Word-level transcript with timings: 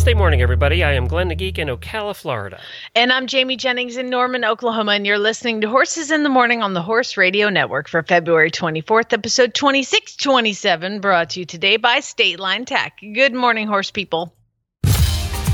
Wednesday 0.00 0.14
morning, 0.14 0.40
everybody. 0.40 0.82
I 0.82 0.94
am 0.94 1.08
Glenn 1.08 1.28
the 1.28 1.34
Geek 1.34 1.58
in 1.58 1.68
Ocala, 1.68 2.16
Florida. 2.16 2.58
And 2.94 3.12
I'm 3.12 3.26
Jamie 3.26 3.58
Jennings 3.58 3.98
in 3.98 4.08
Norman, 4.08 4.46
Oklahoma, 4.46 4.92
and 4.92 5.06
you're 5.06 5.18
listening 5.18 5.60
to 5.60 5.68
Horses 5.68 6.10
in 6.10 6.22
the 6.22 6.30
Morning 6.30 6.62
on 6.62 6.72
the 6.72 6.80
Horse 6.80 7.18
Radio 7.18 7.50
Network 7.50 7.86
for 7.86 8.02
February 8.02 8.50
24th, 8.50 9.12
episode 9.12 9.52
2627, 9.52 11.02
brought 11.02 11.28
to 11.28 11.40
you 11.40 11.44
today 11.44 11.76
by 11.76 12.00
State 12.00 12.40
Line 12.40 12.64
Tack. 12.64 12.98
Good 13.12 13.34
morning, 13.34 13.68
horse 13.68 13.90
people. 13.90 14.32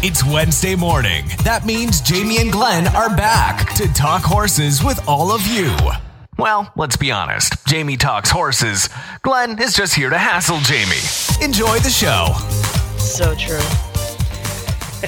It's 0.04 0.24
Wednesday 0.24 0.76
morning. 0.76 1.24
That 1.42 1.66
means 1.66 2.00
Jamie 2.00 2.38
and 2.38 2.52
Glenn 2.52 2.86
are 2.94 3.10
back 3.16 3.74
to 3.74 3.92
talk 3.94 4.22
horses 4.22 4.84
with 4.84 5.00
all 5.08 5.32
of 5.32 5.44
you. 5.48 5.76
Well, 6.38 6.72
let's 6.76 6.96
be 6.96 7.10
honest. 7.10 7.66
Jamie 7.66 7.96
talks 7.96 8.30
horses. 8.30 8.88
Glenn 9.22 9.60
is 9.60 9.74
just 9.74 9.96
here 9.96 10.10
to 10.10 10.18
hassle 10.18 10.60
Jamie. 10.60 11.44
Enjoy 11.44 11.80
the 11.80 11.90
show. 11.90 12.28
So 12.98 13.34
true. 13.34 13.58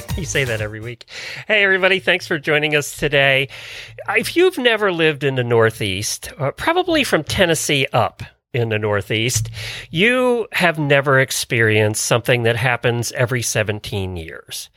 you 0.17 0.25
say 0.25 0.43
that 0.43 0.61
every 0.61 0.79
week. 0.79 1.05
Hey, 1.47 1.63
everybody, 1.63 1.99
thanks 1.99 2.27
for 2.27 2.37
joining 2.37 2.75
us 2.75 2.97
today. 2.97 3.49
If 4.09 4.35
you've 4.35 4.57
never 4.57 4.91
lived 4.91 5.23
in 5.23 5.35
the 5.35 5.43
Northeast, 5.43 6.31
uh, 6.37 6.51
probably 6.51 7.03
from 7.03 7.23
Tennessee 7.23 7.87
up, 7.93 8.23
in 8.53 8.69
the 8.69 8.79
Northeast, 8.79 9.49
you 9.91 10.47
have 10.53 10.79
never 10.79 11.19
experienced 11.19 12.03
something 12.03 12.43
that 12.43 12.55
happens 12.55 13.11
every 13.11 13.43
17 13.43 14.17
years. 14.17 14.69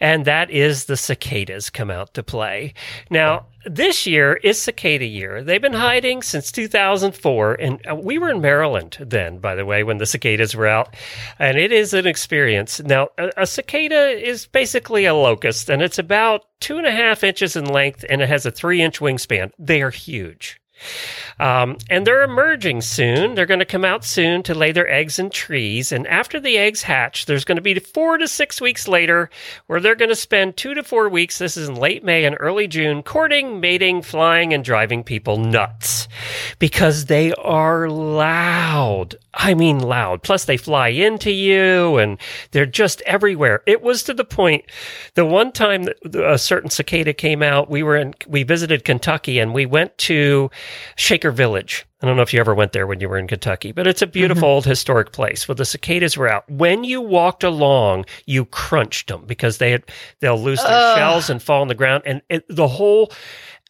And 0.00 0.24
that 0.24 0.50
is 0.50 0.86
the 0.86 0.96
cicadas 0.96 1.68
come 1.68 1.90
out 1.90 2.14
to 2.14 2.22
play. 2.22 2.72
Now, 3.10 3.46
this 3.66 4.06
year 4.06 4.34
is 4.42 4.60
cicada 4.60 5.04
year. 5.04 5.44
They've 5.44 5.60
been 5.60 5.74
hiding 5.74 6.22
since 6.22 6.50
2004. 6.50 7.54
And 7.54 7.86
uh, 7.86 7.94
we 7.94 8.16
were 8.16 8.30
in 8.30 8.40
Maryland 8.40 8.96
then, 9.00 9.38
by 9.38 9.54
the 9.54 9.66
way, 9.66 9.84
when 9.84 9.98
the 9.98 10.06
cicadas 10.06 10.56
were 10.56 10.66
out. 10.66 10.96
And 11.38 11.58
it 11.58 11.72
is 11.72 11.92
an 11.92 12.06
experience. 12.06 12.80
Now, 12.80 13.08
a, 13.18 13.30
a 13.36 13.46
cicada 13.46 14.08
is 14.18 14.46
basically 14.46 15.04
a 15.04 15.14
locust, 15.14 15.68
and 15.68 15.82
it's 15.82 15.98
about 15.98 16.46
two 16.60 16.78
and 16.78 16.86
a 16.86 16.90
half 16.90 17.22
inches 17.22 17.54
in 17.54 17.66
length, 17.66 18.02
and 18.08 18.22
it 18.22 18.30
has 18.30 18.46
a 18.46 18.50
three 18.50 18.80
inch 18.80 19.00
wingspan. 19.00 19.50
They 19.58 19.82
are 19.82 19.90
huge. 19.90 20.58
Um, 21.38 21.78
and 21.88 22.06
they're 22.06 22.22
emerging 22.22 22.82
soon. 22.82 23.34
They're 23.34 23.46
going 23.46 23.60
to 23.60 23.66
come 23.66 23.84
out 23.84 24.04
soon 24.04 24.42
to 24.42 24.54
lay 24.54 24.72
their 24.72 24.90
eggs 24.90 25.18
in 25.18 25.30
trees. 25.30 25.90
And 25.90 26.06
after 26.06 26.38
the 26.38 26.58
eggs 26.58 26.82
hatch, 26.82 27.26
there's 27.26 27.44
going 27.44 27.56
to 27.56 27.62
be 27.62 27.78
four 27.78 28.18
to 28.18 28.28
six 28.28 28.60
weeks 28.60 28.86
later 28.86 29.30
where 29.66 29.80
they're 29.80 29.94
going 29.94 30.10
to 30.10 30.16
spend 30.16 30.56
two 30.56 30.74
to 30.74 30.82
four 30.82 31.08
weeks. 31.08 31.38
This 31.38 31.56
is 31.56 31.68
in 31.68 31.76
late 31.76 32.04
May 32.04 32.24
and 32.24 32.36
early 32.38 32.68
June, 32.68 33.02
courting, 33.02 33.60
mating, 33.60 34.02
flying, 34.02 34.52
and 34.52 34.62
driving 34.62 35.02
people 35.02 35.38
nuts 35.38 36.08
because 36.58 37.06
they 37.06 37.32
are 37.34 37.88
loud. 37.88 39.16
I 39.32 39.54
mean, 39.54 39.78
loud. 39.78 40.22
Plus, 40.22 40.44
they 40.44 40.56
fly 40.56 40.88
into 40.88 41.30
you 41.30 41.96
and 41.98 42.18
they're 42.50 42.66
just 42.66 43.00
everywhere. 43.02 43.62
It 43.64 43.80
was 43.80 44.02
to 44.04 44.14
the 44.14 44.24
point 44.24 44.64
the 45.14 45.24
one 45.24 45.52
time 45.52 45.84
that 45.84 46.32
a 46.32 46.36
certain 46.36 46.68
cicada 46.68 47.14
came 47.14 47.42
out, 47.42 47.70
we 47.70 47.82
were 47.82 47.96
in, 47.96 48.14
we 48.26 48.42
visited 48.42 48.84
Kentucky 48.84 49.38
and 49.38 49.54
we 49.54 49.66
went 49.66 49.96
to 49.98 50.50
Shaker 50.96 51.30
Village. 51.30 51.86
I 52.02 52.06
don't 52.06 52.16
know 52.16 52.22
if 52.22 52.32
you 52.32 52.40
ever 52.40 52.54
went 52.54 52.72
there 52.72 52.86
when 52.86 53.00
you 53.00 53.08
were 53.08 53.18
in 53.18 53.28
Kentucky, 53.28 53.72
but 53.72 53.86
it's 53.86 54.00
a 54.00 54.06
beautiful 54.06 54.48
old 54.48 54.64
historic 54.64 55.12
place 55.12 55.46
where 55.46 55.54
the 55.54 55.66
cicadas 55.66 56.16
were 56.16 56.28
out. 56.28 56.48
When 56.48 56.82
you 56.82 57.00
walked 57.00 57.44
along, 57.44 58.06
you 58.24 58.46
crunched 58.46 59.08
them 59.08 59.24
because 59.26 59.58
they 59.58 59.70
had, 59.70 59.84
they'll 60.20 60.40
lose 60.40 60.62
their 60.62 60.96
shells 60.96 61.28
and 61.28 61.42
fall 61.42 61.60
on 61.60 61.68
the 61.68 61.74
ground. 61.74 62.04
And 62.06 62.22
it, 62.30 62.46
the 62.48 62.68
whole, 62.68 63.12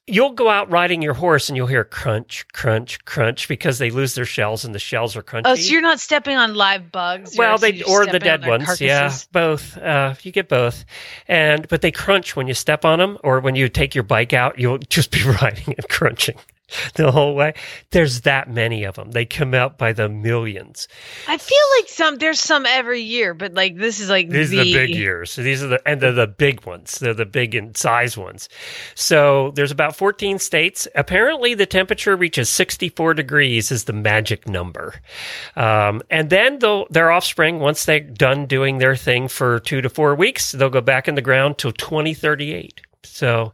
you'll 0.07 0.33
go 0.33 0.49
out 0.49 0.71
riding 0.71 1.03
your 1.03 1.15
horse 1.15 1.49
and 1.49 1.57
you'll 1.57 1.67
hear 1.67 1.85
crunch, 1.85 2.47
crunch, 2.53 3.05
crunch 3.05 3.49
because 3.49 3.79
they 3.79 3.91
lose 3.91 4.15
their 4.15 4.25
shells 4.25 4.65
and 4.65 4.75
the 4.75 4.79
shells 4.79 5.17
are 5.17 5.23
crunchy. 5.23 5.43
Oh, 5.47 5.55
so 5.55 5.73
you're 5.73 5.81
not 5.81 6.01
stepping 6.01 6.37
on 6.37 6.55
live 6.55 6.93
bugs? 6.93 7.37
well, 7.37 7.59
they 7.59 7.83
or 7.83 8.07
the 8.07 8.15
on 8.15 8.21
dead 8.21 8.43
their 8.43 8.51
ones, 8.51 8.81
yeah, 8.81 9.13
both. 9.33 9.77
Uh, 9.77 10.15
you 10.23 10.33
get 10.33 10.49
both, 10.49 10.85
and 11.29 11.67
but 11.69 11.81
they 11.81 11.91
crunch 11.91 12.37
when 12.37 12.47
you 12.47 12.55
step 12.55 12.85
on 12.85 12.99
them, 12.99 13.19
or 13.23 13.41
when 13.41 13.55
you 13.55 13.69
take 13.69 13.95
your 13.95 14.05
bike 14.05 14.33
out, 14.33 14.59
you'll 14.59 14.79
just 14.79 15.11
be 15.11 15.23
riding 15.43 15.75
and 15.77 15.89
crunching 15.89 16.37
the 16.95 17.11
whole 17.11 17.35
way. 17.35 17.55
There's 17.91 18.23
that 18.23 18.51
many 18.51 18.85
of 18.85 18.97
them. 18.97 19.13
They 19.13 19.25
come 19.25 19.55
out 19.55 19.79
by 19.79 19.93
the 19.93 20.09
millions. 20.09 20.89
I 21.29 21.37
feel 21.37 21.59
like 21.79 21.89
some 21.89 22.17
there's 22.17 22.41
some 22.41 22.67
every 22.67 23.01
year, 23.01 23.35
but 23.35 23.55
like 23.55 23.77
this 23.77 24.01
is 24.01 24.09
like 24.09 24.29
These 24.29 24.51
the, 24.51 24.61
are 24.61 24.65
the 24.65 24.73
big 24.73 24.91
years. 24.91 25.31
So 25.31 25.43
these 25.43 25.63
are 25.63 25.69
the 25.69 25.89
and 25.89 26.01
they're 26.01 26.13
the 26.13 26.27
big 26.27 26.65
ones. 26.67 26.99
They're 26.99 27.15
the 27.15 27.27
big 27.27 27.55
in 27.55 27.75
size 27.75 28.17
ones. 28.17 28.49
So 28.95 29.53
there's 29.55 29.71
about 29.71 29.97
14 29.97 30.39
states. 30.39 30.87
Apparently, 30.95 31.55
the 31.55 31.67
temperature 31.67 32.17
reaches 32.17 32.49
64 32.49 33.15
degrees 33.15 33.71
is 33.71 33.85
the 33.85 33.93
magic 33.93 34.49
number. 34.49 34.95
Um, 35.57 36.03
and 36.11 36.31
then 36.31 36.59
they'll, 36.59 36.87
their 36.91 37.11
offspring, 37.11 37.61
once 37.61 37.85
they're 37.85 38.01
done 38.01 38.47
doing 38.47 38.79
their 38.79 38.97
thing 38.97 39.29
for 39.29 39.61
two 39.61 39.81
to 39.81 39.89
four 39.89 40.15
weeks, 40.15 40.53
they'll 40.53 40.71
go 40.71 40.81
back 40.81 41.09
in 41.09 41.15
the 41.15 41.23
ground 41.23 41.59
till 41.59 41.73
2038. 41.73 42.81
So 43.03 43.53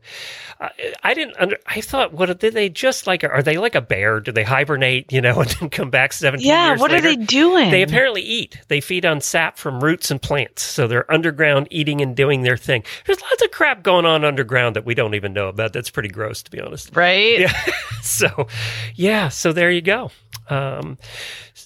uh, 0.61 0.69
I 1.05 1.15
didn't 1.15 1.37
under, 1.39 1.57
I 1.67 1.81
thought, 1.81 2.13
what 2.13 2.37
did 2.41 2.53
they 2.55 2.69
just 2.69 3.07
like? 3.07 3.23
Are 3.23 3.43
they 3.43 3.59
like 3.59 3.75
a 3.77 3.81
bear? 3.81 4.19
Do 4.21 4.33
they 4.33 4.43
hibernate, 4.43 5.13
you 5.13 5.21
know, 5.21 5.41
and 5.41 5.51
then 5.51 5.71
come 5.71 5.89
back 5.91 6.13
17 6.13 6.47
Yeah, 6.47 6.69
years 6.71 6.81
what 6.81 6.91
later? 6.91 7.07
are 7.09 7.17
they 7.17 7.25
doing? 7.25 7.71
They 7.71 7.83
apparently 7.83 8.23
eat. 8.23 8.61
They 8.69 8.81
feed 8.81 9.07
on 9.07 9.21
sap 9.21 9.57
from 9.59 9.83
roots 9.83 10.11
and 10.11 10.21
plants. 10.21 10.63
So 10.63 10.89
they're 10.89 11.11
underground 11.13 11.69
eating 11.71 12.01
and 12.01 12.17
doing 12.17 12.43
their 12.43 12.57
thing. 12.57 12.83
There's 13.07 13.21
lots 13.21 13.43
of 13.43 13.51
crap 13.53 13.83
going 13.83 14.05
on 14.05 14.25
underground 14.25 14.77
that 14.77 14.85
we 14.85 14.95
don't 14.95 15.15
even 15.15 15.33
know 15.33 15.49
about. 15.49 15.73
That's 15.73 15.91
pretty 15.91 16.09
gross, 16.11 16.43
to 16.43 16.51
be 16.51 16.61
honest. 16.61 16.95
right? 16.97 17.39
Yeah. 17.41 17.53
so, 18.03 18.49
yeah. 18.97 19.29
So 19.29 19.53
there 19.53 19.71
you 19.71 19.83
go. 19.83 20.11
Um, 20.51 20.99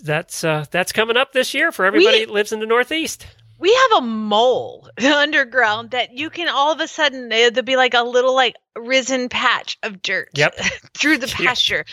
that's 0.03 0.43
uh, 0.45 0.65
that's 0.71 0.93
coming 0.93 1.17
up 1.17 1.33
this 1.33 1.53
year 1.55 1.71
for 1.73 1.85
everybody 1.85 2.21
We- 2.21 2.25
that 2.27 2.33
lives 2.33 2.53
in 2.53 2.61
the 2.61 2.67
Northeast. 2.67 3.27
We 3.61 3.75
have 3.75 4.03
a 4.03 4.07
mole 4.07 4.89
underground 5.05 5.91
that 5.91 6.13
you 6.17 6.31
can 6.31 6.49
all 6.49 6.73
of 6.73 6.81
a 6.81 6.89
sudden 6.89 7.29
there'll 7.29 7.63
be 7.63 7.77
like 7.77 7.95
a 7.95 8.03
little 8.03 8.35
like 8.35 8.57
risen 8.77 9.29
patch 9.29 9.79
of 9.83 10.03
dirt 10.03 10.31
Yep. 10.35 10.55
through 10.99 11.19
the 11.19 11.27
pasture, 11.37 11.85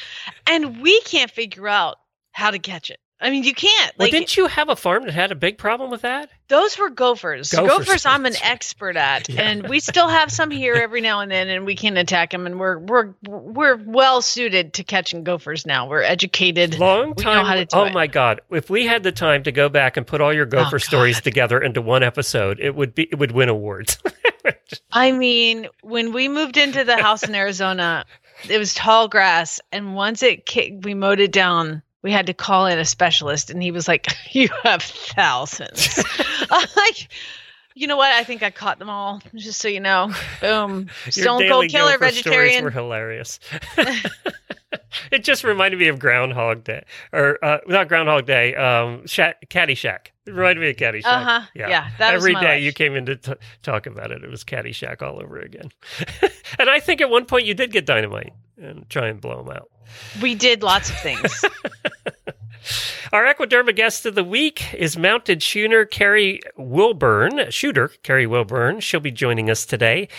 and 0.47 0.81
we 0.81 1.01
can't 1.01 1.29
figure 1.29 1.67
out 1.67 1.97
how 2.31 2.51
to 2.51 2.59
catch 2.59 2.89
it. 2.89 3.00
I 3.19 3.31
mean, 3.31 3.44
you 3.44 3.53
can't. 3.53 3.94
Well, 3.97 4.05
Like 4.05 4.11
didn't 4.11 4.38
you 4.38 4.45
have 4.45 4.69
a 4.69 4.75
farm 4.75 5.05
that 5.05 5.13
had 5.13 5.31
a 5.31 5.35
big 5.35 5.57
problem 5.57 5.89
with 5.89 6.01
that? 6.01 6.29
those 6.50 6.78
were 6.78 6.89
gophers. 6.89 7.51
Gophers, 7.51 7.85
Gophers, 7.88 8.05
I'm 8.05 8.25
an 8.25 8.35
expert 8.41 8.95
at, 8.95 9.28
Yeah. 9.29 9.41
and 9.41 9.67
we 9.67 9.79
still 9.81 10.07
have 10.07 10.31
some 10.31 10.50
here 10.51 10.75
every 10.75 11.01
now 11.01 11.19
and 11.19 11.29
then, 11.31 11.50
and 11.50 11.66
we 11.66 11.75
can 11.75 11.97
attack 11.97 12.29
them. 12.31 12.45
And 12.45 12.59
we're 12.59 12.77
we're 12.77 13.13
we're 13.27 13.75
well 13.75 14.22
suited 14.22 14.73
to 14.75 14.83
catching 14.83 15.23
gophers 15.23 15.66
now. 15.66 15.89
We're 15.89 16.03
educated. 16.03 16.77
Long 16.79 17.16
We 17.17 17.23
know 17.25 17.33
time. 17.33 17.45
how 17.45 17.56
to 17.56 17.66
do 17.66 17.75
oh 17.77 17.85
it. 17.85 17.94
my 17.94 18.07
god! 18.07 18.39
If 18.51 18.69
we 18.69 18.85
had 18.85 19.03
the 19.03 19.11
time 19.11 19.44
to 19.44 19.51
go 19.51 19.67
back 19.67 19.97
and 19.97 20.06
put 20.07 20.22
all 20.22 20.31
your 20.33 20.45
gopher 20.45 20.75
Oh, 20.75 20.79
stories 20.79 21.19
together 21.19 21.59
into 21.59 21.81
one 21.81 22.03
episode, 22.03 22.59
it 22.61 22.75
would 22.75 22.94
be 22.95 23.03
it 23.11 23.17
would 23.19 23.31
win 23.31 23.50
awards. 23.50 23.97
I 24.91 25.11
mean, 25.11 25.67
when 25.81 26.13
we 26.13 26.27
moved 26.29 26.56
into 26.57 26.83
the 26.83 26.97
house 26.97 27.23
in 27.23 27.35
Arizona, 27.35 28.06
it 28.47 28.57
was 28.57 28.73
tall 28.73 29.07
grass, 29.07 29.59
and 29.72 29.95
once 29.95 30.23
it 30.23 30.45
kicked, 30.45 30.85
we 30.85 30.94
mowed 30.94 31.19
it 31.19 31.31
down. 31.31 31.81
We 32.03 32.12
had 32.12 32.28
to 32.28 32.34
call 32.34 32.68
in 32.68 32.78
a 32.80 32.85
specialist, 32.85 33.50
and 33.50 33.62
he 33.62 33.72
was 33.72 33.88
like, 33.88 34.08
"You 34.31 34.50
have 34.63 34.81
thousands. 34.81 36.04
I'm 36.51 36.68
like, 36.75 37.10
you 37.77 37.88
know 37.88 37.98
what? 37.98 38.12
I 38.12 38.24
think 38.24 38.44
I 38.44 38.50
caught 38.50 38.80
them 38.80 38.89
all. 38.89 39.21
Just 39.36 39.60
so 39.62 39.68
you 39.68 39.80
know, 39.80 40.12
boom, 40.42 40.89
Stone 41.10 41.48
Cold 41.48 41.69
Killer 41.69 41.98
vegetarian. 41.98 42.63
were 42.63 42.71
hilarious. 42.71 43.39
it 45.12 45.24
just 45.24 45.44
reminded 45.44 45.80
me 45.80 45.88
of 45.88 46.00
Groundhog 46.00 46.63
Day, 46.63 46.83
or 47.13 47.44
uh, 47.44 47.60
not 47.68 47.88
Groundhog 47.88 48.25
Day, 48.25 48.56
um, 48.56 49.06
Sha- 49.06 49.33
Caddyshack. 49.50 50.07
It 50.25 50.31
reminded 50.33 50.62
me 50.62 50.69
of 50.71 50.75
Caddyshack. 50.75 51.06
Uh-huh. 51.06 51.42
Yeah, 51.54 51.69
was 52.16 52.24
my 52.33 52.42
day 52.42 52.48
life. 52.56 52.63
you 52.63 52.74
came 52.74 52.95
in 52.95 53.06
to 53.06 53.16
t- 53.16 53.33
talk 53.62 53.86
about 53.86 54.12
it, 54.12 54.24
it 54.24 54.30
was 54.30 54.44
Caddyshack 54.44 55.01
all 55.01 55.21
over 55.21 55.39
again. 55.39 55.69
and 56.60 56.69
I 56.69 56.80
think 56.80 57.00
at 57.01 57.10
one 57.10 57.25
point 57.25 57.45
you 57.45 57.54
did 57.54 57.71
get 57.71 57.86
dynamite 57.86 58.33
and 58.62 58.89
try 58.89 59.07
and 59.07 59.21
blow 59.21 59.44
them 59.44 59.56
out. 59.56 59.69
We 60.22 60.36
did 60.36 60.63
lots 60.63 60.89
of 60.89 60.98
things. 61.00 61.45
Our 63.13 63.24
Equiderma 63.24 63.75
guest 63.75 64.06
of 64.06 64.15
the 64.15 64.24
week 64.24 64.74
is 64.74 64.98
mounted 64.98 65.42
shooter 65.42 65.86
Carrie 65.86 66.42
Wilburn. 66.57 67.50
Shooter 67.51 67.89
Carrie 68.04 68.27
Wilburn. 68.27 68.80
She'll 68.81 69.00
be 69.00 69.12
joining 69.12 69.50
us 69.50 69.65
today. 69.65 70.09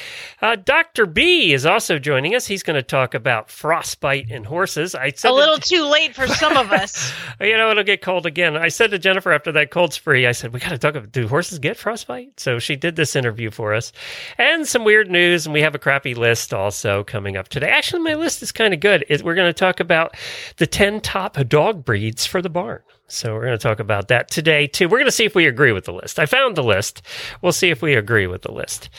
Uh, 0.40 0.56
Dr. 0.56 1.05
B 1.05 1.52
is 1.52 1.67
also 1.67 1.99
joining 1.99 2.35
us. 2.35 2.46
He's 2.46 2.62
going 2.62 2.76
to 2.76 2.82
talk 2.82 3.12
about 3.14 3.50
frostbite 3.50 4.31
in 4.31 4.44
horses. 4.44 4.94
I 4.94 5.11
said 5.11 5.31
A 5.31 5.35
little 5.35 5.58
to, 5.58 5.61
too 5.61 5.85
late 5.85 6.14
for 6.14 6.26
some 6.26 6.56
of 6.56 6.73
us. 6.73 7.12
you 7.40 7.56
know, 7.56 7.70
it'll 7.70 7.85
get 7.85 8.00
cold 8.00 8.25
again. 8.25 8.56
I 8.56 8.69
said 8.69 8.90
to 8.93 8.99
Jennifer 8.99 9.32
after 9.32 9.52
that 9.52 9.70
cold 9.70 9.93
spree, 9.93 10.26
I 10.26 10.32
said, 10.32 10.52
we 10.52 10.61
got 10.61 10.70
to 10.70 10.79
talk 10.79 10.94
about, 10.94 11.12
do 11.12 11.29
horses 11.29 11.58
get 11.58 11.76
frostbite? 11.76 12.40
So 12.40 12.58
she 12.58 12.76
did 12.76 12.96
this 12.96 13.14
interview 13.17 13.50
for 13.50 13.75
us 13.75 13.93
and 14.38 14.67
some 14.67 14.85
weird 14.85 15.11
news. 15.11 15.46
And 15.46 15.52
we 15.52 15.61
have 15.61 15.75
a 15.75 15.79
crappy 15.79 16.14
list 16.14 16.55
also 16.55 17.05
coming 17.05 17.37
up 17.37 17.49
today. 17.49 17.69
Actually, 17.69 18.02
my 18.02 18.14
list 18.14 18.43
is 18.43 18.52
kind 18.52 18.73
of 18.73 18.81
good. 18.81 19.05
We're 19.23 19.35
going 19.35 19.49
to 19.49 19.52
talk 19.58 19.81
about 19.81 20.17
the 20.56 20.67
10 20.67 21.00
top 21.00 21.37
dog 21.49 21.85
breeds 21.85 22.26
for 22.28 22.42
the 22.42 22.50
barn. 22.50 22.80
So 23.08 23.34
we're 23.34 23.46
going 23.46 23.58
to 23.58 23.62
talk 23.62 23.80
about 23.80 24.08
that 24.08 24.30
today 24.30 24.66
too. 24.66 24.88
We're 24.88 24.98
going 24.98 25.06
to 25.06 25.12
see 25.12 25.25
if 25.25 25.34
we 25.34 25.46
agree 25.46 25.72
with 25.72 25.84
the 25.84 25.92
list. 25.92 26.19
I 26.19 26.26
found 26.26 26.56
the 26.56 26.62
list. 26.62 27.02
We'll 27.42 27.52
see 27.52 27.70
if 27.70 27.82
we 27.82 27.94
agree 27.94 28.26
with 28.26 28.42
the 28.42 28.52
list. 28.52 28.90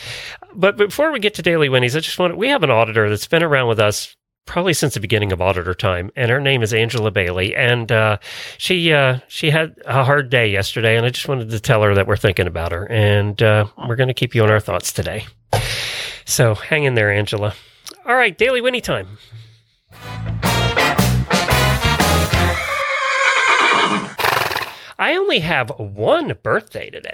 But 0.55 0.77
before 0.77 1.11
we 1.11 1.19
get 1.19 1.35
to 1.35 1.41
Daily 1.41 1.69
Winnies, 1.69 1.95
I 1.95 1.99
just 1.99 2.17
want 2.19 2.37
we 2.37 2.49
have 2.49 2.63
an 2.63 2.71
auditor 2.71 3.09
that's 3.09 3.27
been 3.27 3.43
around 3.43 3.67
with 3.67 3.79
us 3.79 4.15
probably 4.49 4.73
since 4.73 4.95
the 4.95 4.99
beginning 4.99 5.31
of 5.31 5.39
auditor 5.41 5.75
time 5.75 6.09
and 6.15 6.31
her 6.31 6.41
name 6.41 6.63
is 6.63 6.73
angela 6.73 7.11
bailey 7.11 7.55
and 7.55 7.91
uh, 7.91 8.17
she 8.57 8.91
uh, 8.91 9.19
she 9.27 9.51
had 9.51 9.75
a 9.85 10.03
hard 10.03 10.31
day 10.31 10.49
yesterday 10.49 10.97
and 10.97 11.05
i 11.05 11.09
just 11.09 11.27
wanted 11.27 11.51
to 11.51 11.59
tell 11.59 11.83
her 11.83 11.93
that 11.93 12.07
we're 12.07 12.17
thinking 12.17 12.47
about 12.47 12.71
her 12.71 12.85
and 12.87 13.43
uh, 13.43 13.67
we're 13.87 13.95
going 13.95 14.07
to 14.07 14.13
keep 14.13 14.33
you 14.33 14.41
on 14.41 14.49
our 14.49 14.59
thoughts 14.59 14.91
today 14.91 15.23
so 16.25 16.55
hang 16.55 16.83
in 16.83 16.95
there 16.95 17.11
angela 17.11 17.53
all 18.07 18.15
right 18.15 18.39
daily 18.39 18.59
winnie 18.59 18.81
time 18.81 19.19
I 25.01 25.15
only 25.15 25.39
have 25.39 25.71
one 25.77 26.37
birthday 26.43 26.89
today. 26.89 27.13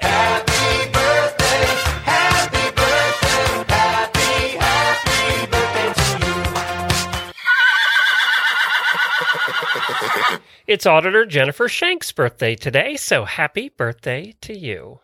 It's 10.66 10.88
Auditor 10.88 11.28
Jennifer 11.28 11.70
Shank's 11.70 12.12
birthday 12.12 12.56
today, 12.56 12.96
so 12.96 13.24
happy 13.24 13.70
birthday 13.70 14.34
to 14.42 14.58
you. 14.58 15.02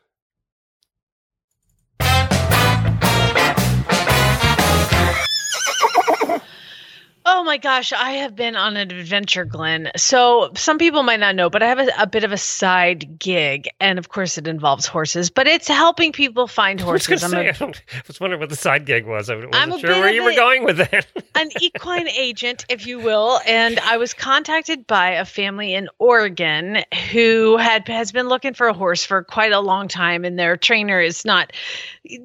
Oh 7.34 7.46
my 7.46 7.58
gosh, 7.58 7.94
I 7.94 8.12
have 8.12 8.36
been 8.36 8.58
on 8.58 8.76
an 8.76 8.92
adventure, 8.92 9.46
Glenn. 9.46 9.90
So 9.96 10.52
some 10.56 10.78
people 10.78 11.02
might 11.02 11.22
not 11.22 11.34
know, 11.34 11.50
but 11.50 11.64
I 11.64 11.68
have 11.68 11.80
a, 11.80 11.88
a 12.00 12.06
bit 12.06 12.26
of 12.26 12.34
a 12.34 12.38
side 12.38 13.18
gig, 13.20 13.70
and 13.80 13.98
of 13.98 14.10
course, 14.10 14.38
it 14.38 14.50
involves 14.50 14.86
horses. 14.86 15.30
But 15.30 15.48
it's 15.48 15.70
helping 15.70 16.12
people 16.12 16.46
find 16.48 16.82
I 16.82 16.84
was, 16.84 17.06
horses. 17.06 17.24
I'm 17.24 17.32
say, 17.32 17.48
a, 17.48 17.54
I 17.54 18.02
was 18.06 18.20
wondering 18.20 18.42
what 18.42 18.50
the 18.50 18.58
side 18.58 18.86
gig 18.86 19.06
was. 19.06 19.30
I 19.30 19.36
wasn't 19.36 19.56
I'm 19.56 19.80
sure 19.80 19.92
where 19.92 20.12
you 20.12 20.26
were 20.26 20.34
going 20.34 20.66
with 20.66 20.78
that. 20.80 21.08
an 21.36 21.50
equine 21.62 22.08
agent, 22.08 22.66
if 22.70 22.86
you 22.86 23.00
will, 23.00 23.40
and 23.46 23.80
I 23.80 23.98
was 23.98 24.14
contacted 24.14 24.86
by 24.86 25.12
a 25.12 25.26
family 25.26 25.74
in 25.74 25.90
Oregon 26.00 26.84
who 27.12 27.58
had 27.58 27.88
has 27.88 28.12
been 28.12 28.28
looking 28.28 28.54
for 28.54 28.68
a 28.68 28.74
horse 28.74 29.06
for 29.06 29.24
quite 29.24 29.52
a 29.52 29.60
long 29.60 29.88
time, 29.88 30.26
and 30.26 30.38
their 30.38 30.58
trainer 30.58 31.00
is 31.00 31.26
not 31.26 31.54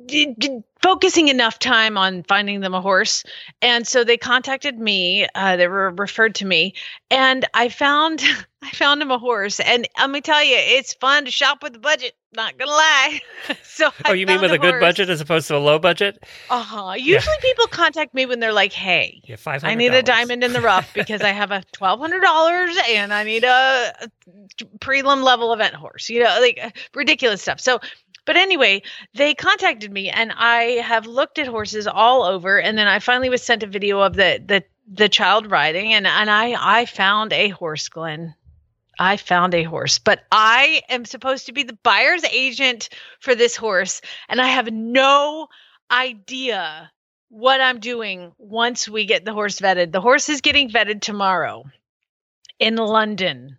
d- 0.07 0.35
d- 0.39 0.63
focusing 0.83 1.29
enough 1.29 1.59
time 1.59 1.97
on 1.97 2.23
finding 2.25 2.61
them 2.61 2.75
a 2.75 2.81
horse, 2.81 3.25
and 3.63 3.87
so 3.87 4.05
they 4.05 4.17
contacted 4.17 4.79
me. 4.79 5.27
Uh, 5.35 5.57
they 5.57 5.69
were 5.69 5.91
referred 5.93 6.35
to 6.37 6.45
me, 6.45 6.75
and 7.11 7.45
I 7.55 7.69
found 7.69 8.23
I 8.67 8.71
found 8.71 9.01
him 9.01 9.13
a 9.13 9.19
horse, 9.19 9.61
and 9.61 9.87
let 9.97 10.11
me 10.11 10.21
tell 10.21 10.43
you, 10.43 10.57
it's 10.59 10.93
fun 10.95 11.25
to 11.27 11.31
shop 11.31 11.63
with 11.63 11.77
a 11.77 11.79
budget. 11.79 12.15
Not 12.35 12.59
gonna 12.59 12.73
lie. 12.73 13.21
so 13.63 13.91
oh, 14.05 14.13
you 14.13 14.27
mean 14.27 14.41
with 14.41 14.51
a 14.51 14.59
good 14.59 14.73
horse. 14.73 14.81
budget 14.81 15.09
as 15.09 15.21
opposed 15.21 15.47
to 15.49 15.57
a 15.57 15.59
low 15.59 15.79
budget? 15.79 16.25
Uh 16.51 16.63
huh. 16.63 16.95
Usually, 16.97 17.37
people 17.41 17.67
contact 17.69 18.13
me 18.13 18.27
when 18.27 18.41
they're 18.41 18.53
like, 18.53 18.73
"Hey, 18.73 19.21
Yeah, 19.25 19.37
I 19.47 19.77
need 19.77 19.95
a 19.95 20.03
diamond 20.03 20.43
in 20.43 20.53
the 20.53 20.61
rough 20.61 20.93
because 20.95 21.21
I 21.21 21.29
have 21.29 21.53
a 21.53 21.63
twelve 21.71 22.01
hundred 22.01 22.23
dollars 22.23 22.77
and 22.89 23.15
I 23.15 23.23
need 23.23 23.45
a, 23.45 23.93
a 24.03 24.09
prelim 24.81 25.23
level 25.23 25.53
event 25.53 25.75
horse. 25.75 26.11
You 26.11 26.25
know, 26.25 26.39
like 26.41 26.59
uh, 26.61 26.71
ridiculous 26.93 27.43
stuff. 27.43 27.61
So, 27.61 27.79
but 28.25 28.37
anyway, 28.37 28.83
they 29.15 29.33
contacted 29.35 29.93
me 29.93 30.11
and 30.11 30.33
I 30.37 30.83
have 30.83 31.07
looked 31.07 31.39
at 31.39 31.47
horses 31.47 31.87
all 31.87 32.25
over, 32.25 32.61
and 32.61 32.77
then 32.77 32.89
I 32.89 32.99
finally 32.99 33.29
was 33.29 33.45
sent 33.45 33.63
a 33.63 33.69
video 33.69 34.01
of 34.01 34.15
the 34.15 34.43
the 34.45 34.65
the 34.93 35.09
child 35.09 35.51
riding, 35.51 35.93
and 35.95 36.05
and 36.07 36.29
I 36.29 36.81
I 36.81 36.87
found 36.87 37.33
a 37.33 37.51
horse, 37.51 37.89
Glenn. 37.89 38.35
I 38.99 39.17
found 39.17 39.55
a 39.55 39.63
horse, 39.63 39.99
but 39.99 40.25
I 40.33 40.83
am 40.89 41.05
supposed 41.05 41.47
to 41.47 41.53
be 41.53 41.63
the 41.65 41.79
buyer's 41.83 42.25
agent 42.25 42.89
for 43.21 43.35
this 43.35 43.57
horse, 43.57 44.01
and 44.29 44.41
I 44.41 44.47
have 44.47 44.73
no 44.73 45.49
idea 45.91 46.91
what 47.29 47.61
I'm 47.61 47.81
doing 47.81 48.33
once 48.39 48.89
we 48.89 49.05
get 49.05 49.25
the 49.25 49.33
horse 49.33 49.61
vetted. 49.61 49.93
The 49.93 50.01
horse 50.01 50.29
is 50.29 50.41
getting 50.41 50.71
vetted 50.71 51.01
tomorrow 51.01 51.65
in 52.59 52.77
London. 52.77 53.59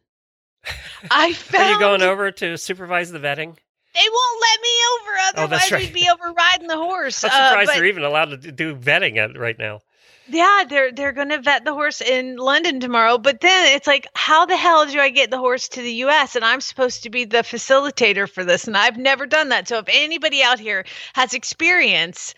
I 1.12 1.34
found 1.34 1.63
Are 1.63 1.72
you 1.74 1.80
going 1.80 2.01
over 2.01 2.31
to 2.31 2.57
supervise 2.57 3.12
the 3.12 3.19
vetting? 3.19 3.56
They 3.94 4.10
won't 4.12 4.42
let 4.42 4.62
me 4.62 4.69
over, 4.94 5.12
Oh, 5.12 5.30
otherwise 5.44 5.50
that's 5.50 5.72
right. 5.72 5.84
we'd 5.86 5.94
be 5.94 6.10
over 6.12 6.31
riding 6.31 6.68
the 6.68 6.78
horse. 6.78 7.24
I'm 7.24 7.30
Uh, 7.31 7.50
surprised 7.50 7.68
but- 7.69 7.75
they're 7.75 7.86
even 7.86 8.04
allowed 8.04 8.42
to 8.42 8.51
do 8.51 8.75
vetting 8.75 9.18
at, 9.18 9.38
right 9.38 9.57
now. 9.57 9.81
Yeah, 10.29 10.63
they're 10.68 10.91
they're 10.91 11.13
gonna 11.13 11.41
vet 11.41 11.65
the 11.65 11.74
horse 11.74 12.01
in 12.01 12.38
London 12.38 12.79
tomorrow. 12.79 13.18
But 13.18 13.41
then 13.41 13.75
it's 13.75 13.88
like, 13.88 14.07
how 14.15 14.45
the 14.45 14.57
hell 14.57 14.85
do 14.85 15.00
I 15.00 15.09
get 15.09 15.31
the 15.31 15.38
horse 15.38 15.69
to 15.69 15.81
the 15.81 15.94
U.S. 15.94 16.35
and 16.35 16.44
I'm 16.44 16.62
supposed 16.62 17.03
to 17.03 17.09
be 17.09 17.25
the 17.25 17.38
facilitator 17.38 18.29
for 18.29 18.44
this, 18.44 18.68
and 18.68 18.77
I've 18.77 18.97
never 18.97 19.25
done 19.25 19.50
that. 19.50 19.68
So 19.68 19.79
if 19.79 19.85
anybody 19.88 20.44
out 20.44 20.59
here 20.59 20.85
has 21.13 21.33
experience 21.33 22.33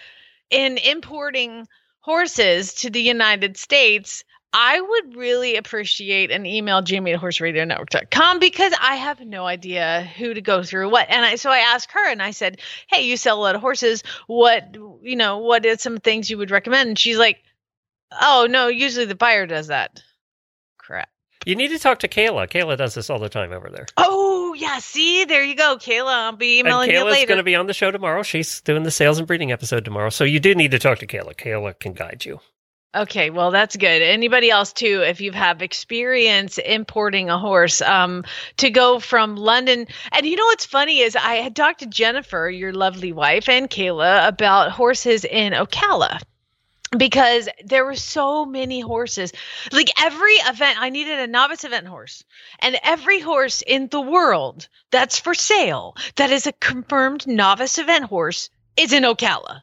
in 0.50 0.78
importing 0.78 1.68
horses 2.02 2.74
to 2.76 2.90
the 2.90 3.02
United 3.02 3.58
States, 3.58 4.24
I 4.52 4.82
would 4.82 5.16
really 5.16 5.58
appreciate 5.58 6.32
an 6.32 6.46
email 6.46 6.82
Jamie 6.82 7.14
at 7.14 7.22
horseradionetwork.com 7.22 8.40
because 8.40 8.74
I 8.82 8.96
have 8.96 9.20
no 9.20 9.46
idea 9.46 10.10
who 10.18 10.34
to 10.34 10.42
go 10.42 10.64
through 10.64 10.90
what. 10.90 11.08
And 11.10 11.24
I 11.24 11.36
so 11.36 11.52
I 11.52 11.60
asked 11.60 11.92
her 11.92 12.10
and 12.10 12.22
I 12.22 12.32
said, 12.32 12.60
Hey, 12.88 13.04
you 13.04 13.16
sell 13.16 13.40
a 13.40 13.42
lot 13.42 13.56
of 13.56 13.62
horses. 13.62 14.04
What 14.28 14.76
you 15.02 15.16
know, 15.16 15.38
what 15.40 15.66
are 15.66 15.78
some 15.78 15.98
things 15.98 16.30
you 16.30 16.38
would 16.40 16.52
recommend? 16.52 16.90
And 16.90 17.00
she's 17.00 17.18
like, 17.18 17.44
Oh 18.12 18.48
no, 18.50 18.68
usually 18.68 19.06
the 19.06 19.16
buyer 19.16 19.46
does 19.46 19.68
that. 19.68 20.02
Crap. 20.78 21.10
You 21.46 21.56
need 21.56 21.70
to 21.70 21.80
talk 21.80 22.00
to 22.00 22.08
Kayla. 22.08 22.50
Kayla 22.50 22.78
does 22.78 22.94
this 22.96 23.10
all 23.10 23.20
the 23.20 23.30
time 23.30 23.54
over 23.54 23.70
there. 23.70 23.86
Oh 23.98 24.54
yeah, 24.58 24.80
see, 24.80 25.26
there 25.26 25.44
you 25.44 25.56
go, 25.56 25.78
Kayla. 25.78 26.14
I'll 26.14 26.32
be 26.34 26.60
emailing 26.60 26.90
and 26.90 26.98
you 26.98 27.04
Kayla's 27.04 27.14
later. 27.14 27.28
going 27.28 27.38
to 27.38 27.44
be 27.44 27.56
on 27.56 27.68
the 27.68 27.74
show 27.74 27.92
tomorrow. 27.92 28.24
She's 28.24 28.62
doing 28.62 28.84
the 28.84 28.92
sales 28.92 29.20
and 29.20 29.28
breeding 29.28 29.52
episode 29.52 29.86
tomorrow. 29.86 30.10
So 30.10 30.24
you 30.24 30.40
do 30.40 30.54
need 30.54 30.72
to 30.72 30.80
talk 30.80 31.00
to 31.00 31.08
Kayla. 31.08 31.36
Kayla 31.36 31.80
can 31.80 31.94
guide 31.94 32.26
you. 32.26 32.40
Okay, 32.96 33.30
well 33.30 33.52
that's 33.52 33.76
good. 33.78 34.02
Anybody 34.02 34.50
else 34.50 34.74
too, 34.74 35.04
if 35.06 35.22
you 35.22 35.32
have 35.32 35.62
experience 35.62 36.58
importing 36.58 37.30
a 37.30 37.38
horse, 37.38 37.82
um, 37.82 38.26
to 38.58 38.72
go 38.72 39.00
from 39.00 39.36
London. 39.36 39.86
And 40.12 40.26
you 40.26 40.36
know 40.36 40.46
what's 40.46 40.66
funny 40.66 41.00
is 41.00 41.16
I 41.16 41.36
had 41.36 41.56
talked 41.56 41.80
to 41.80 41.86
Jennifer, 41.86 42.50
your 42.50 42.74
lovely 42.74 43.14
wife, 43.14 43.48
and 43.48 43.70
Kayla 43.70 44.28
about 44.28 44.72
horses 44.72 45.24
in 45.24 45.54
Ocala. 45.54 46.20
Because 46.98 47.48
there 47.64 47.86
were 47.86 47.96
so 47.96 48.46
many 48.46 48.80
horses. 48.80 49.32
Like 49.72 49.90
every 50.02 50.34
event, 50.34 50.80
I 50.82 50.90
needed 50.90 51.20
a 51.20 51.28
novice 51.28 51.64
event 51.64 51.88
horse. 51.88 52.24
And 52.60 52.78
every 52.84 53.20
horse 53.20 53.62
in 53.62 53.88
the 53.88 54.02
world 54.02 54.68
that's 54.92 55.20
for 55.20 55.36
sale, 55.36 55.96
that 56.16 56.32
is 56.32 56.48
a 56.48 56.54
confirmed 56.54 57.28
novice 57.28 57.78
event 57.78 58.06
horse, 58.06 58.50
is 58.76 58.92
in 58.92 59.04
Ocala. 59.04 59.62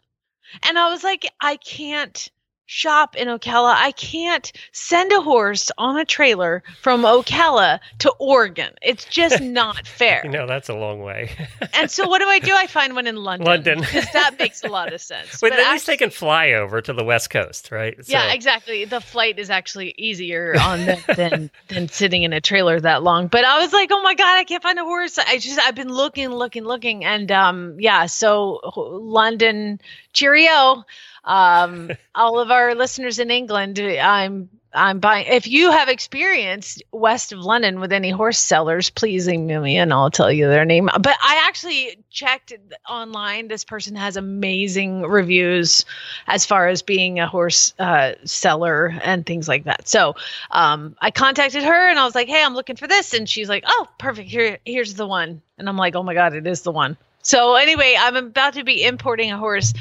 And 0.62 0.78
I 0.78 0.90
was 0.90 1.02
like, 1.02 1.28
I 1.40 1.56
can't 1.56 2.30
shop 2.66 3.16
in 3.16 3.28
Ocala. 3.28 3.75
I 3.76 3.92
can't 3.92 4.52
send 4.73 5.12
a 5.12 5.20
horse 5.20 5.70
on 5.78 5.99
a 5.99 6.04
trailer 6.04 6.62
from 6.82 7.02
Ocala 7.02 7.78
to 8.00 8.12
Oregon. 8.18 8.73
It's 8.82 9.04
just 9.04 9.40
not 9.40 9.87
fair. 9.87 10.20
You 10.25 10.30
know, 10.30 10.46
that's 10.46 10.68
a 10.68 10.75
long 10.75 11.00
way. 11.00 11.30
and 11.75 11.90
so 11.90 12.08
what 12.08 12.20
do 12.20 12.26
I 12.26 12.38
do? 12.38 12.52
I 12.54 12.66
find 12.66 12.94
one 12.94 13.06
in 13.06 13.16
London. 13.16 13.46
London. 13.46 13.80
Because 13.80 14.11
that 14.12 14.37
makes 14.38 14.62
a 14.64 14.68
lot 14.68 14.92
of 14.92 15.00
sense. 15.06 15.40
but 15.40 15.50
But 15.50 15.61
at 15.61 15.73
least 15.73 15.87
they 15.87 15.96
can 15.96 16.11
fly 16.11 16.52
over 16.52 16.80
to 16.82 16.92
the 16.92 17.04
West 17.04 17.30
Coast, 17.30 17.70
right? 17.70 17.96
yeah, 18.06 18.32
exactly. 18.32 18.85
The 18.85 19.00
flight 19.00 19.38
is 19.38 19.49
actually 19.50 19.94
easier 19.96 20.54
on 20.61 20.87
the, 20.87 21.14
than 21.16 21.50
than 21.68 21.88
sitting 21.88 22.25
in 22.25 22.32
a 22.32 22.40
trailer 22.40 22.80
that 22.80 23.02
long. 23.02 23.28
But 23.28 23.44
I 23.44 23.58
was 23.61 23.73
like, 23.73 23.90
oh 23.92 24.02
my 24.02 24.14
god, 24.14 24.37
I 24.38 24.44
can't 24.44 24.62
find 24.62 24.78
a 24.78 24.85
horse. 24.85 25.18
I 25.18 25.38
just 25.38 25.58
I've 25.61 25.75
been 25.75 25.92
looking, 25.92 26.28
looking, 26.30 26.64
looking, 26.64 27.04
and 27.04 27.30
um, 27.30 27.76
yeah. 27.78 28.06
So 28.06 28.61
London, 28.76 29.80
cheerio. 30.12 30.85
Um, 31.26 31.90
all 32.14 32.38
of 32.38 32.50
our 32.50 32.75
listeners 32.75 33.18
in 33.18 33.30
England, 33.30 33.78
I'm 33.78 34.49
I'm 34.76 35.00
buying. 35.00 35.26
If 35.26 35.47
you 35.47 35.71
have 35.71 35.88
experience 35.88 36.80
west 36.92 37.33
of 37.33 37.38
London 37.40 37.80
with 37.80 37.92
any 37.92 38.11
horse 38.11 38.38
sellers, 38.38 38.90
please 38.90 39.26
email 39.28 39.62
me 39.62 39.78
and 39.78 39.92
I'll 39.92 40.11
tell 40.11 40.30
you 40.30 40.49
their 40.49 40.64
name. 40.66 40.90
But 41.00 41.16
I 41.21 41.45
actually 41.47 41.99
checked 42.11 42.52
online. 42.88 43.49
This 43.49 43.64
person 43.64 43.97
has 43.97 44.16
amazing 44.16 45.02
reviews 45.02 45.85
as 46.26 46.45
far 46.45 46.68
as 46.68 46.83
being 46.83 47.18
a 47.18 47.26
horse 47.26 47.75
uh, 47.78 48.12
seller 48.25 48.95
and 49.02 49.25
things 49.25 49.49
like 49.49 49.64
that. 49.64 49.88
So 49.88 50.14
um, 50.50 50.95
I 51.00 51.11
contacted 51.11 51.62
her 51.62 51.88
and 51.88 51.99
I 51.99 52.04
was 52.04 52.14
like, 52.14 52.28
"Hey, 52.28 52.45
I'm 52.45 52.54
looking 52.54 52.76
for 52.76 52.87
this," 52.87 53.14
and 53.14 53.28
she's 53.28 53.49
like, 53.49 53.64
"Oh, 53.66 53.88
perfect. 53.99 54.28
Here, 54.28 54.59
here's 54.64 54.95
the 54.95 55.06
one." 55.06 55.40
And 55.59 55.68
I'm 55.68 55.78
like, 55.78 55.95
"Oh 55.97 56.02
my 56.02 56.14
god, 56.14 56.35
it 56.35 56.47
is 56.47 56.61
the 56.62 56.73
one." 56.73 56.99
So 57.23 57.54
anyway, 57.56 57.97
I'm 57.99 58.14
about 58.14 58.52
to 58.54 58.62
be 58.62 58.85
importing 58.85 59.33
a 59.33 59.38
horse. 59.38 59.73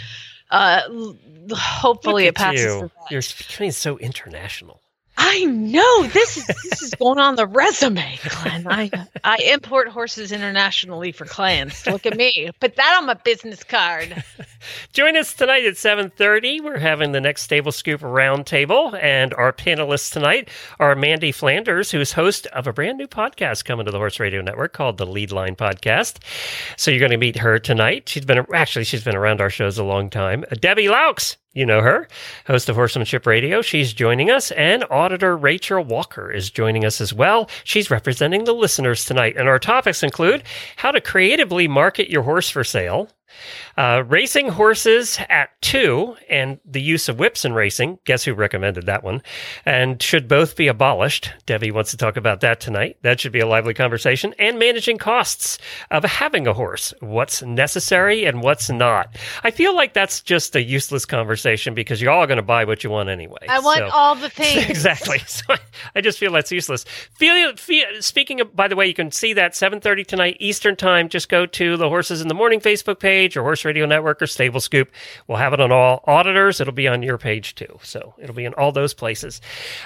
Uh, 0.56 0.82
hopefully, 1.54 2.28
it 2.28 2.36
passes. 2.36 2.62
you. 2.62 2.92
You're 3.12 3.22
becoming 3.22 3.72
so 3.72 3.98
international. 3.98 4.82
I 5.18 5.46
know 5.46 6.04
this 6.08 6.38
is 6.38 6.46
this 6.48 6.82
is 6.82 6.94
going 6.96 7.20
on 7.20 7.36
the 7.36 7.48
resume, 7.48 8.20
Glenn. 8.30 8.68
I 8.68 8.92
I 9.24 9.38
import 9.54 9.88
horses 9.88 10.32
internationally 10.32 11.12
for 11.12 11.26
clients. 11.26 11.88
Look 11.88 12.06
at 12.06 12.18
me. 12.18 12.50
Put 12.60 12.76
that 12.76 12.98
on 12.98 13.06
my 13.06 13.14
business 13.14 13.64
card. 13.64 14.24
Join 14.94 15.16
us 15.16 15.34
tonight 15.34 15.66
at 15.66 15.76
7.30. 15.76 16.64
We're 16.64 16.80
having 16.80 17.12
the 17.12 17.22
next 17.22 17.44
Stable 17.44 17.72
Scoop 17.72 18.02
Roundtable, 18.02 18.98
and 19.02 19.34
our 19.36 19.54
panelists 19.54 20.12
tonight 20.12 20.50
are 20.80 20.96
Mandy 20.96 21.32
Flanders, 21.32 21.92
who 21.92 22.00
is 22.00 22.12
host 22.14 22.48
of 22.48 22.68
a 22.68 22.74
brand 22.74 22.98
new 22.98 23.08
podcast 23.08 23.66
coming 23.66 23.86
to 23.86 23.92
the 23.92 23.98
Horse 23.98 24.20
Radio 24.20 24.42
Network 24.42 24.74
called 24.74 24.98
the 24.98 25.06
Lead 25.06 25.32
Line 25.32 25.56
Podcast. 25.56 26.18
So 26.78 26.92
you're 26.92 27.00
going 27.00 27.12
to 27.12 27.18
meet 27.18 27.38
her 27.38 27.60
tonight. 27.60 28.10
She's 28.10 28.26
been, 28.26 28.46
actually, 28.54 28.86
she's 28.86 29.04
been 29.04 29.16
around 29.16 29.42
our 29.42 29.50
shows 29.50 29.78
a 29.78 29.84
long 29.84 30.10
time. 30.10 30.44
Debbie 30.60 30.88
Laux, 30.88 31.38
you 31.56 31.66
know 31.66 31.82
her, 31.82 32.08
host 32.46 32.70
of 32.70 32.76
Horsemanship 32.76 33.26
Radio. 33.26 33.62
She's 33.62 33.94
joining 33.94 34.30
us, 34.30 34.52
and 34.52 34.84
auditor 34.92 35.36
Rachel 35.36 35.84
Walker 35.84 36.32
is 36.32 36.52
joining 36.52 36.86
us 36.86 37.02
as 37.02 37.14
well. 37.14 37.50
She's 37.64 37.90
representing 37.90 38.44
the 38.44 38.54
listeners 38.54 39.06
tonight. 39.06 39.36
And 39.38 39.48
our 39.48 39.58
topics 39.58 40.04
include 40.04 40.44
how 40.76 40.92
to 40.92 41.02
creatively 41.02 41.68
market 41.68 42.10
your 42.10 42.24
horse 42.24 42.50
for 42.50 42.64
sale, 42.64 43.10
uh, 43.78 44.04
racing 44.08 44.50
horses 44.50 45.20
at 45.30 45.50
two 45.62 46.16
and 46.30 46.60
the 46.66 46.82
use 46.82 47.10
of 47.10 47.20
whips 47.20 47.46
in 47.46 47.54
racing. 47.54 48.00
Guess 48.06 48.24
who 48.24 48.34
recommended 48.34 48.86
that 48.86 49.04
one? 49.04 49.22
And 49.66 50.02
should 50.02 50.28
both 50.28 50.56
be 50.56 50.68
abolished. 50.68 51.32
Debbie 51.46 51.72
wants 51.72 51.92
to 51.92 51.98
talk 51.98 52.18
about 52.18 52.42
that 52.42 52.60
tonight. 52.60 52.98
That 53.02 53.20
should 53.20 53.32
be 53.32 53.40
a 53.40 53.48
lively 53.48 53.74
conversation. 53.74 54.34
And 54.40 54.58
managing 54.60 54.98
costs 54.98 55.58
of 55.92 56.04
having 56.04 56.48
a 56.48 56.54
horse. 56.54 56.94
What's 57.00 57.42
necessary 57.42 58.26
and 58.26 58.42
what's 58.42 58.70
not. 58.70 59.16
I 59.44 59.52
feel 59.52 59.76
like 59.76 59.94
that's 59.94 60.22
just 60.22 60.56
a 60.56 60.64
useless 60.64 61.06
conversation 61.06 61.74
because 61.74 62.02
you're 62.02 62.12
all 62.12 62.28
going 62.28 62.38
to 62.38 62.44
buy 62.44 62.66
what 62.66 62.84
you 62.84 62.90
want 62.90 63.10
anyway. 63.10 63.46
I 63.50 63.60
want 63.60 63.80
So- 63.80 63.90
all 63.94 64.16
the 64.16 64.30
things. 64.30 64.70
exactly. 64.70 65.20
So 65.28 65.44
I, 65.50 65.58
I 65.96 66.02
just 66.02 66.20
feel 66.20 66.32
that's 66.32 66.52
useless. 66.52 66.86
Feel, 67.18 67.56
feel, 67.58 67.86
speaking 68.00 68.40
of, 68.40 68.56
by 68.56 68.68
the 68.68 68.76
way, 68.76 68.86
you 68.88 68.94
can 68.94 69.12
see 69.12 69.34
that 69.34 69.52
7.30 69.54 70.06
tonight 70.06 70.38
Eastern 70.40 70.76
Time. 70.76 71.10
Just 71.10 71.30
go 71.30 71.46
to 71.46 71.76
the 71.78 71.90
Horses 71.90 72.22
in 72.22 72.28
the 72.28 72.34
Morning 72.36 72.60
Facebook 72.60 73.00
page 73.00 73.25
or 73.36 73.42
Horse 73.44 73.66
Radio 73.66 73.86
Network 73.86 74.22
or 74.22 74.28
Stable 74.28 74.60
Scoop. 74.60 74.92
We'll 75.28 75.38
have 75.38 75.54
it 75.54 75.60
on 75.60 75.72
all 75.72 76.04
auditors. 76.06 76.62
It'll 76.62 76.74
be 76.74 76.88
on 76.88 77.02
your 77.02 77.18
page 77.18 77.56
too. 77.56 77.80
So 77.84 78.14
it'll 78.20 78.36
be 78.36 78.46
in 78.46 78.54
all 78.54 78.72
those 78.72 78.94
places. 78.94 79.42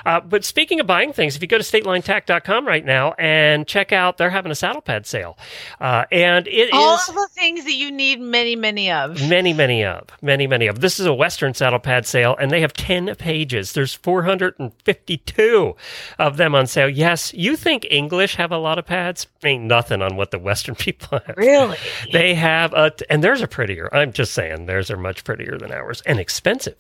Uh, 0.06 0.20
but 0.20 0.44
speaking 0.44 0.80
of 0.80 0.88
buying 0.88 1.14
things, 1.14 1.36
if 1.36 1.42
you 1.42 1.48
go 1.48 1.58
to 1.58 1.64
statelinetack.com 1.64 2.68
right 2.68 2.86
now 2.86 3.14
and 3.14 3.68
check 3.68 3.92
out, 3.92 4.18
they're 4.18 4.30
having 4.30 4.52
a 4.52 4.56
saddle 4.56 4.82
pad 4.82 5.06
sale. 5.06 5.38
Uh, 5.80 6.06
and 6.12 6.48
it 6.48 6.70
is 6.70 6.72
all 6.74 6.96
of 6.96 7.16
the 7.16 7.28
things 7.32 7.64
that 7.66 7.74
you 7.74 7.92
need 7.92 8.20
many, 8.20 8.56
many 8.56 8.92
of. 8.92 9.28
Many, 9.30 9.54
many 9.54 9.86
of, 9.86 10.08
many, 10.22 10.48
many 10.48 10.68
of. 10.68 10.82
This 10.82 11.00
is 11.00 11.06
a 11.06 11.14
Western 11.14 11.54
saddle 11.54 11.80
pad 11.80 12.06
sale, 12.06 12.36
and 12.40 12.52
they 12.52 12.62
have 12.62 12.74
10 12.74 13.16
pages. 13.16 13.74
There's 13.74 13.94
452 13.94 15.76
of 16.18 16.38
them 16.38 16.56
on 16.56 16.68
sale. 16.68 16.90
Yes, 16.90 17.34
you 17.34 17.56
think 17.56 17.86
English 17.90 18.36
have 18.36 18.52
a 18.52 18.58
lot 18.58 18.80
of 18.80 18.86
pads? 18.86 19.28
Ain't 19.44 19.64
nothing 19.64 20.02
on 20.02 20.16
what 20.16 20.32
the 20.32 20.40
Western 20.40 20.76
people 20.80 21.20
have. 21.26 21.38
Really? 21.38 21.78
They 22.12 22.34
have 22.36 22.74
a, 22.74 22.92
and 23.10 23.24
theirs 23.30 23.44
are 23.44 23.48
prettier. 23.48 23.94
I'm 23.94 24.12
just 24.12 24.34
saying, 24.34 24.66
theirs 24.66 24.90
are 24.90 24.98
much 24.98 25.24
prettier 25.24 25.56
than 25.56 25.72
ours 25.72 26.02
and 26.08 26.20
expensive. 26.20 26.78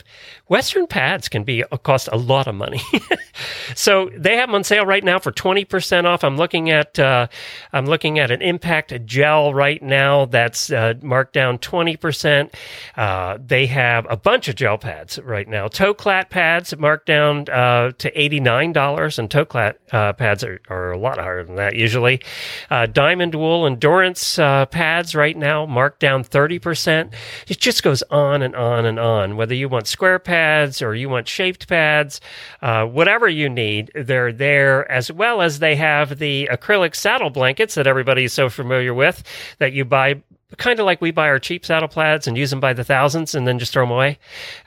Western 0.48 0.88
pads 0.88 1.30
can 1.30 1.44
be 1.44 1.64
uh, 1.64 1.78
cost 1.78 2.10
a 2.12 2.18
lot 2.18 2.48
of 2.48 2.56
money. 2.56 2.82
so 3.76 4.10
they 4.18 4.36
have 4.38 4.50
them 4.50 4.56
on 4.56 4.64
sale 4.64 4.84
right 4.84 5.04
now 5.04 5.20
for 5.20 5.32
20% 5.32 6.06
off. 6.06 6.24
I'm 6.24 6.38
looking 6.38 6.72
at, 6.72 6.98
uh, 6.98 7.28
I'm 7.72 7.86
looking 7.86 8.18
at 8.18 8.32
an 8.32 8.42
impact 8.42 8.94
gel 9.06 9.54
right 9.54 9.80
now 9.84 10.26
that's 10.26 10.72
uh, 10.72 10.96
marked 11.04 11.34
down 11.34 11.60
20%. 11.60 12.52
Uh, 12.98 13.38
they 13.46 13.68
have 13.68 14.08
a 14.10 14.18
bunch 14.18 14.48
of 14.48 14.56
gel 14.56 14.80
pads 14.80 15.20
right 15.20 15.48
now. 15.48 15.68
Toklat 15.68 16.32
pads 16.32 16.76
marked 16.78 17.06
down 17.06 17.48
uh, 17.50 17.92
to 18.00 18.12
$89 18.12 19.20
and 19.20 19.30
Toklat 19.30 19.76
uh, 19.92 20.14
pads 20.14 20.44
are, 20.44 20.60
are 20.68 20.94
a 20.94 20.98
lot 20.98 21.20
higher 21.20 21.44
than 21.44 21.58
that 21.58 21.76
usually. 21.76 22.22
Diamond 22.70 23.36
Wool 23.36 23.68
Endurance 23.68 24.38
pads 24.38 25.14
right 25.14 25.38
now 25.38 25.68
marked 25.68 26.00
down 26.00 26.24
30%. 26.30 27.14
It 27.48 27.60
just 27.60 27.84
goes 27.84 28.04
on 28.10 28.42
and 28.42 28.56
on 28.56 28.86
and 28.86 29.00
on. 29.00 29.36
Whether 29.36 29.56
you 29.56 29.70
want 29.70 29.88
square 29.88 30.20
pads 30.20 30.82
or 30.82 30.96
you 30.96 31.10
want 31.10 31.28
shaped 31.28 31.68
pads, 31.68 32.22
uh, 32.62 32.86
whatever 32.86 33.28
you 33.28 33.50
need, 33.50 33.92
they're 33.96 34.32
there, 34.32 34.90
as 34.92 35.12
well 35.12 35.42
as 35.42 35.60
they 35.60 35.76
have 35.76 36.20
the 36.20 36.50
acrylic 36.52 36.96
saddle 36.96 37.30
blankets 37.30 37.76
that 37.76 37.88
everybody 37.88 38.26
is 38.26 38.34
so 38.34 38.50
familiar 38.50 38.94
with 38.94 39.24
that 39.60 39.74
you 39.74 39.86
buy 39.86 40.22
kind 40.58 40.80
of 40.80 40.86
like 40.86 41.00
we 41.02 41.12
buy 41.12 41.28
our 41.28 41.40
cheap 41.40 41.66
saddle 41.66 41.88
plaids 41.88 42.28
and 42.28 42.38
use 42.38 42.50
them 42.50 42.60
by 42.60 42.74
the 42.74 42.84
thousands 42.84 43.36
and 43.36 43.46
then 43.48 43.60
just 43.60 43.72
throw 43.72 43.84
them 43.84 43.92
away. 43.92 44.18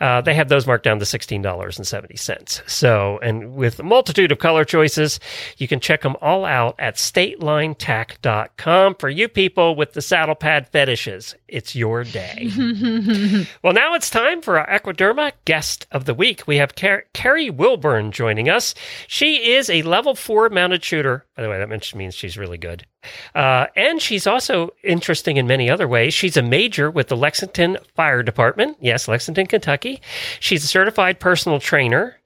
Uh, 0.00 0.20
they 0.20 0.34
have 0.34 0.48
those 0.48 0.66
marked 0.66 0.84
down 0.84 0.98
to 0.98 1.04
$16.70. 1.04 2.70
So, 2.70 3.18
and 3.22 3.54
with 3.54 3.80
a 3.80 3.82
multitude 3.82 4.30
of 4.32 4.38
color 4.38 4.64
choices, 4.64 5.18
you 5.58 5.66
can 5.66 5.80
check 5.80 6.02
them 6.02 6.16
all 6.20 6.44
out 6.44 6.76
at 6.78 6.94
statelinetack.com. 6.96 8.94
For 8.96 9.08
you 9.08 9.28
people 9.28 9.74
with 9.74 9.92
the 9.92 10.02
saddle 10.02 10.34
pad 10.34 10.68
fetishes, 10.68 11.34
it's 11.48 11.74
your 11.74 12.04
day. 12.04 12.48
well, 13.62 13.72
now 13.72 13.94
it's 13.94 14.10
time 14.10 14.40
for 14.42 14.58
our 14.58 14.78
Equiderma 14.78 15.32
guest 15.44 15.86
of 15.90 16.04
the 16.04 16.14
week. 16.14 16.46
We 16.46 16.56
have 16.56 16.74
Car- 16.76 17.04
Carrie 17.12 17.50
Wilburn 17.50 18.12
joining 18.12 18.48
us. 18.48 18.74
She 19.08 19.52
is 19.54 19.68
a 19.68 19.82
level 19.82 20.14
four 20.14 20.48
mounted 20.48 20.84
shooter. 20.84 21.26
By 21.36 21.42
the 21.42 21.48
way, 21.48 21.58
that 21.58 21.68
means- 21.68 21.94
means 21.94 22.14
she's 22.14 22.38
really 22.38 22.58
good. 22.58 22.86
Uh, 23.34 23.66
and 23.76 24.00
she's 24.00 24.26
also 24.26 24.70
interesting 24.82 25.36
in 25.36 25.46
many 25.46 25.68
other 25.70 25.88
ways. 25.88 26.14
She's 26.14 26.36
a 26.36 26.42
major 26.42 26.90
with 26.90 27.08
the 27.08 27.16
Lexington 27.16 27.78
Fire 27.94 28.22
Department. 28.22 28.76
Yes, 28.80 29.08
Lexington, 29.08 29.46
Kentucky. 29.46 30.00
She's 30.40 30.64
a 30.64 30.68
certified 30.68 31.20
personal 31.20 31.60
trainer. 31.60 32.16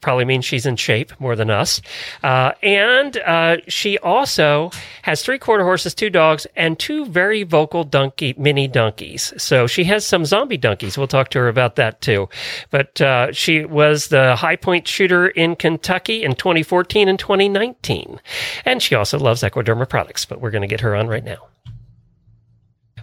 Probably 0.00 0.24
means 0.24 0.44
she's 0.44 0.64
in 0.64 0.76
shape 0.76 1.12
more 1.18 1.34
than 1.34 1.50
us. 1.50 1.80
Uh, 2.22 2.52
and 2.62 3.16
uh, 3.18 3.56
she 3.66 3.98
also 3.98 4.70
has 5.02 5.22
three 5.22 5.38
quarter 5.38 5.64
horses, 5.64 5.94
two 5.94 6.08
dogs, 6.08 6.46
and 6.54 6.78
two 6.78 7.04
very 7.06 7.42
vocal 7.42 7.82
donkey 7.82 8.34
mini 8.38 8.68
donkeys. 8.68 9.32
So 9.42 9.66
she 9.66 9.84
has 9.84 10.06
some 10.06 10.24
zombie 10.24 10.56
donkeys. 10.56 10.96
We'll 10.96 11.08
talk 11.08 11.30
to 11.30 11.40
her 11.40 11.48
about 11.48 11.76
that 11.76 12.00
too. 12.00 12.28
But 12.70 13.00
uh, 13.00 13.32
she 13.32 13.64
was 13.64 14.08
the 14.08 14.36
high 14.36 14.56
point 14.56 14.86
shooter 14.86 15.28
in 15.28 15.56
Kentucky 15.56 16.22
in 16.22 16.36
2014 16.36 17.08
and 17.08 17.18
2019. 17.18 18.20
And 18.64 18.80
she 18.80 18.94
also 18.94 19.18
loves 19.18 19.42
Equiderma 19.42 19.88
products, 19.88 20.24
but 20.24 20.40
we're 20.40 20.52
going 20.52 20.62
to 20.62 20.68
get 20.68 20.80
her 20.80 20.94
on 20.94 21.08
right 21.08 21.24
now. 21.24 21.48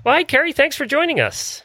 Well, 0.06 0.14
hi, 0.14 0.24
Carrie. 0.24 0.54
Thanks 0.54 0.78
for 0.78 0.86
joining 0.86 1.20
us. 1.20 1.65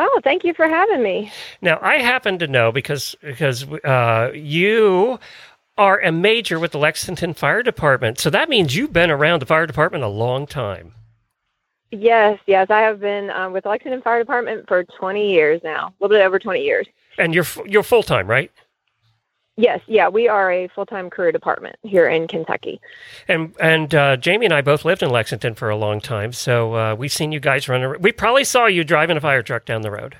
Oh, 0.00 0.20
thank 0.22 0.44
you 0.44 0.54
for 0.54 0.68
having 0.68 1.02
me. 1.02 1.32
Now, 1.60 1.80
I 1.82 1.96
happen 1.96 2.38
to 2.38 2.46
know 2.46 2.70
because 2.70 3.16
because 3.20 3.64
uh, 3.82 4.30
you 4.32 5.18
are 5.76 5.98
a 5.98 6.12
major 6.12 6.60
with 6.60 6.70
the 6.70 6.78
Lexington 6.78 7.34
Fire 7.34 7.64
Department, 7.64 8.20
so 8.20 8.30
that 8.30 8.48
means 8.48 8.76
you've 8.76 8.92
been 8.92 9.10
around 9.10 9.42
the 9.42 9.46
fire 9.46 9.66
department 9.66 10.04
a 10.04 10.08
long 10.08 10.46
time. 10.46 10.94
Yes, 11.90 12.38
yes, 12.46 12.68
I 12.70 12.80
have 12.82 13.00
been 13.00 13.30
um, 13.30 13.52
with 13.52 13.66
Lexington 13.66 14.00
Fire 14.02 14.20
Department 14.20 14.68
for 14.68 14.84
20 14.84 15.32
years 15.32 15.60
now, 15.64 15.88
a 15.88 15.92
little 16.00 16.16
bit 16.16 16.24
over 16.24 16.38
20 16.38 16.62
years. 16.62 16.86
And 17.18 17.34
you're 17.34 17.46
you're 17.66 17.82
full 17.82 18.04
time, 18.04 18.28
right? 18.28 18.52
Yes, 19.60 19.80
yeah, 19.88 20.08
we 20.08 20.28
are 20.28 20.52
a 20.52 20.68
full 20.68 20.86
time 20.86 21.10
career 21.10 21.32
department 21.32 21.74
here 21.82 22.08
in 22.08 22.28
Kentucky. 22.28 22.80
And 23.26 23.52
and 23.60 23.92
uh, 23.92 24.16
Jamie 24.16 24.46
and 24.46 24.54
I 24.54 24.60
both 24.60 24.84
lived 24.84 25.02
in 25.02 25.10
Lexington 25.10 25.54
for 25.56 25.68
a 25.68 25.76
long 25.76 26.00
time, 26.00 26.32
so 26.32 26.74
uh, 26.76 26.94
we've 26.94 27.12
seen 27.12 27.32
you 27.32 27.40
guys 27.40 27.68
run. 27.68 27.82
ar- 27.82 27.98
We 27.98 28.12
probably 28.12 28.44
saw 28.44 28.66
you 28.66 28.84
driving 28.84 29.16
a 29.16 29.20
fire 29.20 29.42
truck 29.42 29.64
down 29.64 29.82
the 29.82 29.90
road. 29.90 30.16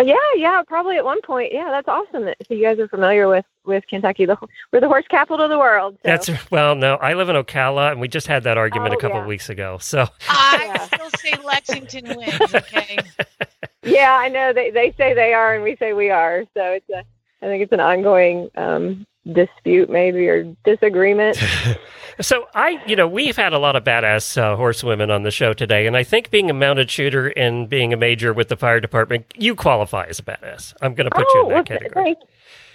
Uh, 0.00 0.04
Yeah, 0.04 0.14
yeah, 0.36 0.62
probably 0.66 0.96
at 0.96 1.04
one 1.04 1.20
point. 1.20 1.52
Yeah, 1.52 1.68
that's 1.70 1.88
awesome. 1.88 2.24
That, 2.24 2.38
so 2.48 2.54
you 2.54 2.62
guys 2.64 2.78
are 2.78 2.88
familiar 2.88 3.28
with 3.28 3.44
with 3.66 3.86
Kentucky. 3.86 4.24
The, 4.24 4.38
we're 4.72 4.80
the 4.80 4.88
horse 4.88 5.04
capital 5.10 5.44
of 5.44 5.50
the 5.50 5.58
world. 5.58 5.96
So. 5.96 6.00
That's 6.04 6.50
well, 6.50 6.74
no, 6.74 6.94
I 6.94 7.12
live 7.12 7.28
in 7.28 7.36
Ocala, 7.36 7.90
and 7.92 8.00
we 8.00 8.08
just 8.08 8.28
had 8.28 8.44
that 8.44 8.56
argument 8.56 8.94
Oh, 8.94 8.96
a 8.96 9.00
couple 9.02 9.18
yeah. 9.18 9.26
wethink 9.26 9.50
ago. 9.50 9.76
So 9.78 10.06
I 10.26 10.72
Yeah. 10.74 10.84
still 10.86 11.10
say 11.18 11.34
Lexington 11.44 12.16
wins. 12.16 12.54
Okay. 12.54 12.96
yeah, 13.82 14.16
I 14.18 14.28
know 14.30 14.54
they 14.54 14.70
they 14.70 14.92
say 14.96 15.12
they 15.12 15.34
are, 15.34 15.54
and 15.54 15.62
we 15.62 15.76
say 15.76 15.92
we 15.92 16.08
are. 16.08 16.44
So 16.54 16.62
it's 16.72 16.88
a, 16.88 17.04
I 17.42 17.46
think 17.46 17.62
it's 17.62 17.72
an 17.72 17.80
ongoing 17.80 18.50
um, 18.56 19.06
dispute, 19.30 19.90
maybe 19.90 20.28
or 20.28 20.44
disagreement. 20.64 21.38
So 22.20 22.48
I, 22.52 22.82
you 22.84 22.96
know, 22.96 23.06
we've 23.06 23.36
had 23.36 23.52
a 23.52 23.58
lot 23.60 23.76
of 23.76 23.84
badass 23.84 24.36
uh, 24.36 24.56
horsewomen 24.56 25.08
on 25.08 25.22
the 25.22 25.30
show 25.30 25.52
today, 25.52 25.86
and 25.86 25.96
I 25.96 26.02
think 26.02 26.30
being 26.30 26.50
a 26.50 26.52
mounted 26.52 26.90
shooter 26.90 27.28
and 27.28 27.68
being 27.68 27.92
a 27.92 27.96
major 27.96 28.32
with 28.32 28.48
the 28.48 28.56
fire 28.56 28.80
department, 28.80 29.26
you 29.36 29.54
qualify 29.54 30.06
as 30.06 30.18
a 30.18 30.24
badass. 30.24 30.74
I'm 30.82 30.94
going 30.94 31.08
to 31.08 31.14
put 31.14 31.26
you 31.32 31.42
in 31.42 31.48
that 31.50 31.54
well, 31.54 31.64
category. 31.64 32.04
thank- 32.04 32.18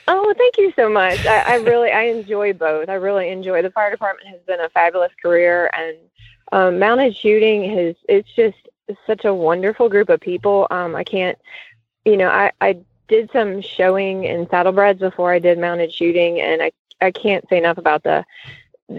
Oh, 0.07 0.33
thank 0.37 0.57
you 0.57 0.73
so 0.75 0.89
much. 0.89 1.25
I, 1.25 1.53
I 1.53 1.55
really, 1.55 1.89
I 1.89 2.03
enjoy 2.03 2.51
both. 2.53 2.89
I 2.89 2.95
really 2.95 3.29
enjoy 3.29 3.61
the 3.61 3.71
fire 3.71 3.89
department 3.89 4.27
has 4.27 4.41
been 4.45 4.59
a 4.59 4.69
fabulous 4.69 5.11
career, 5.21 5.69
and 5.73 5.97
um, 6.51 6.79
mounted 6.79 7.15
shooting 7.15 7.69
has. 7.77 7.95
It's 8.09 8.27
just 8.35 8.57
such 9.07 9.23
a 9.25 9.33
wonderful 9.33 9.87
group 9.87 10.09
of 10.09 10.19
people. 10.19 10.67
Um, 10.71 10.93
I 10.95 11.03
can't, 11.05 11.37
you 12.05 12.17
know, 12.17 12.27
I, 12.27 12.51
I 12.59 12.77
did 13.07 13.29
some 13.31 13.61
showing 13.61 14.23
in 14.23 14.45
saddlebreds 14.47 14.99
before 14.99 15.33
I 15.33 15.39
did 15.39 15.59
mounted 15.59 15.93
shooting, 15.93 16.41
and 16.41 16.61
I, 16.61 16.71
I 17.01 17.11
can't 17.11 17.47
say 17.49 17.57
enough 17.57 17.77
about 17.77 18.03
the, 18.03 18.25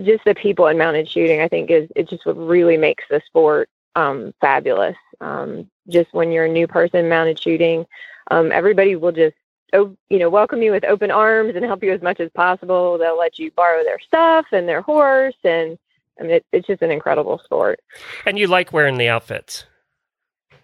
just 0.02 0.24
the 0.24 0.34
people 0.34 0.66
in 0.66 0.78
mounted 0.78 1.08
shooting. 1.08 1.40
I 1.40 1.48
think 1.48 1.70
is 1.70 1.88
it 1.96 2.08
just 2.08 2.26
what 2.26 2.36
really 2.36 2.76
makes 2.76 3.04
the 3.08 3.20
sport 3.26 3.68
um, 3.96 4.34
fabulous. 4.40 4.96
Um, 5.20 5.70
just 5.88 6.12
when 6.12 6.32
you're 6.32 6.46
a 6.46 6.52
new 6.52 6.66
person 6.66 7.08
mounted 7.08 7.40
shooting, 7.40 7.86
um, 8.30 8.52
everybody 8.52 8.96
will 8.96 9.12
just 9.12 9.36
oh, 9.74 9.96
you 10.08 10.18
know, 10.18 10.30
welcome 10.30 10.62
you 10.62 10.70
with 10.70 10.84
open 10.84 11.10
arms 11.10 11.54
and 11.54 11.64
help 11.64 11.82
you 11.82 11.92
as 11.92 12.00
much 12.00 12.20
as 12.20 12.30
possible. 12.30 12.96
They'll 12.96 13.18
let 13.18 13.38
you 13.38 13.50
borrow 13.50 13.82
their 13.82 14.00
stuff 14.00 14.46
and 14.52 14.68
their 14.68 14.80
horse, 14.80 15.36
and 15.44 15.78
I 16.18 16.22
mean, 16.22 16.30
it, 16.32 16.46
it's 16.52 16.66
just 16.66 16.82
an 16.82 16.90
incredible 16.90 17.40
sport. 17.44 17.80
And 18.24 18.38
you 18.38 18.46
like 18.46 18.72
wearing 18.72 18.98
the 18.98 19.08
outfits. 19.08 19.66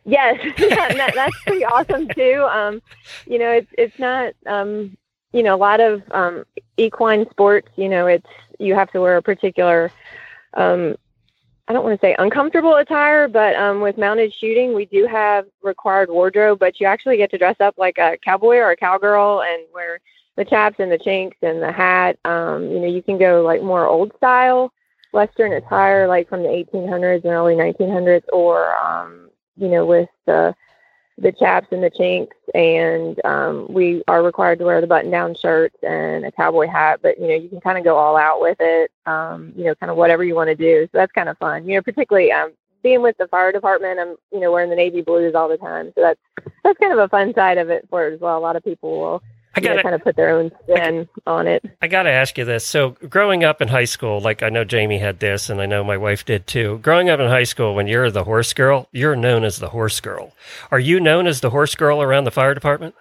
Yes, 0.05 0.41
that, 0.59 1.13
that's 1.15 1.43
pretty 1.45 1.65
awesome 1.65 2.09
too. 2.09 2.47
Um, 2.51 2.83
you 3.27 3.39
know, 3.39 3.51
it's 3.51 3.71
it's 3.77 3.99
not 3.99 4.33
um, 4.47 4.97
you 5.33 5.43
know 5.43 5.55
a 5.55 5.59
lot 5.59 5.81
of 5.81 6.03
um, 6.13 6.45
equine 6.77 7.29
sports. 7.31 7.69
You 7.77 7.89
know, 7.89 8.07
it's 8.07 8.27
you 8.59 8.75
have 8.75 8.91
to 8.93 9.01
wear 9.01 9.17
a 9.17 9.23
particular 9.23 9.91
um, 10.55 10.97
I 11.71 11.73
don't 11.73 11.85
want 11.85 12.01
to 12.01 12.05
say 12.05 12.17
uncomfortable 12.19 12.75
attire, 12.75 13.29
but 13.29 13.55
um, 13.55 13.81
with 13.81 13.97
mounted 13.97 14.35
shooting, 14.35 14.75
we 14.75 14.87
do 14.87 15.07
have 15.07 15.47
required 15.63 16.11
wardrobe, 16.11 16.59
but 16.59 16.81
you 16.81 16.87
actually 16.89 17.17
get 17.17 17.31
to 17.31 17.39
dress 17.39 17.55
up 17.61 17.77
like 17.79 17.97
a 17.97 18.19
cowboy 18.25 18.57
or 18.57 18.73
a 18.73 18.77
cowgirl 18.77 19.43
and 19.43 19.63
wear 19.73 20.01
the 20.35 20.45
chaps 20.45 20.81
and 20.81 20.91
the 20.91 20.99
chinks 20.99 21.37
and 21.43 21.63
the 21.63 21.71
hat. 21.71 22.19
Um, 22.25 22.65
you 22.65 22.81
know, 22.81 22.89
you 22.89 23.03
can 23.03 23.19
go 23.19 23.43
like 23.43 23.63
more 23.63 23.87
old 23.87 24.13
style 24.17 24.73
Western 25.13 25.53
attire, 25.53 26.09
like 26.09 26.29
from 26.29 26.43
the 26.43 26.49
1800s 26.49 27.23
and 27.23 27.33
early 27.33 27.55
1900s, 27.55 28.25
or, 28.33 28.77
um, 28.77 29.20
you 29.61 29.69
know, 29.69 29.85
with 29.87 30.09
the 30.27 30.55
the 31.19 31.33
chaps 31.33 31.69
and 31.71 31.83
the 31.83 31.91
chinks, 31.91 32.37
and 32.55 33.23
um, 33.27 33.67
we 33.69 34.03
are 34.09 34.23
required 34.23 34.59
to 34.59 34.65
wear 34.65 34.81
the 34.81 34.87
button-down 34.87 35.35
shirts 35.35 35.77
and 35.83 36.25
a 36.25 36.33
cowboy 36.33 36.67
hat. 36.67 37.01
But 37.03 37.21
you 37.21 37.29
know, 37.29 37.35
you 37.35 37.49
can 37.49 37.61
kind 37.61 37.77
of 37.77 37.85
go 37.85 37.97
all 37.97 38.17
out 38.17 38.41
with 38.41 38.57
it. 38.61 38.91
Um, 39.07 39.53
you 39.55 39.65
know, 39.65 39.75
kind 39.75 39.91
of 39.91 39.97
whatever 39.97 40.25
you 40.25 40.35
want 40.35 40.49
to 40.49 40.55
do. 40.55 40.87
So 40.87 40.99
that's 40.99 41.13
kind 41.13 41.29
of 41.29 41.37
fun. 41.39 41.69
You 41.69 41.75
know, 41.77 41.83
particularly 41.83 42.33
um, 42.33 42.53
being 42.83 43.03
with 43.03 43.19
the 43.19 43.29
fire 43.29 43.53
department, 43.53 44.01
I'm 44.01 44.17
you 44.33 44.41
know 44.41 44.51
wearing 44.51 44.71
the 44.71 44.77
navy 44.77 45.03
blues 45.03 45.35
all 45.35 45.49
the 45.49 45.59
time. 45.59 45.93
So 45.95 46.01
that's 46.01 46.21
that's 46.65 46.79
kind 46.79 46.93
of 46.93 46.99
a 46.99 47.09
fun 47.09 47.35
side 47.35 47.59
of 47.59 47.69
it 47.69 47.87
for 47.91 48.09
it 48.09 48.15
as 48.15 48.21
well. 48.21 48.39
A 48.39 48.41
lot 48.41 48.57
of 48.57 48.65
people 48.65 48.99
will 48.99 49.23
I 49.57 49.61
got 49.61 49.75
to 49.75 49.83
kind 49.83 49.95
of 49.95 50.03
put 50.03 50.17
their 50.17 50.31
own 50.31 50.53
spin 50.63 51.09
on 51.27 51.49
it. 51.49 51.65
I 51.83 51.89
got 51.89 52.05
to 52.05 52.11
ask 52.11 52.39
you 52.39 52.45
this. 52.45 52.65
So, 52.65 52.91
growing 53.09 53.43
up 53.43 53.61
in 53.61 53.69
high 53.69 53.85
school, 53.85 54.21
like 54.21 54.43
I 54.43 54.49
know 54.49 54.65
Jamie 54.65 54.99
had 54.99 55.19
this, 55.19 55.51
and 55.51 55.61
I 55.61 55.67
know 55.67 55.83
my 55.83 55.97
wife 55.97 56.25
did 56.25 56.47
too. 56.47 56.79
Growing 56.83 57.11
up 57.11 57.19
in 57.19 57.29
high 57.29 57.45
school, 57.45 57.75
when 57.75 57.89
you're 57.89 58.11
the 58.11 58.25
horse 58.25 58.53
girl, 58.53 58.89
you're 58.93 59.17
known 59.17 59.45
as 59.45 59.59
the 59.59 59.71
horse 59.71 60.01
girl. 60.01 60.33
Are 60.71 60.79
you 60.79 61.01
known 61.01 61.27
as 61.27 61.41
the 61.41 61.51
horse 61.51 61.75
girl 61.75 62.01
around 62.01 62.25
the 62.25 62.31
fire 62.31 62.55
department? 62.55 62.95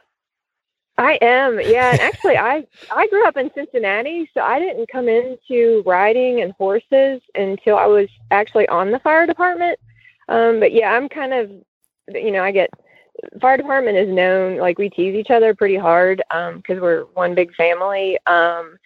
I 0.99 1.17
am, 1.21 1.61
yeah. 1.61 1.91
And 1.91 2.01
actually, 2.01 2.37
I 2.37 2.65
I 2.91 3.07
grew 3.07 3.25
up 3.25 3.37
in 3.37 3.49
Cincinnati, 3.55 4.29
so 4.33 4.41
I 4.41 4.59
didn't 4.59 4.91
come 4.91 5.07
into 5.07 5.81
riding 5.85 6.41
and 6.41 6.51
horses 6.53 7.21
until 7.35 7.77
I 7.77 7.85
was 7.85 8.09
actually 8.31 8.67
on 8.67 8.91
the 8.91 8.99
fire 8.99 9.25
department. 9.25 9.79
Um, 10.27 10.59
but 10.59 10.73
yeah, 10.73 10.91
I'm 10.91 11.07
kind 11.07 11.33
of, 11.33 11.51
you 12.13 12.31
know, 12.31 12.43
I 12.43 12.51
get 12.51 12.69
fire 13.41 13.57
department 13.57 13.97
is 13.97 14.09
known 14.09 14.57
like 14.57 14.77
we 14.77 14.89
tease 14.89 15.15
each 15.15 15.31
other 15.31 15.53
pretty 15.53 15.77
hard 15.77 16.21
because 16.29 16.77
um, 16.77 16.81
we're 16.81 17.03
one 17.13 17.35
big 17.35 17.53
family. 17.55 18.17
Um, 18.25 18.77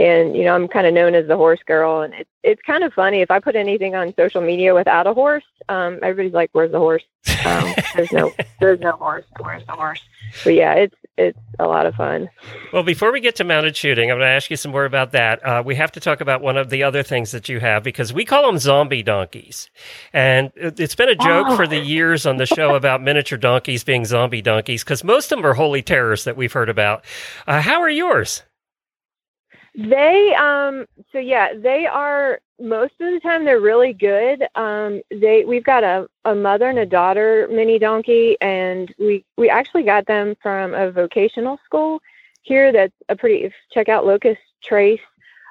and 0.00 0.34
you 0.34 0.44
know, 0.44 0.54
I'm 0.54 0.66
kind 0.66 0.86
of 0.86 0.94
known 0.94 1.14
as 1.14 1.28
the 1.28 1.36
horse 1.36 1.60
girl, 1.66 2.00
and 2.00 2.14
it's 2.14 2.30
it's 2.42 2.62
kind 2.62 2.82
of 2.82 2.94
funny 2.94 3.20
if 3.20 3.30
I 3.30 3.38
put 3.38 3.54
anything 3.54 3.94
on 3.94 4.14
social 4.18 4.40
media 4.40 4.74
without 4.74 5.06
a 5.06 5.12
horse. 5.12 5.44
Um, 5.68 5.98
everybody's 6.02 6.32
like, 6.32 6.48
"Where's 6.52 6.72
the 6.72 6.78
horse?" 6.78 7.02
Um, 7.44 7.74
there's 7.94 8.10
no 8.10 8.32
there's 8.60 8.80
no 8.80 8.92
horse. 8.92 9.26
Where's 9.38 9.64
the 9.66 9.72
horse? 9.72 10.00
But 10.42 10.54
yeah, 10.54 10.72
it's 10.72 10.94
it's 11.18 11.38
a 11.58 11.66
lot 11.66 11.84
of 11.84 11.94
fun. 11.96 12.30
Well, 12.72 12.82
before 12.82 13.12
we 13.12 13.20
get 13.20 13.36
to 13.36 13.44
mounted 13.44 13.76
shooting, 13.76 14.10
I'm 14.10 14.16
going 14.16 14.26
to 14.26 14.32
ask 14.32 14.48
you 14.48 14.56
some 14.56 14.72
more 14.72 14.86
about 14.86 15.12
that. 15.12 15.44
Uh, 15.44 15.62
we 15.66 15.74
have 15.74 15.92
to 15.92 16.00
talk 16.00 16.22
about 16.22 16.40
one 16.40 16.56
of 16.56 16.70
the 16.70 16.82
other 16.82 17.02
things 17.02 17.32
that 17.32 17.50
you 17.50 17.60
have 17.60 17.82
because 17.82 18.10
we 18.10 18.24
call 18.24 18.46
them 18.46 18.58
zombie 18.58 19.02
donkeys, 19.02 19.68
and 20.14 20.50
it's 20.56 20.94
been 20.94 21.10
a 21.10 21.14
joke 21.14 21.48
oh. 21.50 21.56
for 21.56 21.66
the 21.66 21.78
years 21.78 22.24
on 22.24 22.38
the 22.38 22.46
show 22.46 22.74
about 22.74 23.02
miniature 23.02 23.36
donkeys 23.36 23.84
being 23.84 24.06
zombie 24.06 24.40
donkeys 24.40 24.82
because 24.82 25.04
most 25.04 25.30
of 25.30 25.36
them 25.36 25.44
are 25.44 25.52
holy 25.52 25.82
terrors 25.82 26.24
that 26.24 26.38
we've 26.38 26.54
heard 26.54 26.70
about. 26.70 27.04
Uh, 27.46 27.60
how 27.60 27.82
are 27.82 27.90
yours? 27.90 28.44
They 29.74 30.34
um 30.34 30.86
so 31.12 31.18
yeah, 31.18 31.54
they 31.56 31.86
are 31.86 32.40
most 32.58 32.92
of 33.00 33.12
the 33.12 33.20
time 33.20 33.44
they're 33.44 33.60
really 33.60 33.92
good. 33.92 34.46
Um 34.54 35.00
they 35.10 35.44
we've 35.44 35.64
got 35.64 35.84
a, 35.84 36.08
a 36.24 36.34
mother 36.34 36.68
and 36.68 36.78
a 36.78 36.86
daughter 36.86 37.48
mini 37.50 37.78
donkey 37.78 38.36
and 38.40 38.92
we 38.98 39.24
we 39.36 39.48
actually 39.48 39.84
got 39.84 40.06
them 40.06 40.34
from 40.42 40.74
a 40.74 40.90
vocational 40.90 41.58
school 41.64 42.00
here 42.42 42.72
that's 42.72 42.94
a 43.08 43.16
pretty 43.16 43.52
check 43.72 43.88
out 43.88 44.06
Locust 44.06 44.40
Trace 44.62 45.00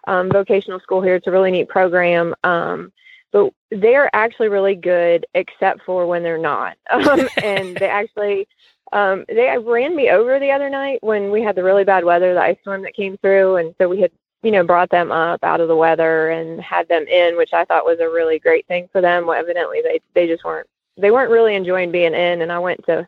um, 0.08 0.30
vocational 0.30 0.80
school 0.80 1.02
here. 1.02 1.16
It's 1.16 1.28
a 1.28 1.32
really 1.32 1.52
neat 1.52 1.70
program. 1.70 2.36
Um 2.44 2.92
but 3.32 3.52
they're 3.72 4.14
actually 4.16 4.50
really 4.50 4.76
good 4.76 5.26
except 5.36 5.84
for 5.86 6.08
when 6.08 6.24
they're 6.24 6.38
not. 6.38 6.78
Um, 6.92 7.30
and 7.44 7.78
they 7.78 7.88
actually 7.90 8.48
um, 8.92 9.26
they 9.28 9.56
ran 9.58 9.96
me 9.96 10.10
over 10.10 10.40
the 10.40 10.52
other 10.52 10.70
night 10.70 11.00
when 11.02 11.32
we 11.32 11.42
had 11.42 11.56
the 11.56 11.64
really 11.64 11.84
bad 11.84 12.04
weather, 12.04 12.34
the 12.34 12.42
ice 12.42 12.58
storm 12.62 12.82
that 12.84 12.96
came 12.96 13.18
through, 13.18 13.58
and 13.58 13.76
so 13.78 13.88
we 13.88 14.02
had 14.02 14.12
you 14.42 14.52
know 14.52 14.64
brought 14.64 14.90
them 14.90 15.12
up 15.12 15.44
out 15.44 15.62
of 15.62 15.68
the 15.68 15.76
weather 15.76 16.30
and 16.30 16.60
had 16.62 16.88
them 16.88 17.06
in, 17.08 17.38
which 17.38 17.54
I 17.54 17.66
thought 17.66 17.86
was 17.86 18.00
a 18.00 18.10
really 18.10 18.40
great 18.40 18.66
thing 18.68 18.90
for 18.92 19.02
them. 19.02 19.26
Well, 19.26 19.40
evidently, 19.40 19.82
they 19.84 20.00
they 20.14 20.28
just 20.28 20.44
weren't 20.44 20.68
they 20.98 21.12
weren't 21.12 21.32
really 21.32 21.56
enjoying 21.56 21.92
being 21.92 22.14
in, 22.14 22.42
and 22.42 22.52
I 22.52 22.60
went 22.60 22.84
to 22.86 23.08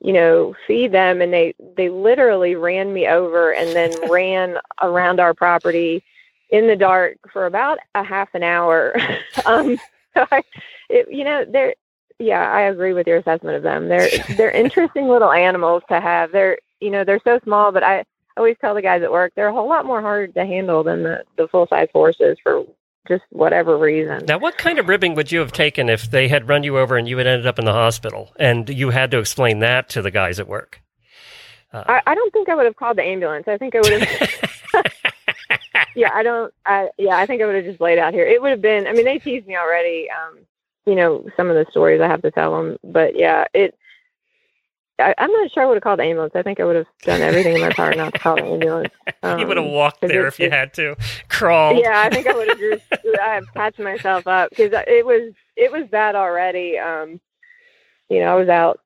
you 0.00 0.12
know 0.12 0.54
feed 0.66 0.92
them, 0.92 1.20
and 1.20 1.32
they 1.32 1.54
they 1.76 1.88
literally 1.88 2.54
ran 2.54 2.92
me 2.92 3.08
over 3.08 3.52
and 3.52 3.74
then 3.74 3.92
ran 4.10 4.58
around 4.80 5.18
our 5.18 5.34
property 5.34 6.04
in 6.50 6.68
the 6.68 6.76
dark 6.76 7.16
for 7.32 7.46
about 7.46 7.78
a 7.94 8.04
half 8.04 8.28
an 8.34 8.44
hour. 8.44 8.94
um, 9.46 9.76
so 10.14 10.26
I, 10.30 10.42
it, 10.88 11.08
you 11.10 11.24
know, 11.24 11.44
they're 11.44 11.74
yeah, 12.18 12.50
I 12.50 12.62
agree 12.62 12.92
with 12.92 13.06
your 13.06 13.18
assessment 13.18 13.56
of 13.56 13.62
them. 13.62 13.88
They're 13.88 14.08
they're 14.36 14.50
interesting 14.50 15.08
little 15.08 15.32
animals 15.32 15.82
to 15.88 16.00
have. 16.00 16.32
They're 16.32 16.58
you 16.80 16.90
know 16.90 17.04
they're 17.04 17.20
so 17.24 17.38
small, 17.44 17.72
but 17.72 17.82
I 17.82 18.04
always 18.36 18.56
tell 18.60 18.74
the 18.74 18.82
guys 18.82 19.02
at 19.02 19.10
work 19.10 19.32
they're 19.34 19.48
a 19.48 19.52
whole 19.52 19.68
lot 19.68 19.86
more 19.86 20.00
hard 20.00 20.34
to 20.34 20.44
handle 20.44 20.82
than 20.82 21.02
the 21.02 21.24
the 21.36 21.48
full 21.48 21.66
size 21.66 21.88
horses 21.92 22.38
for 22.42 22.64
just 23.08 23.24
whatever 23.30 23.78
reason. 23.78 24.24
Now, 24.26 24.38
what 24.38 24.58
kind 24.58 24.78
of 24.78 24.88
ribbing 24.88 25.14
would 25.14 25.30
you 25.30 25.38
have 25.38 25.52
taken 25.52 25.88
if 25.88 26.10
they 26.10 26.28
had 26.28 26.48
run 26.48 26.64
you 26.64 26.76
over 26.78 26.96
and 26.96 27.08
you 27.08 27.18
had 27.18 27.26
ended 27.26 27.46
up 27.46 27.58
in 27.58 27.64
the 27.64 27.72
hospital, 27.72 28.32
and 28.36 28.68
you 28.68 28.90
had 28.90 29.10
to 29.12 29.18
explain 29.18 29.60
that 29.60 29.88
to 29.90 30.02
the 30.02 30.10
guys 30.10 30.40
at 30.40 30.48
work? 30.48 30.80
Uh, 31.72 31.84
I, 31.86 32.02
I 32.06 32.14
don't 32.14 32.32
think 32.32 32.48
I 32.48 32.54
would 32.54 32.64
have 32.64 32.76
called 32.76 32.96
the 32.96 33.02
ambulance. 33.02 33.46
I 33.48 33.58
think 33.58 33.74
I 33.74 33.80
would 33.80 34.02
have. 34.02 34.84
yeah, 35.94 36.10
I 36.12 36.22
don't. 36.22 36.52
I 36.64 36.88
yeah, 36.98 37.16
I 37.16 37.26
think 37.26 37.42
I 37.42 37.46
would 37.46 37.54
have 37.54 37.64
just 37.64 37.80
laid 37.80 37.98
out 37.98 38.14
here. 38.14 38.26
It 38.26 38.40
would 38.42 38.50
have 38.50 38.62
been. 38.62 38.86
I 38.86 38.92
mean, 38.92 39.04
they 39.04 39.18
teased 39.18 39.46
me 39.46 39.56
already. 39.56 40.08
Um, 40.10 40.38
you 40.86 40.94
know, 40.94 41.28
some 41.36 41.50
of 41.50 41.56
the 41.56 41.66
stories 41.70 42.00
I 42.00 42.06
have 42.06 42.22
to 42.22 42.30
tell 42.30 42.56
them. 42.56 42.78
But 42.84 43.18
yeah, 43.18 43.44
it. 43.52 43.76
I, 44.98 45.14
am 45.18 45.30
not 45.30 45.52
sure 45.52 45.62
I 45.62 45.66
would 45.66 45.74
have 45.74 45.82
called 45.82 45.98
the 45.98 46.04
ambulance. 46.04 46.32
I 46.34 46.42
think 46.42 46.58
I 46.58 46.64
would 46.64 46.76
have 46.76 46.86
done 47.02 47.20
everything 47.20 47.56
in 47.56 47.60
my 47.60 47.70
power 47.70 47.92
not 47.94 48.14
to 48.14 48.18
call 48.18 48.36
the 48.36 48.44
ambulance. 48.44 48.94
Um, 49.22 49.40
you 49.40 49.46
would 49.46 49.56
have 49.56 49.66
walked 49.66 50.02
there 50.02 50.26
if 50.28 50.38
you 50.38 50.50
had 50.50 50.72
to, 50.74 50.94
crawl. 51.28 51.74
Yeah, 51.74 52.00
I 52.00 52.10
think 52.10 52.28
I 52.28 52.34
would 52.34 52.48
have 52.48 52.58
just 52.58 52.84
I 53.20 53.40
patched 53.54 53.80
myself 53.80 54.26
up 54.26 54.50
because 54.50 54.72
it 54.86 55.04
was 55.04 55.32
it 55.56 55.72
was 55.72 55.88
bad 55.90 56.14
already. 56.14 56.78
Um, 56.78 57.20
you 58.08 58.20
know, 58.20 58.26
I 58.26 58.34
was 58.36 58.48
out. 58.48 58.78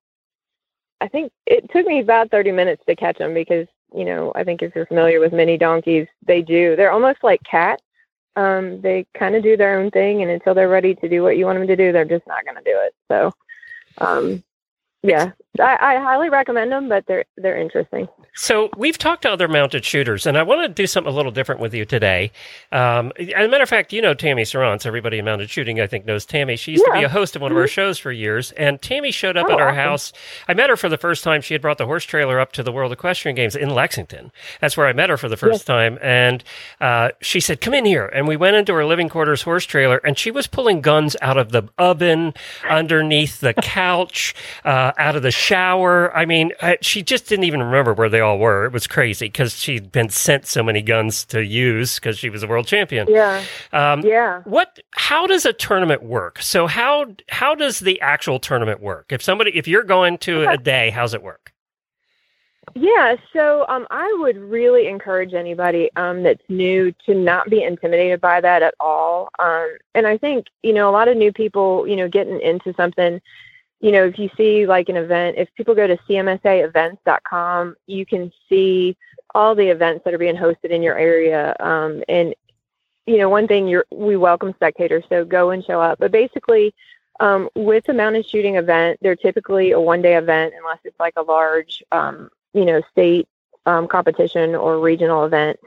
I 1.03 1.09
think 1.09 1.33
it 1.47 1.71
took 1.71 1.87
me 1.87 2.01
about 2.01 2.31
30 2.31 2.53
minutes 2.53 2.83
to 2.89 2.97
catch 2.97 3.19
them 3.19 3.35
because 3.35 3.67
you 3.95 4.05
know 4.05 4.33
I 4.35 4.45
think 4.45 4.63
if 4.63 4.75
you're 4.75 4.87
familiar 4.87 5.21
with 5.21 5.33
mini 5.33 5.59
donkeys, 5.59 6.07
they 6.27 6.41
do. 6.41 6.75
They're 6.75 6.93
almost 6.93 7.19
like 7.23 7.43
cats 7.43 7.83
um, 8.41 8.81
they 8.81 9.07
kind 9.15 9.35
of 9.35 9.43
do 9.43 9.57
their 9.57 9.79
own 9.79 9.91
thing, 9.91 10.23
and 10.23 10.31
until 10.31 10.55
they're 10.55 10.69
ready 10.69 10.95
to 10.95 11.09
do 11.09 11.23
what 11.23 11.37
you 11.37 11.45
want 11.45 11.59
them 11.59 11.69
to 11.69 11.77
do, 11.77 11.93
they're 11.93 12.07
just 12.07 12.27
not 12.27 12.45
going 12.45 12.57
to 12.57 12.63
do 12.63 12.79
it. 12.87 12.95
So, 13.09 13.33
um, 13.99 14.43
yeah, 15.03 15.33
I, 15.61 15.77
I, 15.81 15.97
highly 15.97 16.31
recommend 16.31 16.73
them, 16.73 16.89
but 16.89 17.05
they're 17.07 17.27
they're 17.37 17.59
interesting. 17.59 18.09
So 18.35 18.71
we've 18.77 18.97
talked 18.97 19.23
to 19.23 19.31
other 19.31 19.49
mounted 19.49 19.85
shooters, 19.85 20.25
and 20.25 20.39
I 20.39 20.43
want 20.43 20.63
to 20.63 20.69
do 20.69 20.87
something 20.87 21.13
a 21.13 21.17
little 21.17 21.33
different 21.33 21.61
with 21.61 21.75
you 21.75 21.85
today. 21.85 22.31
Um, 22.71 23.13
as 23.19 23.45
a 23.45 23.49
matter 23.49 23.63
of 23.63 23.69
fact, 23.69 23.93
you 23.93 24.01
know 24.01 24.15
Tammy 24.15 24.45
Sronce. 24.45 24.87
Everybody 24.87 25.19
in 25.19 25.25
mounted 25.25 25.51
shooting, 25.51 25.81
I 25.81 25.87
think, 25.87 26.07
knows 26.07 26.25
Tammy. 26.25 26.57
She 26.57 26.73
used 26.73 26.85
yeah. 26.87 26.95
to 26.95 26.99
be 27.01 27.05
a 27.05 27.09
host 27.09 27.35
of 27.35 27.43
one 27.43 27.51
of 27.51 27.57
our 27.57 27.65
mm-hmm. 27.65 27.71
shows 27.71 27.99
for 27.99 28.13
years, 28.13 28.53
and 28.53 28.81
Tammy 28.81 29.11
showed 29.11 29.37
up 29.37 29.47
oh, 29.49 29.55
at 29.55 29.61
our 29.61 29.71
awesome. 29.71 29.77
house. 29.77 30.13
I 30.49 30.55
met 30.55 30.71
her 30.71 30.77
for 30.77 30.89
the 30.89 30.97
first 30.97 31.25
time. 31.25 31.41
She 31.41 31.55
had 31.55 31.61
brought 31.61 31.79
the 31.79 31.87
horse 31.87 32.05
trailer 32.05 32.39
up 32.39 32.53
to 32.53 32.63
the 32.63 32.73
World 32.73 32.93
Equestrian 32.93 33.35
Games 33.35 33.57
in 33.57 33.71
Lexington. 33.71 34.31
That's 34.61 34.77
where 34.77 34.87
I 34.87 34.93
met 34.93 35.11
her 35.11 35.17
for 35.17 35.29
the 35.29 35.37
first 35.37 35.61
yes. 35.61 35.65
time, 35.65 35.99
and 36.01 36.45
uh, 36.81 37.11
she 37.21 37.41
said, 37.41 37.61
"Come 37.61 37.75
in 37.75 37.85
here," 37.85 38.07
and 38.07 38.29
we 38.29 38.37
went 38.37 38.57
into 38.57 38.73
her 38.75 38.85
living 38.85 39.09
quarters 39.09 39.43
horse 39.43 39.65
trailer, 39.65 40.01
and 40.05 40.17
she 40.17 40.31
was 40.31 40.47
pulling 40.47 40.81
guns 40.81 41.17
out 41.21 41.37
of 41.37 41.51
the 41.51 41.65
oven, 41.79 42.35
underneath 42.69 43.41
the 43.41 43.55
couch, 43.55 44.35
uh, 44.65 44.93
out 44.97 45.17
of 45.17 45.23
the 45.23 45.33
shower. 45.33 46.17
I 46.17 46.27
mean, 46.27 46.53
she 46.81 47.03
just 47.03 47.29
didn't 47.29 47.45
even 47.45 47.63
remember 47.63 47.93
where 47.93 48.09
they 48.09 48.20
they 48.21 48.25
all 48.25 48.39
were. 48.39 48.67
It 48.67 48.73
was 48.73 48.87
crazy 48.87 49.27
because 49.27 49.57
she'd 49.57 49.91
been 49.91 50.11
sent 50.11 50.47
so 50.47 50.63
many 50.63 50.83
guns 50.83 51.25
to 51.27 51.43
use 51.43 51.95
because 51.95 52.19
she 52.19 52.29
was 52.29 52.43
a 52.43 52.47
world 52.47 52.67
champion. 52.67 53.07
Yeah. 53.09 53.43
Um, 53.73 54.03
Yeah. 54.05 54.43
what? 54.45 54.79
How 54.91 55.27
does 55.27 55.47
a 55.47 55.55
tournament 55.55 56.03
work? 56.03 56.43
So 56.43 56.67
how 56.67 57.07
how 57.31 57.55
does 57.55 57.81
the 57.81 57.99
actual 58.03 58.39
tournament 58.39 58.81
work? 58.83 59.07
If 59.11 59.23
somebody, 59.23 59.57
if 59.57 59.67
you're 59.67 59.85
going 59.85 60.19
to 60.19 60.51
a 60.51 60.59
day, 60.59 60.91
how's 60.91 61.15
it 61.15 61.23
work? 61.23 61.53
Yeah, 62.75 63.17
so 63.33 63.65
um, 63.69 63.87
I 63.91 64.15
would 64.21 64.37
really 64.37 64.87
encourage 64.87 65.33
anybody 65.33 65.91
um, 65.97 66.23
that's 66.23 66.45
new 66.49 66.93
to 67.07 67.15
not 67.15 67.49
be 67.49 67.65
intimidated 67.65 68.21
by 68.21 68.41
that 68.43 68.63
at 68.63 68.75
all. 68.79 69.31
Um, 69.39 69.77
and 69.95 70.07
I 70.07 70.19
think, 70.19 70.47
you 70.63 70.73
know, 70.73 70.89
a 70.89 70.93
lot 70.93 71.09
of 71.09 71.17
new 71.17 71.33
people, 71.33 71.89
you 71.89 71.97
know, 71.97 72.07
getting 72.07 72.41
into 72.41 72.73
something, 72.75 73.21
you 73.81 73.93
know, 73.93 74.05
if 74.05 74.19
you 74.19 74.31
see 74.37 74.67
like 74.67 74.89
an 74.89 74.97
event, 74.97 75.37
if 75.39 75.49
people 75.55 75.75
go 75.75 75.87
to 75.87 75.97
cmsaevents.com, 76.09 77.77
you 77.87 78.07
can 78.07 78.31
see 78.49 78.97
all 79.35 79.55
the 79.55 79.69
events 79.69 80.05
that 80.05 80.15
are 80.15 80.19
being 80.19 80.37
hosted 80.37 80.71
in 80.71 80.83
your 80.83 80.99
area. 80.99 81.57
Um, 81.61 82.03
and, 82.09 82.35
you 83.07 83.17
know, 83.19 83.29
one 83.29 83.49
thing 83.49 83.67
you're, 83.67 83.87
we 83.91 84.17
welcome 84.17 84.53
spectators, 84.55 85.05
so 85.09 85.25
go 85.25 85.51
and 85.51 85.65
show 85.65 85.81
up. 85.81 85.99
But 85.99 86.13
basically, 86.13 86.75
um, 87.21 87.49
with 87.55 87.89
a 87.89 87.95
mountain 87.95 88.23
shooting 88.23 88.57
event, 88.57 88.99
they're 89.01 89.17
typically 89.17 89.73
a 89.73 89.81
one 89.81 90.03
day 90.03 90.17
event 90.17 90.55
unless 90.57 90.79
it's 90.85 90.99
like 91.01 91.15
a 91.17 91.23
large, 91.23 91.83
um, 91.93 92.31
you 92.53 92.65
know, 92.65 92.83
state 92.91 93.29
um, 93.67 93.89
competition 93.89 94.55
or 94.55 94.79
regional 94.81 95.25
event. 95.25 95.59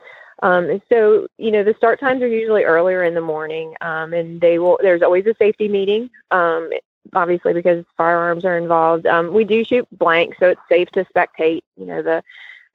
Um, 0.42 0.82
so, 0.90 1.28
you 1.38 1.52
know, 1.52 1.64
the 1.64 1.76
start 1.76 2.00
times 2.00 2.22
are 2.22 2.28
usually 2.28 2.64
earlier 2.64 3.04
in 3.04 3.14
the 3.14 3.22
morning, 3.22 3.76
um, 3.82 4.14
and 4.14 4.42
they 4.42 4.60
will. 4.60 4.78
There's 4.82 5.02
always 5.02 5.26
a 5.26 5.36
safety 5.40 5.68
meeting, 5.68 6.10
um, 6.32 6.70
obviously 7.14 7.54
because 7.54 7.86
firearms 7.98 8.46
are 8.46 8.58
involved. 8.58 9.06
Um, 9.06 9.34
we 9.34 9.44
do 9.44 9.64
shoot 9.64 9.88
blank, 9.92 10.36
so 10.40 10.50
it's 10.50 10.62
safe 10.70 10.90
to 10.92 11.06
spectate. 11.06 11.62
You 11.78 11.86
know, 11.86 12.02
the 12.02 12.24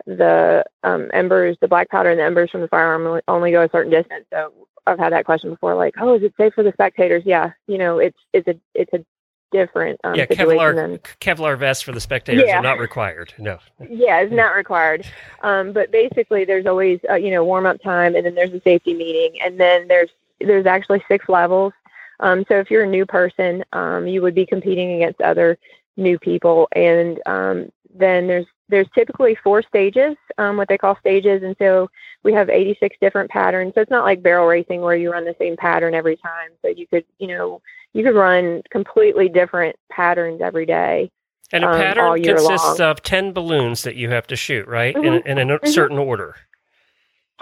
the 0.07 0.65
um, 0.85 1.11
embers, 1.13 1.57
the 1.61 1.69
black 1.69 1.91
powder 1.91 2.11
and 2.11 2.19
the 2.19 2.25
embers 2.25 2.51
from 2.51 2.61
the 2.61 2.69
firearm 2.69 3.21
only- 3.29 3.51
go 3.53 3.63
a 3.63 3.71
certain 3.71 3.91
distance. 3.91 4.25
So 4.33 4.53
I've 4.87 4.99
had 4.99 5.13
that 5.13 5.27
question 5.27 5.51
before, 5.51 5.75
like, 5.75 5.95
oh, 5.99 6.15
is 6.15 6.23
it 6.23 6.35
safe 6.37 6.55
for 6.55 6.63
the 6.63 6.73
spectators? 6.73 7.25
Yeah, 7.27 7.53
you 7.67 7.79
know, 7.79 7.99
it's 7.99 8.19
it's 8.33 8.49
a 8.49 8.59
it's 8.75 8.93
a 8.93 9.05
different 9.51 9.99
um, 10.05 10.15
yeah, 10.15 10.27
Kevlar 10.27 10.75
than 10.75 10.99
Kevlar 11.21 11.59
vests 11.59 11.83
for 11.83 11.93
the 11.93 12.01
spectators 12.01 12.45
Yeah. 12.47 12.59
are 12.59 12.63
not 12.63 12.79
required. 12.79 13.33
No. 13.39 13.59
yeah, 13.89 14.21
it's 14.21 14.33
not 14.33 14.55
required. 14.55 15.07
Um, 15.43 15.73
but 15.73 15.91
basically, 15.91 16.45
there's 16.45 16.67
always 16.67 17.01
uh, 17.09 17.15
you 17.15 17.31
know 17.31 17.45
warm 17.45 17.67
up 17.67 17.83
time, 17.83 18.15
and 18.15 18.25
then 18.25 18.35
there's 18.35 18.53
a 18.53 18.61
safety 18.61 18.95
meeting, 18.95 19.41
and 19.45 19.59
then 19.59 19.89
there's 19.89 20.11
there's 20.41 20.67
actually 20.67 21.03
six 21.09 21.29
levels. 21.29 21.73
Um, 22.21 22.45
so 22.49 22.59
if 22.59 22.71
you're 22.71 22.85
a 22.85 22.89
new 22.89 23.07
person, 23.07 23.65
um, 23.73 24.07
you 24.07 24.23
would 24.23 24.35
be 24.35 24.47
competing 24.47 24.95
against 24.95 25.21
other 25.21 25.59
new 25.97 26.19
people, 26.19 26.69
and 26.73 27.21
um, 27.27 27.71
then 27.95 28.27
there's 28.27 28.47
there's 28.71 28.89
typically 28.95 29.35
four 29.43 29.63
stages, 29.63 30.15
um, 30.37 30.57
what 30.59 30.69
they 30.69 30.77
call 30.77 30.97
stages, 31.01 31.43
and 31.43 31.57
so 31.59 31.89
we 32.23 32.33
have 32.35 32.51
86 32.51 32.97
different 33.01 33.31
patterns. 33.31 33.73
So 33.75 33.81
it's 33.81 33.91
not 33.91 34.05
like 34.05 34.23
barrel 34.23 34.47
racing 34.47 34.83
where 34.83 34.97
you 34.97 35.11
run 35.11 35.25
the 35.25 35.37
same 35.39 35.57
pattern 35.57 35.95
every 35.95 36.17
time. 36.17 36.51
So 36.63 36.69
you 36.69 36.87
could 36.87 37.05
you 37.19 37.29
know 37.29 37.63
you 37.95 38.05
could 38.05 38.15
run 38.15 38.63
completely 38.71 39.29
different 39.29 39.77
patterns 39.91 40.41
every 40.43 40.67
day. 40.67 41.11
And 41.53 41.65
a 41.65 41.69
Um, 41.69 41.77
pattern 41.77 42.23
consists 42.23 42.79
long. 42.79 42.91
of 42.91 43.03
10 43.03 43.33
balloons 43.33 43.83
that 43.83 43.97
you 43.97 44.11
have 44.11 44.27
to 44.27 44.37
shoot, 44.37 44.67
right? 44.69 44.95
In, 44.95 45.03
Mhm. 45.05 45.27
in 45.27 45.39
a 45.39 45.47
Mhm. 45.47 45.67
certain 45.67 45.99
order. 45.99 46.37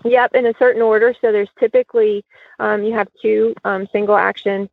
Yep, 0.05 0.35
in 0.35 0.47
a 0.47 0.55
certain 0.59 0.83
order. 0.83 1.15
So 1.21 1.33
there's 1.33 1.49
typically 1.59 2.25
um, 2.59 2.85
you 2.85 2.93
have 2.95 3.09
two 3.21 3.55
um, 3.65 3.89
single 3.93 4.17
action 4.17 4.69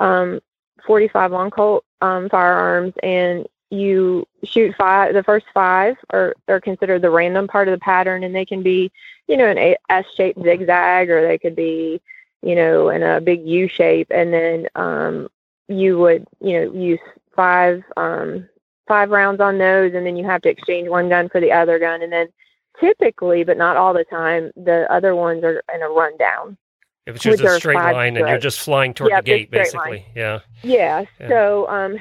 um, 0.00 0.40
45 0.86 1.32
long 1.32 1.50
Colt 1.50 1.84
um, 2.00 2.28
firearms, 2.28 2.94
and 3.02 3.46
you 3.70 4.26
shoot 4.44 4.74
five. 4.76 5.14
The 5.14 5.22
first 5.22 5.46
five 5.54 5.96
are 6.10 6.34
are 6.48 6.60
considered 6.60 7.02
the 7.02 7.10
random 7.10 7.46
part 7.48 7.68
of 7.68 7.72
the 7.72 7.80
pattern, 7.80 8.24
and 8.24 8.34
they 8.34 8.44
can 8.44 8.62
be, 8.62 8.90
you 9.28 9.36
know, 9.36 9.46
an 9.46 9.76
S 9.88 10.04
shaped 10.16 10.42
zigzag, 10.42 11.10
or 11.10 11.26
they 11.26 11.38
could 11.38 11.56
be, 11.56 12.00
you 12.42 12.54
know, 12.54 12.88
in 12.90 13.02
a 13.02 13.20
big 13.20 13.46
U 13.46 13.68
shape, 13.68 14.08
and 14.10 14.32
then 14.32 14.68
um, 14.74 15.28
you 15.68 15.98
would, 15.98 16.26
you 16.40 16.60
know, 16.60 16.72
use 16.72 17.00
five 17.34 17.82
um, 17.96 18.48
five 18.86 19.10
rounds 19.10 19.40
on 19.40 19.58
those, 19.58 19.94
and 19.94 20.04
then 20.06 20.16
you 20.16 20.24
have 20.24 20.42
to 20.42 20.48
exchange 20.50 20.88
one 20.88 21.08
gun 21.08 21.28
for 21.28 21.40
the 21.40 21.52
other 21.52 21.78
gun, 21.78 22.02
and 22.02 22.12
then 22.12 22.28
typically, 22.80 23.44
but 23.44 23.56
not 23.56 23.76
all 23.76 23.92
the 23.92 24.04
time, 24.04 24.50
the 24.56 24.86
other 24.90 25.14
ones 25.14 25.44
are 25.44 25.62
in 25.74 25.82
a 25.82 25.88
rundown. 25.88 26.56
If 27.06 27.16
it's 27.16 27.24
just 27.24 27.42
a 27.42 27.58
straight 27.58 27.74
line 27.74 28.16
and 28.16 28.26
you're 28.26 28.38
just 28.38 28.60
flying 28.60 28.94
toward 28.94 29.10
Yep, 29.10 29.24
the 29.24 29.26
gate, 29.26 29.50
basically. 29.50 30.06
Yeah. 30.16 30.40
Yeah. 30.62 31.04
Yeah. 31.20 31.28
So 31.28 31.68
um, 31.68 31.98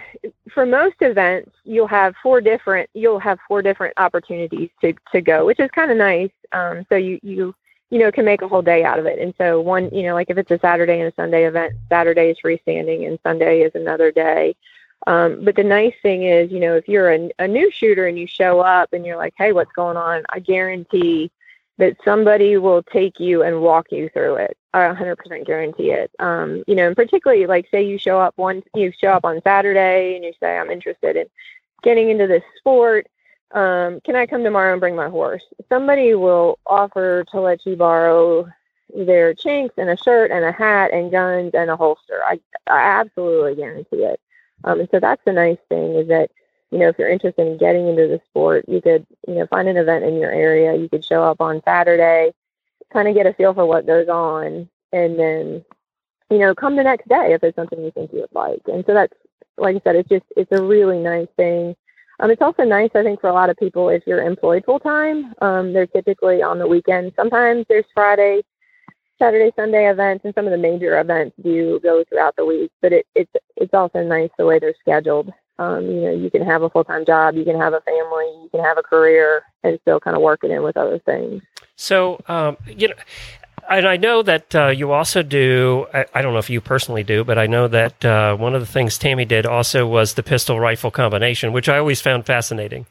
for 0.54 0.66
most 0.66 0.96
events, 1.02 1.52
you'll 1.66 1.88
have 1.88 2.16
four 2.24 2.40
different 2.40 2.90
you'll 2.94 3.20
have 3.20 3.38
four 3.46 3.62
different 3.62 3.94
opportunities 3.98 4.70
to 4.80 4.94
to 5.12 5.20
go, 5.20 5.46
which 5.46 5.60
is 5.60 5.70
kind 5.72 5.92
of 5.92 5.98
nice. 5.98 6.32
Um, 6.54 6.86
so 6.88 6.96
you 6.96 7.20
you 7.22 7.54
you 7.90 8.00
know 8.00 8.14
can 8.14 8.24
make 8.24 8.42
a 8.44 8.48
whole 8.48 8.62
day 8.62 8.86
out 8.86 8.98
of 8.98 9.06
it. 9.06 9.20
And 9.20 9.34
so 9.38 9.60
one 9.60 9.90
you 9.94 10.04
know 10.04 10.14
like 10.14 10.30
if 10.30 10.38
it's 10.38 10.52
a 10.52 10.60
Saturday 10.60 11.02
and 11.02 11.12
a 11.12 11.16
Sunday 11.16 11.46
event, 11.48 11.74
Saturday 11.90 12.30
is 12.30 12.38
freestanding 12.44 13.06
and 13.06 13.20
Sunday 13.24 13.62
is 13.62 13.72
another 13.76 14.10
day. 14.10 14.56
Um, 15.08 15.44
but 15.44 15.56
the 15.56 15.64
nice 15.64 15.94
thing 16.02 16.24
is, 16.24 16.52
you 16.52 16.60
know, 16.60 16.76
if 16.76 16.88
you're 16.88 17.12
a, 17.12 17.30
a 17.40 17.48
new 17.48 17.70
shooter 17.72 18.08
and 18.08 18.18
you 18.18 18.28
show 18.28 18.60
up 18.62 18.94
and 18.94 19.06
you're 19.06 19.18
like, 19.18 19.34
hey, 19.38 19.52
what's 19.52 19.72
going 19.74 19.98
on? 19.98 20.24
I 20.30 20.40
guarantee 20.40 21.32
that 21.78 21.98
somebody 22.06 22.58
will 22.58 22.84
take 22.84 23.20
you 23.20 23.44
and 23.44 23.62
walk 23.62 23.92
you 23.92 24.10
through 24.10 24.36
it. 24.36 24.58
I 24.74 24.80
100% 24.80 25.46
guarantee 25.46 25.92
it. 25.92 26.12
Um, 26.20 26.64
you 26.68 26.76
know, 26.76 26.88
and 26.88 26.96
particularly 26.96 27.46
like 27.46 27.68
say 27.70 27.84
you 27.84 27.98
show 27.98 28.20
up 28.20 28.34
one, 28.38 28.64
you 28.76 28.92
show 28.98 29.10
up 29.10 29.26
on 29.26 29.42
Saturday 29.44 30.16
and 30.16 30.24
you 30.24 30.34
say, 30.40 30.58
I'm 30.58 30.72
interested 30.72 31.16
in 31.16 31.26
getting 31.82 32.10
into 32.10 32.28
this 32.28 32.44
sport. 32.58 33.08
Um, 33.52 34.02
can 34.02 34.16
I 34.16 34.26
come 34.26 34.44
tomorrow 34.44 34.72
and 34.72 34.80
bring 34.80 34.96
my 34.96 35.10
horse? 35.10 35.44
Somebody 35.70 36.16
will 36.16 36.60
offer 36.66 37.24
to 37.32 37.42
let 37.42 37.66
you 37.66 37.76
borrow 37.76 38.48
their 38.96 39.34
chinks 39.34 39.76
and 39.78 39.90
a 39.90 39.98
shirt 39.98 40.32
and 40.32 40.46
a 40.46 40.52
hat 40.52 40.92
and 40.92 41.12
guns 41.12 41.52
and 41.54 41.70
a 41.70 41.76
holster. 41.76 42.22
I, 42.26 42.40
I 42.68 43.00
absolutely 43.00 43.56
guarantee 43.56 44.04
it. 44.04 44.20
Um, 44.64 44.80
and 44.80 44.90
so 44.92 45.00
that's 45.00 45.24
the 45.26 45.34
nice 45.34 45.58
thing 45.70 45.96
is 45.96 46.08
that, 46.08 46.32
you 46.72 46.80
know, 46.80 46.88
if 46.88 46.98
you're 46.98 47.10
interested 47.10 47.46
in 47.46 47.58
getting 47.58 47.88
into 47.88 48.08
the 48.08 48.22
sport, 48.30 48.66
you 48.68 48.82
could, 48.82 49.06
you 49.28 49.36
know, 49.36 49.48
find 49.48 49.68
an 49.68 49.78
event 49.78 50.06
in 50.06 50.16
your 50.16 50.32
area. 50.32 50.76
You 50.76 50.90
could 50.90 51.06
show 51.06 51.24
up 51.24 51.42
on 51.42 51.62
Saturday, 51.64 52.34
kind 52.92 53.08
of 53.08 53.16
get 53.16 53.28
a 53.28 53.34
feel 53.34 53.54
for 53.54 53.66
what 53.66 53.86
goes 53.86 54.08
on, 54.08 54.70
and 54.92 55.20
then, 55.20 55.64
you 56.30 56.40
know, 56.40 56.56
come 56.56 56.76
the 56.76 56.84
next 56.84 57.08
day 57.08 57.34
if 57.34 57.44
it's 57.44 57.56
something 57.56 57.84
you 57.84 57.92
think 57.92 58.12
you 58.12 58.22
would 58.22 58.34
like. 58.34 58.62
And 58.68 58.84
so 58.86 58.94
that's, 58.94 59.14
like 59.58 59.76
I 59.76 59.82
said, 59.84 59.96
it's 59.98 60.10
just, 60.10 60.26
it's 60.36 60.52
a 60.52 60.64
really 60.64 61.00
nice 61.00 61.28
thing. 61.36 61.76
Um, 62.20 62.32
it's 62.32 62.42
also 62.42 62.64
nice, 62.64 62.90
I 62.96 63.04
think, 63.04 63.22
for 63.22 63.30
a 63.30 63.34
lot 63.34 63.50
of 63.50 63.58
people 63.58 63.90
if 63.90 64.04
you're 64.08 64.24
employed 64.24 64.66
full 64.66 64.80
time. 64.80 65.34
Um, 65.42 65.74
they're 65.74 65.88
typically 65.88 66.42
on 66.42 66.58
the 66.58 66.68
weekend. 66.68 67.12
Sometimes 67.16 67.66
there's 67.68 67.86
Friday, 67.94 68.44
Saturday, 69.20 69.52
Sunday 69.56 69.90
events, 69.90 70.26
and 70.26 70.34
some 70.34 70.46
of 70.46 70.52
the 70.52 70.58
major 70.58 71.00
events 71.00 71.36
do 71.42 71.80
go 71.82 72.04
throughout 72.10 72.36
the 72.36 72.46
week. 72.46 72.72
But 72.82 72.94
it, 72.94 73.08
it's 73.16 73.32
it's 73.56 73.74
also 73.74 74.04
nice 74.04 74.30
the 74.38 74.46
way 74.46 74.60
they're 74.60 74.76
scheduled. 74.82 75.32
Um, 75.60 75.86
you 75.86 76.02
know, 76.02 76.12
you 76.12 76.32
can 76.32 76.44
have 76.46 76.64
a 76.64 76.70
full 76.70 76.84
time 76.84 77.06
job, 77.06 77.36
you 77.36 77.46
can 77.46 77.60
have 77.60 77.74
a 77.74 77.82
family, 77.82 78.26
you 78.42 78.50
can 78.52 78.64
have 78.64 78.78
a 78.78 78.84
career, 78.84 79.44
and 79.64 79.80
still 79.82 80.00
kind 80.00 80.16
of 80.16 80.22
work 80.22 80.44
it 80.44 80.52
in 80.52 80.64
with 80.64 80.78
other 80.78 81.00
things. 81.00 81.44
So, 81.76 82.22
um, 82.28 82.58
you 82.66 82.88
know, 82.88 82.96
and 83.70 83.88
I 83.88 83.98
know 83.98 84.24
that 84.24 84.56
uh, 84.56 84.68
you 84.68 84.92
also 84.92 85.24
do, 85.24 85.86
I, 85.94 86.06
I 86.14 86.22
don't 86.22 86.34
know 86.34 86.40
if 86.40 86.50
you 86.50 86.60
personally 86.60 87.04
do, 87.04 87.24
but 87.24 87.38
I 87.38 87.48
know 87.48 87.68
that 87.68 88.04
uh, 88.04 88.36
one 88.36 88.56
of 88.56 88.62
the 88.62 88.68
things 88.68 88.98
Tammy 88.98 89.26
did 89.26 89.46
also 89.46 89.86
was 89.88 90.16
the 90.16 90.24
pistol 90.24 90.60
rifle 90.60 90.92
combination, 90.92 91.54
which 91.54 91.70
I 91.70 91.78
always 91.78 92.02
found 92.02 92.26
fascinating. 92.26 92.86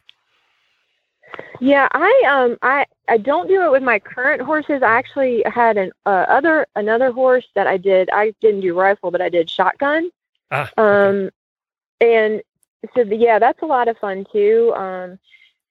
Yeah, 1.63 1.87
I 1.93 2.23
um 2.29 2.59
I 2.61 2.87
I 3.09 3.19
don't 3.19 3.47
do 3.47 3.63
it 3.65 3.71
with 3.71 3.85
my 3.85 4.01
current 4.01 4.43
horses. 4.43 4.83
I 4.83 4.95
actually 4.97 5.45
had 5.47 5.77
an 5.77 5.93
uh, 6.05 6.27
other 6.29 6.67
another 6.75 7.13
horse 7.13 7.47
that 7.55 7.69
I 7.69 7.77
did. 7.77 8.11
I 8.13 8.35
didn't 8.41 8.63
do 8.63 8.77
rifle, 8.77 9.13
but 9.13 9.23
I 9.23 9.29
did 9.29 9.49
shotgun. 9.49 10.11
Ah, 10.51 10.69
Um, 10.77 11.31
and 12.01 12.43
so 12.97 13.05
the, 13.05 13.15
yeah, 13.15 13.39
that's 13.39 13.63
a 13.63 13.67
lot 13.67 13.87
of 13.87 13.97
fun 13.99 14.27
too. 14.33 14.75
Um, 14.75 15.21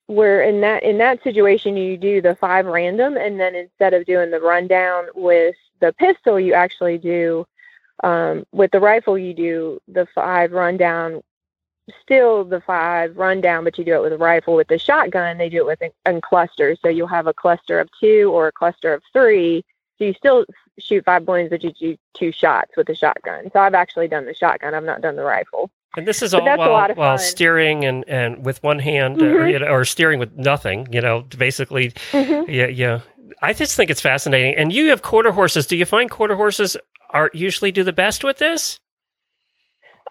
where 0.08 0.44
in 0.44 0.62
that 0.62 0.84
in 0.84 0.98
that 1.00 1.22
situation 1.24 1.76
you 1.76 1.98
do 1.98 2.22
the 2.22 2.36
five 2.36 2.68
random, 2.68 3.18
and 3.18 3.38
then 3.38 3.54
instead 3.54 3.94
of 3.94 4.06
doing 4.06 4.32
the 4.32 4.40
rundown 4.40 5.08
with 5.14 5.56
the 5.82 5.92
pistol, 5.92 6.40
you 6.40 6.54
actually 6.54 7.00
do 7.00 7.46
um, 8.02 8.46
with 8.54 8.72
the 8.72 8.80
rifle. 8.80 9.18
You 9.18 9.34
do 9.34 9.82
the 9.90 10.08
five 10.16 10.54
rundown, 10.54 11.22
still 12.02 12.44
the 12.44 12.62
five 12.62 13.18
rundown, 13.18 13.64
but 13.64 13.78
you 13.78 13.84
do 13.84 13.96
it 13.96 14.02
with 14.02 14.14
a 14.14 14.18
rifle. 14.18 14.56
With 14.56 14.68
the 14.68 14.78
shotgun, 14.78 15.38
they 15.38 15.50
do 15.50 15.58
it 15.58 15.66
with 15.66 15.82
in, 15.82 15.92
in 16.06 16.22
clusters. 16.22 16.80
So 16.82 16.90
you'll 16.90 17.08
have 17.08 17.28
a 17.28 17.34
cluster 17.34 17.80
of 17.80 17.90
two 18.00 18.32
or 18.34 18.48
a 18.48 18.52
cluster 18.52 18.94
of 18.94 19.04
three. 19.12 19.64
So 19.98 20.06
you 20.06 20.14
still 20.14 20.46
shoot 20.80 21.06
five 21.06 21.26
balloons, 21.26 21.50
but 21.50 21.64
you 21.64 21.72
do 21.74 21.98
two 22.14 22.32
shots 22.32 22.72
with 22.78 22.88
the 22.88 22.96
shotgun. 22.96 23.50
So 23.54 23.60
I've 23.60 23.74
actually 23.74 24.08
done 24.08 24.26
the 24.26 24.34
shotgun. 24.34 24.74
I've 24.74 24.84
not 24.84 25.02
done 25.02 25.16
the 25.16 25.24
rifle. 25.24 25.70
And 25.98 26.08
this 26.08 26.22
is 26.22 26.34
all 26.34 26.46
that's 26.46 26.56
a 26.56 26.60
while, 26.60 26.72
lot 26.72 26.92
of 26.92 26.98
while 26.98 27.18
steering 27.18 27.84
and, 27.84 28.08
and 28.08 28.46
with 28.46 28.64
one 28.64 28.80
hand, 28.80 29.22
uh, 29.22 29.26
or, 29.26 29.36
Mhm. 29.42 29.52
you 29.52 29.60
know, 29.60 29.68
or 29.68 29.84
steering 29.84 30.20
with 30.20 30.34
nothing, 30.38 30.88
you 30.90 31.02
know, 31.02 31.26
basically, 31.38 31.92
yeah, 32.14 32.68
yeah. 32.68 33.00
I 33.42 33.52
just 33.54 33.76
think 33.76 33.90
it's 33.90 34.00
fascinating. 34.02 34.56
And 34.56 34.72
you 34.72 34.90
have 34.90 35.02
quarter 35.02 35.32
horses. 35.32 35.68
Do 35.68 35.76
you 35.76 35.86
find 35.86 36.10
quarter 36.10 36.36
horses 36.36 36.78
are 37.10 37.30
usually 37.34 37.72
do 37.74 37.84
the 37.84 37.92
best 37.94 38.24
with 38.24 38.38
this? 38.38 38.80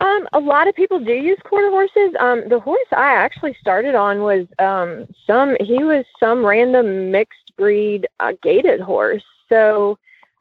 Um, 0.00 0.26
a 0.32 0.40
lot 0.40 0.66
of 0.66 0.74
people 0.74 0.98
do 0.98 1.12
use 1.12 1.38
quarter 1.44 1.70
horses. 1.70 2.14
Um, 2.18 2.48
the 2.48 2.58
horse 2.58 2.86
I 2.92 3.12
actually 3.12 3.54
started 3.60 3.94
on 3.94 4.22
was 4.22 4.46
um, 4.58 5.06
some. 5.26 5.56
He 5.60 5.84
was 5.84 6.04
some 6.18 6.44
random 6.44 7.10
mixed 7.10 7.54
breed 7.56 8.06
uh, 8.18 8.32
gaited 8.42 8.80
horse. 8.80 9.24
So 9.48 9.98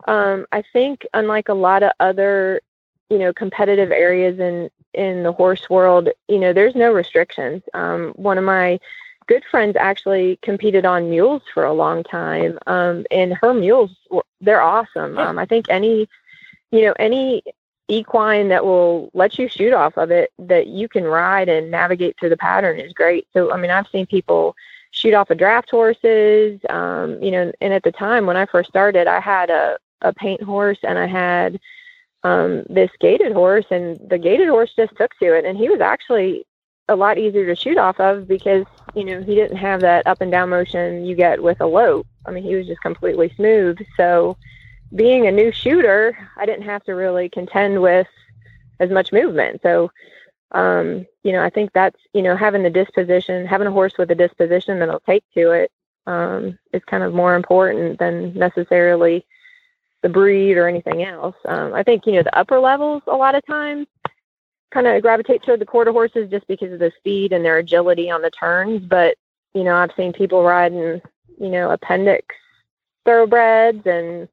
um, 0.07 0.45
I 0.51 0.63
think, 0.73 1.05
unlike 1.13 1.49
a 1.49 1.53
lot 1.53 1.83
of 1.83 1.91
other, 1.99 2.61
you 3.09 3.19
know, 3.19 3.33
competitive 3.33 3.91
areas 3.91 4.39
in 4.39 4.69
in 4.93 5.23
the 5.23 5.33
horse 5.33 5.69
world, 5.69 6.09
you 6.27 6.39
know, 6.39 6.53
there's 6.53 6.75
no 6.75 6.91
restrictions. 6.93 7.61
Um, 7.73 8.13
one 8.15 8.37
of 8.37 8.43
my 8.45 8.79
good 9.27 9.43
friends 9.51 9.75
actually 9.77 10.39
competed 10.41 10.85
on 10.85 11.09
mules 11.09 11.43
for 11.53 11.65
a 11.65 11.73
long 11.73 12.03
time, 12.03 12.57
um, 12.65 13.05
and 13.11 13.33
her 13.33 13.53
mules 13.53 13.91
they're 14.41 14.61
awesome. 14.61 15.17
Um, 15.17 15.37
I 15.37 15.45
think 15.45 15.65
any, 15.69 16.07
you 16.71 16.83
know, 16.83 16.93
any 16.97 17.43
equine 17.89 18.47
that 18.49 18.63
will 18.63 19.09
let 19.13 19.37
you 19.37 19.47
shoot 19.47 19.73
off 19.73 19.97
of 19.97 20.11
it 20.11 20.31
that 20.37 20.67
you 20.67 20.87
can 20.87 21.03
ride 21.03 21.49
and 21.49 21.71
navigate 21.71 22.17
through 22.19 22.29
the 22.29 22.37
pattern 22.37 22.79
is 22.79 22.93
great. 22.93 23.27
So, 23.33 23.51
I 23.51 23.57
mean, 23.57 23.71
I've 23.71 23.87
seen 23.87 24.05
people 24.05 24.55
shoot 24.91 25.13
off 25.13 25.29
of 25.29 25.37
draft 25.37 25.69
horses, 25.69 26.59
um, 26.69 27.21
you 27.21 27.31
know, 27.31 27.51
and 27.61 27.73
at 27.73 27.83
the 27.83 27.91
time 27.91 28.25
when 28.25 28.37
I 28.37 28.45
first 28.45 28.69
started, 28.69 29.07
I 29.07 29.19
had 29.19 29.49
a, 29.49 29.77
a 30.01 30.13
paint 30.13 30.41
horse 30.41 30.79
and 30.83 30.97
I 30.97 31.07
had 31.07 31.59
um, 32.23 32.63
this 32.69 32.91
gaited 32.99 33.31
horse, 33.31 33.65
and 33.71 33.99
the 34.09 34.17
gaited 34.17 34.49
horse 34.49 34.73
just 34.75 34.95
took 34.97 35.11
to 35.19 35.33
it. 35.37 35.45
And 35.45 35.57
he 35.57 35.69
was 35.69 35.79
actually 35.81 36.45
a 36.87 36.95
lot 36.95 37.17
easier 37.17 37.45
to 37.45 37.55
shoot 37.55 37.77
off 37.77 37.99
of 37.99 38.27
because, 38.27 38.65
you 38.95 39.05
know, 39.05 39.21
he 39.21 39.35
didn't 39.35 39.57
have 39.57 39.81
that 39.81 40.05
up 40.07 40.21
and 40.21 40.31
down 40.31 40.49
motion 40.49 41.05
you 41.05 41.15
get 41.15 41.41
with 41.41 41.61
a 41.61 41.65
lope. 41.65 42.07
I 42.25 42.31
mean, 42.31 42.43
he 42.43 42.55
was 42.55 42.67
just 42.67 42.81
completely 42.81 43.31
smooth. 43.35 43.79
So, 43.95 44.37
being 44.95 45.27
a 45.27 45.31
new 45.31 45.51
shooter, 45.51 46.17
I 46.37 46.45
didn't 46.45 46.65
have 46.65 46.83
to 46.85 46.93
really 46.93 47.29
contend 47.29 47.81
with 47.81 48.07
as 48.79 48.89
much 48.89 49.11
movement. 49.11 49.61
So, 49.61 49.91
um, 50.51 51.05
you 51.23 51.31
know, 51.31 51.43
I 51.43 51.49
think 51.49 51.71
that's, 51.73 51.99
you 52.13 52.21
know, 52.21 52.35
having 52.35 52.63
the 52.63 52.69
disposition, 52.69 53.45
having 53.45 53.67
a 53.67 53.71
horse 53.71 53.97
with 53.97 54.09
a 54.11 54.15
disposition 54.15 54.79
that'll 54.79 55.01
take 55.01 55.23
to 55.35 55.51
it 55.51 55.71
um, 56.07 56.57
is 56.73 56.83
kind 56.85 57.03
of 57.03 57.13
more 57.13 57.35
important 57.35 57.99
than 57.99 58.33
necessarily 58.33 59.25
the 60.01 60.09
breed 60.09 60.57
or 60.57 60.67
anything 60.67 61.03
else. 61.03 61.35
Um, 61.45 61.73
I 61.73 61.83
think, 61.83 62.05
you 62.05 62.13
know, 62.13 62.23
the 62.23 62.37
upper 62.37 62.59
levels 62.59 63.03
a 63.05 63.15
lot 63.15 63.35
of 63.35 63.45
times 63.45 63.87
kind 64.71 64.87
of 64.87 65.01
gravitate 65.01 65.43
toward 65.43 65.59
the 65.59 65.65
quarter 65.65 65.91
horses 65.91 66.29
just 66.29 66.47
because 66.47 66.71
of 66.71 66.79
the 66.79 66.91
speed 66.97 67.33
and 67.33 67.43
their 67.43 67.57
agility 67.57 68.09
on 68.09 68.21
the 68.21 68.31
turns. 68.31 68.81
But, 68.81 69.17
you 69.53 69.63
know, 69.63 69.75
I've 69.75 69.91
seen 69.95 70.13
people 70.13 70.43
riding, 70.43 71.01
you 71.39 71.49
know, 71.49 71.71
appendix 71.71 72.35
thoroughbreds 73.05 73.85
and 73.85 74.27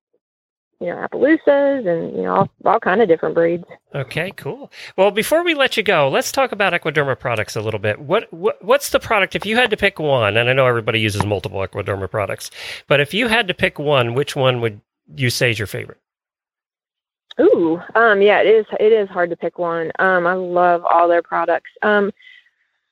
you 0.80 0.88
know, 0.88 0.96
Appaloosas 0.96 1.86
and, 1.86 2.16
you 2.16 2.22
know, 2.22 2.34
all, 2.34 2.50
all 2.64 2.80
kind 2.80 3.00
of 3.00 3.08
different 3.08 3.34
breeds. 3.34 3.64
Okay, 3.94 4.30
cool. 4.36 4.70
Well, 4.96 5.10
before 5.10 5.42
we 5.42 5.54
let 5.54 5.76
you 5.76 5.82
go, 5.82 6.08
let's 6.08 6.30
talk 6.30 6.52
about 6.52 6.72
Equiderma 6.72 7.18
products 7.18 7.56
a 7.56 7.60
little 7.60 7.80
bit. 7.80 7.98
What, 7.98 8.32
what 8.32 8.62
What's 8.64 8.90
the 8.90 9.00
product, 9.00 9.34
if 9.34 9.46
you 9.46 9.56
had 9.56 9.70
to 9.70 9.76
pick 9.76 9.98
one, 9.98 10.36
and 10.36 10.50
I 10.50 10.52
know 10.52 10.66
everybody 10.66 11.00
uses 11.00 11.24
multiple 11.24 11.60
Equiderma 11.60 12.10
products, 12.10 12.50
but 12.88 13.00
if 13.00 13.14
you 13.14 13.28
had 13.28 13.48
to 13.48 13.54
pick 13.54 13.78
one, 13.78 14.14
which 14.14 14.36
one 14.36 14.60
would 14.60 14.80
you 15.14 15.30
say 15.30 15.50
is 15.50 15.58
your 15.58 15.66
favorite? 15.66 15.98
Ooh, 17.40 17.80
um, 17.94 18.22
yeah, 18.22 18.40
it 18.40 18.46
is, 18.46 18.66
it 18.80 18.92
is 18.92 19.08
hard 19.08 19.30
to 19.30 19.36
pick 19.36 19.58
one. 19.58 19.92
Um, 19.98 20.26
I 20.26 20.34
love 20.34 20.84
all 20.84 21.08
their 21.08 21.22
products. 21.22 21.70
Um, 21.82 22.10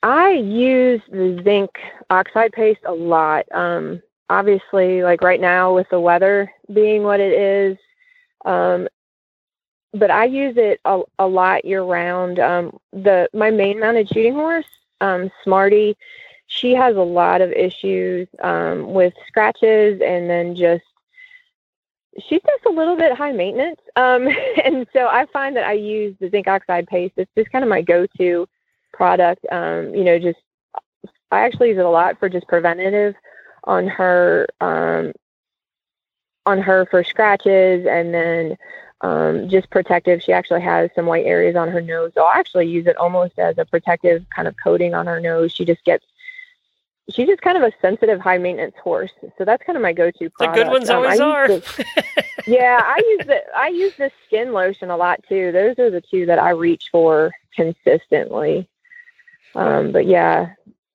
I 0.03 0.33
use 0.33 1.01
the 1.11 1.41
zinc 1.43 1.71
oxide 2.11 2.53
paste 2.53 2.81
a 2.85 2.93
lot. 2.93 3.47
Um, 3.53 4.03
obviously 4.31 5.03
like 5.03 5.23
right 5.23 5.41
now 5.41 5.75
with 5.75 5.89
the 5.91 6.01
weather 6.01 6.51
being 6.73 7.03
what 7.03 7.21
it 7.21 7.33
is 7.33 7.79
um, 8.45 8.89
but 9.93 10.11
i 10.11 10.25
use 10.25 10.57
it 10.57 10.81
a, 10.85 11.01
a 11.19 11.27
lot 11.27 11.65
year 11.65 11.83
round 11.83 12.39
um, 12.39 12.77
the 12.93 13.29
my 13.33 13.51
main 13.51 13.79
mounted 13.79 14.09
shooting 14.09 14.35
horse 14.35 14.67
um, 15.01 15.31
smarty 15.43 15.97
she 16.47 16.75
has 16.75 16.97
a 16.97 17.01
lot 17.01 17.41
of 17.41 17.51
issues 17.53 18.29
um, 18.43 18.93
with 18.93 19.15
scratches 19.27 20.01
and 20.05 20.29
then 20.29 20.55
just 20.55 20.85
she's 22.19 22.41
just 22.43 22.65
a 22.67 22.71
little 22.71 22.97
bit 22.97 23.17
high 23.17 23.33
maintenance. 23.33 23.81
Um, 23.97 24.29
and 24.65 24.87
so 24.93 25.07
i 25.07 25.27
find 25.33 25.57
that 25.57 25.65
i 25.65 25.73
use 25.73 26.15
the 26.21 26.31
zinc 26.31 26.49
oxide 26.49 26.87
paste. 26.87 27.15
It's 27.17 27.31
just 27.37 27.51
kind 27.51 27.65
of 27.65 27.69
my 27.69 27.83
go-to 27.83 28.49
product. 28.93 29.45
Um, 29.51 29.95
you 29.95 30.05
know 30.05 30.19
just 30.19 30.39
i 31.31 31.41
actually 31.41 31.71
use 31.71 31.79
it 31.79 31.85
a 31.85 31.91
lot 31.91 32.19
for 32.19 32.29
just 32.29 32.47
preventative 32.47 33.15
on 33.65 33.87
her 33.89 34.47
um, 34.61 35.13
on 36.47 36.61
her 36.61 36.87
for 36.91 37.03
scratches 37.03 37.87
and 37.87 38.13
then 38.13 38.57
um, 39.01 39.49
just 39.49 39.71
protective. 39.71 40.23
She 40.23 40.33
actually 40.33 40.63
has 40.63 40.91
some 40.95 41.07
white 41.07 41.27
areas 41.27 41.57
on 41.57 41.69
her 41.71 41.81
nose, 41.81 42.13
so 42.15 42.25
I 42.25 42.39
actually 42.39 42.69
use 42.69 42.87
it 42.87 42.97
almost 42.97 43.39
as 43.39 43.59
a 43.59 43.65
protective 43.65 44.25
kind 44.35 44.49
of 44.49 44.55
coating 44.63 44.95
on 44.95 45.07
her 45.07 45.21
nose. 45.21 45.53
She 45.53 45.65
just 45.65 45.85
gets 45.85 46.05
she's 47.11 47.27
just 47.27 47.43
kind 47.43 47.57
of 47.57 47.63
a 47.63 47.73
sensitive, 47.81 48.21
high 48.21 48.39
maintenance 48.39 48.77
horse. 48.83 49.13
So 49.37 49.45
that's 49.45 49.63
kind 49.65 49.77
of 49.77 49.83
my 49.83 49.93
go-to 49.93 50.31
product. 50.31 50.57
The 50.57 50.65
good 50.65 50.71
ones 50.71 50.91
um, 50.91 50.97
always 50.97 51.21
are. 51.21 51.49
Yeah, 52.47 52.79
I 52.83 52.97
use 52.97 53.27
the 53.27 53.43
I 53.57 53.69
use 53.69 53.95
the 53.97 54.11
skin 54.27 54.53
lotion 54.53 54.91
a 54.91 54.97
lot 54.97 55.25
too. 55.27 55.51
Those 55.51 55.79
are 55.79 55.91
the 55.91 56.03
two 56.03 56.27
that 56.27 56.39
I 56.39 56.51
reach 56.51 56.89
for 56.93 57.33
consistently. 57.55 58.69
Um, 59.55 59.93
but 59.93 60.07
yeah, 60.07 60.51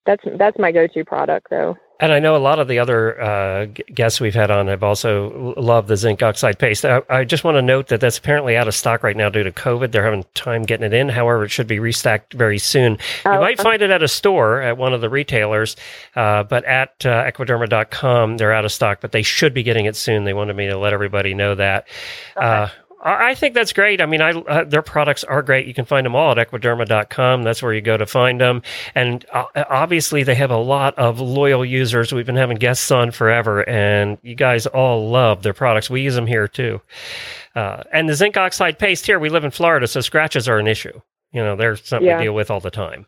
that's 0.05 0.23
that's 0.35 0.59
my 0.59 0.71
go-to 0.71 1.03
product 1.03 1.47
though. 1.49 1.75
And 1.99 2.13
I 2.13 2.19
know 2.19 2.35
a 2.35 2.37
lot 2.37 2.59
of 2.59 2.67
the 2.67 2.79
other 2.79 3.21
uh, 3.21 3.65
guests 3.93 4.21
we've 4.21 4.33
had 4.33 4.49
on 4.49 4.67
have 4.67 4.83
also 4.83 5.53
loved 5.57 5.89
the 5.89 5.97
zinc 5.97 6.23
oxide 6.23 6.57
paste. 6.57 6.85
I, 6.85 7.01
I, 7.09 7.25
just 7.25 7.43
want 7.43 7.55
to 7.55 7.61
note 7.61 7.87
that 7.87 7.99
that's 7.99 8.17
apparently 8.17 8.55
out 8.55 8.69
of 8.69 8.75
stock 8.75 9.03
right 9.03 9.17
now 9.17 9.29
due 9.29 9.43
to 9.43 9.51
COVID. 9.51 9.91
They're 9.91 10.05
having 10.05 10.23
time 10.33 10.63
getting 10.63 10.85
it 10.85 10.93
in. 10.93 11.09
However, 11.09 11.43
it 11.43 11.49
should 11.49 11.67
be 11.67 11.79
restocked 11.79 12.33
very 12.33 12.57
soon. 12.57 12.97
Oh, 13.25 13.33
you 13.33 13.39
might 13.39 13.59
find 13.59 13.81
it 13.81 13.89
at 13.89 14.01
a 14.01 14.07
store 14.07 14.61
at 14.61 14.77
one 14.77 14.93
of 14.93 15.01
the 15.01 15.09
retailers, 15.09 15.75
uh, 16.15 16.43
but 16.43 16.63
at 16.63 17.05
uh, 17.05 17.29
equiderma.com, 17.29 18.37
they're 18.37 18.53
out 18.53 18.63
of 18.63 18.71
stock, 18.71 19.01
but 19.01 19.11
they 19.11 19.21
should 19.21 19.53
be 19.53 19.63
getting 19.63 19.85
it 19.85 19.97
soon. 19.97 20.23
They 20.23 20.33
wanted 20.33 20.55
me 20.55 20.67
to 20.67 20.77
let 20.77 20.93
everybody 20.93 21.33
know 21.33 21.55
that. 21.55 21.87
Okay. 22.37 22.45
Uh, 22.45 22.67
I 23.01 23.33
think 23.33 23.53
that's 23.53 23.71
great. 23.71 24.01
I 24.01 24.05
mean, 24.05 24.21
I, 24.21 24.31
uh, 24.31 24.63
their 24.65 24.81
products 24.81 25.23
are 25.23 25.41
great. 25.41 25.67
You 25.67 25.73
can 25.73 25.85
find 25.85 26.05
them 26.05 26.15
all 26.15 26.37
at 26.37 26.49
equiderma.com. 26.49 27.43
That's 27.43 27.63
where 27.63 27.73
you 27.73 27.79
go 27.81 27.95
to 27.95 28.05
find 28.05 28.41
them. 28.41 28.61
And 28.93 29.25
uh, 29.31 29.45
obviously, 29.55 30.23
they 30.23 30.35
have 30.35 30.51
a 30.51 30.57
lot 30.57 30.97
of 30.97 31.19
loyal 31.21 31.63
users. 31.63 32.11
We've 32.11 32.25
been 32.25 32.35
having 32.35 32.57
guests 32.57 32.91
on 32.91 33.11
forever, 33.11 33.67
and 33.67 34.17
you 34.21 34.35
guys 34.35 34.67
all 34.67 35.09
love 35.09 35.43
their 35.43 35.53
products. 35.53 35.89
We 35.89 36.01
use 36.01 36.15
them 36.15 36.27
here 36.27 36.47
too. 36.47 36.81
Uh, 37.55 37.83
and 37.93 38.09
the 38.09 38.15
zinc 38.15 38.35
oxide 38.35 38.77
paste 38.77 39.05
here, 39.05 39.17
we 39.17 39.29
live 39.29 39.45
in 39.45 39.51
Florida, 39.51 39.87
so 39.87 40.01
scratches 40.01 40.49
are 40.49 40.59
an 40.59 40.67
issue. 40.67 40.99
You 41.31 41.43
know, 41.43 41.55
they're 41.55 41.75
something 41.75 42.07
yeah. 42.07 42.17
we 42.17 42.23
deal 42.23 42.33
with 42.33 42.49
all 42.49 42.59
the 42.59 42.71
time. 42.71 43.05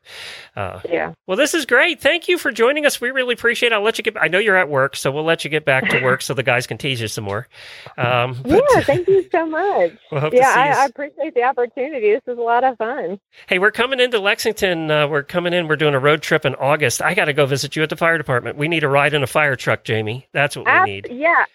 Uh, 0.55 0.79
yeah. 0.88 1.13
Well, 1.25 1.38
this 1.38 1.55
is 1.55 1.65
great. 1.65 1.99
Thank 1.99 2.27
you 2.27 2.38
for 2.38 2.51
joining 2.51 2.86
us. 2.86 3.01
We 3.01 3.10
really 3.10 3.34
appreciate 3.34 3.71
it. 3.71 3.75
I'll 3.75 3.81
let 3.81 3.97
you 3.97 4.03
get, 4.03 4.15
I 4.21 4.27
know 4.27 4.38
you're 4.38 4.57
at 4.57 4.69
work, 4.69 4.95
so 4.95 5.12
we'll 5.12 5.23
let 5.23 5.43
you 5.43 5.49
get 5.49 5.65
back 5.65 5.89
to 5.89 6.03
work 6.03 6.21
so 6.21 6.36
the 6.36 6.43
guys 6.43 6.67
can 6.67 6.77
tease 6.77 7.01
you 7.01 7.07
some 7.07 7.23
more. 7.23 7.47
Um, 7.97 8.38
but, 8.43 8.63
yeah, 8.73 8.81
thank 8.81 9.07
you 9.07 9.27
so 9.31 9.45
much. 9.45 9.91
We'll 10.12 10.34
yeah, 10.34 10.53
I, 10.55 10.84
I, 10.84 10.86
appreciate 10.86 11.34
the 11.36 11.43
opportunity. 11.43 12.12
This 12.12 12.21
is 12.27 12.38
a 12.38 12.41
lot 12.41 12.63
of 12.63 12.77
fun. 12.77 13.19
Hey, 13.47 13.60
we're 13.60 13.71
coming 13.71 13.99
into 14.01 14.19
Lexington. 14.19 14.91
Uh, 14.91 15.07
we're 15.07 15.23
coming 15.23 15.53
in. 15.53 15.67
We're 15.67 15.77
doing 15.77 15.93
a 15.93 15.99
road 15.99 16.21
trip 16.21 16.45
in 16.45 16.53
August. 16.55 17.01
I 17.01 17.13
got 17.13 17.25
to 17.25 17.34
go 17.34 17.45
visit 17.45 17.75
you 17.75 17.84
at 17.84 17.89
the 17.89 17.95
fire 17.95 18.17
department. 18.17 18.57
We 18.57 18.67
need 18.67 18.84
a 18.84 18.89
ride 18.89 19.13
in 19.13 19.23
a 19.23 19.27
fire 19.27 19.55
truck, 19.55 19.86
Jamie. 19.86 20.27
That's 20.34 20.57
what 20.57 20.65
we 20.65 20.91
need. 20.91 21.07
Yeah, 21.12 21.45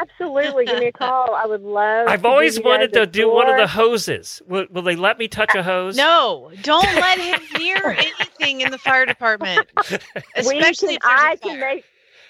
Absolutely. 0.00 0.66
Give 0.66 0.78
me 0.78 0.86
a 0.86 0.92
call. 0.92 1.34
I 1.34 1.46
would 1.46 1.62
love 1.62 2.08
I've 2.08 2.24
always 2.24 2.60
wanted 2.60 2.92
to 2.94 3.06
do 3.06 3.32
one 3.32 3.48
of 3.48 3.56
the 3.56 3.66
hoses. 3.66 4.42
Will, 4.46 4.66
will, 4.70 4.82
they 4.82 4.96
let 4.96 5.18
me 5.18 5.28
touch 5.28 5.54
a 5.54 5.62
hose? 5.62 5.96
No, 5.96 6.50
don't 6.62 6.84
let 6.94 7.18
him 7.18 7.40
near 7.58 7.90
anything 7.90 8.62
in 8.62 8.70
the 8.70 8.78
fire 8.78 9.06
department. 9.06 9.66
Especially 10.36 10.98
can, 10.98 11.00
I 11.04 11.36
can 11.36 11.60
make 11.60 11.84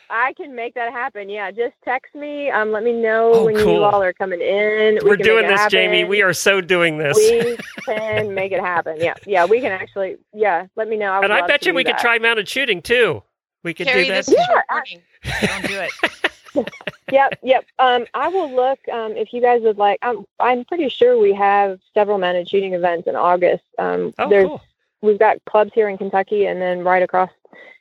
I 0.08 0.34
can 0.34 0.54
make 0.54 0.74
that 0.74 0.92
happen. 0.92 1.28
Yeah, 1.28 1.50
just 1.50 1.74
text 1.84 2.14
me. 2.14 2.50
Um, 2.50 2.70
let 2.70 2.84
me 2.84 2.92
know 2.92 3.32
oh, 3.34 3.44
when 3.44 3.56
cool. 3.56 3.74
you 3.74 3.84
all 3.84 4.02
are 4.02 4.12
coming 4.12 4.40
in. 4.40 4.98
We 5.02 5.10
are 5.10 5.16
doing 5.16 5.46
this, 5.46 5.66
Jamie. 5.68 6.04
We 6.04 6.22
are 6.22 6.32
so 6.32 6.60
doing 6.60 6.98
this. 6.98 7.16
We 7.16 7.56
can 7.86 8.34
make 8.34 8.52
it 8.52 8.60
happen. 8.60 8.96
Yeah, 8.98 9.14
yeah. 9.26 9.44
We 9.46 9.60
can 9.60 9.72
actually. 9.72 10.16
Yeah, 10.32 10.66
let 10.76 10.88
me 10.88 10.96
know. 10.96 11.12
I 11.12 11.22
and 11.22 11.32
I 11.32 11.46
bet 11.46 11.66
you 11.66 11.74
we 11.74 11.82
that. 11.84 11.96
could 11.96 12.00
try 12.00 12.18
mounted 12.18 12.48
shooting 12.48 12.82
too. 12.82 13.22
We 13.64 13.74
could 13.74 13.88
Carrie, 13.88 14.04
do 14.04 14.12
that. 14.12 14.28
yeah, 14.28 14.62
I, 14.70 15.46
don't 15.46 15.66
do 15.66 15.80
it. 15.80 16.32
yep, 17.12 17.38
yep. 17.42 17.64
Um, 17.78 18.06
I 18.14 18.28
will 18.28 18.54
look 18.54 18.78
um, 18.92 19.12
if 19.12 19.32
you 19.32 19.40
guys 19.40 19.62
would 19.62 19.78
like. 19.78 19.98
I'm 20.02 20.24
I'm 20.40 20.64
pretty 20.64 20.88
sure 20.88 21.18
we 21.18 21.32
have 21.34 21.80
several 21.94 22.18
mounted 22.18 22.48
shooting 22.48 22.74
events 22.74 23.06
in 23.06 23.16
August. 23.16 23.64
Um, 23.78 24.14
oh, 24.18 24.28
there's 24.28 24.48
cool. 24.48 24.62
we've 25.02 25.18
got 25.18 25.44
clubs 25.44 25.72
here 25.74 25.88
in 25.88 25.98
Kentucky 25.98 26.46
and 26.46 26.60
then 26.60 26.84
right 26.84 27.02
across 27.02 27.30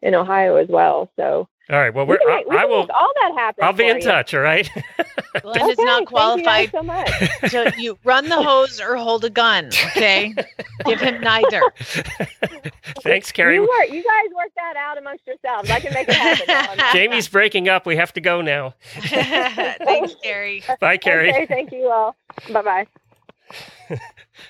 in 0.02 0.16
Ohio 0.16 0.56
as 0.56 0.68
well. 0.68 1.10
So 1.16 1.48
all 1.70 1.80
right. 1.80 1.94
Well, 1.94 2.06
we're, 2.06 2.20
we 2.20 2.44
can, 2.44 2.58
I, 2.58 2.62
I 2.62 2.66
will. 2.66 2.88
all 2.94 3.12
that 3.22 3.34
happen. 3.36 3.64
I'll 3.64 3.74
be 3.74 3.88
in 3.88 3.98
you. 3.98 4.04
touch. 4.04 4.34
All 4.36 4.42
right. 4.42 4.70
Glenn 5.42 5.62
okay, 5.62 5.72
is 5.72 5.78
not 5.80 6.06
qualified. 6.06 6.70
so 6.72 6.84
much. 6.84 7.10
so 7.50 7.66
you 7.78 7.98
run 8.04 8.30
the 8.30 8.42
hose 8.42 8.80
or 8.80 8.96
hold 8.96 9.26
a 9.26 9.32
gun. 9.32 9.68
Okay. 9.68 10.34
Give 10.86 11.00
him 11.00 11.22
neither. 11.22 11.62
Thanks, 13.02 13.32
Carrie. 13.32 13.56
You, 13.56 13.62
work, 13.62 13.90
you 13.90 14.04
guys 14.04 14.34
work 14.36 14.52
that 14.56 14.76
out 14.78 15.00
amongst 15.00 15.26
yourselves. 15.26 15.72
I 15.72 15.80
can 15.80 15.94
make 15.94 16.08
it 16.08 16.16
happen. 16.16 16.86
Jamie's 16.94 17.28
breaking 17.28 17.68
up. 17.68 17.88
We 17.88 17.96
have 17.96 18.14
to 18.14 18.22
go 18.22 18.42
now. 18.42 18.76
Thanks, 18.94 20.16
Carrie. 20.22 20.64
Bye, 20.80 20.98
Carrie. 20.98 21.32
Okay, 21.32 21.46
thank 21.48 21.72
you 21.72 21.90
all. 21.90 22.16
Bye 22.52 22.62
bye. 22.62 22.88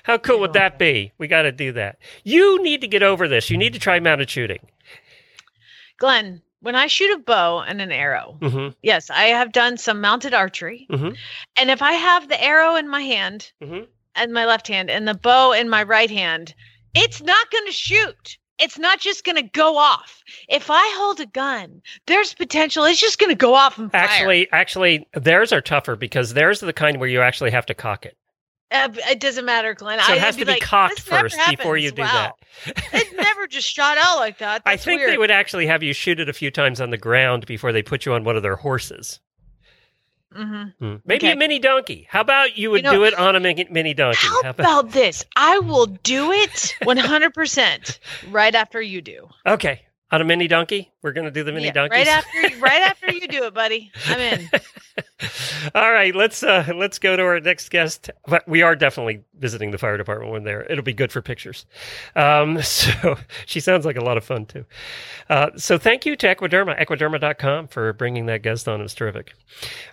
How 0.02 0.18
cool 0.18 0.40
would 0.40 0.52
that 0.52 0.78
be? 0.78 1.12
We 1.18 1.28
got 1.28 1.42
to 1.42 1.52
do 1.52 1.72
that. 1.72 1.98
You 2.24 2.62
need 2.62 2.80
to 2.82 2.88
get 2.88 3.02
over 3.02 3.28
this. 3.28 3.50
You 3.50 3.56
need 3.56 3.72
to 3.72 3.78
try 3.78 4.00
mounted 4.00 4.28
shooting. 4.30 4.60
Glenn, 5.98 6.42
when 6.66 6.74
I 6.74 6.88
shoot 6.88 7.14
a 7.14 7.18
bow 7.18 7.60
and 7.60 7.80
an 7.80 7.92
arrow, 7.92 8.36
hmm 8.42 8.68
yes, 8.82 9.08
I 9.08 9.26
have 9.26 9.52
done 9.52 9.78
some 9.78 10.00
mounted 10.00 10.34
archery. 10.34 10.86
hmm 10.90 11.10
And 11.56 11.70
if 11.70 11.80
I 11.80 11.92
have 11.92 12.28
the 12.28 12.42
arrow 12.42 12.74
in 12.74 12.88
my 12.88 13.02
hand 13.02 13.52
hmm 13.62 13.84
and 14.16 14.32
my 14.32 14.46
left 14.46 14.66
hand 14.66 14.90
and 14.90 15.06
the 15.06 15.14
bow 15.14 15.52
in 15.52 15.68
my 15.68 15.84
right 15.84 16.10
hand, 16.10 16.54
it's 16.94 17.22
not 17.22 17.50
going 17.52 17.66
to 17.66 17.72
shoot. 17.72 18.36
It's 18.58 18.78
not 18.78 18.98
just 18.98 19.22
going 19.22 19.36
to 19.36 19.42
go 19.42 19.76
off. 19.76 20.24
If 20.48 20.70
I 20.70 20.82
hold 20.96 21.20
a 21.20 21.26
gun, 21.26 21.82
there's 22.06 22.34
potential. 22.34 22.84
It's 22.84 23.00
just 23.00 23.18
going 23.18 23.30
to 23.30 23.36
go 23.36 23.54
off 23.54 23.78
and 23.78 23.92
fire. 23.92 24.00
Actually, 24.00 24.50
actually, 24.50 25.06
theirs 25.12 25.52
are 25.52 25.60
tougher 25.60 25.94
because 25.94 26.32
theirs 26.34 26.62
are 26.62 26.66
the 26.66 26.72
kind 26.72 26.98
where 26.98 27.08
you 27.08 27.20
actually 27.20 27.50
have 27.50 27.66
to 27.66 27.74
cock 27.74 28.06
it. 28.06 28.16
Uh, 28.70 28.88
it 29.10 29.20
doesn't 29.20 29.44
matter, 29.44 29.74
Glenn. 29.74 30.00
So 30.00 30.12
it 30.12 30.18
has 30.20 30.36
to 30.36 30.44
be 30.44 30.50
like, 30.52 30.60
cocked 30.62 31.00
first 31.00 31.38
before 31.50 31.76
you 31.76 31.92
do 31.92 32.02
Wow. 32.02 32.34
that. 32.66 32.84
it 32.92 33.16
never 33.16 33.46
just 33.46 33.68
shot 33.68 33.96
out 33.96 34.16
like 34.16 34.38
that. 34.38 34.62
I 34.66 34.76
think 34.76 35.00
weird. 35.00 35.12
they 35.12 35.18
would 35.18 35.30
actually 35.30 35.66
have 35.68 35.82
you 35.84 35.92
shoot 35.92 36.18
it 36.18 36.28
a 36.28 36.32
few 36.32 36.50
times 36.50 36.80
on 36.80 36.90
the 36.90 36.98
ground 36.98 37.46
before 37.46 37.70
they 37.70 37.82
put 37.82 38.04
you 38.04 38.12
on 38.12 38.24
one 38.24 38.36
of 38.36 38.42
their 38.42 38.56
horses. 38.56 39.20
Mhm. 40.36 40.74
Hmm. 40.80 40.94
Maybe 41.04 41.26
Okay. 41.26 41.32
a 41.32 41.36
mini 41.36 41.58
donkey. 41.60 42.06
How 42.10 42.20
about 42.20 42.58
you 42.58 42.70
would 42.72 42.82
know, 42.82 42.92
do 42.92 43.04
it 43.04 43.14
on 43.14 43.36
a 43.36 43.40
mini, 43.40 43.94
donkey? 43.94 44.26
How 44.26 44.42
How 44.42 44.50
about 44.50 44.90
this? 44.90 45.24
I 45.36 45.60
will 45.60 45.86
do 45.86 46.32
it 46.32 46.74
100% 46.82 47.98
right 48.30 48.54
after 48.54 48.82
you 48.82 49.00
do. 49.00 49.28
Okay, 49.46 49.82
on 50.10 50.20
a 50.20 50.24
mini 50.24 50.46
donkey. 50.48 50.92
We're 51.02 51.12
going 51.12 51.24
to 51.24 51.30
do 51.30 51.44
the 51.44 51.52
mini 51.52 51.66
Yeah, 51.66 51.72
donkeys. 51.72 51.98
right 51.98 52.08
after 52.08 52.58
right 52.60 52.82
after 52.90 53.12
you 53.12 53.26
do 53.28 53.44
it, 53.44 53.54
buddy. 53.54 53.90
I'm 54.06 54.20
in. 54.20 54.50
All 55.74 55.92
right, 55.92 56.14
let's 56.14 56.42
uh, 56.42 56.70
let's 56.74 56.98
go 56.98 57.16
to 57.16 57.22
our 57.22 57.40
next 57.40 57.70
guest. 57.70 58.10
But 58.26 58.46
we 58.48 58.62
are 58.62 58.74
definitely 58.76 59.24
visiting 59.38 59.70
the 59.70 59.78
fire 59.78 59.96
department 59.96 60.32
when 60.32 60.44
there. 60.44 60.62
It'll 60.70 60.84
be 60.84 60.92
good 60.92 61.12
for 61.12 61.22
pictures. 61.22 61.66
Um, 62.14 62.60
so 62.62 63.16
she 63.46 63.60
sounds 63.60 63.84
like 63.84 63.96
a 63.96 64.04
lot 64.04 64.16
of 64.16 64.24
fun 64.24 64.46
too. 64.46 64.64
Uh, 65.28 65.50
so 65.56 65.78
thank 65.78 66.06
you 66.06 66.16
to 66.16 66.34
Equiderma, 66.34 66.78
equiderma.com 66.80 67.68
for 67.68 67.92
bringing 67.92 68.26
that 68.26 68.42
guest 68.42 68.68
on. 68.68 68.80
It 68.80 68.84
was 68.84 68.94
terrific. 68.94 69.32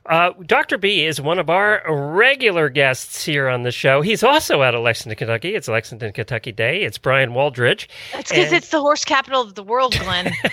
Uh, 0.05 0.31
Dr. 0.45 0.77
B 0.77 1.05
is 1.05 1.19
one 1.21 1.39
of 1.39 1.49
our 1.49 1.83
regular 2.13 2.69
guests 2.69 3.23
here 3.23 3.47
on 3.49 3.63
the 3.63 3.71
show. 3.71 4.01
He's 4.01 4.23
also 4.23 4.61
out 4.61 4.75
of 4.75 4.81
Lexington, 4.83 5.17
Kentucky. 5.17 5.55
It's 5.55 5.67
Lexington, 5.67 6.11
Kentucky 6.13 6.51
Day. 6.51 6.83
It's 6.83 6.97
Bryan 6.97 7.33
Waldridge. 7.33 7.87
That's 8.13 8.31
because 8.31 8.51
it's 8.51 8.69
the 8.69 8.79
horse 8.81 9.05
capital 9.05 9.41
of 9.41 9.55
the 9.55 9.63
world, 9.63 9.95
Glenn. 10.03 10.31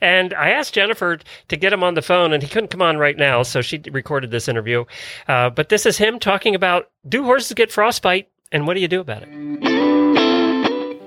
And 0.00 0.34
I 0.34 0.50
asked 0.50 0.74
Jennifer 0.74 1.18
to 1.48 1.56
get 1.56 1.72
him 1.72 1.82
on 1.82 1.94
the 1.94 2.02
phone, 2.02 2.32
and 2.32 2.42
he 2.42 2.48
couldn't 2.48 2.68
come 2.68 2.82
on 2.82 2.98
right 2.98 3.16
now, 3.16 3.42
so 3.42 3.60
she 3.62 3.82
recorded 3.90 4.30
this 4.30 4.48
interview. 4.48 4.84
Uh, 5.28 5.50
but 5.50 5.68
this 5.68 5.86
is 5.86 5.98
him 5.98 6.18
talking 6.18 6.54
about 6.54 6.90
do 7.08 7.24
horses 7.24 7.52
get 7.54 7.72
frostbite, 7.72 8.28
and 8.52 8.66
what 8.66 8.74
do 8.74 8.80
you 8.80 8.88
do 8.88 9.00
about 9.00 9.22
it? 9.22 9.28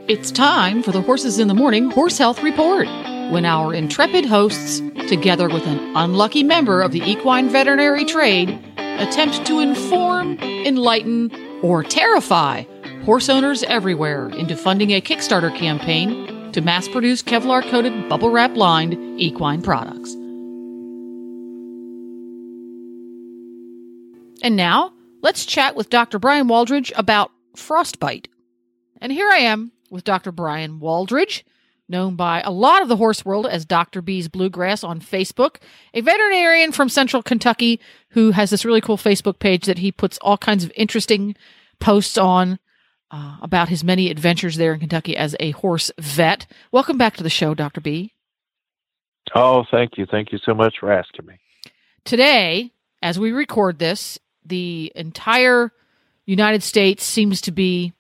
It's 0.08 0.32
time 0.32 0.84
for 0.84 0.92
the 0.92 1.02
Horses 1.02 1.40
in 1.40 1.48
the 1.48 1.54
Morning 1.54 1.90
Horse 1.92 2.18
Health 2.18 2.44
Report. 2.44 2.88
When 3.32 3.46
our 3.46 3.74
intrepid 3.74 4.26
hosts, 4.26 4.80
together 5.08 5.48
with 5.48 5.66
an 5.66 5.96
unlucky 5.96 6.44
member 6.44 6.82
of 6.82 6.92
the 6.92 7.02
equine 7.10 7.50
veterinary 7.50 8.04
trade, 8.04 8.50
attempt 8.78 9.46
to 9.48 9.60
inform, 9.60 10.38
enlighten, 10.40 11.32
or 11.62 11.84
terrify 11.84 12.64
horse 13.06 13.28
owners 13.28 13.64
everywhere 13.64 14.30
into 14.30 14.56
funding 14.56 14.92
a 14.92 15.02
Kickstarter 15.02 15.54
campaign 15.56 16.33
to 16.54 16.62
mass 16.62 16.88
produce 16.88 17.22
Kevlar 17.22 17.68
coated, 17.70 18.10
bubble 18.10 18.30
wrap 18.30 18.56
lined 18.56 18.94
equine 19.20 19.62
products. 19.62 20.14
And 24.44 24.56
now, 24.56 24.94
let's 25.22 25.46
chat 25.46 25.76
with 25.76 25.90
Dr. 25.90 26.20
Bryan 26.20 26.48
Waldridge 26.48 26.92
about 26.96 27.32
frostbite. 27.56 28.28
And 29.02 29.12
here 29.12 29.30
I 29.30 29.38
am 29.38 29.72
with 29.90 30.04
Dr. 30.04 30.32
Bryan 30.32 30.80
Waldridge, 30.80 31.44
known 31.88 32.16
by 32.16 32.42
a 32.42 32.52
lot 32.52 32.82
of 32.82 32.90
the 32.90 32.98
horse 32.98 33.24
world 33.24 33.48
as 33.48 33.66
Dr. 33.66 34.02
B's 34.02 34.28
Bluegrass 34.28 34.84
on 34.84 35.00
Facebook, 35.00 35.58
a 35.94 36.02
veterinarian 36.02 36.72
from 36.72 36.90
central 36.90 37.24
Kentucky 37.24 37.80
who 38.10 38.32
has 38.32 38.50
this 38.50 38.66
really 38.66 38.82
cool 38.82 38.98
Facebook 38.98 39.40
page 39.40 39.66
that 39.66 39.80
he 39.80 39.92
puts 39.92 40.18
all 40.20 40.38
kinds 40.38 40.64
of 40.64 40.72
interesting 40.76 41.36
posts 41.80 42.18
on 42.18 42.60
uh, 43.14 43.38
about 43.44 43.70
his 43.70 43.84
many 43.84 44.10
adventures 44.10 44.56
there 44.58 44.74
in 44.74 44.80
Kentucky 44.80 45.16
as 45.16 45.36
a 45.40 45.52
horse 45.52 45.92
vet. 46.00 46.48
Welcome 46.72 46.98
back 46.98 47.16
to 47.18 47.24
the 47.24 47.30
show, 47.30 47.54
Dr. 47.54 47.80
B. 47.80 48.12
Oh, 49.36 49.64
thank 49.70 49.98
you. 49.98 50.08
Thank 50.08 50.32
you 50.32 50.40
so 50.40 50.56
much 50.56 50.76
for 50.80 50.92
asking 50.92 51.28
me. 51.28 51.36
Today, 52.06 52.72
as 53.04 53.20
we 53.20 53.32
record 53.32 53.78
this, 53.78 54.20
the 54.44 54.92
entire 54.96 55.72
United 56.26 56.64
States 56.64 57.06
seems 57.06 57.40
to 57.42 57.52
be 57.52 57.94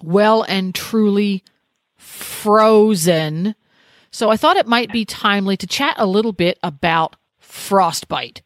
well 0.00 0.44
and 0.44 0.72
truly 0.72 1.42
frozen. 1.96 3.56
So 4.12 4.30
I 4.30 4.36
thought 4.36 4.56
it 4.56 4.68
might 4.68 4.92
be 4.92 5.04
timely 5.04 5.56
to 5.56 5.66
chat 5.66 5.96
a 5.98 6.06
little 6.06 6.32
bit 6.32 6.58
about 6.62 7.16
frostbite 7.40 8.42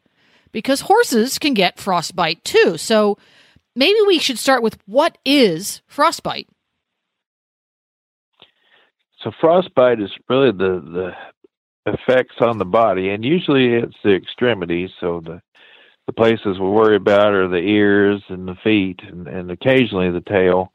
because 0.53 0.81
horses 0.83 1.39
can 1.39 1.53
get 1.53 1.79
frostbite 1.79 2.45
too. 2.45 2.79
So 2.79 3.19
maybe 3.77 3.99
we 4.07 4.19
should 4.19 4.39
start 4.39 4.63
with 4.63 4.79
what 4.87 5.19
is 5.25 5.83
frostbite? 5.87 6.49
So 9.23 9.31
frostbite 9.41 10.01
is 10.01 10.11
really 10.29 10.53
the 10.53 11.15
the 11.87 11.93
effects 11.93 12.37
on 12.41 12.59
the 12.59 12.65
body, 12.65 13.11
and 13.11 13.25
usually 13.25 13.75
it's 13.75 13.97
the 14.03 14.15
extremities. 14.15 14.91
So 15.01 15.21
the 15.25 15.41
the 16.07 16.13
places 16.13 16.59
we 16.59 16.69
worry 16.69 16.97
about 16.97 17.33
are 17.35 17.49
the 17.49 17.57
ears 17.57 18.23
and 18.29 18.47
the 18.47 18.57
feet, 18.63 19.01
and, 19.07 19.27
and 19.27 19.51
occasionally 19.51 20.11
the 20.11 20.21
tail. 20.21 20.73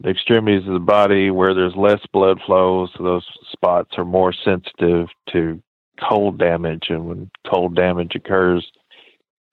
The 0.00 0.10
extremities 0.10 0.66
of 0.66 0.74
the 0.74 0.78
body 0.80 1.30
where 1.30 1.54
there's 1.54 1.74
less 1.74 2.00
blood 2.12 2.38
flow, 2.44 2.86
so 2.86 3.02
those 3.02 3.24
spots 3.50 3.92
are 3.96 4.04
more 4.04 4.32
sensitive 4.32 5.08
to 5.32 5.62
cold 6.06 6.38
damage, 6.38 6.88
and 6.90 7.06
when 7.06 7.30
cold 7.50 7.74
damage 7.74 8.14
occurs, 8.14 8.70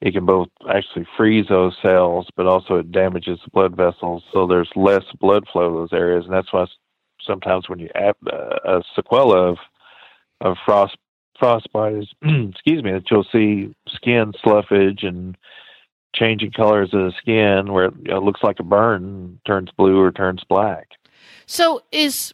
it 0.03 0.13
can 0.13 0.25
both 0.25 0.49
actually 0.69 1.07
freeze 1.15 1.45
those 1.47 1.77
cells, 1.81 2.27
but 2.35 2.45
also 2.45 2.75
it 2.75 2.91
damages 2.91 3.39
the 3.45 3.49
blood 3.51 3.73
vessels, 3.77 4.21
so 4.33 4.45
there's 4.45 4.69
less 4.75 5.05
blood 5.21 5.45
flow 5.49 5.69
to 5.69 5.75
those 5.75 5.93
areas, 5.97 6.25
and 6.25 6.33
that's 6.33 6.51
why 6.51 6.65
sometimes 7.25 7.69
when 7.69 7.79
you 7.79 7.87
add 7.95 8.15
uh, 8.31 8.57
a 8.65 8.83
sequela 8.97 9.51
of 9.51 9.57
of 10.41 10.57
frost 10.65 10.97
frostbite 11.39 11.95
is 11.95 12.09
excuse 12.21 12.83
me 12.83 12.91
that 12.91 13.09
you'll 13.09 13.25
see 13.31 13.73
skin 13.87 14.33
sloughage 14.43 15.03
and 15.03 15.37
changing 16.13 16.51
colors 16.51 16.89
of 16.93 16.99
the 16.99 17.13
skin 17.17 17.71
where 17.71 17.85
it 17.85 17.93
you 18.03 18.11
know, 18.11 18.19
looks 18.19 18.43
like 18.43 18.59
a 18.59 18.63
burn 18.63 19.39
turns 19.47 19.69
blue 19.77 20.01
or 20.01 20.11
turns 20.11 20.43
black. 20.49 20.89
So 21.45 21.81
is 21.93 22.33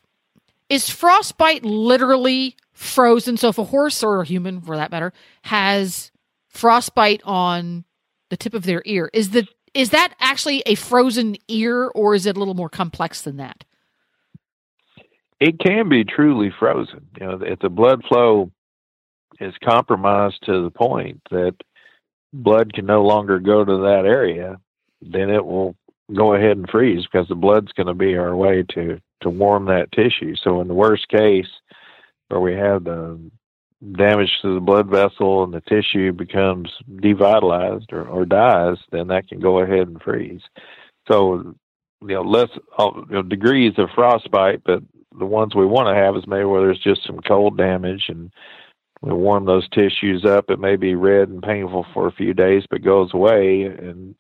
is 0.70 0.90
frostbite 0.90 1.64
literally 1.64 2.56
frozen? 2.74 3.38
So 3.38 3.50
if 3.50 3.60
a 3.60 3.66
horse 3.66 4.02
or 4.02 4.22
a 4.22 4.26
human, 4.26 4.60
for 4.60 4.76
that 4.76 4.90
matter, 4.90 5.14
has 5.44 6.12
frostbite 6.50 7.22
on 7.24 7.86
the 8.30 8.38
tip 8.38 8.54
of 8.54 8.64
their 8.64 8.82
ear, 8.86 9.10
is 9.14 9.32
the 9.32 9.48
is 9.74 9.92
that 9.92 10.14
actually 10.20 10.64
a 10.66 10.76
frozen 10.76 11.36
ear, 11.48 11.92
or 11.94 12.16
is 12.16 12.26
it 12.26 12.36
a 12.36 12.40
little 12.40 12.56
more 12.56 12.70
complex 12.70 13.22
than 13.22 13.38
that? 13.38 13.64
It 15.40 15.60
can 15.60 15.88
be 15.88 16.04
truly 16.04 16.52
frozen. 16.58 17.08
You 17.20 17.28
know, 17.28 17.40
if 17.42 17.60
the 17.60 17.70
blood 17.70 18.04
flow 18.08 18.52
is 19.40 19.54
compromised 19.64 20.44
to 20.46 20.64
the 20.64 20.72
point 20.72 21.22
that 21.32 21.56
blood 22.34 22.74
can 22.74 22.86
no 22.86 23.04
longer 23.04 23.40
go 23.40 23.64
to 23.64 23.78
that 23.84 24.06
area, 24.06 24.60
then 25.02 25.30
it 25.30 25.46
will 25.46 25.76
go 26.16 26.34
ahead 26.34 26.58
and 26.58 26.70
freeze 26.70 27.06
because 27.06 27.28
the 27.28 27.36
blood's 27.36 27.72
going 27.74 27.88
to 27.88 27.94
be 27.94 28.16
our 28.16 28.36
way 28.36 28.64
to 28.74 29.00
to 29.22 29.30
warm 29.30 29.66
that 29.66 29.92
tissue. 29.92 30.36
So 30.36 30.62
in 30.62 30.68
the 30.68 30.74
worst 30.74 31.08
case, 31.10 31.50
where 32.30 32.40
we 32.40 32.54
have 32.54 32.86
the 32.86 33.20
damage 33.94 34.32
to 34.42 34.54
the 34.54 34.60
blood 34.60 34.88
vessel 34.88 35.44
and 35.44 35.54
the 35.54 35.62
tissue 35.62 36.12
becomes 36.12 36.70
devitalized 36.96 37.92
or, 37.94 38.08
or 38.08 38.26
dies, 38.26 38.78
then 38.92 39.08
that 39.08 39.28
can 39.28 39.40
go 39.40 39.60
ahead 39.60 39.88
and 39.88 40.02
freeze. 40.02 40.42
So 41.08 41.56
you 42.02 42.16
know 42.16 42.22
less 42.22 42.50
uh, 42.78 42.92
you 42.96 43.16
know, 43.16 43.22
degrees 43.22 43.74
of 43.78 43.90
frostbite, 43.96 44.64
but 44.64 44.84
the 45.18 45.26
ones 45.26 45.56
we 45.56 45.66
want 45.66 45.88
to 45.88 46.02
have 46.02 46.16
is 46.16 46.28
maybe 46.28 46.46
where 46.46 46.62
there's 46.62 46.80
just 46.80 47.06
some 47.06 47.20
cold 47.20 47.58
damage 47.58 48.06
and 48.10 48.32
we 49.02 49.14
warm 49.14 49.46
those 49.46 49.68
tissues 49.70 50.26
up. 50.26 50.50
It 50.50 50.60
may 50.60 50.76
be 50.76 50.96
red 50.96 51.30
and 51.30 51.42
painful 51.42 51.86
for 51.94 52.08
a 52.08 52.12
few 52.12 52.34
days, 52.34 52.64
but 52.70 52.84
goes 52.84 53.14
away. 53.14 53.64
And 53.64 54.16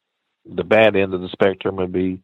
the 0.45 0.63
bad 0.63 0.95
end 0.95 1.13
of 1.13 1.21
the 1.21 1.29
spectrum 1.29 1.75
would 1.75 1.91
be 1.91 2.21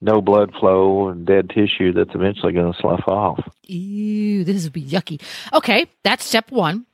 no 0.00 0.20
blood 0.20 0.52
flow 0.58 1.08
and 1.08 1.26
dead 1.26 1.50
tissue 1.50 1.92
that's 1.92 2.14
eventually 2.14 2.52
going 2.52 2.72
to 2.72 2.78
slough 2.80 3.06
off. 3.06 3.40
Ew, 3.66 4.44
this 4.44 4.64
would 4.64 4.72
be 4.72 4.82
yucky. 4.82 5.20
Okay, 5.52 5.86
that's 6.02 6.24
step 6.24 6.50
one. 6.50 6.86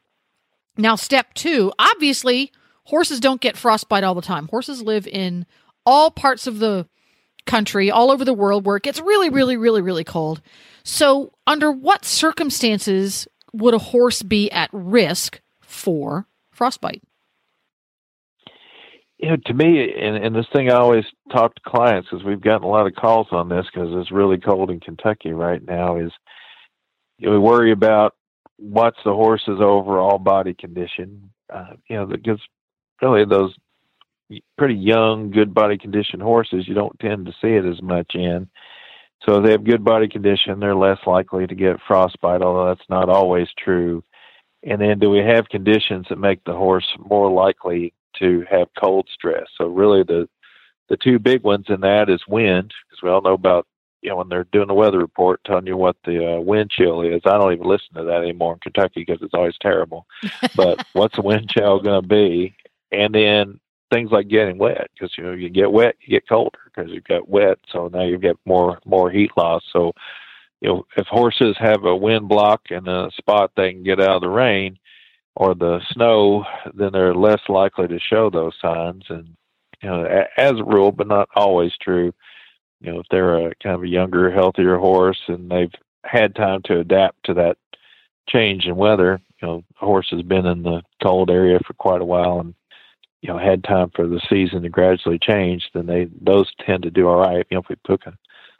Now, 0.76 0.94
step 0.94 1.34
two 1.34 1.72
obviously, 1.78 2.52
horses 2.84 3.20
don't 3.20 3.40
get 3.40 3.56
frostbite 3.56 4.04
all 4.04 4.14
the 4.14 4.22
time. 4.22 4.48
Horses 4.48 4.82
live 4.82 5.06
in 5.06 5.46
all 5.84 6.10
parts 6.10 6.46
of 6.46 6.58
the 6.58 6.86
country, 7.46 7.90
all 7.90 8.10
over 8.10 8.24
the 8.24 8.34
world, 8.34 8.64
where 8.64 8.76
it 8.76 8.82
gets 8.82 9.00
really, 9.00 9.30
really, 9.30 9.56
really, 9.56 9.82
really 9.82 10.04
cold. 10.04 10.40
So, 10.84 11.32
under 11.46 11.70
what 11.72 12.04
circumstances 12.04 13.26
would 13.52 13.74
a 13.74 13.78
horse 13.78 14.22
be 14.22 14.50
at 14.50 14.70
risk 14.72 15.40
for 15.60 16.26
frostbite? 16.52 17.02
You 19.20 19.28
know, 19.28 19.36
to 19.46 19.54
me, 19.54 19.92
and, 20.00 20.16
and 20.16 20.34
this 20.34 20.46
thing 20.52 20.70
I 20.70 20.76
always 20.76 21.04
talk 21.30 21.54
to 21.54 21.60
clients 21.66 22.08
because 22.10 22.24
we've 22.24 22.40
gotten 22.40 22.64
a 22.64 22.70
lot 22.70 22.86
of 22.86 22.94
calls 22.94 23.26
on 23.32 23.50
this 23.50 23.66
because 23.72 23.90
it's 23.92 24.10
really 24.10 24.38
cold 24.38 24.70
in 24.70 24.80
Kentucky 24.80 25.32
right 25.32 25.62
now. 25.62 25.96
Is 25.96 26.10
you 27.18 27.26
know, 27.26 27.32
we 27.32 27.38
worry 27.38 27.70
about 27.70 28.14
what's 28.56 28.98
the 29.04 29.12
horse's 29.12 29.60
overall 29.60 30.18
body 30.18 30.54
condition. 30.54 31.30
Uh, 31.52 31.74
you 31.88 31.96
know, 31.96 32.06
because 32.06 32.40
really 33.02 33.26
those 33.26 33.54
pretty 34.56 34.74
young, 34.74 35.30
good 35.30 35.52
body 35.52 35.76
condition 35.76 36.20
horses, 36.20 36.66
you 36.66 36.74
don't 36.74 36.98
tend 37.00 37.26
to 37.26 37.32
see 37.42 37.48
it 37.48 37.66
as 37.66 37.82
much 37.82 38.12
in. 38.14 38.48
So 39.26 39.36
if 39.36 39.44
they 39.44 39.50
have 39.50 39.64
good 39.64 39.84
body 39.84 40.08
condition, 40.08 40.60
they're 40.60 40.74
less 40.74 40.98
likely 41.06 41.46
to 41.46 41.54
get 41.54 41.76
frostbite, 41.86 42.40
although 42.40 42.68
that's 42.68 42.88
not 42.88 43.10
always 43.10 43.48
true. 43.62 44.02
And 44.62 44.80
then 44.80 44.98
do 44.98 45.10
we 45.10 45.18
have 45.18 45.48
conditions 45.50 46.06
that 46.08 46.16
make 46.16 46.42
the 46.44 46.54
horse 46.54 46.86
more 46.98 47.30
likely 47.30 47.92
to 48.18 48.44
have 48.50 48.68
cold 48.78 49.08
stress? 49.12 49.46
So 49.56 49.66
really 49.66 50.02
the 50.02 50.28
the 50.88 50.96
two 50.96 51.18
big 51.18 51.44
ones 51.44 51.66
in 51.68 51.80
that 51.82 52.10
is 52.10 52.20
wind, 52.26 52.74
because 52.88 53.02
we 53.02 53.08
all 53.08 53.22
know 53.22 53.34
about 53.34 53.66
you 54.02 54.10
know 54.10 54.16
when 54.16 54.28
they're 54.28 54.46
doing 54.52 54.68
the 54.68 54.74
weather 54.74 54.98
report 54.98 55.40
telling 55.44 55.66
you 55.66 55.76
what 55.76 55.96
the 56.04 56.36
uh, 56.36 56.40
wind 56.40 56.70
chill 56.70 57.02
is. 57.02 57.22
I 57.24 57.38
don't 57.38 57.52
even 57.52 57.66
listen 57.66 57.94
to 57.94 58.04
that 58.04 58.22
anymore 58.22 58.54
in 58.54 58.60
Kentucky 58.60 59.04
because 59.06 59.22
it's 59.22 59.34
always 59.34 59.56
terrible. 59.60 60.06
but 60.56 60.84
what's 60.92 61.16
the 61.16 61.22
wind 61.22 61.48
chill 61.48 61.80
going 61.80 62.02
to 62.02 62.08
be? 62.08 62.54
And 62.92 63.14
then 63.14 63.60
things 63.90 64.10
like 64.10 64.28
getting 64.28 64.58
wet 64.58 64.88
because 64.94 65.16
you 65.16 65.24
know 65.24 65.32
you 65.32 65.48
get 65.48 65.72
wet, 65.72 65.96
you 66.00 66.08
get 66.08 66.28
colder 66.28 66.58
because 66.64 66.90
you've 66.90 67.04
got 67.04 67.28
wet. 67.28 67.58
So 67.72 67.88
now 67.88 68.02
you 68.02 68.18
get 68.18 68.36
more 68.44 68.80
more 68.84 69.10
heat 69.10 69.30
loss. 69.36 69.62
So 69.72 69.92
you 70.60 70.68
know 70.68 70.86
if 70.96 71.06
horses 71.06 71.56
have 71.58 71.84
a 71.84 71.96
wind 71.96 72.28
block 72.28 72.62
and 72.70 72.88
a 72.88 73.10
spot 73.16 73.52
they 73.56 73.72
can 73.72 73.82
get 73.82 74.00
out 74.00 74.16
of 74.16 74.22
the 74.22 74.28
rain 74.28 74.78
or 75.40 75.54
the 75.54 75.80
snow, 75.92 76.44
then 76.74 76.92
they're 76.92 77.14
less 77.14 77.40
likely 77.48 77.88
to 77.88 77.98
show 77.98 78.28
those 78.28 78.52
signs. 78.60 79.04
And 79.08 79.34
you 79.82 79.88
know 79.88 80.04
as 80.36 80.52
a 80.52 80.64
rule, 80.64 80.92
but 80.92 81.06
not 81.06 81.30
always 81.34 81.72
true. 81.80 82.12
You 82.82 82.92
know 82.92 83.00
if 83.00 83.06
they're 83.10 83.48
a 83.48 83.54
kind 83.62 83.74
of 83.74 83.82
a 83.82 83.88
younger, 83.88 84.30
healthier 84.30 84.76
horse 84.76 85.20
and 85.28 85.50
they've 85.50 85.72
had 86.04 86.34
time 86.34 86.60
to 86.64 86.80
adapt 86.80 87.24
to 87.24 87.34
that 87.34 87.56
change 88.28 88.66
in 88.66 88.76
weather. 88.76 89.18
You 89.40 89.48
know, 89.48 89.64
the 89.70 89.86
horse 89.86 90.08
has 90.10 90.20
been 90.20 90.44
in 90.44 90.62
the 90.62 90.82
cold 91.02 91.30
area 91.30 91.58
for 91.66 91.72
quite 91.72 92.02
a 92.02 92.04
while 92.04 92.40
and 92.40 92.54
you 93.22 93.30
know 93.30 93.38
had 93.38 93.64
time 93.64 93.90
for 93.96 94.06
the 94.06 94.20
season 94.28 94.62
to 94.62 94.68
gradually 94.68 95.18
change, 95.18 95.70
then 95.72 95.86
they 95.86 96.10
those 96.20 96.52
tend 96.66 96.82
to 96.82 96.90
do 96.90 97.08
all 97.08 97.18
right. 97.18 97.46
You 97.48 97.54
know, 97.54 97.62
if 97.62 97.68
we 97.70 97.76
took 97.86 98.04
a 98.04 98.12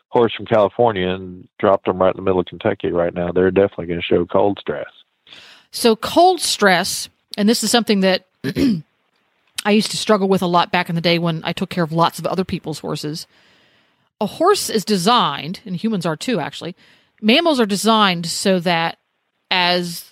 horse 0.09 0.33
from 0.35 0.47
California 0.47 1.09
and 1.09 1.47
dropped 1.59 1.85
them 1.85 2.01
right 2.01 2.15
in 2.15 2.17
the 2.17 2.23
middle 2.23 2.41
of 2.41 2.47
Kentucky 2.47 2.91
right 2.91 3.13
now, 3.13 3.33
they're 3.33 3.51
definitely 3.51 3.87
going 3.87 4.01
to 4.01 4.07
show 4.07 4.25
cold 4.25 4.57
stress. 4.59 4.89
So 5.73 5.97
cold 5.97 6.41
stress, 6.41 7.09
and 7.37 7.49
this 7.49 7.63
is 7.63 7.71
something 7.71 8.01
that 8.01 8.27
I 9.65 9.71
used 9.71 9.91
to 9.91 9.97
struggle 9.97 10.29
with 10.29 10.43
a 10.43 10.47
lot 10.47 10.73
back 10.73 10.89
in 10.89 10.95
the 10.95 11.01
day 11.01 11.19
when 11.19 11.43
I 11.45 11.53
took 11.53 11.71
care 11.71 11.85
of 11.85 11.93
lots 11.93 12.19
of 12.19 12.27
other 12.27 12.45
people's 12.45 12.81
horses. 12.81 13.27
A 14.21 14.27
horse 14.27 14.69
is 14.69 14.85
designed, 14.85 15.61
and 15.65 15.77
humans 15.77 16.07
are 16.07 16.17
too, 16.17 16.41
actually. 16.41 16.75
Mammals 17.23 17.61
are 17.61 17.67
designed 17.67 18.27
so 18.27 18.59
that 18.61 18.99
as 19.51 20.11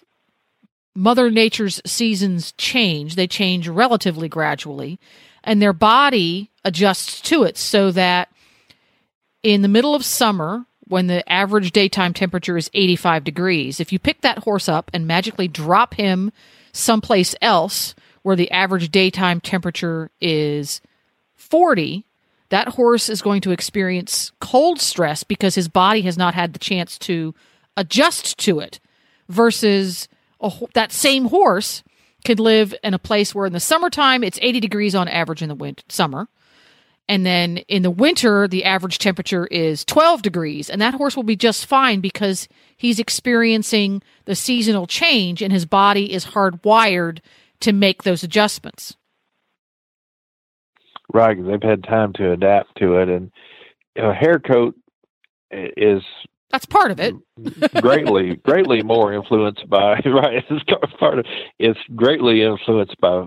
Mother 0.99 1.31
Nature's 1.31 1.81
seasons 1.87 2.51
change. 2.59 3.15
They 3.15 3.29
change 3.29 3.69
relatively 3.69 4.29
gradually, 4.29 4.99
and 5.45 5.63
their 5.63 5.73
body 5.73 6.51
adjusts 6.65 7.21
to 7.21 7.45
it 7.45 7.57
so 7.57 7.93
that 7.93 8.29
in 9.45 9.63
the 9.63 9.69
middle 9.69 9.95
of 9.95 10.05
summer, 10.05 10.67
when 10.89 11.07
the 11.07 11.29
average 11.31 11.73
daytime 11.73 12.15
temperature 12.15 12.57
is 12.57 12.71
85 12.75 13.25
degrees, 13.25 13.81
if 13.81 13.93
you 13.93 13.99
pick 13.99 14.23
that 14.23 14.39
horse 14.39 14.69
up 14.69 14.91
and 14.93 15.07
magically 15.07 15.49
drop 15.49 15.95
him 15.95 16.33
someplace 16.73 17.35
else 17.43 17.95
where 18.23 18.37
the 18.37 18.51
average 18.51 18.91
daytime 18.91 19.41
temperature 19.41 20.11
is 20.21 20.81
40, 21.35 22.05
that 22.51 22.69
horse 22.69 23.09
is 23.09 23.23
going 23.23 23.41
to 23.43 23.51
experience 23.51 24.33
cold 24.41 24.81
stress 24.81 25.23
because 25.23 25.55
his 25.55 25.69
body 25.69 26.03
has 26.03 26.17
not 26.17 26.35
had 26.35 26.53
the 26.53 26.59
chance 26.59 26.99
to 26.99 27.35
adjust 27.77 28.39
to 28.39 28.61
it 28.61 28.81
versus 29.29 30.09
a, 30.41 30.51
that 30.75 30.93
same 30.93 31.27
horse 31.27 31.83
could 32.25 32.41
live 32.41 32.75
in 32.83 32.95
a 32.95 32.99
place 32.99 33.35
where 33.35 33.47
in 33.47 33.53
the 33.53 33.61
summertime 33.61 34.25
it's 34.25 34.39
80 34.43 34.61
degrees 34.61 34.95
on 34.95 35.09
average 35.09 35.43
in 35.43 35.49
the 35.49 35.55
winter 35.55 35.85
summer 35.89 36.29
and 37.09 37.25
then 37.25 37.59
in 37.69 37.83
the 37.83 37.91
winter 37.91 38.47
the 38.49 38.65
average 38.65 38.99
temperature 38.99 39.47
is 39.47 39.85
12 39.85 40.23
degrees 40.23 40.71
and 40.71 40.81
that 40.81 40.95
horse 40.95 41.17
will 41.17 41.23
be 41.23 41.37
just 41.37 41.67
fine 41.67 42.01
because 42.01 42.49
he's 42.77 42.99
experiencing 42.99 44.03
the 44.25 44.35
seasonal 44.35 44.87
change 44.87 45.43
and 45.43 45.53
his 45.53 45.67
body 45.67 46.13
is 46.13 46.27
hardwired 46.27 47.21
to 47.61 47.73
make 47.73 48.03
those 48.03 48.23
adjustments 48.23 48.97
right 51.13 51.37
because 51.37 51.51
they've 51.51 51.71
had 51.71 51.83
time 51.85 52.13
to 52.13 52.33
adapt 52.33 52.77
to 52.77 52.97
it 52.97 53.09
and 53.09 53.31
you 53.99 54.05
know, 54.05 54.13
hair 54.13 54.39
coat 54.39 54.77
is 55.51 56.03
that's 56.51 56.65
part 56.65 56.91
of 56.91 57.01
it. 57.01 57.15
greatly, 57.83 58.37
greatly 58.37 58.83
more 58.83 59.13
influenced 59.13 59.69
by 59.69 60.01
right. 60.07 60.45
It's 60.49 60.97
part 60.99 61.19
of 61.19 61.27
it's 61.59 61.79
greatly 61.95 62.43
influenced 62.43 62.99
by 63.01 63.27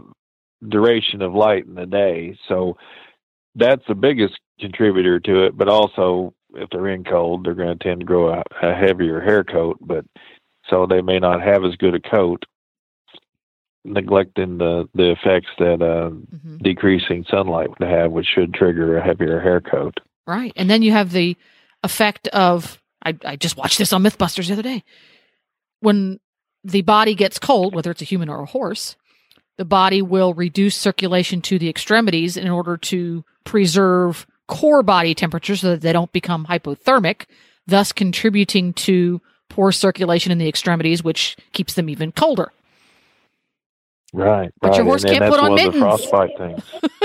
duration 0.68 1.22
of 1.22 1.34
light 1.34 1.66
in 1.66 1.76
the 1.76 1.86
day. 1.86 2.38
So 2.48 2.78
that's 3.56 3.84
the 3.88 3.96
biggest 3.96 4.40
contributor 4.60 5.20
to 5.20 5.46
it. 5.46 5.58
But 5.58 5.68
also, 5.68 6.34
if 6.54 6.70
they're 6.70 6.88
in 6.90 7.04
cold, 7.04 7.46
they're 7.46 7.54
going 7.56 7.78
to 7.78 7.84
tend 7.84 8.02
to 8.02 8.06
grow 8.06 8.34
a, 8.34 8.44
a 8.62 8.74
heavier 8.74 9.20
hair 9.22 9.44
coat. 9.44 9.78
But 9.82 10.06
so 10.70 10.86
they 10.86 11.02
may 11.02 11.20
not 11.20 11.42
have 11.42 11.64
as 11.64 11.76
good 11.76 11.96
a 11.96 12.00
coat, 12.00 12.46
neglecting 13.84 14.58
the 14.58 14.88
the 14.94 15.12
effects 15.12 15.50
that 15.60 15.82
uh, 15.82 16.12
mm-hmm. 16.12 16.58
decreasing 16.58 17.26
sunlight 17.30 17.70
would 17.70 17.88
have, 17.88 18.12
which 18.12 18.28
should 18.28 18.54
trigger 18.54 18.98
a 18.98 19.04
heavier 19.04 19.40
hair 19.40 19.62
coat. 19.62 20.00
Right, 20.28 20.54
and 20.56 20.70
then 20.70 20.82
you 20.82 20.92
have 20.92 21.12
the 21.12 21.36
effect 21.84 22.28
of 22.30 22.82
I, 23.04 23.18
I 23.26 23.36
just 23.36 23.58
watched 23.58 23.78
this 23.78 23.94
on 23.94 24.04
Mythbusters 24.04 24.48
the 24.48 24.54
other 24.54 24.62
day. 24.62 24.84
When 25.80 26.20
the 26.64 26.82
body 26.84 27.16
gets 27.16 27.40
cold, 27.40 27.74
whether 27.74 27.90
it's 27.92 28.04
a 28.04 28.06
human 28.06 28.30
or 28.30 28.42
a 28.42 28.46
horse, 28.46 28.96
the 29.58 29.66
body 29.66 30.02
will 30.02 30.34
reduce 30.34 30.76
circulation 30.76 31.42
to 31.42 31.60
the 31.60 31.70
extremities 31.70 32.38
in 32.38 32.50
order 32.50 32.78
to 32.78 33.24
preserve 33.44 34.26
core 34.48 34.84
body 34.84 35.14
temperature 35.14 35.56
so 35.56 35.72
that 35.72 35.82
they 35.82 35.94
don't 35.94 36.12
become 36.12 36.46
hypothermic, 36.46 37.26
thus 37.68 37.92
contributing 37.92 38.74
to 38.74 39.22
poor 39.50 39.72
circulation 39.72 40.32
in 40.32 40.38
the 40.38 40.48
extremities, 40.48 41.04
which 41.04 41.36
keeps 41.54 41.74
them 41.74 41.90
even 41.90 42.12
colder. 42.12 42.52
Right. 44.14 44.52
But 44.60 44.70
right. 44.70 44.78
your 44.78 44.86
horse 44.86 45.04
and, 45.04 45.14
can't 45.14 45.32
put 45.32 45.40
on 45.40 45.56
mittens. 45.56 45.78
frostbite 45.78 46.38
things. 46.38 46.64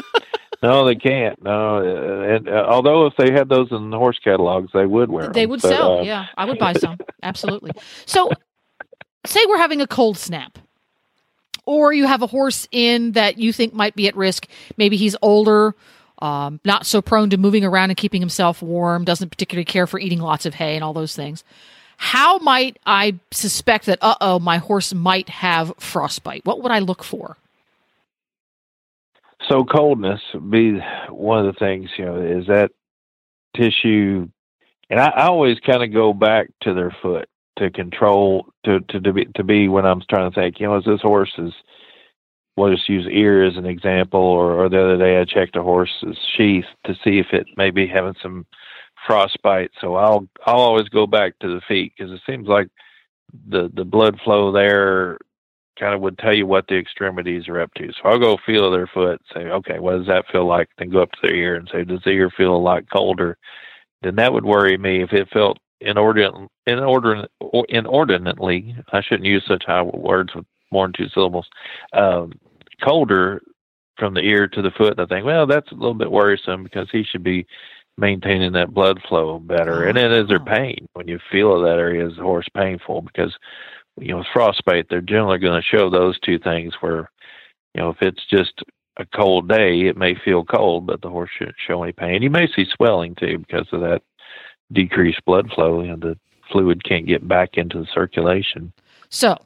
No, 0.62 0.86
they 0.86 0.94
can't. 0.94 1.42
No, 1.42 1.78
and 1.78 2.48
uh, 2.48 2.66
although 2.68 3.06
if 3.06 3.14
they 3.16 3.30
had 3.30 3.48
those 3.48 3.68
in 3.70 3.90
the 3.90 3.98
horse 3.98 4.18
catalogs, 4.18 4.70
they 4.72 4.86
would 4.86 5.10
wear. 5.10 5.28
They 5.28 5.42
them. 5.42 5.50
would 5.50 5.62
but, 5.62 5.68
sell. 5.68 5.98
Uh, 5.98 6.02
yeah, 6.02 6.26
I 6.36 6.44
would 6.46 6.58
buy 6.58 6.72
some. 6.72 6.96
Absolutely. 7.22 7.72
So, 8.06 8.30
say 9.26 9.44
we're 9.46 9.58
having 9.58 9.80
a 9.80 9.86
cold 9.86 10.16
snap, 10.16 10.58
or 11.66 11.92
you 11.92 12.06
have 12.06 12.22
a 12.22 12.26
horse 12.26 12.66
in 12.70 13.12
that 13.12 13.38
you 13.38 13.52
think 13.52 13.74
might 13.74 13.94
be 13.94 14.08
at 14.08 14.16
risk. 14.16 14.46
Maybe 14.76 14.96
he's 14.96 15.16
older, 15.20 15.74
um, 16.20 16.60
not 16.64 16.86
so 16.86 17.02
prone 17.02 17.30
to 17.30 17.36
moving 17.36 17.64
around 17.64 17.90
and 17.90 17.96
keeping 17.96 18.22
himself 18.22 18.62
warm, 18.62 19.04
doesn't 19.04 19.28
particularly 19.28 19.66
care 19.66 19.86
for 19.86 20.00
eating 20.00 20.20
lots 20.20 20.46
of 20.46 20.54
hay 20.54 20.76
and 20.76 20.82
all 20.82 20.94
those 20.94 21.14
things. 21.14 21.44
How 21.98 22.38
might 22.38 22.78
I 22.86 23.18
suspect 23.30 23.86
that? 23.86 23.98
Uh 24.00 24.16
oh, 24.20 24.38
my 24.38 24.58
horse 24.58 24.94
might 24.94 25.28
have 25.28 25.72
frostbite. 25.78 26.44
What 26.44 26.62
would 26.62 26.72
I 26.72 26.78
look 26.78 27.02
for? 27.02 27.36
So 29.48 29.64
coldness 29.64 30.20
would 30.34 30.50
be 30.50 30.78
one 31.08 31.46
of 31.46 31.54
the 31.54 31.58
things, 31.58 31.90
you 31.96 32.04
know, 32.04 32.16
is 32.20 32.46
that 32.46 32.72
tissue, 33.56 34.28
and 34.90 35.00
I, 35.00 35.08
I 35.08 35.26
always 35.26 35.58
kind 35.60 35.82
of 35.82 35.92
go 35.92 36.12
back 36.12 36.48
to 36.62 36.74
their 36.74 36.94
foot 37.02 37.28
to 37.58 37.70
control 37.70 38.46
to 38.64 38.80
to 38.80 39.00
to 39.00 39.12
be 39.12 39.24
to 39.34 39.44
be 39.44 39.68
when 39.68 39.86
I'm 39.86 40.02
trying 40.08 40.30
to 40.30 40.34
think, 40.34 40.60
you 40.60 40.66
know, 40.66 40.78
is 40.78 40.84
this 40.84 41.00
horse 41.00 41.32
is 41.38 41.52
we'll 42.56 42.74
just 42.74 42.88
use 42.88 43.06
ear 43.10 43.44
as 43.44 43.56
an 43.56 43.66
example, 43.66 44.20
or, 44.20 44.52
or 44.52 44.68
the 44.68 44.82
other 44.82 44.96
day 44.96 45.18
I 45.20 45.24
checked 45.24 45.56
a 45.56 45.62
horse's 45.62 46.16
sheath 46.36 46.64
to 46.86 46.94
see 47.04 47.18
if 47.18 47.26
it 47.32 47.46
may 47.56 47.70
be 47.70 47.86
having 47.86 48.14
some 48.22 48.46
frostbite. 49.06 49.70
So 49.80 49.94
I'll 49.96 50.26
I'll 50.44 50.56
always 50.56 50.88
go 50.88 51.06
back 51.06 51.38
to 51.40 51.48
the 51.48 51.60
feet 51.68 51.92
because 51.96 52.12
it 52.12 52.20
seems 52.26 52.48
like 52.48 52.68
the 53.48 53.70
the 53.74 53.84
blood 53.84 54.18
flow 54.24 54.52
there 54.52 55.18
kind 55.78 55.94
of 55.94 56.00
would 56.00 56.18
tell 56.18 56.32
you 56.32 56.46
what 56.46 56.66
the 56.68 56.76
extremities 56.76 57.48
are 57.48 57.60
up 57.60 57.72
to. 57.74 57.88
So 57.92 58.08
I'll 58.08 58.18
go 58.18 58.38
feel 58.46 58.70
their 58.70 58.86
foot, 58.86 59.20
say, 59.34 59.40
okay, 59.40 59.78
what 59.78 59.98
does 59.98 60.06
that 60.06 60.24
feel 60.32 60.46
like? 60.46 60.68
Then 60.78 60.88
go 60.88 61.02
up 61.02 61.12
to 61.12 61.18
their 61.22 61.34
ear 61.34 61.56
and 61.56 61.68
say, 61.70 61.84
does 61.84 62.00
the 62.02 62.12
ear 62.12 62.30
feel 62.34 62.56
a 62.56 62.58
lot 62.58 62.90
colder? 62.90 63.36
Then 64.02 64.16
that 64.16 64.32
would 64.32 64.44
worry 64.44 64.78
me 64.78 65.02
if 65.02 65.12
it 65.12 65.28
felt 65.30 65.58
inordinate, 65.80 66.34
inordinate, 66.66 67.30
inordinately. 67.68 68.76
I 68.92 69.02
shouldn't 69.02 69.26
use 69.26 69.44
such 69.46 69.64
high 69.66 69.82
words 69.82 70.34
with 70.34 70.46
more 70.70 70.86
than 70.86 70.92
two 70.92 71.08
syllables. 71.08 71.46
Um, 71.92 72.32
colder 72.84 73.42
from 73.98 74.14
the 74.14 74.20
ear 74.20 74.46
to 74.48 74.62
the 74.62 74.70
foot. 74.72 74.98
I 74.98 75.06
think, 75.06 75.24
well, 75.24 75.46
that's 75.46 75.70
a 75.72 75.74
little 75.74 75.94
bit 75.94 76.10
worrisome 76.10 76.62
because 76.62 76.88
he 76.92 77.02
should 77.04 77.24
be 77.24 77.46
maintaining 77.98 78.52
that 78.52 78.74
blood 78.74 79.00
flow 79.08 79.38
better. 79.38 79.84
And 79.84 79.96
then 79.96 80.12
is 80.12 80.28
there 80.28 80.40
oh. 80.40 80.44
pain 80.44 80.86
when 80.92 81.08
you 81.08 81.18
feel 81.30 81.60
that 81.62 81.78
area 81.78 82.06
is 82.06 82.16
the 82.16 82.22
horse 82.22 82.46
painful 82.54 83.02
because 83.02 83.34
you 83.98 84.08
know, 84.08 84.18
with 84.18 84.26
frostbite, 84.32 84.86
they're 84.88 85.00
generally 85.00 85.38
going 85.38 85.60
to 85.60 85.76
show 85.76 85.88
those 85.88 86.18
two 86.20 86.38
things 86.38 86.74
where, 86.80 87.10
you 87.74 87.80
know, 87.80 87.90
if 87.90 87.96
it's 88.02 88.24
just 88.30 88.62
a 88.98 89.06
cold 89.06 89.48
day, 89.48 89.86
it 89.86 89.96
may 89.96 90.14
feel 90.14 90.44
cold, 90.44 90.86
but 90.86 91.00
the 91.00 91.08
horse 91.08 91.30
shouldn't 91.36 91.56
show 91.66 91.82
any 91.82 91.92
pain. 91.92 92.22
You 92.22 92.30
may 92.30 92.46
see 92.54 92.66
swelling 92.76 93.14
too 93.14 93.38
because 93.38 93.66
of 93.72 93.80
that 93.80 94.02
decreased 94.72 95.24
blood 95.24 95.50
flow. 95.50 95.82
Know, 95.82 95.96
the 95.96 96.16
fluid 96.50 96.84
can't 96.84 97.06
get 97.06 97.26
back 97.26 97.56
into 97.56 97.78
the 97.78 97.86
circulation. 97.92 98.72
So 99.08 99.36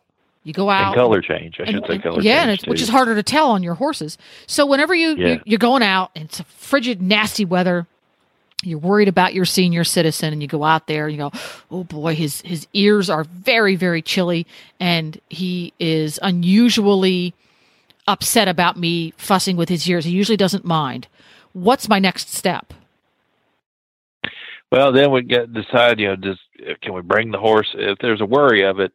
you 0.45 0.53
go 0.53 0.71
out 0.71 0.87
And 0.89 0.95
color 0.95 1.21
change, 1.21 1.61
I 1.61 1.67
should 1.67 1.75
and- 1.77 1.85
say 1.87 1.95
and- 1.95 2.03
color 2.03 2.21
yeah, 2.23 2.47
change 2.47 2.61
it's, 2.61 2.69
which 2.69 2.81
is 2.83 2.89
harder 2.89 3.15
to 3.15 3.23
tell 3.23 3.51
on 3.51 3.63
your 3.63 3.75
horses. 3.75 4.17
So 4.47 4.65
whenever 4.67 4.95
you, 4.95 5.17
Yeah. 5.17 5.29
you 5.29 5.41
you're 5.45 5.59
going 5.59 5.83
out 5.83 6.11
and 6.15 6.25
it's 6.25 6.41
frigid, 6.57 7.01
nasty 7.03 7.45
weather, 7.45 7.87
you're 8.63 8.79
worried 8.79 9.09
about 9.09 9.33
your 9.33 9.47
senior 9.47 9.85
citizen, 9.85 10.33
and 10.35 10.43
you 10.43 10.49
go 10.49 10.65
out 10.65 10.87
there, 10.87 11.07
and 11.07 11.13
you 11.17 11.19
go, 11.19 11.33
oh 11.71 11.85
boy, 11.85 12.15
his 12.15 12.43
his 12.43 12.67
ears 12.75 13.09
are 13.09 13.25
very 13.25 13.75
very 13.77 14.03
chilly, 14.03 14.47
and 14.79 15.19
he 15.31 15.73
is 15.81 16.19
unusually 16.23 17.33
upset 18.07 18.49
about 18.49 18.77
me 18.77 19.13
fussing 19.17 19.57
with 19.57 19.69
his 19.71 19.89
ears. 19.89 20.05
He 20.05 20.11
usually 20.11 20.37
doesn't 20.37 20.65
mind. 20.65 21.07
What's 21.55 21.89
my 21.89 21.99
next 21.99 22.35
step? 22.35 22.75
Well, 24.73 24.93
then 24.93 25.11
we 25.11 25.23
get 25.23 25.53
decide. 25.53 25.99
You 25.99 26.09
know, 26.09 26.17
just 26.17 26.41
can 26.83 26.95
we 26.95 27.03
bring 27.03 27.31
the 27.31 27.39
horse? 27.39 27.69
If 27.75 27.99
there's 27.99 28.21
a 28.21 28.27
worry 28.27 28.63
of 28.65 28.79
it, 28.81 28.93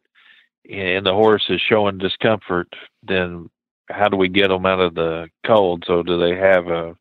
and 0.70 1.04
the 1.04 1.12
horse 1.12 1.44
is 1.48 1.60
showing 1.60 1.98
discomfort, 1.98 2.68
then 3.02 3.50
how 3.90 4.08
do 4.08 4.16
we 4.16 4.28
get 4.28 4.48
them 4.48 4.66
out 4.66 4.80
of 4.80 4.94
the 4.94 5.28
cold? 5.46 5.84
So, 5.86 6.02
do 6.02 6.18
they 6.18 6.34
have 6.36 6.68
a 6.68 6.96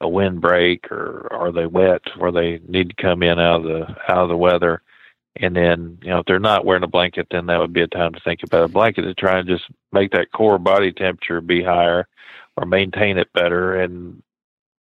a 0.00 0.08
windbreak, 0.08 0.90
or 0.90 1.28
are 1.32 1.52
they 1.52 1.66
wet, 1.66 2.02
where 2.18 2.32
they 2.32 2.60
need 2.68 2.90
to 2.90 3.02
come 3.02 3.22
in 3.22 3.38
out 3.38 3.60
of 3.60 3.64
the 3.64 3.86
out 4.08 4.24
of 4.24 4.28
the 4.28 4.36
weather? 4.36 4.82
And 5.36 5.56
then, 5.56 5.98
you 6.02 6.10
know, 6.10 6.18
if 6.18 6.26
they're 6.26 6.38
not 6.38 6.66
wearing 6.66 6.82
a 6.82 6.88
blanket, 6.88 7.28
then 7.30 7.46
that 7.46 7.58
would 7.58 7.72
be 7.72 7.82
a 7.82 7.86
time 7.88 8.12
to 8.12 8.20
think 8.20 8.40
about 8.44 8.64
a 8.64 8.68
blanket 8.68 9.02
to 9.02 9.14
try 9.14 9.38
and 9.38 9.48
just 9.48 9.64
make 9.92 10.12
that 10.12 10.30
core 10.32 10.58
body 10.58 10.92
temperature 10.92 11.40
be 11.40 11.62
higher, 11.62 12.06
or 12.56 12.66
maintain 12.66 13.18
it 13.18 13.32
better, 13.32 13.80
and 13.80 14.22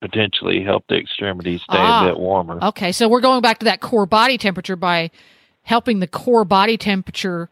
potentially 0.02 0.64
help 0.64 0.86
the 0.88 0.96
extremities 0.96 1.62
stay 1.62 1.78
Ah. 1.78 2.06
a 2.06 2.10
bit 2.10 2.20
warmer. 2.20 2.60
Okay, 2.62 2.92
so 2.92 3.08
we're 3.08 3.22
going 3.22 3.42
back 3.42 3.60
to 3.60 3.66
that 3.66 3.82
core 3.82 4.06
body 4.06 4.38
temperature 4.38 4.76
by 4.76 5.10
helping 5.64 6.00
the 6.00 6.08
core 6.08 6.46
body 6.46 6.78
temperature 6.78 7.50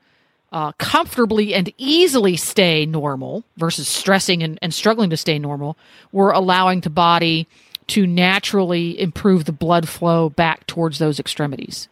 uh, 0.51 0.71
comfortably 0.77 1.53
and 1.53 1.73
easily 1.77 2.37
stay 2.37 2.85
normal 2.85 3.43
versus 3.57 3.87
stressing 3.87 4.41
and, 4.41 4.57
and 4.61 4.73
struggling 4.73 5.09
to 5.09 5.17
stay 5.17 5.37
normal. 5.37 5.75
We're 6.11 6.31
allowing 6.31 6.81
the 6.81 6.89
body 6.89 7.47
to 7.87 8.07
naturally 8.07 8.99
improve 8.99 9.45
the 9.45 9.51
blood 9.51 9.89
flow 9.89 10.29
back 10.29 10.65
towards 10.65 10.97
those 10.97 11.19
extremities. 11.19 11.89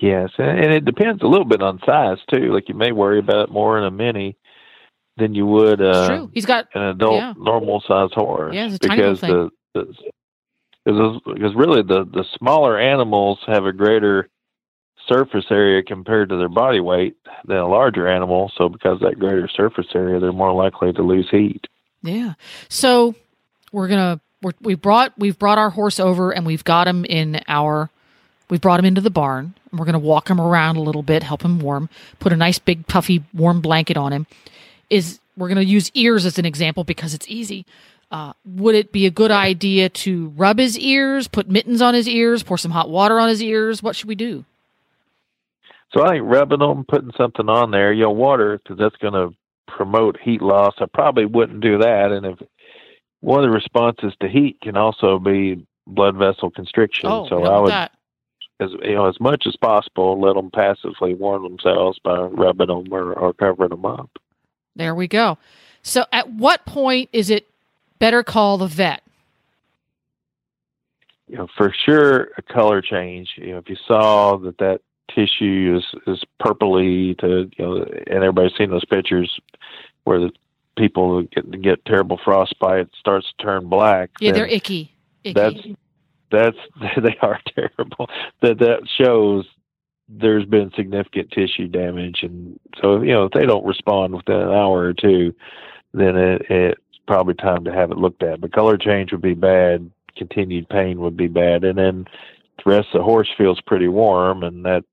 Yes, 0.00 0.30
and 0.38 0.58
and 0.58 0.72
it 0.72 0.84
depends 0.84 1.22
a 1.22 1.26
little 1.26 1.44
bit 1.44 1.62
on 1.62 1.78
size 1.86 2.18
too. 2.32 2.52
Like 2.52 2.68
you 2.68 2.74
may 2.74 2.90
worry 2.92 3.18
about 3.20 3.48
it 3.48 3.52
more 3.52 3.78
in 3.78 3.84
a 3.84 3.90
mini 3.90 4.36
than 5.16 5.34
you 5.34 5.46
would 5.46 5.80
uh, 5.80 6.08
true. 6.08 6.30
He's 6.32 6.46
got 6.46 6.68
an 6.74 6.82
adult 6.82 7.14
yeah. 7.14 7.34
normal 7.36 7.82
size 7.86 8.10
horse. 8.12 8.54
Yeah, 8.54 8.66
it's 8.66 8.76
a 8.76 8.78
tiny 8.78 9.02
little 9.02 9.50
because 9.72 9.96
the, 10.84 10.92
the 10.92 11.20
because 11.26 11.54
really 11.54 11.82
the 11.82 12.04
the 12.04 12.24
smaller 12.36 12.78
animals 12.78 13.38
have 13.46 13.64
a 13.64 13.72
greater 13.72 14.28
surface 15.08 15.46
area 15.50 15.82
compared 15.82 16.28
to 16.30 16.36
their 16.36 16.48
body 16.48 16.80
weight 16.80 17.16
than 17.44 17.58
a 17.58 17.68
larger 17.68 18.08
animal. 18.08 18.50
So 18.56 18.68
because 18.68 19.00
of 19.02 19.08
that 19.08 19.18
greater 19.18 19.48
surface 19.48 19.86
area, 19.94 20.18
they're 20.20 20.32
more 20.32 20.52
likely 20.52 20.92
to 20.92 21.02
lose 21.02 21.28
heat. 21.30 21.66
Yeah. 22.02 22.34
So 22.68 23.14
we're 23.72 23.88
gonna 23.88 24.20
we're, 24.42 24.52
we 24.60 24.74
brought 24.74 25.12
we've 25.18 25.38
brought 25.38 25.58
our 25.58 25.70
horse 25.70 25.98
over 25.98 26.30
and 26.30 26.46
we've 26.46 26.64
got 26.64 26.88
him 26.88 27.04
in 27.04 27.40
our 27.48 27.90
we've 28.48 28.60
brought 28.60 28.78
him 28.78 28.86
into 28.86 29.00
the 29.00 29.10
barn 29.10 29.54
and 29.70 29.80
we're 29.80 29.86
gonna 29.86 29.98
walk 29.98 30.28
him 30.28 30.40
around 30.40 30.76
a 30.76 30.82
little 30.82 31.02
bit, 31.02 31.22
help 31.22 31.42
him 31.42 31.58
warm, 31.58 31.88
put 32.18 32.32
a 32.32 32.36
nice 32.36 32.58
big 32.58 32.86
puffy 32.86 33.24
warm 33.32 33.60
blanket 33.60 33.96
on 33.96 34.12
him. 34.12 34.26
Is 34.90 35.20
we're 35.36 35.48
gonna 35.48 35.62
use 35.62 35.90
ears 35.94 36.24
as 36.24 36.38
an 36.38 36.44
example 36.46 36.84
because 36.84 37.14
it's 37.14 37.26
easy. 37.28 37.66
Uh, 38.10 38.32
would 38.44 38.74
it 38.76 38.92
be 38.92 39.04
a 39.06 39.10
good 39.10 39.32
idea 39.32 39.88
to 39.88 40.28
rub 40.36 40.58
his 40.58 40.78
ears, 40.78 41.26
put 41.26 41.48
mittens 41.48 41.82
on 41.82 41.92
his 41.92 42.08
ears, 42.08 42.42
pour 42.42 42.56
some 42.56 42.70
hot 42.70 42.88
water 42.88 43.18
on 43.18 43.28
his 43.28 43.42
ears? 43.42 43.82
What 43.82 43.96
should 43.96 44.06
we 44.06 44.14
do? 44.14 44.44
So 45.92 46.04
I 46.04 46.10
think 46.10 46.24
rubbing 46.26 46.60
them, 46.60 46.84
putting 46.86 47.10
something 47.16 47.48
on 47.48 47.70
there, 47.72 47.92
you 47.92 48.04
know, 48.04 48.10
water, 48.12 48.58
because 48.58 48.78
that's 48.78 48.96
going 48.96 49.14
to 49.14 49.34
promote 49.66 50.18
heat 50.20 50.40
loss. 50.42 50.74
I 50.78 50.86
probably 50.86 51.26
wouldn't 51.26 51.60
do 51.60 51.78
that. 51.78 52.12
And 52.12 52.26
if 52.26 52.38
one 53.20 53.42
of 53.42 53.50
the 53.50 53.54
responses 53.54 54.12
to 54.20 54.28
heat 54.28 54.58
can 54.62 54.76
also 54.76 55.18
be 55.18 55.66
blood 55.86 56.16
vessel 56.16 56.50
constriction, 56.50 57.08
Oh, 57.10 57.28
so 57.28 57.44
I 57.44 57.60
would, 57.60 57.70
that. 57.70 57.92
as 58.60 58.70
you 58.82 58.94
know, 58.94 59.08
as 59.08 59.18
much 59.20 59.46
as 59.46 59.56
possible, 59.56 60.20
let 60.20 60.34
them 60.34 60.50
passively 60.52 61.14
warm 61.14 61.42
themselves 61.42 61.98
by 62.04 62.16
rubbing 62.18 62.68
them 62.68 62.84
or, 62.92 63.12
or 63.14 63.32
covering 63.32 63.70
them 63.70 63.84
up. 63.86 64.10
There 64.76 64.94
we 64.94 65.08
go. 65.08 65.38
So 65.82 66.04
at 66.12 66.30
what 66.30 66.64
point 66.66 67.08
is 67.12 67.30
it 67.30 67.46
better 67.98 68.22
call 68.22 68.58
the 68.58 68.66
vet? 68.66 69.02
You 71.28 71.38
know, 71.38 71.48
for 71.56 71.74
sure, 71.84 72.28
a 72.38 72.42
color 72.42 72.80
change. 72.80 73.30
You 73.36 73.52
know, 73.52 73.58
if 73.58 73.68
you 73.68 73.76
saw 73.86 74.36
that 74.38 74.58
that 74.58 74.80
tissue 75.12 75.78
is 75.78 76.00
is 76.06 76.22
purpley 76.40 77.18
to 77.18 77.50
you 77.56 77.64
know, 77.64 77.76
and 77.82 78.16
everybody's 78.16 78.56
seen 78.56 78.70
those 78.70 78.84
pictures 78.84 79.40
where 80.04 80.20
the 80.20 80.30
people 80.76 81.22
get 81.22 81.62
get 81.62 81.84
terrible 81.84 82.20
frostbite 82.24 82.88
starts 82.98 83.26
to 83.38 83.44
turn 83.44 83.68
black. 83.68 84.10
Yeah, 84.20 84.32
they're 84.32 84.46
icky. 84.46 84.92
Icky. 85.24 85.32
that's 86.30 86.56
that's 86.80 86.96
they 87.02 87.16
are 87.22 87.40
terrible. 87.54 88.08
That 88.42 88.58
that 88.58 88.88
shows 88.96 89.46
there's 90.08 90.44
been 90.44 90.70
significant 90.76 91.30
tissue 91.32 91.68
damage, 91.68 92.22
and 92.22 92.58
so 92.80 93.02
you 93.02 93.12
know 93.12 93.24
if 93.24 93.32
they 93.32 93.46
don't 93.46 93.66
respond 93.66 94.14
within 94.14 94.36
an 94.36 94.48
hour 94.50 94.80
or 94.80 94.94
two, 94.94 95.34
then 95.92 96.16
it, 96.16 96.42
it's 96.48 96.80
probably 97.06 97.34
time 97.34 97.64
to 97.64 97.72
have 97.72 97.90
it 97.90 97.98
looked 97.98 98.22
at. 98.22 98.40
But 98.40 98.52
color 98.52 98.76
change 98.76 99.12
would 99.12 99.22
be 99.22 99.34
bad. 99.34 99.90
Continued 100.16 100.68
pain 100.68 101.00
would 101.00 101.16
be 101.16 101.28
bad, 101.28 101.64
and 101.64 101.76
then 101.78 102.06
the 102.58 102.70
rest 102.70 102.88
of 102.94 103.00
the 103.00 103.04
horse 103.04 103.28
feels 103.36 103.60
pretty 103.60 103.88
warm, 103.88 104.42
and 104.42 104.64
that 104.64 104.84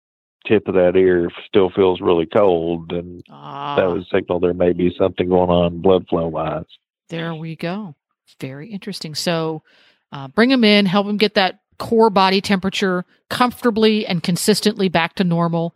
tip 0.45 0.68
of 0.68 0.74
that 0.76 0.97
ear 0.97 1.30
still 1.47 1.70
feels 1.70 2.01
really 2.01 2.26
cold, 2.26 2.91
and 2.91 3.24
Ah, 3.30 3.76
that 3.78 3.89
would 3.89 4.05
signal 4.11 4.39
there 4.41 4.53
may 4.53 4.74
be 4.74 4.93
something 4.97 5.30
going 5.30 5.49
on 5.49 5.80
blood 5.82 6.05
flow 6.09 6.28
wise. 6.28 6.66
there 7.09 7.34
we 7.34 7.55
go. 7.55 7.95
Very 8.41 8.68
interesting. 8.70 9.16
So 9.16 9.64
uh, 10.11 10.28
bring 10.28 10.49
him 10.51 10.64
in, 10.66 10.86
help 10.86 11.07
him 11.07 11.16
get 11.18 11.36
that 11.36 11.59
core 11.78 12.09
body 12.09 12.41
temperature 12.41 13.05
comfortably 13.30 14.05
and 14.05 14.24
consistently 14.24 14.89
back 14.89 15.15
to 15.15 15.24
normal, 15.24 15.74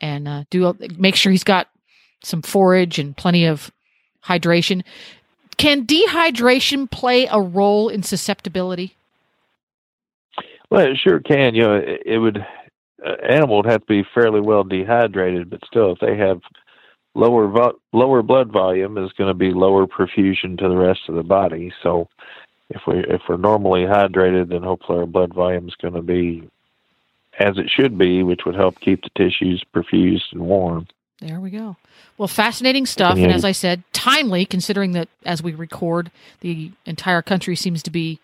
and 0.00 0.28
uh, 0.28 0.44
do 0.50 0.76
make 0.96 1.16
sure 1.16 1.32
he's 1.32 1.44
got 1.44 1.68
some 2.22 2.42
forage 2.42 2.98
and 2.98 3.16
plenty 3.16 3.44
of 3.44 3.70
hydration. 4.24 4.82
Can 5.56 5.86
dehydration 5.86 6.90
play 6.90 7.26
a 7.30 7.40
role 7.40 7.88
in 7.88 8.02
susceptibility? 8.02 8.96
Well, 10.70 10.86
it 10.86 10.98
sure 11.02 11.20
can. 11.20 11.54
You 11.54 11.62
know, 11.62 11.74
it, 11.74 12.02
it 12.04 12.18
would 12.18 12.38
uh, 13.06 13.16
animal 13.28 13.58
would 13.58 13.66
have 13.66 13.82
to 13.82 13.86
be 13.86 14.04
fairly 14.14 14.40
well 14.40 14.64
dehydrated, 14.64 15.50
but 15.50 15.60
still, 15.66 15.92
if 15.92 15.98
they 16.00 16.16
have 16.16 16.40
lower 17.14 17.48
vo- 17.48 17.78
lower 17.92 18.22
blood 18.22 18.52
volume, 18.52 18.98
is 18.98 19.12
going 19.12 19.28
to 19.28 19.34
be 19.34 19.52
lower 19.52 19.86
perfusion 19.86 20.58
to 20.58 20.68
the 20.68 20.76
rest 20.76 21.00
of 21.08 21.14
the 21.14 21.22
body. 21.22 21.72
So, 21.82 22.08
if 22.70 22.82
we 22.86 22.98
if 23.04 23.22
we're 23.28 23.36
normally 23.36 23.82
hydrated, 23.82 24.48
then 24.48 24.62
hopefully 24.62 24.98
our 25.00 25.06
blood 25.06 25.34
volume 25.34 25.68
is 25.68 25.74
going 25.76 25.94
to 25.94 26.02
be 26.02 26.48
as 27.38 27.58
it 27.58 27.68
should 27.68 27.98
be, 27.98 28.22
which 28.22 28.44
would 28.46 28.54
help 28.54 28.78
keep 28.80 29.02
the 29.02 29.10
tissues 29.16 29.62
perfused 29.74 30.32
and 30.32 30.40
warm. 30.42 30.86
There 31.20 31.40
we 31.40 31.50
go. 31.50 31.76
Well, 32.16 32.28
fascinating 32.28 32.86
stuff. 32.86 33.16
And 33.16 33.30
Yeah. 33.30 33.34
as 33.34 33.44
I 33.44 33.52
said, 33.52 33.82
timely 33.92 34.44
considering 34.46 34.92
that 34.92 35.08
as 35.24 35.42
we 35.42 35.52
record, 35.52 36.10
the 36.40 36.70
entire 36.86 37.22
country 37.22 37.56
seems 37.56 37.82
to 37.84 37.90
be 37.90 38.18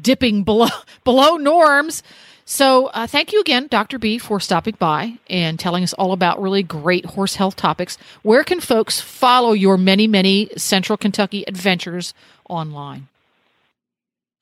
dipping 0.00 0.42
below 0.50 0.68
below 1.04 1.36
norms. 1.36 2.02
So, 2.44 2.86
uh, 2.86 3.06
thank 3.06 3.32
you 3.32 3.40
again, 3.40 3.68
Dr. 3.70 3.96
B, 4.00 4.18
for 4.18 4.40
stopping 4.40 4.74
by 4.80 5.18
and 5.28 5.56
telling 5.56 5.84
us 5.84 5.92
all 5.92 6.10
about 6.12 6.42
really 6.42 6.64
great 6.64 7.04
horse 7.06 7.36
health 7.36 7.54
topics. 7.54 7.96
Where 8.22 8.42
can 8.42 8.58
folks 8.58 9.00
follow 9.00 9.52
your 9.52 9.78
many, 9.78 10.08
many 10.08 10.50
Central 10.56 10.96
Kentucky 10.96 11.44
adventures 11.46 12.12
online? 12.48 13.06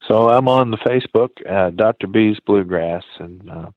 So 0.09 0.30
I'm 0.30 0.48
on 0.48 0.70
the 0.70 0.78
Facebook, 0.78 1.30
uh, 1.48 1.70
Dr. 1.70 2.06
B's 2.06 2.40
Bluegrass, 2.46 3.04
and 3.18 3.50
uh, 3.50 3.70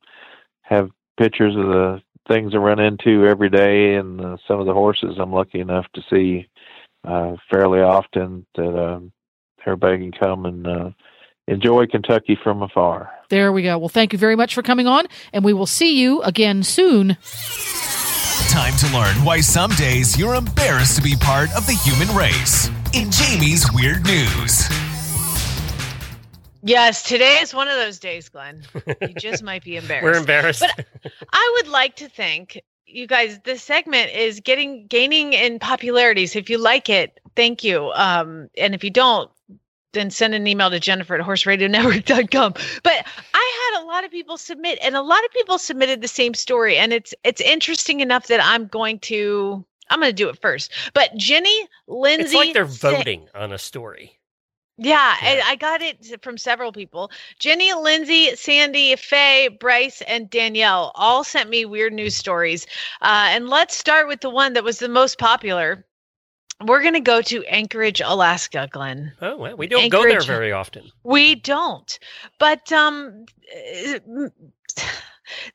have 0.62 0.90
pictures 1.18 1.56
of 1.58 1.66
the 1.66 2.02
things 2.30 2.54
I 2.56 2.58
run 2.58 2.80
into 2.80 3.28
every 3.28 3.50
day, 3.50 3.96
and 3.96 4.22
uh, 4.22 4.38
some 4.48 4.62
of 4.62 4.66
the 4.66 4.74
horses 4.74 5.18
I'm 5.20 5.34
lucky 5.34 5.60
enough 5.60 5.86
to 5.94 6.02
see 6.10 6.48
uh, 7.06 7.36
fairly 7.52 7.82
often. 7.82 8.46
That 8.56 8.82
um, 8.82 9.12
everybody 9.66 9.98
can 9.98 10.14
come 10.14 10.46
and 10.46 10.66
uh, 10.66 10.90
enjoy 11.50 11.88
Kentucky 11.88 12.38
from 12.42 12.64
afar. 12.64 13.12
There 13.30 13.52
we 13.52 13.64
go. 13.64 13.78
Well, 13.78 13.90
thank 13.90 14.14
you 14.14 14.20
very 14.20 14.38
much 14.38 14.56
for 14.56 14.62
coming 14.62 14.88
on, 14.88 15.08
and 15.34 15.44
we 15.44 15.52
will 15.52 15.68
see 15.68 16.00
you 16.00 16.22
again 16.22 16.64
soon. 16.64 17.18
Time 18.48 18.76
to 18.78 18.94
learn 18.94 19.26
why 19.26 19.42
some 19.42 19.72
days 19.72 20.18
you're 20.18 20.36
embarrassed 20.36 20.96
to 20.96 21.02
be 21.02 21.16
part 21.18 21.50
of 21.58 21.68
the 21.68 21.74
human 21.74 22.16
race. 22.16 22.70
In 22.94 23.12
Jamie's 23.12 23.70
Weird 23.74 24.06
News. 24.06 24.91
Yes, 26.64 27.04
today 27.04 27.40
is 27.42 27.54
one 27.54 27.68
of 27.68 27.76
those 27.76 28.00
days, 28.00 28.30
Glenn. 28.30 28.64
You 29.02 29.14
just 29.16 29.44
might 29.52 29.64
be 29.64 29.78
embarrassed. 29.78 30.04
We're 30.04 30.20
embarrassed. 30.20 30.64
But 30.76 30.86
I 31.32 31.58
would 31.58 31.72
like 31.72 31.96
to 31.98 32.10
think 32.10 32.62
you 32.86 33.08
guys, 33.08 33.40
this 33.44 33.64
segment 33.64 34.12
is 34.12 34.40
getting 34.40 34.86
gaining 34.88 35.34
in 35.34 35.60
popularity. 35.60 36.28
So 36.28 36.40
if 36.40 36.50
you 36.50 36.58
like 36.58 36.90
it, 36.90 37.20
thank 37.36 37.64
you. 37.64 37.92
Um, 37.96 38.50
and 38.58 38.76
if 38.76 38.84
you 38.84 38.90
don't, 38.90 39.32
then 39.94 40.10
send 40.10 40.34
an 40.34 40.48
email 40.48 40.70
to 40.70 40.80
Jennifer 40.80 41.16
at 41.16 41.26
horseradionetwork.com. 41.26 42.54
But 42.84 43.06
I 43.34 43.72
had 43.74 43.84
a 43.84 43.86
lot 43.86 44.06
of 44.06 44.12
people 44.12 44.38
submit, 44.38 44.80
and 44.82 44.96
a 44.96 45.02
lot 45.02 45.24
of 45.26 45.32
people 45.32 45.58
submitted 45.58 46.02
the 46.02 46.08
same 46.08 46.34
story. 46.34 46.78
And 46.78 46.94
it's 46.94 47.14
it's 47.24 47.42
interesting 47.42 48.00
enough 48.00 48.28
that 48.28 48.40
I'm 48.44 48.68
going 48.68 49.00
to 49.00 49.66
I'm 49.90 50.00
going 50.00 50.10
to 50.10 50.16
do 50.16 50.30
it 50.30 50.42
first. 50.42 50.72
But 50.94 51.16
Jenny 51.18 51.68
Lindsay, 51.88 52.24
It's 52.26 52.34
like 52.34 52.54
they're 52.54 52.66
voting 52.66 53.28
on 53.36 53.52
a 53.52 53.58
story. 53.58 54.18
Yeah, 54.82 55.16
Yeah. 55.22 55.42
I, 55.46 55.52
I 55.52 55.56
got 55.56 55.82
it 55.82 56.22
from 56.24 56.38
several 56.38 56.72
people. 56.72 57.12
Jenny, 57.40 57.74
Lindsay, 57.74 58.36
Sandy, 58.36 58.96
Faye, 58.96 59.48
Bryce, 59.48 60.02
and 60.02 60.30
Danielle 60.30 60.92
all 60.96 61.24
sent 61.24 61.50
me 61.50 61.66
weird 61.66 61.94
news 61.94 62.16
stories. 62.16 62.66
Uh, 63.02 63.28
and 63.30 63.48
let's 63.50 63.76
start 63.76 64.08
with 64.08 64.22
the 64.22 64.30
one 64.30 64.54
that 64.54 64.64
was 64.64 64.80
the 64.80 64.90
most 64.90 65.18
popular. 65.18 65.86
We're 66.64 66.82
going 66.82 66.94
to 66.94 67.00
go 67.00 67.22
to 67.24 67.44
Anchorage, 67.46 68.02
Alaska, 68.04 68.70
Glenn. 68.72 69.14
Oh, 69.22 69.36
well, 69.38 69.56
we 69.56 69.68
don't 69.68 69.90
go 69.90 70.04
there 70.08 70.22
very 70.22 70.52
often. 70.52 70.92
We 71.04 71.36
don't. 71.36 71.98
But 72.40 72.72
um 72.72 73.26
uh, 73.98 74.30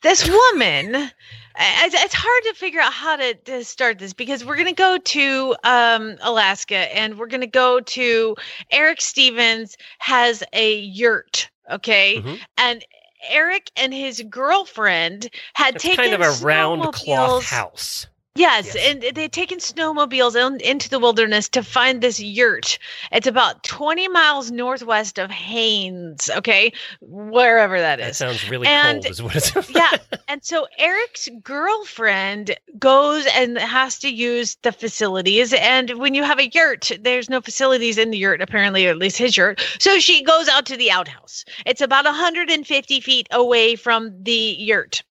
this 0.02 0.26
woman 0.28 1.10
it's 1.58 2.14
hard 2.14 2.42
to 2.44 2.54
figure 2.54 2.80
out 2.80 2.92
how 2.92 3.16
to, 3.16 3.34
to 3.34 3.64
start 3.64 3.98
this 3.98 4.12
because 4.12 4.44
we're 4.44 4.56
going 4.56 4.66
to 4.66 4.74
go 4.74 4.98
to 4.98 5.56
um 5.64 6.16
Alaska 6.22 6.94
and 6.96 7.18
we're 7.18 7.26
going 7.26 7.40
to 7.40 7.46
go 7.46 7.80
to 7.80 8.36
Eric 8.70 9.00
Stevens 9.00 9.76
has 9.98 10.42
a 10.52 10.78
yurt, 10.80 11.48
okay? 11.70 12.20
Mhm. 12.20 12.38
And 12.58 12.84
Eric 13.28 13.70
and 13.76 13.92
his 13.94 14.22
girlfriend 14.28 15.30
had 15.54 15.76
It's 15.76 15.84
taken 15.84 16.10
kind 16.10 16.14
of 16.14 16.20
a 16.20 16.44
round 16.44 16.92
cloth 16.92 17.44
house. 17.44 18.06
Yes, 18.36 18.74
Yes. 18.74 18.76
and 18.76 19.16
they'd 19.16 19.32
taken 19.32 19.58
snowmobiles 19.58 20.34
in, 20.36 20.60
into 20.60 20.88
the 20.88 20.98
wilderness 20.98 21.48
to 21.50 21.62
find 21.62 22.00
this 22.02 22.20
yurt. 22.20 22.78
It's 23.12 23.26
about 23.26 23.62
20 23.64 24.08
miles 24.08 24.50
northwest 24.50 25.18
of 25.18 25.30
Haines, 25.30 26.30
okay? 26.36 26.72
Wherever 27.00 27.78
that 27.80 28.00
is. 28.00 28.06
that 28.06 28.14
sounds 28.16 28.48
really 28.50 28.66
And- 28.66 29.02
cold, 29.02 29.10
is 29.10 29.22
what 29.22 29.36
it's. 29.36 29.52
yeah. 29.74 29.96
And 30.28 30.44
so 30.44 30.66
Eric's 30.78 31.28
girlfriend 31.42 32.56
goes 32.78 33.26
and 33.34 33.58
has 33.58 33.98
to 34.00 34.08
use 34.08 34.56
the 34.62 34.72
facilities. 34.72 35.52
And 35.52 35.90
when 35.98 36.14
you 36.14 36.22
have 36.24 36.38
a 36.38 36.48
yurt, 36.48 36.90
there's 37.00 37.30
no 37.30 37.40
facilities 37.40 37.98
in 37.98 38.10
the 38.10 38.18
yurt, 38.18 38.40
apparently, 38.42 38.86
or 38.86 38.90
at 38.90 38.98
least 38.98 39.18
his 39.18 39.36
yurt. 39.36 39.60
So 39.78 39.98
she 39.98 40.22
goes 40.22 40.48
out 40.48 40.66
to 40.66 40.76
the 40.76 40.90
outhouse. 40.90 41.44
It's 41.64 41.80
about 41.80 42.04
150 42.04 43.00
feet 43.00 43.28
away 43.30 43.76
from 43.76 44.12
the 44.22 44.56
yurt. 44.58 45.02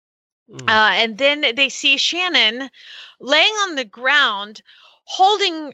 Mm. 0.51 0.61
Uh, 0.69 0.91
and 0.93 1.17
then 1.17 1.43
they 1.55 1.69
see 1.69 1.97
Shannon 1.97 2.69
laying 3.19 3.53
on 3.53 3.75
the 3.75 3.85
ground, 3.85 4.61
holding 5.03 5.73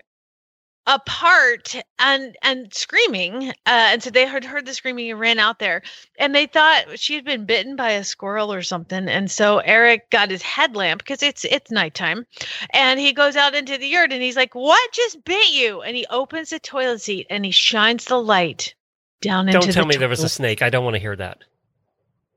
apart 0.88 1.76
and 2.00 2.36
and 2.42 2.74
screaming. 2.74 3.50
Uh, 3.50 3.54
and 3.66 4.04
so 4.04 4.10
they 4.10 4.26
had 4.26 4.44
heard 4.44 4.66
the 4.66 4.74
screaming 4.74 5.12
and 5.12 5.20
ran 5.20 5.40
out 5.40 5.60
there, 5.60 5.82
and 6.18 6.34
they 6.34 6.48
thought 6.48 7.00
she 7.00 7.16
had 7.16 7.26
been 7.26 7.46
bitten 7.46 7.76
by 7.76 7.92
a 7.92 8.04
squirrel 8.04 8.52
or 8.52 8.62
something. 8.62 9.08
And 9.08 9.30
so 9.30 9.60
Eric 9.60 10.10
got 10.10 10.30
his 10.30 10.42
headlamp 10.42 11.00
because 11.00 11.24
it's 11.24 11.46
it's 11.46 11.72
nighttime, 11.72 12.26
and 12.72 13.00
he 13.00 13.14
goes 13.14 13.36
out 13.36 13.56
into 13.56 13.78
the 13.78 13.88
yard 13.88 14.12
and 14.12 14.22
he's 14.22 14.36
like, 14.36 14.56
"What 14.56 14.92
just 14.94 15.24
bit 15.24 15.52
you?" 15.52 15.82
And 15.82 15.96
he 15.96 16.06
opens 16.10 16.50
the 16.50 16.60
toilet 16.60 17.02
seat 17.02 17.28
and 17.30 17.46
he 17.46 17.52
shines 17.52 18.06
the 18.06 18.18
light 18.18 18.76
down 19.22 19.48
into. 19.48 19.60
Don't 19.60 19.72
tell 19.72 19.84
the 19.84 19.90
me 19.90 19.98
there 19.98 20.10
was 20.10 20.24
a 20.24 20.30
snake. 20.30 20.62
I 20.62 20.70
don't 20.70 20.84
want 20.84 20.96
to 20.96 21.02
hear 21.02 21.16
that. 21.16 21.40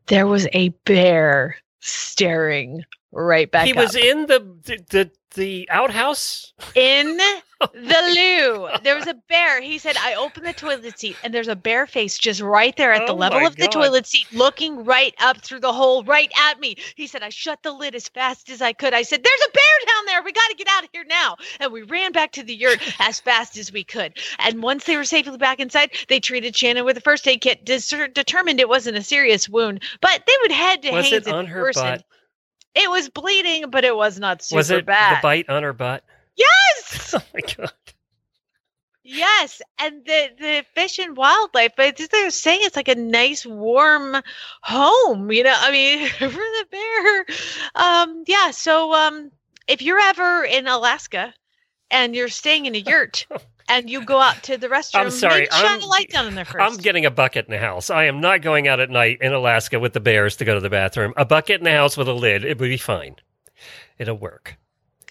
There 0.07 0.26
was 0.26 0.46
a 0.52 0.68
bear 0.84 1.57
staring 1.80 2.84
right 3.14 3.50
back 3.50 3.66
he 3.66 3.72
up. 3.72 3.78
was 3.78 3.94
in 3.94 4.26
the 4.26 4.40
the 4.64 4.78
the, 4.90 5.10
the 5.34 5.68
outhouse. 5.70 6.52
in 6.74 7.16
the 7.60 7.68
loo. 8.14 8.68
There 8.82 8.94
was 8.96 9.06
a 9.06 9.14
bear. 9.28 9.60
He 9.62 9.78
said, 9.78 9.96
I 9.98 10.14
opened 10.14 10.46
the 10.46 10.52
toilet 10.52 10.98
seat 10.98 11.16
and 11.24 11.32
there's 11.32 11.48
a 11.48 11.56
bear 11.56 11.86
face 11.86 12.18
just 12.18 12.40
right 12.40 12.76
there 12.76 12.92
at 12.92 13.06
the 13.06 13.12
Oh 13.12 13.16
level 13.16 13.40
my 13.40 13.46
of 13.46 13.56
the 13.56 13.68
toilet 13.68 14.06
seat, 14.06 14.26
looking 14.32 14.84
right 14.84 15.14
up 15.18 15.40
through 15.40 15.60
the 15.60 15.72
hole, 15.72 16.04
right 16.04 16.30
at 16.48 16.60
me. 16.60 16.76
He 16.96 17.06
said, 17.06 17.22
I 17.22 17.30
shut 17.30 17.62
the 17.62 17.72
lid 17.72 17.94
as 17.94 18.08
fast 18.08 18.50
as 18.50 18.60
I 18.60 18.72
could. 18.74 18.92
I 18.92 19.02
said, 19.02 19.22
There's 19.24 19.40
a 19.48 19.52
bear 19.52 19.94
down 19.94 20.04
there. 20.06 20.22
We 20.22 20.32
got 20.32 20.48
to 20.50 20.56
get 20.56 20.68
out 20.70 20.84
of 20.84 20.90
here 20.92 21.04
now. 21.08 21.36
And 21.60 21.72
we 21.72 21.82
ran 21.82 22.12
back 22.12 22.32
to 22.32 22.42
the 22.42 22.54
yurt 22.54 22.80
as 23.00 23.20
fast 23.20 23.56
as 23.56 23.72
we 23.72 23.82
could. 23.84 24.18
And 24.40 24.62
once 24.62 24.84
they 24.84 24.96
were 24.96 25.04
safely 25.04 25.36
back 25.38 25.58
inside, 25.60 25.90
they 26.08 26.20
treated 26.20 26.54
Shannon 26.56 26.84
with 26.84 26.96
a 26.98 27.00
first 27.02 27.26
aid 27.26 27.40
kit, 27.40 27.64
dis- 27.64 27.94
determined 28.12 28.60
it 28.60 28.68
wasn't 28.68 28.98
a 28.98 29.02
serious 29.02 29.48
wound, 29.48 29.82
but 30.00 30.22
they 30.26 30.34
would 30.42 30.52
head 30.52 30.82
to 30.82 30.90
Was 30.92 31.06
Haines 31.06 31.26
it 31.26 31.32
on 31.32 31.46
her 31.46 31.62
worsened. 31.62 31.84
butt? 31.98 32.04
It 32.74 32.90
was 32.90 33.08
bleeding, 33.08 33.70
but 33.70 33.84
it 33.84 33.94
was 33.94 34.18
not 34.18 34.42
super 34.42 34.58
was 34.58 34.70
it 34.70 34.86
bad. 34.86 35.18
the 35.18 35.22
bite 35.22 35.48
on 35.48 35.62
her 35.62 35.72
butt? 35.72 36.04
yes. 36.36 37.14
Oh 37.14 37.22
my 37.32 37.40
god! 37.40 37.72
Yes, 39.04 39.60
and 39.78 40.04
the 40.04 40.30
the 40.38 40.64
fish 40.74 40.98
and 40.98 41.16
wildlife, 41.16 41.72
but 41.76 41.96
they're 42.10 42.30
saying 42.30 42.60
it's 42.62 42.74
like 42.74 42.88
a 42.88 42.94
nice 42.94 43.44
warm 43.44 44.16
home. 44.62 45.30
You 45.30 45.44
know, 45.44 45.54
I 45.56 45.70
mean, 45.70 46.08
for 46.18 46.28
the 46.28 46.66
bear. 46.70 47.26
Um, 47.74 48.24
yeah. 48.26 48.50
So, 48.50 48.94
um, 48.94 49.30
if 49.68 49.82
you're 49.82 50.00
ever 50.00 50.44
in 50.44 50.66
Alaska 50.66 51.34
and 51.90 52.16
you're 52.16 52.28
staying 52.28 52.66
in 52.66 52.74
a 52.74 52.78
yurt 52.78 53.26
and 53.68 53.88
you 53.88 54.04
go 54.04 54.20
out 54.20 54.42
to 54.44 54.56
the 54.56 54.68
restroom, 54.68 55.00
I'm 55.00 55.10
sorry, 55.10 55.46
shine 55.50 55.64
I'm- 55.64 55.82
a 55.82 55.86
light 55.86 56.10
down 56.10 56.26
in 56.26 56.34
there 56.34 56.44
1st 56.44 56.60
I'm 56.60 56.76
getting 56.78 57.06
a 57.06 57.10
bucket 57.10 57.46
in 57.46 57.52
the 57.52 57.58
house. 57.58 57.90
I 57.90 58.04
am 58.04 58.20
not 58.20 58.42
going 58.42 58.68
out 58.68 58.80
at 58.80 58.90
night 58.90 59.18
in 59.20 59.32
Alaska 59.32 59.78
with 59.80 59.92
the 59.92 60.00
bears 60.00 60.36
to 60.36 60.44
go 60.44 60.54
to 60.54 60.60
the 60.60 60.70
bathroom. 60.70 61.12
A 61.16 61.24
bucket 61.24 61.60
in 61.60 61.64
the 61.64 61.72
house 61.72 61.96
with 61.96 62.08
a 62.08 62.12
lid, 62.12 62.44
it 62.44 62.58
would 62.58 62.68
be 62.68 62.76
fine. 62.76 63.16
It'll 63.98 64.16
work. 64.18 64.56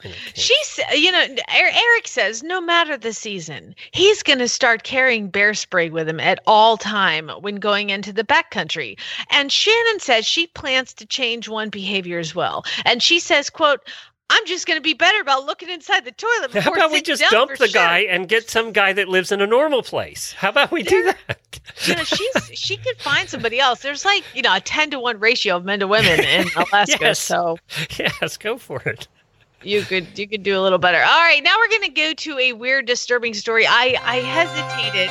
And 0.03 0.11
it 0.11 0.17
can't. 0.17 0.37
She's, 0.37 0.79
you 0.93 1.13
know, 1.13 1.23
Er- 1.23 1.37
Eric 1.49 2.07
says 2.07 2.43
no 2.43 2.59
matter 2.59 2.97
the 2.97 3.13
season, 3.13 3.73
he's 3.91 4.21
going 4.21 4.39
to 4.39 4.49
start 4.49 4.83
carrying 4.83 5.29
bear 5.29 5.53
spray 5.53 5.89
with 5.89 6.09
him 6.09 6.19
at 6.19 6.39
all 6.45 6.75
time 6.75 7.29
when 7.39 7.55
going 7.55 7.89
into 7.89 8.11
the 8.11 8.25
backcountry. 8.25 8.99
And 9.29 9.49
Shannon 9.49 9.99
says 10.01 10.25
she 10.25 10.47
plans 10.47 10.93
to 10.95 11.05
change 11.05 11.47
one 11.47 11.69
behavior 11.69 12.19
as 12.19 12.35
well. 12.35 12.65
And 12.83 13.01
she 13.01 13.19
says, 13.19 13.49
"quote 13.49 13.79
I'm 14.29 14.45
just 14.45 14.65
going 14.65 14.77
to 14.77 14.81
be 14.81 14.93
better 14.93 15.19
about 15.21 15.45
looking 15.45 15.69
inside 15.69 16.05
the 16.05 16.11
toilet." 16.11 16.53
How 16.63 16.71
about 16.73 16.91
we 16.91 17.01
just 17.01 17.21
dump 17.29 17.51
the 17.57 17.67
sure." 17.67 17.73
guy 17.81 17.99
and 17.99 18.27
get 18.27 18.49
some 18.49 18.71
guy 18.71 18.93
that 18.93 19.07
lives 19.09 19.31
in 19.31 19.41
a 19.41 19.47
normal 19.47 19.83
place? 19.83 20.33
How 20.33 20.49
about 20.49 20.71
we 20.71 20.83
do 20.83 21.03
that? 21.03 21.39
You 21.85 21.95
know, 21.95 22.03
she's 22.03 22.51
she 22.53 22.77
could 22.77 22.97
find 22.99 23.27
somebody 23.29 23.59
else. 23.59 23.81
There's 23.81 24.03
like 24.05 24.23
you 24.35 24.41
know 24.41 24.53
a 24.55 24.59
ten 24.59 24.89
to 24.91 24.99
one 24.99 25.19
ratio 25.19 25.55
of 25.57 25.65
men 25.65 25.79
to 25.79 25.87
women 25.87 26.19
in 26.19 26.47
Alaska, 26.55 26.97
Yes. 27.01 27.19
so 27.19 27.57
yes, 27.97 28.37
go 28.37 28.57
for 28.57 28.81
it. 28.81 29.07
you 29.63 29.81
could 29.83 30.17
you 30.19 30.27
could 30.27 30.43
do 30.43 30.59
a 30.59 30.61
little 30.61 30.77
better. 30.77 30.97
All 30.99 31.21
right, 31.21 31.41
now 31.43 31.55
we're 31.57 31.69
gonna 31.69 31.93
go 31.93 32.13
to 32.13 32.37
a 32.39 32.53
weird, 32.53 32.85
disturbing 32.85 33.33
story. 33.33 33.65
I 33.67 33.97
I 34.03 34.17
hesitated 34.17 35.09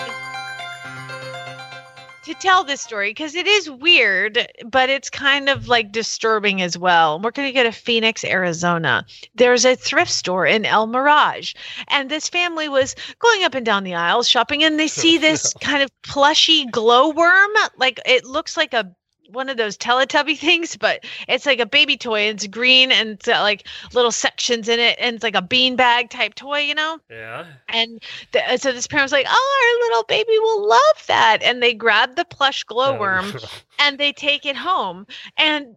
to 2.25 2.35
tell 2.35 2.64
this 2.64 2.81
story 2.81 3.11
because 3.11 3.35
it 3.35 3.47
is 3.47 3.70
weird, 3.70 4.47
but 4.64 4.89
it's 4.89 5.11
kind 5.11 5.49
of 5.49 5.68
like 5.68 5.93
disturbing 5.93 6.62
as 6.62 6.79
well. 6.79 7.20
We're 7.20 7.31
gonna 7.31 7.53
go 7.53 7.64
to 7.64 7.73
Phoenix, 7.73 8.25
Arizona. 8.25 9.05
There's 9.35 9.64
a 9.64 9.77
thrift 9.77 10.11
store 10.11 10.47
in 10.47 10.64
El 10.64 10.87
Mirage, 10.87 11.55
and 11.89 12.11
this 12.11 12.29
family 12.29 12.68
was 12.68 12.95
going 13.18 13.45
up 13.45 13.55
and 13.55 13.66
down 13.66 13.85
the 13.85 13.95
aisles 13.95 14.29
shopping, 14.29 14.62
and 14.64 14.79
they 14.79 14.85
oh, 14.85 14.89
see 14.89 15.18
this 15.18 15.53
kind 15.61 15.83
of 15.83 15.91
plushy 16.03 16.66
glowworm. 16.66 17.51
Like 17.77 18.01
it 18.07 18.25
looks 18.25 18.57
like 18.57 18.75
a 18.75 18.95
one 19.33 19.49
of 19.49 19.57
those 19.57 19.76
Teletubby 19.76 20.39
things, 20.39 20.76
but 20.76 21.05
it's 21.28 21.47
like 21.47 21.61
a 21.61 21.66
baby 21.66 21.97
toy 21.97 22.28
and 22.28 22.37
it's 22.37 22.47
green 22.47 22.93
and 22.93 23.11
it's 23.11 23.26
got 23.26 23.43
like 23.43 23.66
little 23.93 24.12
sections 24.12 24.68
in 24.68 24.78
it 24.78 24.97
and 25.01 25.16
it's 25.16 25.22
like 25.24 25.37
a 25.37 25.43
beanbag 25.43 26.11
type 26.11 26.35
toy, 26.35 26.61
you 26.61 26.74
know? 26.74 26.99
Yeah. 27.11 27.47
And 27.68 28.03
the, 28.33 28.57
so 28.59 28.72
this 28.72 28.87
parent's 28.87 29.12
like, 29.12 29.26
oh, 29.28 29.78
our 29.80 29.89
little 29.89 30.05
baby 30.05 30.39
will 30.39 30.68
love 30.68 31.07
that. 31.09 31.43
And 31.43 31.62
they 31.62 31.74
grab 31.74 32.16
the 32.16 32.24
plush 32.24 32.64
glowworm 32.64 33.33
Oh, 33.35 33.49
and 33.78 33.99
they 33.99 34.12
take 34.12 34.47
it 34.47 34.57
home. 34.57 35.07
And 35.37 35.76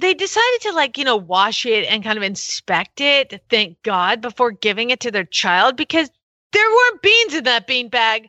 they 0.00 0.14
decided 0.14 0.60
to 0.62 0.72
like, 0.72 0.98
you 0.98 1.04
know, 1.04 1.16
wash 1.16 1.64
it 1.66 1.86
and 1.86 2.02
kind 2.02 2.18
of 2.18 2.24
inspect 2.24 3.00
it, 3.00 3.42
thank 3.48 3.82
God, 3.82 4.20
before 4.20 4.50
giving 4.50 4.90
it 4.90 5.00
to 5.00 5.10
their 5.10 5.24
child 5.24 5.76
because 5.76 6.10
there 6.52 6.68
weren't 6.68 7.02
beans 7.02 7.34
in 7.34 7.44
that 7.44 7.66
bean 7.66 7.88
bag. 7.88 8.28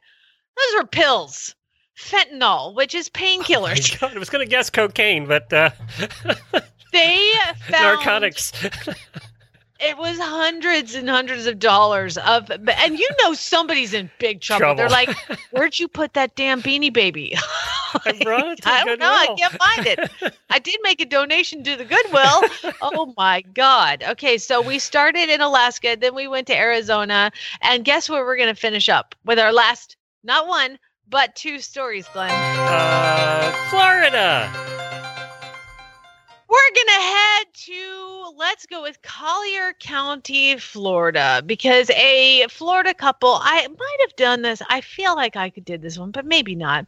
Those 0.58 0.82
were 0.82 0.88
pills. 0.88 1.56
Fentanyl, 1.98 2.76
which 2.76 2.94
is 2.94 3.10
painkillers. 3.10 4.00
God, 4.00 4.16
I 4.16 4.20
was 4.20 4.30
going 4.30 4.46
to 4.46 4.50
guess 4.50 4.70
cocaine, 4.70 5.26
but 5.26 5.52
uh, 5.52 5.70
they 6.92 7.32
found 7.70 7.98
narcotics. 7.98 8.52
It 9.78 9.98
was 9.98 10.18
hundreds 10.18 10.96
and 10.96 11.10
hundreds 11.10 11.48
of 11.48 11.60
dollars 11.60 12.18
of, 12.18 12.50
and 12.50 12.98
you 12.98 13.10
know 13.22 13.34
somebody's 13.34 13.94
in 13.94 14.10
big 14.20 14.40
trouble. 14.40 14.74
They're 14.74 14.88
like, 14.88 15.14
"Where'd 15.52 15.78
you 15.78 15.90
put 15.90 16.14
that 16.14 16.34
damn 16.36 16.62
beanie 16.62 16.94
baby?" 16.94 17.36
I 17.36 18.00
it 18.06 18.66
I 18.66 18.86
don't 18.86 19.00
know. 19.00 19.12
I 19.12 19.36
can't 19.38 19.54
find 19.54 19.86
it. 19.86 20.34
I 20.50 20.60
did 20.60 20.80
make 20.82 21.02
a 21.02 21.06
donation 21.06 21.62
to 21.66 21.76
the 21.76 21.84
Goodwill. 21.84 22.74
oh 22.82 23.14
my 23.18 23.42
God. 23.42 24.02
Okay, 24.08 24.38
so 24.38 24.62
we 24.62 24.80
started 24.80 25.30
in 25.30 25.42
Alaska, 25.42 25.98
then 26.00 26.16
we 26.16 26.30
went 26.30 26.48
to 26.48 26.58
Arizona, 26.58 27.32
and 27.62 27.84
guess 27.84 28.10
where 28.10 28.24
we're 28.24 28.38
going 28.38 28.56
to 28.56 28.60
finish 28.60 28.88
up 28.88 29.14
with 29.26 29.40
our 29.40 29.52
last, 29.52 29.98
not 30.24 30.48
one, 30.48 30.80
but 31.10 31.36
two 31.36 31.60
stories, 31.60 32.08
Glenn. 32.14 32.32
uh, 32.32 33.52
Florida. 33.70 34.52
We're 36.76 36.84
going 36.84 37.00
to 37.00 37.06
head 37.06 37.46
to, 37.54 38.34
let's 38.38 38.66
go 38.66 38.82
with 38.82 39.02
Collier 39.02 39.74
County, 39.80 40.58
Florida, 40.58 41.42
because 41.46 41.90
a 41.92 42.48
Florida 42.50 42.94
couple, 42.94 43.40
I 43.42 43.66
might 43.68 43.98
have 44.02 44.16
done 44.18 44.42
this. 44.42 44.62
I 44.70 44.82
feel 44.82 45.16
like 45.16 45.38
I 45.38 45.52
could 45.52 45.64
did 45.64 45.82
this 45.82 45.98
one, 45.98 46.12
but 46.12 46.26
maybe 46.26 46.54
not. 46.54 46.86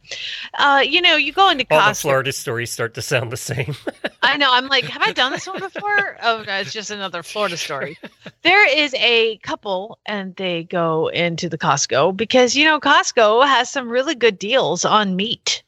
Uh, 0.58 0.82
you 0.86 1.00
know, 1.00 1.16
you 1.16 1.32
go 1.32 1.48
into 1.48 1.64
All 1.70 1.88
the 1.88 1.94
Florida 1.94 2.32
stories 2.32 2.70
start 2.70 2.94
to 2.94 3.02
sound 3.02 3.32
the 3.32 3.38
same. 3.38 3.74
I 4.22 4.36
know. 4.36 4.52
I'm 4.52 4.66
like, 4.66 4.84
have 4.84 5.00
I 5.00 5.12
done 5.12 5.32
this 5.32 5.46
one 5.46 5.60
before? 5.60 6.18
Oh, 6.22 6.44
no, 6.46 6.56
it's 6.56 6.72
just 6.72 6.90
another 6.90 7.22
Florida 7.22 7.56
story. 7.56 7.96
There 8.42 8.68
is 8.68 8.94
a 8.94 9.38
couple, 9.38 9.98
and 10.04 10.36
they 10.36 10.64
go 10.64 11.08
into 11.08 11.48
the 11.48 11.58
Costco 11.58 12.14
because, 12.14 12.54
you 12.54 12.66
know, 12.66 12.78
Costco 12.78 13.46
has 13.46 13.70
some 13.70 13.88
really 13.88 14.14
good 14.14 14.38
deals 14.38 14.84
on 14.84 15.16
meat. 15.16 15.62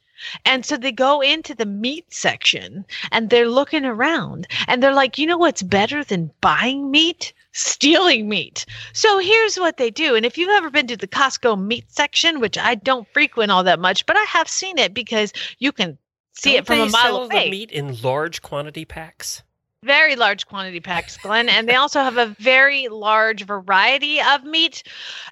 And 0.45 0.65
so 0.67 0.77
they 0.77 0.93
go 0.93 1.21
into 1.21 1.55
the 1.55 1.67
meat 1.67 2.13
section 2.13 2.85
and 3.13 3.31
they're 3.31 3.49
looking 3.49 3.85
around 3.85 4.47
and 4.67 4.83
they're 4.83 4.95
like, 4.95 5.19
you 5.19 5.27
know 5.27 5.39
what's 5.39 5.63
better 5.63 6.05
than 6.05 6.31
buying 6.41 6.91
meat? 6.91 7.33
Stealing 7.53 8.29
meat. 8.29 8.65
So 8.93 9.19
here's 9.19 9.57
what 9.59 9.77
they 9.77 9.91
do. 9.91 10.15
And 10.15 10.25
if 10.25 10.39
you've 10.39 10.51
ever 10.51 10.71
been 10.71 10.87
to 10.87 10.97
the 10.97 11.09
Costco 11.09 11.61
meat 11.61 11.91
section, 11.91 12.41
which 12.41 12.57
I 12.57 12.77
don't 12.77 13.09
frequent 13.13 13.51
all 13.51 13.65
that 13.65 13.81
much, 13.81 14.07
but 14.07 14.17
I 14.17 14.23
have 14.25 14.49
seen 14.49 14.79
it 14.79 14.95
because 14.95 15.33
you 15.59 15.73
can 15.73 15.99
see 16.33 16.53
Don't 16.53 16.59
it 16.61 16.67
from 16.67 16.81
a 16.81 16.87
mile 16.91 16.91
sell 16.91 17.25
away 17.25 17.45
the 17.45 17.51
meat 17.51 17.71
in 17.73 18.01
large 18.03 18.41
quantity 18.43 18.85
packs. 18.85 19.43
very 19.83 20.15
large 20.15 20.47
quantity 20.47 20.79
packs, 20.81 21.17
Glenn, 21.17 21.49
and 21.49 21.69
they 21.69 21.75
also 21.75 22.01
have 22.03 22.19
a 22.19 22.37
very 22.39 22.89
large 22.89 23.45
variety 23.45 24.21
of 24.21 24.45
meat. 24.45 24.83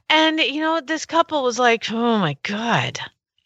And 0.08 0.40
you 0.40 0.60
know, 0.60 0.80
this 0.80 1.04
couple 1.06 1.42
was 1.42 1.58
like, 1.58 1.90
"Oh 1.92 2.18
my 2.18 2.36
god, 2.42 2.98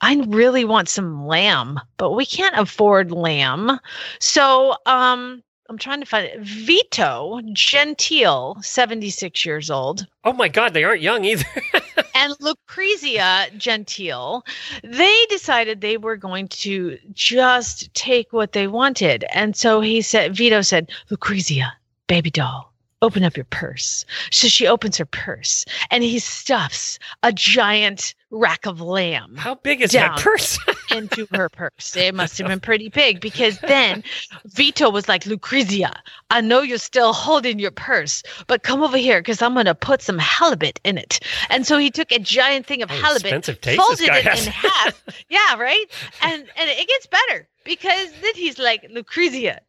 I 0.03 0.23
really 0.29 0.65
want 0.65 0.89
some 0.89 1.27
lamb, 1.27 1.81
but 1.97 2.13
we 2.13 2.27
can't 2.27 2.59
afford 2.59 3.11
lamb." 3.11 3.79
So, 4.19 4.77
um, 4.85 5.43
I'm 5.69 5.79
trying 5.79 6.01
to 6.01 6.07
find 6.07 6.27
it. 6.27 6.41
Vito 6.41 7.41
Gentile, 7.55 8.59
76 8.61 9.47
years 9.47 9.71
old, 9.71 10.07
Oh 10.25 10.33
my 10.33 10.49
God, 10.49 10.75
they 10.75 10.85
aren't 10.85 11.03
young 11.03 11.25
either. 11.25 11.47
and 12.15 12.35
Lucrezia 12.41 13.47
Gentile, 13.57 14.45
they 14.85 15.27
decided 15.31 15.81
they 15.81 15.97
were 15.97 16.17
going 16.17 16.49
to 16.49 16.99
just 17.13 17.93
take 17.95 18.33
what 18.33 18.53
they 18.53 18.67
wanted. 18.67 19.25
And 19.33 19.57
so 19.57 19.81
he 19.81 20.03
said, 20.03 20.37
Vito 20.37 20.61
said, 20.63 20.91
Lucrezia, 21.11 21.73
baby 22.07 22.31
doll, 22.31 22.72
open 23.03 23.25
up 23.25 23.37
your 23.37 23.45
purse. 23.47 24.05
So 24.31 24.49
she 24.49 24.67
opens 24.67 24.97
her 24.97 25.05
purse 25.05 25.65
and 25.91 26.03
he 26.03 26.19
stuffs 26.19 26.99
a 27.23 27.33
giant 27.33 28.15
rack 28.31 28.65
of 28.65 28.81
lamb 28.81 29.37
How 29.37 29.57
big 29.57 29.83
is 29.83 29.91
that 29.91 30.19
purse? 30.19 30.59
into 30.91 31.27
her 31.35 31.51
purse. 31.51 31.95
It 31.95 32.15
must 32.15 32.39
have 32.39 32.47
been 32.47 32.61
pretty 32.61 32.89
big 32.89 33.21
because 33.21 33.59
then 33.61 34.03
Vito 34.47 34.89
was 34.89 35.07
like, 35.09 35.27
Lucrezia, 35.27 35.93
I 36.31 36.41
know 36.41 36.63
you're 36.63 36.79
still 36.79 37.13
holding 37.13 37.59
your 37.59 37.71
purse, 37.73 38.23
but 38.47 38.63
come 38.63 38.83
over 38.83 38.97
here 38.97 39.21
because 39.21 39.43
I'm 39.43 39.53
going 39.53 39.67
to 39.67 39.75
put 39.75 40.01
some 40.01 40.19
halibut 40.19 40.81
in 40.85 40.97
it. 40.97 41.21
And 41.51 41.67
so 41.67 41.77
he 41.77 41.91
took 41.91 42.11
a 42.11 42.19
giant 42.19 42.65
thing 42.67 42.81
of 42.83 42.91
Oh, 42.91 42.95
halibut, 42.95 43.23
expensive 43.27 43.61
taste 43.61 43.79
this 43.79 43.87
folded 44.01 44.17
it 44.17 44.25
has. 44.25 44.47
in 44.47 44.53
half. 44.53 45.03
Yeah, 45.29 45.57
right? 45.59 45.87
And 46.23 46.43
and 46.57 46.71
it 46.71 46.89
gets 46.89 47.07
better 47.07 47.49
because 47.65 48.13
then 48.23 48.35
he's 48.35 48.59
like, 48.59 48.87
Lucrezia, 48.91 49.61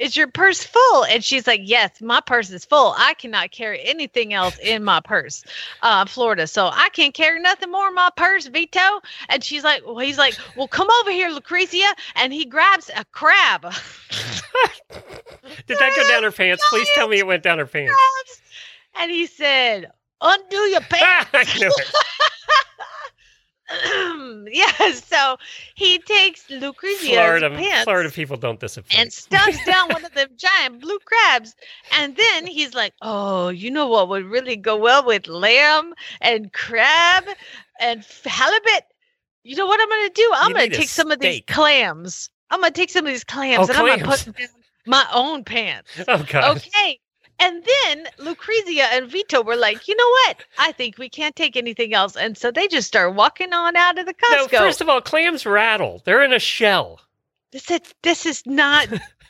is 0.00 0.16
your 0.16 0.26
purse 0.26 0.64
full? 0.64 1.04
And 1.04 1.22
she's 1.22 1.46
like, 1.46 1.60
Yes, 1.62 2.00
my 2.00 2.20
purse 2.20 2.50
is 2.50 2.64
full. 2.64 2.94
I 2.96 3.14
cannot 3.14 3.52
carry 3.52 3.80
anything 3.84 4.32
else 4.34 4.58
in 4.58 4.82
my 4.82 5.00
purse, 5.00 5.44
uh, 5.82 6.06
Florida. 6.06 6.46
So 6.46 6.66
I 6.72 6.88
can't 6.92 7.14
carry 7.14 7.40
nothing 7.40 7.70
more 7.70 7.86
in 7.88 7.94
my 7.94 8.10
purse, 8.16 8.46
Vito. 8.46 8.80
And 9.28 9.44
she's 9.44 9.62
like, 9.62 9.86
Well, 9.86 9.98
he's 9.98 10.18
like, 10.18 10.36
Well, 10.56 10.66
come 10.66 10.88
over 11.00 11.12
here, 11.12 11.28
Lucrezia. 11.28 11.86
And 12.16 12.32
he 12.32 12.44
grabs 12.46 12.90
a 12.96 13.04
crab. 13.12 13.72
Did 15.66 15.78
that 15.78 15.92
go 15.94 16.08
down 16.08 16.22
her 16.24 16.32
pants? 16.32 16.64
Please 16.70 16.88
tell 16.94 17.06
me 17.08 17.18
it 17.18 17.26
went 17.26 17.42
down 17.42 17.58
her 17.58 17.66
pants. 17.66 17.94
And 18.98 19.10
he 19.10 19.26
said, 19.26 19.92
Undo 20.22 20.56
your 20.56 20.80
pants. 20.90 21.30
yes. 24.52 25.04
So 25.06 25.36
he 25.74 25.98
takes 25.98 26.46
Lucrezia's 26.48 27.08
Florida, 27.08 27.50
pants. 27.50 27.84
Florida 27.84 28.10
people 28.10 28.36
don't 28.36 28.58
disappoint. 28.60 28.98
and 28.98 29.12
stuffs 29.12 29.64
down 29.64 29.88
one 29.90 30.04
of 30.04 30.12
them 30.14 30.28
giant 30.36 30.80
blue 30.80 30.98
crabs. 31.04 31.54
And 31.98 32.16
then 32.16 32.46
he's 32.46 32.74
like, 32.74 32.92
Oh, 33.02 33.48
you 33.48 33.70
know 33.70 33.86
what 33.86 34.08
would 34.08 34.24
really 34.24 34.56
go 34.56 34.76
well 34.76 35.04
with 35.04 35.26
lamb 35.28 35.94
and 36.20 36.52
crab 36.52 37.24
and 37.80 38.04
halibut? 38.24 38.84
You 39.44 39.56
know 39.56 39.66
what 39.66 39.80
I'm 39.80 39.88
going 39.88 40.08
to 40.08 40.12
do? 40.14 40.30
I'm 40.34 40.52
going 40.52 40.70
to 40.70 40.76
take 40.76 40.88
some 40.88 41.10
of 41.10 41.20
these 41.20 41.42
clams. 41.46 42.28
I'm 42.50 42.60
going 42.60 42.72
to 42.72 42.78
take 42.80 42.90
some 42.90 43.06
of 43.06 43.12
these 43.12 43.24
clams 43.24 43.68
Oh, 43.68 43.72
and 43.72 43.78
I'm 43.78 43.86
going 43.86 44.00
to 44.00 44.04
put 44.04 44.20
them 44.20 44.34
down 44.36 44.48
my 44.86 45.06
own 45.12 45.44
pants. 45.44 45.90
oh 46.08 46.24
God. 46.28 46.56
Okay. 46.58 46.98
And 47.40 47.64
then 47.64 48.06
Lucrezia 48.18 48.84
and 48.92 49.10
Vito 49.10 49.42
were 49.42 49.56
like, 49.56 49.88
you 49.88 49.96
know 49.96 50.08
what? 50.08 50.44
I 50.58 50.72
think 50.72 50.98
we 50.98 51.08
can't 51.08 51.34
take 51.34 51.56
anything 51.56 51.94
else. 51.94 52.14
And 52.16 52.36
so 52.36 52.50
they 52.50 52.68
just 52.68 52.86
start 52.86 53.14
walking 53.14 53.52
on 53.52 53.76
out 53.76 53.98
of 53.98 54.06
the 54.06 54.14
Costco. 54.14 54.50
first 54.50 54.80
of 54.80 54.88
all, 54.88 55.00
clams 55.00 55.46
rattle. 55.46 56.02
They're 56.04 56.22
in 56.22 56.32
a 56.32 56.38
shell. 56.38 57.00
this 57.50 57.70
is 57.70 57.80
this 58.02 58.26
is 58.26 58.42
not 58.46 58.88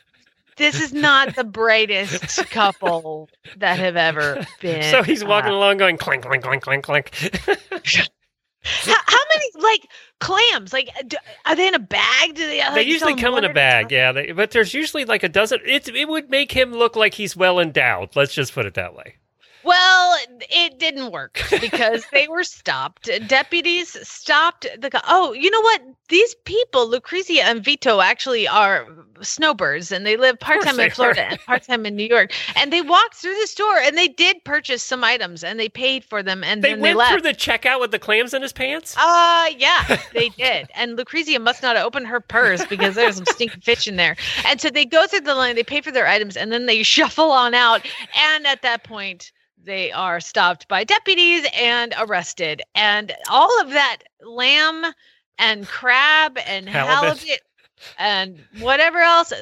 this 0.57 0.81
is 0.81 0.93
not 0.93 1.35
the 1.35 1.45
brightest 1.45 2.37
couple 2.49 3.29
that 3.57 3.79
have 3.79 3.95
ever 3.95 4.45
been. 4.59 4.83
So 4.91 5.03
he's 5.03 5.23
walking 5.23 5.51
uh, 5.53 5.55
along 5.55 5.77
going 5.77 5.97
clink, 5.97 6.23
clink, 6.23 6.43
clink, 6.43 6.63
clink, 6.63 6.83
clink. 6.83 7.11
how, 8.63 8.95
how 9.05 9.19
many 9.33 9.51
like 9.63 9.87
clams? 10.19 10.73
Like, 10.73 10.89
d- 11.07 11.17
are 11.45 11.55
they 11.55 11.67
in 11.67 11.75
a 11.75 11.79
bag? 11.79 12.35
Do 12.35 12.45
they? 12.45 12.61
uh, 12.61 12.73
they 12.73 12.83
usually 12.83 13.15
come 13.15 13.37
in 13.37 13.43
a 13.43 13.53
bag, 13.53 13.89
time? 13.89 13.95
yeah. 13.95 14.11
They, 14.11 14.31
but 14.31 14.51
there's 14.51 14.73
usually 14.73 15.05
like 15.05 15.23
a 15.23 15.29
dozen. 15.29 15.59
It, 15.65 15.87
it 15.89 16.07
would 16.07 16.29
make 16.29 16.51
him 16.51 16.71
look 16.71 16.95
like 16.95 17.13
he's 17.15 17.35
well 17.35 17.59
endowed. 17.59 18.15
Let's 18.15 18.33
just 18.33 18.53
put 18.53 18.65
it 18.65 18.75
that 18.75 18.95
way. 18.95 19.15
Well, 19.63 20.17
it 20.39 20.79
didn't 20.79 21.11
work 21.11 21.39
because 21.61 22.05
they 22.11 22.27
were 22.27 22.43
stopped. 22.43 23.09
Deputies 23.27 23.95
stopped 24.07 24.67
the. 24.79 24.89
co- 24.89 24.99
Oh, 25.07 25.33
you 25.33 25.49
know 25.51 25.61
what? 25.61 25.81
These 26.09 26.35
people, 26.45 26.87
Lucrezia 26.89 27.43
and 27.43 27.63
Vito, 27.63 28.01
actually 28.01 28.47
are 28.47 28.85
snowbirds, 29.21 29.91
and 29.91 30.05
they 30.05 30.17
live 30.17 30.39
part 30.39 30.61
time 30.63 30.79
in 30.79 30.89
Florida 30.91 31.21
and 31.29 31.39
part 31.41 31.63
time 31.63 31.85
in 31.85 31.95
New 31.95 32.07
York. 32.07 32.33
And 32.55 32.73
they 32.73 32.81
walked 32.81 33.15
through 33.15 33.35
the 33.39 33.47
store, 33.47 33.77
and 33.77 33.97
they 33.97 34.07
did 34.09 34.43
purchase 34.43 34.83
some 34.83 35.03
items, 35.03 35.43
and 35.43 35.59
they 35.59 35.69
paid 35.69 36.03
for 36.03 36.21
them, 36.21 36.43
and 36.43 36.61
They 36.63 36.73
went 36.75 36.97
they 36.99 37.07
through 37.09 37.21
the 37.21 37.33
checkout 37.33 37.79
with 37.79 37.91
the 37.91 37.99
clams 37.99 38.33
in 38.33 38.41
his 38.41 38.51
pants. 38.53 38.95
Uh 38.97 39.47
yeah, 39.57 39.99
they 40.13 40.29
did. 40.29 40.69
And 40.75 40.97
Lucrezia 40.97 41.39
must 41.39 41.61
not 41.61 41.75
have 41.77 41.85
opened 41.85 42.07
her 42.07 42.19
purse 42.19 42.65
because 42.65 42.95
there's 42.95 43.15
some 43.15 43.25
stinking 43.25 43.61
fish 43.61 43.87
in 43.87 43.95
there. 43.95 44.15
And 44.45 44.59
so 44.59 44.69
they 44.69 44.85
go 44.85 45.07
through 45.07 45.21
the 45.21 45.35
line, 45.35 45.55
they 45.55 45.63
pay 45.63 45.81
for 45.81 45.91
their 45.91 46.07
items, 46.07 46.35
and 46.35 46.51
then 46.51 46.65
they 46.65 46.83
shuffle 46.91 47.31
on 47.31 47.53
out. 47.53 47.85
And 48.17 48.45
at 48.47 48.61
that 48.63 48.83
point, 48.83 49.31
they 49.63 49.91
are 49.91 50.19
stopped 50.19 50.67
by 50.67 50.83
deputies 50.83 51.45
and 51.55 51.93
arrested. 51.99 52.61
And 52.75 53.13
all 53.29 53.61
of 53.61 53.69
that 53.71 53.99
lamb 54.21 54.85
and 55.37 55.67
crab 55.67 56.37
and 56.45 56.67
Halibut. 56.69 57.19
halibut 57.19 57.41
and 57.97 58.39
whatever 58.59 58.99
else 58.99 59.33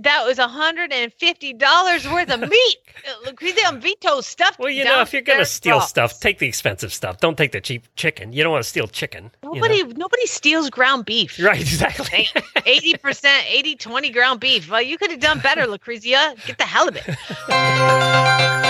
that 0.00 0.26
was 0.26 0.38
$150 0.38 2.12
worth 2.12 2.30
of 2.30 2.40
meat. 2.40 2.76
Lucrezia 3.24 3.68
and 3.68 3.82
Vito 3.82 4.20
stuffed. 4.20 4.58
Well, 4.58 4.70
you 4.70 4.84
know, 4.84 5.00
if 5.00 5.12
you're 5.12 5.22
going 5.22 5.38
to 5.38 5.46
steal 5.46 5.80
stuff, 5.80 6.20
take 6.20 6.38
the 6.38 6.46
expensive 6.46 6.92
stuff. 6.92 7.18
Don't 7.20 7.36
take 7.36 7.52
the 7.52 7.60
cheap 7.60 7.86
chicken. 7.96 8.32
You 8.32 8.42
don't 8.42 8.52
want 8.52 8.62
to 8.62 8.68
steal 8.68 8.86
chicken. 8.86 9.30
you 9.42 9.48
know? 9.48 9.54
Nobody, 9.54 9.84
nobody 9.94 10.26
steals 10.26 10.70
ground 10.70 11.04
beef. 11.06 11.38
Right, 11.50 11.60
exactly. 11.60 12.28
80%, 12.56 13.24
80 13.48 13.76
20 13.76 14.10
ground 14.10 14.40
beef. 14.40 14.70
Well, 14.70 14.82
you 14.82 14.98
could 14.98 15.10
have 15.10 15.20
done 15.20 15.40
better, 15.40 15.66
Lucrezia. 15.66 16.34
Get 16.46 16.58
the 16.58 16.64
halibut. 16.64 17.02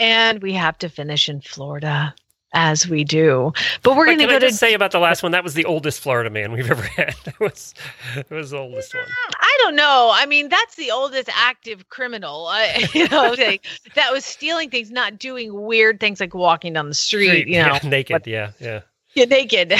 and 0.00 0.42
we 0.42 0.52
have 0.52 0.78
to 0.78 0.88
finish 0.88 1.28
in 1.28 1.40
Florida 1.40 2.14
as 2.56 2.86
we 2.88 3.02
do. 3.02 3.52
But 3.82 3.96
we're 3.96 4.06
going 4.06 4.18
to 4.18 4.26
go 4.26 4.36
I 4.36 4.38
to 4.38 4.52
say 4.52 4.74
about 4.74 4.92
the 4.92 5.00
last 5.00 5.22
one? 5.24 5.32
That 5.32 5.42
was 5.42 5.54
the 5.54 5.64
oldest 5.64 6.00
Florida 6.00 6.30
man 6.30 6.52
we've 6.52 6.70
ever 6.70 6.82
had. 6.96 7.14
It 7.26 7.40
was, 7.40 7.74
it 8.16 8.30
was 8.30 8.50
the 8.50 8.58
oldest 8.58 8.94
one. 8.94 9.04
I 9.40 9.56
don't 9.62 9.74
know. 9.74 10.10
I 10.14 10.26
mean, 10.26 10.48
that's 10.48 10.76
the 10.76 10.90
oldest 10.92 11.28
active 11.34 11.88
criminal, 11.88 12.46
uh, 12.46 12.66
you 12.94 13.08
know, 13.08 13.34
like, 13.36 13.64
that 13.96 14.12
was 14.12 14.24
stealing 14.24 14.70
things, 14.70 14.90
not 14.90 15.18
doing 15.18 15.52
weird 15.62 15.98
things 16.00 16.20
like 16.20 16.32
walking 16.34 16.72
down 16.74 16.88
the 16.88 16.94
street, 16.94 17.48
you 17.48 17.60
know. 17.60 17.74
yeah, 17.74 17.80
naked. 17.88 18.14
what- 18.14 18.26
Yeah, 18.26 18.52
yeah. 18.60 18.80
Get 19.16 19.28
naked. 19.28 19.72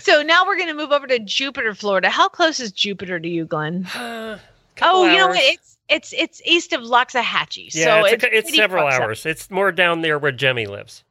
so 0.00 0.20
now 0.22 0.44
we're 0.44 0.56
going 0.56 0.66
to 0.68 0.74
move 0.74 0.90
over 0.90 1.06
to 1.06 1.20
Jupiter, 1.20 1.74
Florida. 1.76 2.10
How 2.10 2.28
close 2.28 2.58
is 2.58 2.72
Jupiter 2.72 3.20
to 3.20 3.28
you, 3.28 3.44
Glenn? 3.44 3.86
Uh, 3.94 4.38
Oh, 4.80 5.10
you 5.10 5.16
know 5.18 5.26
what? 5.28 5.40
It's 5.40 5.77
it's 5.88 6.12
it's 6.12 6.42
east 6.44 6.72
of 6.72 6.82
Loxahatchee. 6.82 7.74
yeah, 7.74 7.84
so 7.84 8.04
it's, 8.04 8.14
it's, 8.14 8.24
a, 8.24 8.36
it's 8.36 8.44
pretty 8.46 8.58
several 8.58 8.84
close 8.84 8.94
up. 8.94 9.02
hours. 9.02 9.26
It's 9.26 9.50
more 9.50 9.72
down 9.72 10.02
there 10.02 10.18
where 10.18 10.32
Jemmy 10.32 10.66
lives. 10.66 11.04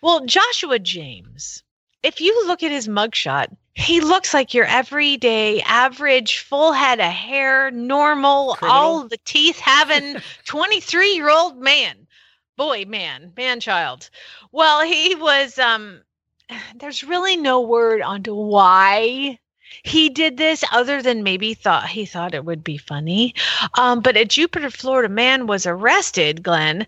Well, 0.00 0.24
Joshua 0.26 0.78
James, 0.78 1.62
if 2.02 2.20
you 2.20 2.46
look 2.46 2.62
at 2.62 2.70
his 2.70 2.88
mugshot, 2.88 3.54
he 3.74 4.00
looks 4.00 4.34
like 4.34 4.54
your 4.54 4.66
everyday, 4.66 5.62
average, 5.62 6.38
full 6.38 6.72
head 6.72 7.00
of 7.00 7.10
hair, 7.10 7.70
normal, 7.70 8.54
Criminal? 8.54 8.76
all 8.76 9.08
the 9.08 9.18
teeth 9.24 9.58
having 9.58 10.16
23 10.44 11.14
year 11.14 11.30
old 11.30 11.58
man. 11.58 12.06
Boy, 12.56 12.84
man, 12.86 13.32
man, 13.36 13.60
child. 13.60 14.10
Well, 14.52 14.84
he 14.84 15.14
was, 15.14 15.58
um, 15.58 16.02
there's 16.76 17.02
really 17.02 17.36
no 17.36 17.62
word 17.62 18.02
onto 18.02 18.34
why 18.34 19.38
he 19.82 20.08
did 20.08 20.36
this 20.36 20.64
other 20.72 21.02
than 21.02 21.22
maybe 21.22 21.54
thought 21.54 21.88
he 21.88 22.06
thought 22.06 22.34
it 22.34 22.44
would 22.44 22.64
be 22.64 22.78
funny. 22.78 23.34
Um, 23.74 24.00
but 24.00 24.16
a 24.16 24.24
Jupiter, 24.24 24.70
Florida 24.70 25.08
man 25.08 25.46
was 25.46 25.66
arrested, 25.66 26.42
Glenn. 26.42 26.86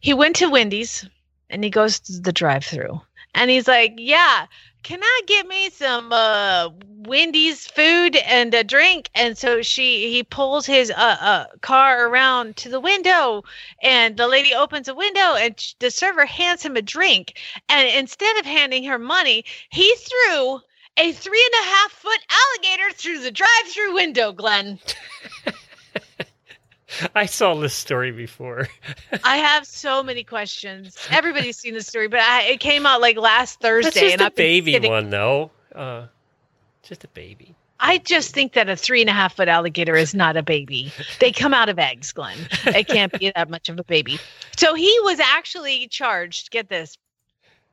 He 0.00 0.14
went 0.14 0.36
to 0.36 0.50
Wendy's 0.50 1.06
and 1.50 1.64
he 1.64 1.70
goes 1.70 2.00
to 2.00 2.20
the 2.20 2.32
drive 2.32 2.64
through 2.64 3.00
and 3.34 3.50
he's 3.50 3.68
like, 3.68 3.94
Yeah, 3.96 4.46
can 4.82 5.00
I 5.02 5.20
get 5.26 5.46
me 5.46 5.70
some 5.70 6.12
uh 6.12 6.70
Wendy's 7.06 7.66
food 7.66 8.16
and 8.16 8.52
a 8.54 8.64
drink? 8.64 9.10
And 9.14 9.38
so 9.38 9.62
she 9.62 10.12
he 10.12 10.22
pulls 10.22 10.66
his 10.66 10.90
uh, 10.90 11.16
uh 11.20 11.44
car 11.60 12.08
around 12.08 12.56
to 12.58 12.68
the 12.68 12.80
window 12.80 13.44
and 13.82 14.16
the 14.16 14.28
lady 14.28 14.54
opens 14.54 14.88
a 14.88 14.94
window 14.94 15.34
and 15.34 15.54
the 15.78 15.90
server 15.90 16.26
hands 16.26 16.62
him 16.62 16.76
a 16.76 16.82
drink. 16.82 17.38
And 17.68 17.88
instead 17.88 18.36
of 18.38 18.46
handing 18.46 18.84
her 18.84 18.98
money, 18.98 19.44
he 19.70 19.94
threw 19.96 20.60
a 20.96 21.12
three 21.12 21.50
and 21.52 21.64
a 21.64 21.68
half 21.68 21.92
foot 21.92 22.20
alligator 22.30 22.92
through 22.94 23.20
the 23.20 23.30
drive 23.30 23.66
through 23.66 23.94
window, 23.94 24.32
Glenn. 24.32 24.78
I 27.14 27.26
saw 27.26 27.54
this 27.54 27.74
story 27.74 28.12
before. 28.12 28.68
I 29.24 29.38
have 29.38 29.66
so 29.66 30.02
many 30.02 30.24
questions. 30.24 30.96
Everybody's 31.10 31.56
seen 31.56 31.74
this 31.74 31.86
story, 31.86 32.08
but 32.08 32.20
I, 32.20 32.42
it 32.42 32.60
came 32.60 32.84
out 32.84 33.00
like 33.00 33.16
last 33.16 33.60
Thursday. 33.60 33.88
That's 33.88 34.00
just 34.00 34.12
and 34.14 34.22
a 34.22 34.26
I've 34.26 34.34
baby 34.34 34.78
one, 34.78 35.10
though. 35.10 35.50
Uh, 35.74 36.06
just 36.82 37.04
a 37.04 37.08
baby. 37.08 37.54
I 37.80 37.98
just 37.98 38.32
think 38.32 38.52
that 38.52 38.68
a 38.68 38.76
three 38.76 39.00
and 39.00 39.10
a 39.10 39.12
half 39.12 39.34
foot 39.34 39.48
alligator 39.48 39.96
is 39.96 40.14
not 40.14 40.36
a 40.36 40.42
baby. 40.42 40.92
They 41.18 41.32
come 41.32 41.52
out 41.52 41.68
of 41.68 41.80
eggs, 41.80 42.12
Glenn. 42.12 42.38
It 42.66 42.86
can't 42.86 43.18
be 43.18 43.32
that 43.34 43.50
much 43.50 43.68
of 43.68 43.80
a 43.80 43.82
baby. 43.82 44.20
So 44.56 44.74
he 44.74 44.96
was 45.02 45.18
actually 45.18 45.88
charged, 45.88 46.52
get 46.52 46.68
this, 46.68 46.96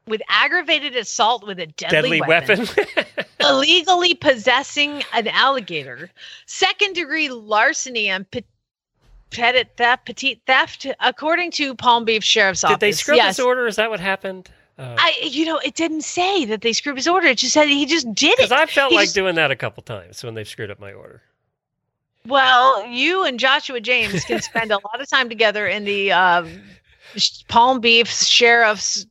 with 0.09 0.21
aggravated 0.27 0.95
assault 0.95 1.45
with 1.45 1.59
a 1.59 1.67
deadly, 1.67 2.19
Deadly 2.19 2.21
weapon. 2.21 2.67
illegally 3.39 4.15
possessing 4.15 5.03
an 5.13 5.27
alligator, 5.27 6.09
second 6.45 6.95
degree 6.95 7.29
larceny 7.29 8.09
and 8.09 8.29
pe- 8.29 8.43
petty 9.29 9.69
theft, 9.77 10.05
petite 10.05 10.41
theft, 10.45 10.87
according 10.99 11.51
to 11.51 11.75
Palm 11.75 12.03
Beach 12.03 12.23
Sheriff's 12.23 12.63
Office. 12.63 12.75
Did 12.75 12.79
they 12.81 12.91
screw 12.91 13.15
yes. 13.15 13.37
his 13.37 13.45
order? 13.45 13.67
Is 13.67 13.77
that 13.77 13.89
what 13.89 13.99
happened? 13.99 14.49
I, 14.81 15.13
you 15.21 15.45
know, 15.45 15.57
it 15.57 15.75
didn't 15.75 16.03
say 16.03 16.45
that 16.45 16.61
they 16.61 16.71
screwed 16.71 16.95
his 16.95 17.07
order. 17.07 17.27
It 17.27 17.39
just 17.39 17.53
said 17.53 17.67
he 17.67 17.85
just 17.85 18.13
did 18.13 18.31
it. 18.39 18.49
Because. 18.49 18.51
I 18.53 18.65
felt 18.65 18.91
He 18.91 18.95
like 18.95 19.05
just- 19.07 19.15
doing 19.15 19.35
that 19.35 19.51
a 19.51 19.55
couple 19.55 19.83
times 19.83 20.23
when 20.23 20.35
they've 20.35 20.47
screwed 20.47 20.71
up 20.71 20.79
my 20.79 20.93
order. 20.93 21.21
Well, 22.25 22.85
you 22.85 23.25
and 23.25 23.39
Joshua 23.39 23.81
James 23.81 24.23
can 24.23 24.41
spend 24.41 24.71
a 24.71 24.75
lot 24.75 25.01
of 25.01 25.09
time 25.09 25.29
together 25.29 25.67
in 25.67 25.83
the 25.83 26.11
um, 26.11 26.61
Palm 27.47 27.79
Beach 27.81 28.07
Sheriff's 28.07 29.05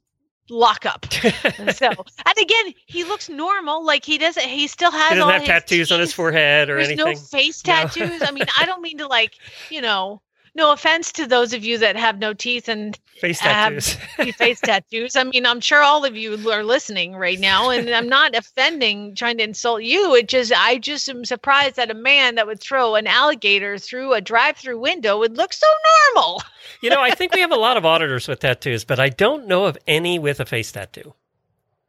lockup. 0.51 1.07
so, 1.13 1.89
and 1.89 2.39
again, 2.41 2.75
he 2.87 3.05
looks 3.05 3.29
normal. 3.29 3.85
Like 3.85 4.05
he 4.05 4.19
doesn't. 4.19 4.45
He 4.49 4.67
still 4.67 4.91
has 4.91 5.11
He 5.11 5.15
doesn't 5.17 5.23
all 5.23 5.31
have 5.31 5.45
tattoos 5.45 5.93
on 5.93 6.01
his 6.01 6.13
forehead 6.13 6.71
or 6.71 6.77
There's 6.77 6.89
anything. 6.89 7.05
no 7.05 7.15
face 7.17 7.65
No. 7.67 7.73
tattoos. 7.75 8.23
I 8.23 8.31
mean, 8.31 8.47
I 8.59 8.67
don't 8.67 8.83
mean 8.83 8.99
to 8.99 9.07
like, 9.07 9.35
you 9.71 9.81
know, 9.81 10.21
no 10.55 10.73
offense 10.73 11.13
to 11.13 11.27
those 11.27 11.53
of 11.53 11.65
you 11.65 11.79
that 11.79 11.97
have 11.97 12.19
no 12.19 12.35
teeth 12.35 12.69
and 12.69 12.99
Face 13.19 13.41
tattoos. 13.41 13.95
face 14.37 14.61
tattoos. 14.61 15.17
I 15.17 15.25
mean, 15.25 15.45
I'm 15.45 15.61
sure 15.61 15.83
all 15.83 16.05
of 16.05 16.17
you 16.17 16.51
are 16.51 16.63
listening 16.63 17.17
right 17.17 17.39
now, 17.39 17.71
and 17.71 17.91
I'm 17.91 18.09
not 18.09 18.35
offending, 18.37 19.15
trying 19.15 19.39
to 19.39 19.45
insult 19.45 19.83
you. 19.83 20.15
It 20.15 20.29
just, 20.29 20.53
I 20.53 20.79
just 20.79 21.09
am 21.09 21.25
surprised 21.25 21.77
that 21.77 21.91
a 21.91 21.95
man 21.95 22.37
that 22.37 22.47
would 22.47 22.61
throw 22.61 22.95
an 22.95 23.07
alligator 23.07 23.79
through 23.79 24.15
a 24.15 24.21
drive-through 24.21 24.79
window 24.79 25.19
would 25.19 25.37
look 25.37 25.53
so 25.53 25.67
normal. 26.15 26.43
you 26.83 26.91
know, 26.91 27.01
I 27.01 27.11
think 27.11 27.35
we 27.35 27.41
have 27.41 27.53
a 27.53 27.57
lot 27.57 27.77
of 27.77 27.85
auditors 27.85 28.29
with 28.29 28.41
tattoos, 28.41 28.85
but 28.85 29.01
I 29.01 29.09
don't 29.09 29.47
know 29.47 29.65
of 29.67 29.77
any 29.87 30.19
with 30.19 30.39
a 30.41 30.47
face 30.47 30.71
tattoo. 30.71 31.15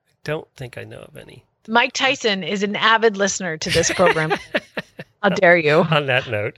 I 0.08 0.14
don't 0.24 0.48
think 0.56 0.78
I 0.78 0.84
know 0.84 1.02
of 1.02 1.16
any. 1.16 1.46
Mike 1.68 1.94
Tyson 1.94 2.44
is 2.44 2.64
an 2.64 2.76
avid 2.76 3.18
listener 3.18 3.58
to 3.58 3.70
this 3.70 3.92
program. 3.94 4.34
How 5.22 5.30
dare 5.30 5.58
you? 5.58 5.86
On 5.92 6.08
that 6.08 6.28
note. 6.28 6.58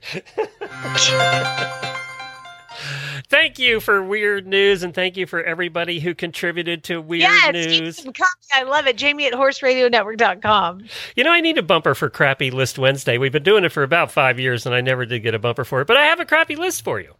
Thank 3.28 3.58
you 3.58 3.80
for 3.80 4.02
weird 4.02 4.46
news 4.46 4.82
and 4.82 4.94
thank 4.94 5.16
you 5.16 5.26
for 5.26 5.42
everybody 5.42 6.00
who 6.00 6.14
contributed 6.14 6.84
to 6.84 7.00
weird 7.00 7.22
yes, 7.22 7.52
news. 7.52 8.06
I 8.52 8.62
love 8.62 8.86
it. 8.86 8.96
Jamie 8.96 9.26
at 9.26 9.32
horseradionetwork.com. 9.32 10.84
You 11.16 11.24
know, 11.24 11.32
I 11.32 11.40
need 11.40 11.58
a 11.58 11.62
bumper 11.62 11.94
for 11.94 12.10
Crappy 12.10 12.50
List 12.50 12.78
Wednesday. 12.78 13.18
We've 13.18 13.32
been 13.32 13.42
doing 13.42 13.64
it 13.64 13.72
for 13.72 13.82
about 13.82 14.12
five 14.12 14.38
years, 14.38 14.66
and 14.66 14.74
I 14.74 14.80
never 14.80 15.06
did 15.06 15.20
get 15.20 15.34
a 15.34 15.38
bumper 15.38 15.64
for 15.64 15.80
it. 15.80 15.86
But 15.86 15.96
I 15.96 16.04
have 16.04 16.20
a 16.20 16.26
crappy 16.26 16.56
list 16.56 16.84
for 16.84 17.00
you. 17.00 17.14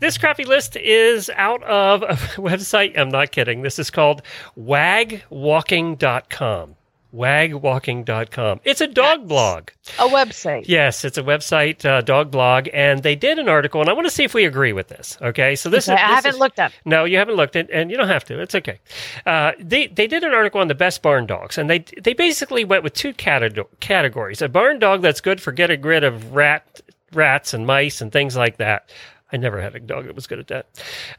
This 0.00 0.18
crappy 0.18 0.44
list 0.44 0.76
is 0.76 1.30
out 1.34 1.62
of 1.64 2.02
a 2.02 2.06
website. 2.36 2.98
I'm 2.98 3.10
not 3.10 3.32
kidding. 3.32 3.62
This 3.62 3.78
is 3.78 3.90
called 3.90 4.22
wagwalking.com. 4.58 6.76
Wagwalking.com. 7.14 8.60
It's 8.64 8.80
a 8.80 8.86
dog 8.86 9.28
blog. 9.28 9.70
A 9.98 10.08
website. 10.08 10.64
Yes, 10.66 11.04
it's 11.04 11.16
a 11.18 11.22
website, 11.22 11.84
uh, 11.84 12.00
dog 12.00 12.30
blog, 12.30 12.68
and 12.72 13.02
they 13.02 13.14
did 13.14 13.38
an 13.38 13.48
article, 13.48 13.80
and 13.80 13.88
I 13.88 13.92
want 13.92 14.06
to 14.06 14.10
see 14.10 14.24
if 14.24 14.34
we 14.34 14.44
agree 14.44 14.72
with 14.72 14.88
this. 14.88 15.16
Okay, 15.22 15.54
so 15.54 15.68
this 15.70 15.88
Okay, 15.88 15.94
is. 15.94 16.00
I 16.02 16.06
this 16.08 16.14
haven't 16.16 16.34
is- 16.34 16.38
looked 16.40 16.58
up. 16.58 16.72
no, 16.84 17.04
you 17.04 17.18
haven't 17.18 17.36
looked 17.36 17.56
at, 17.56 17.70
and 17.70 17.90
you 17.90 17.96
don't 17.96 18.08
have 18.08 18.24
to. 18.24 18.40
It's 18.40 18.54
okay. 18.54 18.80
Uh, 19.26 19.52
they 19.58 19.86
they 19.86 20.06
did 20.06 20.24
an 20.24 20.32
article 20.34 20.60
on 20.60 20.68
the 20.68 20.74
best 20.74 21.02
barn 21.02 21.26
dogs, 21.26 21.56
and 21.58 21.70
they 21.70 21.84
they 22.02 22.14
basically 22.14 22.64
went 22.64 22.82
with 22.82 22.94
two 22.94 23.12
categ- 23.12 23.64
categories: 23.80 24.42
a 24.42 24.48
barn 24.48 24.78
dog 24.78 25.02
that's 25.02 25.20
good 25.20 25.40
for 25.40 25.52
getting 25.52 25.82
rid 25.82 26.04
of 26.04 26.34
rat 26.34 26.80
rats 27.12 27.54
and 27.54 27.64
mice 27.66 28.00
and 28.00 28.10
things 28.12 28.36
like 28.36 28.56
that. 28.56 28.90
I 29.34 29.36
never 29.36 29.60
had 29.60 29.74
a 29.74 29.80
dog 29.80 30.04
that 30.06 30.14
was 30.14 30.28
good 30.28 30.38
at 30.38 30.46
that. 30.46 30.66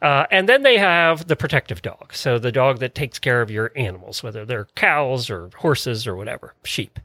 Uh, 0.02 0.26
and 0.32 0.48
then 0.48 0.64
they 0.64 0.78
have 0.78 1.28
the 1.28 1.36
protective 1.36 1.82
dog, 1.82 2.14
so 2.14 2.40
the 2.40 2.52
dog 2.52 2.80
that 2.80 2.96
takes 2.96 3.20
care 3.20 3.42
of 3.42 3.52
your 3.52 3.74
animals, 3.76 4.24
whether 4.24 4.46
they're 4.46 4.70
cows 4.76 5.30
or 5.30 5.50
horses 5.58 6.08
or 6.08 6.16
whatever, 6.16 6.54
sheep. 6.64 6.98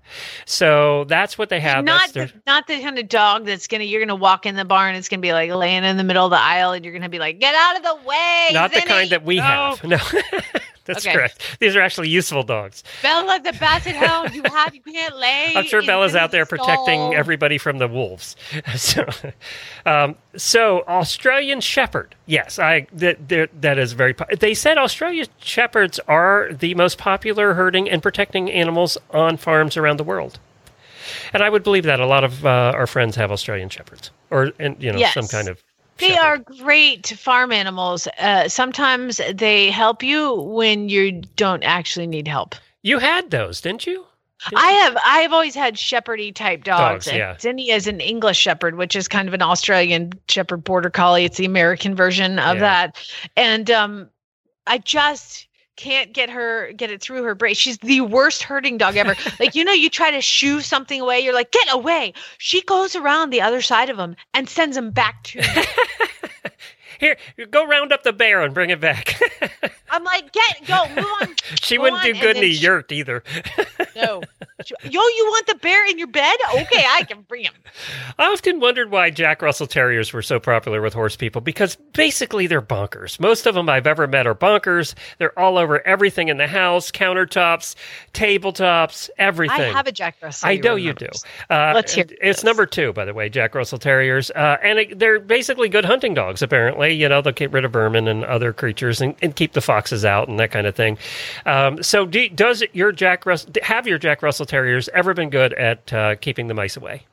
So 0.46 1.02
that's 1.08 1.36
what 1.36 1.48
they 1.48 1.58
have. 1.58 1.84
not 1.84 2.12
That's 2.12 2.32
the, 2.32 2.40
not 2.46 2.68
the 2.68 2.80
kind 2.80 2.96
of 2.96 3.08
dog 3.08 3.44
that's 3.44 3.66
gonna 3.66 3.82
you're 3.82 4.00
gonna 4.00 4.14
walk 4.14 4.46
in 4.46 4.54
the 4.54 4.64
barn 4.64 4.94
it's 4.94 5.08
gonna 5.08 5.20
be 5.20 5.32
like 5.32 5.50
laying 5.50 5.82
in 5.82 5.96
the 5.96 6.04
middle 6.04 6.24
of 6.26 6.30
the 6.30 6.40
aisle 6.40 6.70
and 6.72 6.84
you're 6.84 6.94
gonna 6.94 7.08
be 7.08 7.18
like 7.18 7.40
get 7.40 7.54
out 7.56 7.76
of 7.76 7.82
the 7.82 8.08
way 8.08 8.48
not 8.52 8.72
the 8.72 8.80
kind 8.82 9.11
that 9.11 9.24
we 9.24 9.36
No. 9.38 9.42
have. 9.42 9.82
No, 9.90 9.98
that's 10.95 11.07
Okay. 11.07 11.14
correct. 11.14 11.57
These 11.61 11.76
are 11.76 11.80
actually 11.80 12.09
useful 12.09 12.43
dogs. 12.43 12.82
Bella 13.03 13.41
the 13.43 13.53
basset 13.55 13.95
hound 13.97 14.34
you 14.34 14.43
have 14.53 14.74
you 14.74 14.80
can't 14.82 15.16
lay 15.16 15.55
I'm 15.57 15.64
sure 15.64 15.82
Bella's 15.82 16.14
out 16.14 16.30
there 16.30 16.47
protecting 16.47 16.99
stall. 17.01 17.14
everybody 17.14 17.59
from 17.59 17.78
the 17.78 17.88
wolves. 17.88 18.36
so, 18.76 19.05
um, 19.86 20.16
so 20.36 20.82
Australian 20.88 21.61
Shepherd, 21.61 22.14
yes, 22.26 22.59
I 22.59 22.86
that 22.93 23.28
that- 23.61 23.78
is 23.78 23.93
very. 23.93 24.14
They 24.38 24.55
said 24.55 24.78
Australian 24.78 25.26
Shepherds 25.41 25.99
are 26.09 26.51
the 26.53 26.74
most 26.74 26.99
popular 26.99 27.55
herding 27.55 27.88
and 27.88 28.03
protecting 28.03 28.51
animals 28.51 28.99
on 29.11 29.36
farms 29.36 29.76
around 29.76 29.99
the 29.99 30.05
world, 30.05 30.38
and 31.32 31.43
I 31.43 31.49
would 31.49 31.62
believe 31.62 31.84
that 31.84 32.01
a 32.01 32.07
lot 32.07 32.24
of 32.24 32.45
uh, 32.45 32.72
our 32.74 32.86
friends 32.86 33.16
have 33.16 33.30
Australian 33.32 33.68
Shepherds 33.68 34.11
or 34.30 34.53
and 34.59 34.80
you 34.82 34.93
know 34.93 34.99
Yes. 34.99 35.14
some 35.14 35.26
kind 35.28 35.49
of. 35.49 35.62
They 36.01 36.14
shepherd. 36.14 36.24
are 36.51 36.55
great 36.64 37.07
farm 37.09 37.53
animals 37.53 38.09
uh, 38.18 38.48
sometimes 38.48 39.20
they 39.34 39.70
help 39.70 40.03
you 40.03 40.34
when 40.34 40.88
you 40.88 41.20
don't 41.36 41.62
actually 41.62 42.07
need 42.07 42.26
help 42.28 42.55
You 42.82 42.98
had 42.98 43.30
those, 43.30 43.61
didn't 43.61 43.86
you? 43.86 44.07
Didn't 44.48 44.64
I 44.64 44.70
have 44.70 44.96
I 45.05 45.18
have 45.20 45.32
always 45.34 45.55
had 45.55 45.74
shepherdy 45.76 46.34
type 46.34 46.64
dogs. 46.64 47.05
Dogs, 47.05 47.09
and 47.09 47.18
yeah. 47.18 47.34
Zinni 47.36 47.68
is 47.68 47.86
an 47.86 48.01
English 48.01 48.38
shepherd, 48.38 48.76
which 48.76 48.96
is 48.96 49.07
kind 49.07 49.28
of 49.28 49.34
an 49.34 49.42
Australian 49.42 50.12
shepherd 50.28 50.64
border 50.64 50.88
collie. 50.88 51.26
It's 51.26 51.36
the 51.36 51.44
American 51.44 51.94
version 51.94 52.38
of 52.38 52.57
Yeah. 52.57 52.61
that. 52.61 52.96
And 53.36 53.70
um 53.70 54.09
I 54.66 54.78
just 54.78 55.46
can't 55.81 56.12
get 56.12 56.28
her 56.28 56.72
get 56.72 56.91
it 56.91 57.01
through 57.01 57.22
her 57.22 57.35
brain. 57.35 57.55
She's 57.55 57.78
the 57.78 58.03
worst 58.03 58.43
herding 58.43 58.76
dog 58.76 58.97
ever. 58.97 59.16
like 59.41 59.55
you 59.55 59.64
know, 59.64 59.72
you 59.72 59.89
try 59.89 60.11
to 60.11 60.20
shoo 60.20 60.61
something 60.61 61.01
away, 61.01 61.20
you're 61.20 61.35
like, 61.35 61.51
get 61.51 61.72
away. 61.72 62.12
She 62.37 62.61
goes 62.62 62.95
around 62.95 63.31
the 63.31 63.41
other 63.41 63.62
side 63.62 63.89
of 63.89 63.99
him 63.99 64.14
and 64.35 64.49
sends 64.49 64.76
him 64.76 64.91
back 64.91 65.22
to 65.24 65.39
me. 65.39 65.47
Here, 67.01 67.16
go 67.51 67.66
round 67.66 67.92
up 67.92 68.03
the 68.05 68.12
bear 68.12 68.42
and 68.42 68.55
bring 68.55 68.70
it 68.70 68.80
back. 68.80 69.18
I'm 69.90 70.05
like, 70.05 70.30
get 70.32 70.66
go, 70.68 70.86
move 70.94 71.07
on. 71.20 71.34
she 71.61 71.76
Go 71.76 71.82
wouldn't 71.82 72.03
on, 72.03 72.07
do 72.12 72.20
good 72.20 72.36
in 72.36 72.42
the 72.42 72.53
she- 72.53 72.62
yurt 72.62 72.92
either. 72.92 73.24
No. 73.96 74.22
Yo, 74.84 74.90
you 74.90 75.24
want 75.30 75.46
the 75.46 75.57
bear 75.57 75.84
in 75.86 75.98
your 75.98 76.07
bed? 76.07 76.36
Okay, 76.55 76.84
I 76.88 77.03
can 77.05 77.22
bring 77.22 77.44
him. 77.44 77.53
I 78.18 78.26
often 78.26 78.61
wondered 78.61 78.90
why 78.90 79.11
Jack 79.11 79.42
Russell 79.42 79.66
Terriers 79.66 80.12
were 80.12 80.22
so 80.22 80.38
popular 80.38 80.80
with 80.80 80.94
horse 80.94 81.16
people 81.16 81.40
because 81.40 81.76
basically 81.92 82.46
they're 82.46 82.62
bonkers. 82.62 83.18
Most 83.18 83.46
of 83.46 83.55
them 83.55 83.68
I've 83.68 83.86
ever 83.86 84.07
met 84.07 84.26
are 84.26 84.34
bonkers. 84.34 84.94
They're 85.18 85.36
all 85.38 85.59
over 85.59 85.84
everything 85.86 86.28
in 86.28 86.36
the 86.36 86.46
house, 86.46 86.90
countertops, 86.90 87.74
tabletops, 88.14 89.11
everything. 89.18 89.61
I 89.61 89.72
have 89.72 89.86
a 89.86 89.92
Jack 89.92 90.16
Russell. 90.22 90.48
I 90.48 90.57
know 90.57 90.76
you 90.76 90.94
do. 90.94 91.09
Uh, 91.51 91.72
Let's 91.74 91.92
hear 91.94 92.05
It's 92.09 92.38
this. 92.38 92.44
number 92.44 92.66
two, 92.66 92.92
by 92.92 93.05
the 93.05 93.12
way, 93.14 93.28
Jack 93.28 93.55
Russell 93.55 93.78
Terriers, 93.78 94.30
uh, 94.30 94.57
and 94.62 94.78
it, 94.78 94.98
they're 94.98 95.20
basically 95.20 95.68
good 95.68 95.84
hunting 95.84 96.14
dogs. 96.14 96.42
Apparently, 96.42 96.89
you 96.93 97.09
know 97.09 97.22
they'll 97.22 97.32
get 97.32 97.53
rid 97.53 97.64
of 97.64 97.72
vermin 97.72 98.09
and 98.09 98.24
other 98.24 98.53
creatures 98.53 99.01
and, 99.01 99.14
and 99.22 99.36
keep 99.36 99.53
the 99.53 99.61
foxes 99.61 100.05
out 100.05 100.28
and 100.28 100.38
that 100.38 100.51
kind 100.51 100.66
of 100.66 100.74
thing. 100.74 100.99
Um, 101.47 101.82
so, 101.82 102.07
do, 102.07 102.28
does 102.28 102.62
your 102.72 102.93
Jack 102.93 103.26
Russell 103.26 103.53
have 103.62 103.86
your 103.86 103.99
Jack 103.99 104.22
Russell 104.22 104.47
Terriers 104.47 104.88
ever 104.95 105.14
been 105.14 105.30
good 105.30 105.53
at 105.55 105.93
uh, 105.93 106.16
keeping 106.16 106.49
the 106.49 106.55
mice 106.55 106.76
away? 106.76 107.07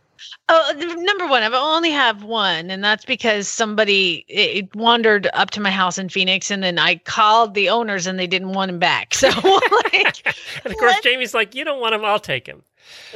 Oh, 0.49 0.95
number 0.99 1.27
one, 1.27 1.43
I've 1.43 1.53
only 1.53 1.91
have 1.91 2.23
one, 2.23 2.71
and 2.71 2.83
that's 2.83 3.05
because 3.05 3.47
somebody 3.47 4.25
it, 4.27 4.65
it 4.65 4.75
wandered 4.75 5.27
up 5.33 5.51
to 5.51 5.61
my 5.61 5.69
house 5.69 5.97
in 5.97 6.09
Phoenix, 6.09 6.49
and 6.49 6.63
then 6.63 6.79
I 6.79 6.95
called 6.95 7.53
the 7.53 7.69
owners, 7.69 8.07
and 8.07 8.17
they 8.17 8.27
didn't 8.27 8.53
want 8.53 8.71
him 8.71 8.79
back. 8.79 9.13
So, 9.17 9.29
like, 9.29 10.25
And 10.63 10.73
of 10.73 10.79
course, 10.79 10.99
Jamie's 11.01 11.33
like, 11.33 11.55
"You 11.55 11.65
don't 11.65 11.81
want 11.81 11.95
him? 11.95 12.05
I'll 12.05 12.19
take 12.19 12.47
him." 12.47 12.63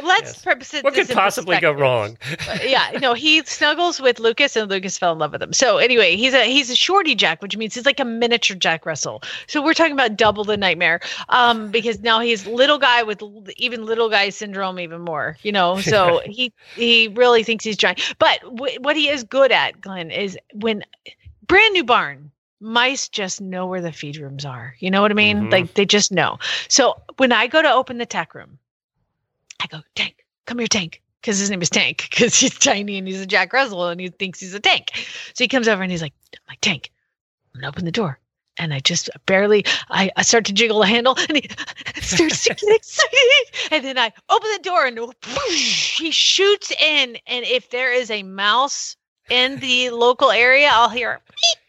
Let's 0.01 0.21
Yes. 0.21 0.41
purpose 0.41 0.73
it 0.73 0.83
What 0.83 0.93
could 0.93 1.09
possibly 1.09 1.59
go 1.59 1.71
wrong? 1.71 2.17
Yeah, 2.65 2.97
no, 3.01 3.13
he 3.13 3.43
snuggles 3.43 3.99
with 3.99 4.19
Lucas, 4.19 4.55
and 4.55 4.69
Lucas 4.69 4.97
fell 4.97 5.11
in 5.11 5.19
love 5.19 5.31
with 5.33 5.41
him. 5.43 5.53
So 5.53 5.77
anyway, 5.77 6.15
he's 6.15 6.33
a 6.33 6.45
he's 6.45 6.69
a 6.69 6.75
shorty 6.75 7.13
Jack, 7.15 7.41
which 7.41 7.57
means 7.57 7.75
he's 7.75 7.85
like 7.85 7.99
a 7.99 8.05
miniature 8.05 8.55
Jack 8.55 8.85
Russell. 8.85 9.21
So 9.47 9.61
we're 9.61 9.73
talking 9.73 9.93
about 9.93 10.15
double 10.15 10.43
the 10.43 10.57
nightmare, 10.57 11.01
um, 11.29 11.71
because 11.71 11.99
now 11.99 12.19
he's 12.19 12.47
little 12.47 12.77
guy 12.79 13.03
with 13.03 13.21
even 13.57 13.85
little 13.85 14.09
guy 14.09 14.29
syndrome, 14.29 14.79
even 14.79 15.01
more. 15.01 15.37
You 15.43 15.51
know, 15.51 15.79
so 15.81 16.21
he 16.25 16.53
he 16.75 17.09
really 17.09 17.43
thinks 17.43 17.63
he's 17.65 17.77
giant. 17.77 18.15
But 18.17 18.39
w- 18.41 18.79
what 18.81 18.95
he 18.95 19.09
is 19.09 19.23
good 19.23 19.51
at, 19.51 19.81
Glenn, 19.81 20.09
is 20.11 20.37
when 20.53 20.83
brand 21.47 21.73
new 21.73 21.83
barn. 21.83 22.31
Mice 22.63 23.09
just 23.09 23.41
know 23.41 23.65
where 23.65 23.81
the 23.81 23.91
feed 23.91 24.17
rooms 24.17 24.45
are. 24.45 24.75
You 24.77 24.91
know 24.91 25.01
what 25.01 25.09
I 25.09 25.15
mean? 25.15 25.47
Mhm. 25.47 25.51
Like 25.51 25.73
they 25.73 25.83
just 25.83 26.11
know. 26.11 26.37
So 26.67 27.01
when 27.17 27.31
I 27.31 27.47
go 27.47 27.59
to 27.59 27.73
open 27.73 27.97
the 27.97 28.05
tack 28.05 28.35
room, 28.35 28.59
I 29.61 29.67
go, 29.67 29.81
Tank, 29.95 30.25
come 30.45 30.59
here, 30.59 30.67
Tank. 30.67 31.01
Because 31.21 31.37
his 31.37 31.51
name 31.51 31.61
is 31.61 31.69
Tank, 31.69 32.07
because 32.09 32.35
he's 32.35 32.57
tiny 32.57 32.97
and 32.97 33.07
he's 33.07 33.21
a 33.21 33.27
Jack 33.27 33.53
Russell 33.53 33.87
and 33.87 34.01
he 34.01 34.09
thinks 34.09 34.39
he's 34.39 34.55
a 34.55 34.59
tank. 34.59 34.89
So 35.35 35.43
he 35.43 35.47
comes 35.47 35.67
over 35.67 35.83
and 35.83 35.91
he's 35.91 36.01
like, 36.01 36.13
like, 36.47 36.59
Tank, 36.61 36.91
I'm 37.53 37.61
gonna 37.61 37.69
open 37.69 37.85
the 37.85 37.91
door. 37.91 38.17
And 38.57 38.73
I 38.73 38.79
just 38.79 39.09
barely 39.27 39.63
I, 39.89 40.11
I 40.17 40.23
start 40.23 40.45
to 40.45 40.53
jiggle 40.53 40.79
the 40.79 40.87
handle 40.87 41.15
and 41.29 41.37
he 41.37 41.49
starts 42.01 42.43
to 42.45 42.55
get 42.55 42.75
excited. 42.75 43.71
And 43.71 43.85
then 43.85 43.97
I 43.99 44.11
open 44.29 44.49
the 44.51 44.63
door 44.63 44.85
and 44.85 44.99
whoosh, 44.99 45.99
he 45.99 46.09
shoots 46.09 46.71
in. 46.71 47.17
And 47.27 47.45
if 47.45 47.69
there 47.69 47.93
is 47.93 48.09
a 48.09 48.23
mouse 48.23 48.97
in 49.29 49.59
the 49.59 49.91
local 49.91 50.31
area, 50.31 50.69
I'll 50.71 50.89
hear 50.89 51.19
beep. 51.29 51.63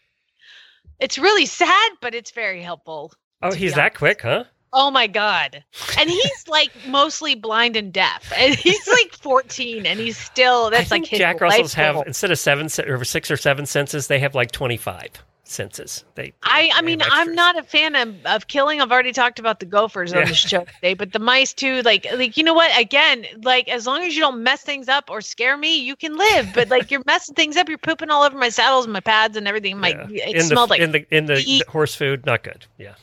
It's 0.99 1.19
really 1.19 1.45
sad, 1.45 1.91
but 2.01 2.15
it's 2.15 2.31
very 2.31 2.61
helpful. 2.61 3.13
Oh, 3.41 3.51
he's 3.51 3.75
that 3.75 3.93
quick, 3.93 4.21
huh? 4.21 4.45
Oh 4.75 4.89
my 4.91 5.07
god. 5.07 5.63
And 5.99 6.09
he's 6.09 6.47
like 6.47 6.71
mostly 6.87 7.35
blind 7.35 7.75
and 7.75 7.93
deaf. 7.93 8.31
And 8.35 8.55
he's 8.55 8.87
like 8.87 9.13
14 9.13 9.85
and 9.85 9.99
he's 9.99 10.17
still 10.17 10.69
that's 10.71 10.89
like 10.91 11.05
his 11.05 11.19
Jack 11.19 11.39
Russells 11.39 11.73
have 11.75 11.93
goal. 11.95 12.03
instead 12.07 12.31
of 12.31 12.39
seven 12.39 12.69
se- 12.69 12.85
or 12.87 13.03
six 13.05 13.29
or 13.29 13.37
seven 13.37 13.65
senses, 13.65 14.07
they 14.07 14.19
have 14.19 14.33
like 14.35 14.51
twenty 14.51 14.77
five 14.77 15.11
senses. 15.45 16.03
They. 16.15 16.33
I, 16.41 16.71
I 16.73 16.81
mean, 16.81 17.01
I'm 17.03 17.35
not 17.35 17.57
a 17.59 17.63
fan 17.63 17.95
of, 17.95 18.15
of 18.25 18.47
killing. 18.47 18.81
I've 18.81 18.91
already 18.91 19.11
talked 19.11 19.37
about 19.39 19.59
the 19.59 19.65
gophers 19.67 20.11
on 20.11 20.19
Yeah. 20.19 20.25
the 20.25 20.33
show 20.33 20.63
today, 20.63 20.93
but 20.95 21.11
the 21.13 21.19
mice 21.19 21.53
too. 21.53 21.81
Like, 21.83 22.07
like 22.15 22.37
you 22.37 22.43
know 22.43 22.53
what? 22.55 22.71
Again, 22.79 23.25
like 23.43 23.67
as 23.67 23.85
long 23.85 24.01
as 24.03 24.15
you 24.15 24.21
don't 24.21 24.41
mess 24.41 24.63
things 24.63 24.87
up 24.89 25.09
or 25.11 25.21
scare 25.21 25.55
me, 25.57 25.77
you 25.77 25.95
can 25.95 26.17
live. 26.17 26.49
But 26.55 26.69
like 26.69 26.89
you're 26.89 27.03
messing 27.05 27.35
things 27.35 27.57
up, 27.57 27.69
you're 27.69 27.77
pooping 27.77 28.09
all 28.09 28.23
over 28.23 28.37
my 28.37 28.49
saddles 28.49 28.85
and 28.85 28.93
my 28.93 29.01
pads 29.01 29.37
and 29.37 29.47
everything. 29.47 29.77
My 29.79 29.89
Yeah. 29.89 30.29
it 30.29 30.35
in 30.37 30.43
smelled 30.43 30.69
the, 30.69 30.73
like 30.73 30.81
in 30.81 30.91
the 30.91 31.05
in 31.15 31.25
the, 31.27 31.35
the 31.35 31.63
horse 31.67 31.93
food. 31.93 32.25
Not 32.25 32.41
good. 32.43 32.65
Yeah, 32.79 32.95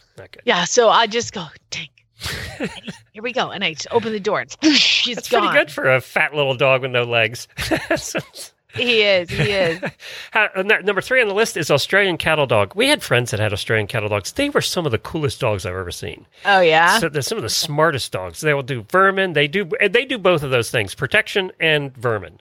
yeah. 0.44 0.64
So 0.64 0.88
I 0.88 1.06
just 1.06 1.32
go 1.32 1.46
tank. 1.70 1.90
Here 3.12 3.22
we 3.22 3.32
go, 3.32 3.50
and 3.50 3.64
I 3.64 3.72
just 3.72 3.86
open 3.90 4.12
the 4.12 4.20
door. 4.20 4.40
And 4.40 4.50
she's 4.74 5.16
That's 5.16 5.28
gone. 5.28 5.42
pretty 5.48 5.58
good 5.58 5.70
for 5.72 5.90
a 5.90 6.00
fat 6.00 6.34
little 6.34 6.54
dog 6.54 6.82
with 6.82 6.90
no 6.90 7.04
legs. 7.04 7.48
He 8.74 9.02
is. 9.02 9.30
He 9.30 9.50
is. 9.50 9.80
Uh, 10.32 10.46
number 10.62 11.00
three 11.00 11.20
on 11.20 11.26
the 11.28 11.34
list 11.34 11.56
is 11.56 11.70
Australian 11.72 12.16
cattle 12.16 12.46
dog. 12.46 12.72
We 12.76 12.86
had 12.86 13.02
friends 13.02 13.32
that 13.32 13.40
had 13.40 13.52
Australian 13.52 13.88
cattle 13.88 14.08
dogs. 14.08 14.30
They 14.32 14.48
were 14.48 14.60
some 14.60 14.86
of 14.86 14.92
the 14.92 14.98
coolest 14.98 15.40
dogs 15.40 15.66
I've 15.66 15.74
ever 15.74 15.90
seen. 15.90 16.24
Oh 16.44 16.60
yeah. 16.60 16.98
So 16.98 17.08
they're 17.08 17.20
some 17.22 17.36
of 17.38 17.42
the 17.42 17.48
smartest 17.50 18.12
dogs. 18.12 18.40
They 18.40 18.54
will 18.54 18.62
do 18.62 18.82
vermin. 18.82 19.32
They 19.32 19.48
do 19.48 19.68
they 19.90 20.04
do 20.04 20.18
both 20.18 20.42
of 20.44 20.50
those 20.50 20.70
things, 20.70 20.94
protection 20.94 21.50
and 21.58 21.94
vermin. 21.96 22.40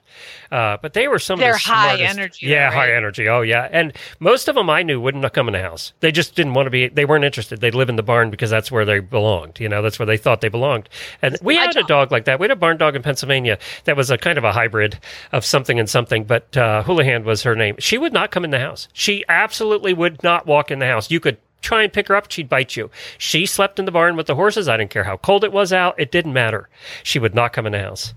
Uh, 0.52 0.76
but 0.80 0.92
they 0.92 1.08
were 1.08 1.18
some 1.18 1.38
They're 1.40 1.54
of 1.56 1.62
the 1.62 1.68
high 1.68 1.96
smartest. 1.96 2.18
energy, 2.18 2.46
Yeah, 2.46 2.70
though, 2.70 2.76
high 2.76 2.92
energy. 2.94 3.28
Oh 3.28 3.40
yeah, 3.40 3.68
and 3.70 3.92
most 4.20 4.46
of 4.48 4.54
them 4.54 4.70
I 4.70 4.82
knew 4.82 5.00
wouldn't 5.00 5.30
come 5.32 5.48
in 5.48 5.52
the 5.52 5.62
house. 5.62 5.92
They 6.00 6.12
just 6.12 6.36
didn't 6.36 6.54
want 6.54 6.66
to 6.66 6.70
be. 6.70 6.88
They 6.88 7.04
weren't 7.04 7.24
interested. 7.24 7.60
They'd 7.60 7.74
live 7.74 7.88
in 7.88 7.96
the 7.96 8.02
barn 8.04 8.30
because 8.30 8.50
that's 8.50 8.70
where 8.70 8.84
they 8.84 9.00
belonged. 9.00 9.58
You 9.58 9.68
know, 9.68 9.82
that's 9.82 9.98
where 9.98 10.06
they 10.06 10.16
thought 10.16 10.40
they 10.40 10.48
belonged. 10.48 10.88
And 11.22 11.36
we 11.42 11.56
had 11.56 11.76
a 11.76 11.82
dog 11.84 12.12
like 12.12 12.24
that. 12.26 12.38
We 12.38 12.44
had 12.44 12.50
a 12.52 12.56
barn 12.56 12.76
dog 12.76 12.94
in 12.94 13.02
Pennsylvania 13.02 13.58
that 13.84 13.96
was 13.96 14.10
a 14.10 14.18
kind 14.18 14.38
of 14.38 14.44
a 14.44 14.52
hybrid 14.52 14.98
of 15.32 15.44
something 15.44 15.78
and 15.78 15.88
something. 15.90 16.19
But 16.24 16.56
uh, 16.56 16.82
Houlihan 16.82 17.24
was 17.24 17.42
her 17.42 17.54
name. 17.54 17.76
She 17.78 17.98
would 17.98 18.12
not 18.12 18.30
come 18.30 18.44
in 18.44 18.50
the 18.50 18.58
house. 18.58 18.88
She 18.92 19.24
absolutely 19.28 19.94
would 19.94 20.22
not 20.22 20.46
walk 20.46 20.70
in 20.70 20.78
the 20.78 20.86
house. 20.86 21.10
You 21.10 21.20
could 21.20 21.38
try 21.60 21.82
and 21.82 21.92
pick 21.92 22.08
her 22.08 22.16
up, 22.16 22.30
she'd 22.30 22.48
bite 22.48 22.76
you. 22.76 22.90
She 23.18 23.46
slept 23.46 23.78
in 23.78 23.84
the 23.84 23.92
barn 23.92 24.16
with 24.16 24.26
the 24.26 24.34
horses. 24.34 24.68
I 24.68 24.76
didn't 24.76 24.90
care 24.90 25.04
how 25.04 25.16
cold 25.16 25.44
it 25.44 25.52
was 25.52 25.72
out. 25.72 25.94
It 25.98 26.10
didn't 26.10 26.32
matter. 26.32 26.68
She 27.02 27.18
would 27.18 27.34
not 27.34 27.52
come 27.52 27.66
in 27.66 27.72
the 27.72 27.80
house. 27.80 28.14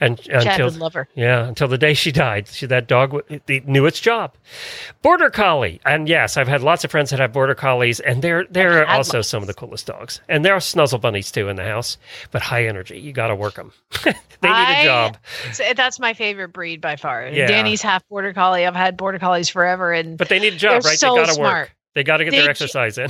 And 0.00 0.18
Chad 0.20 0.46
until 0.46 0.66
would 0.66 0.76
love 0.76 0.94
her. 0.94 1.08
yeah, 1.14 1.46
until 1.46 1.68
the 1.68 1.78
day 1.78 1.94
she 1.94 2.12
died. 2.12 2.48
She, 2.48 2.66
that 2.66 2.86
dog 2.88 3.22
it, 3.28 3.66
knew 3.68 3.86
its 3.86 4.00
job. 4.00 4.34
Border 5.02 5.30
collie, 5.30 5.80
and 5.84 6.08
yes, 6.08 6.36
I've 6.36 6.48
had 6.48 6.62
lots 6.62 6.84
of 6.84 6.90
friends 6.90 7.10
that 7.10 7.20
have 7.20 7.32
border 7.32 7.54
collies, 7.54 8.00
and 8.00 8.22
they're 8.22 8.44
they're 8.50 8.86
also 8.88 9.18
lots. 9.18 9.28
some 9.28 9.42
of 9.42 9.46
the 9.46 9.54
coolest 9.54 9.86
dogs. 9.86 10.20
And 10.28 10.44
there 10.44 10.54
are 10.54 10.60
snuzzle 10.60 11.00
bunnies 11.00 11.30
too 11.30 11.48
in 11.48 11.56
the 11.56 11.64
house, 11.64 11.98
but 12.30 12.42
high 12.42 12.66
energy. 12.66 12.98
You 12.98 13.12
got 13.12 13.28
to 13.28 13.34
work 13.34 13.54
them. 13.54 13.72
they 14.04 14.12
need 14.12 14.16
I- 14.42 14.80
a 14.80 14.84
job, 14.84 15.16
that's 15.76 15.98
my 15.98 16.14
favorite 16.14 16.48
breed 16.48 16.80
by 16.80 16.96
far. 16.96 17.28
Yeah. 17.28 17.46
Danny's 17.46 17.82
half 17.82 18.06
border 18.08 18.32
collie. 18.32 18.66
I've 18.66 18.74
had 18.74 18.96
border 18.96 19.18
collies 19.18 19.48
forever, 19.48 19.92
and 19.92 20.16
but 20.18 20.28
they 20.28 20.38
need 20.38 20.54
a 20.54 20.56
job, 20.56 20.84
right? 20.84 20.98
so 20.98 21.14
they 21.14 21.24
got 21.24 21.34
to 21.34 21.40
work. 21.40 21.75
They 21.96 22.04
got 22.04 22.18
to 22.18 22.24
get 22.24 22.32
They 22.32 22.42
their 22.42 22.50
exercise 22.50 22.98
in. 22.98 23.08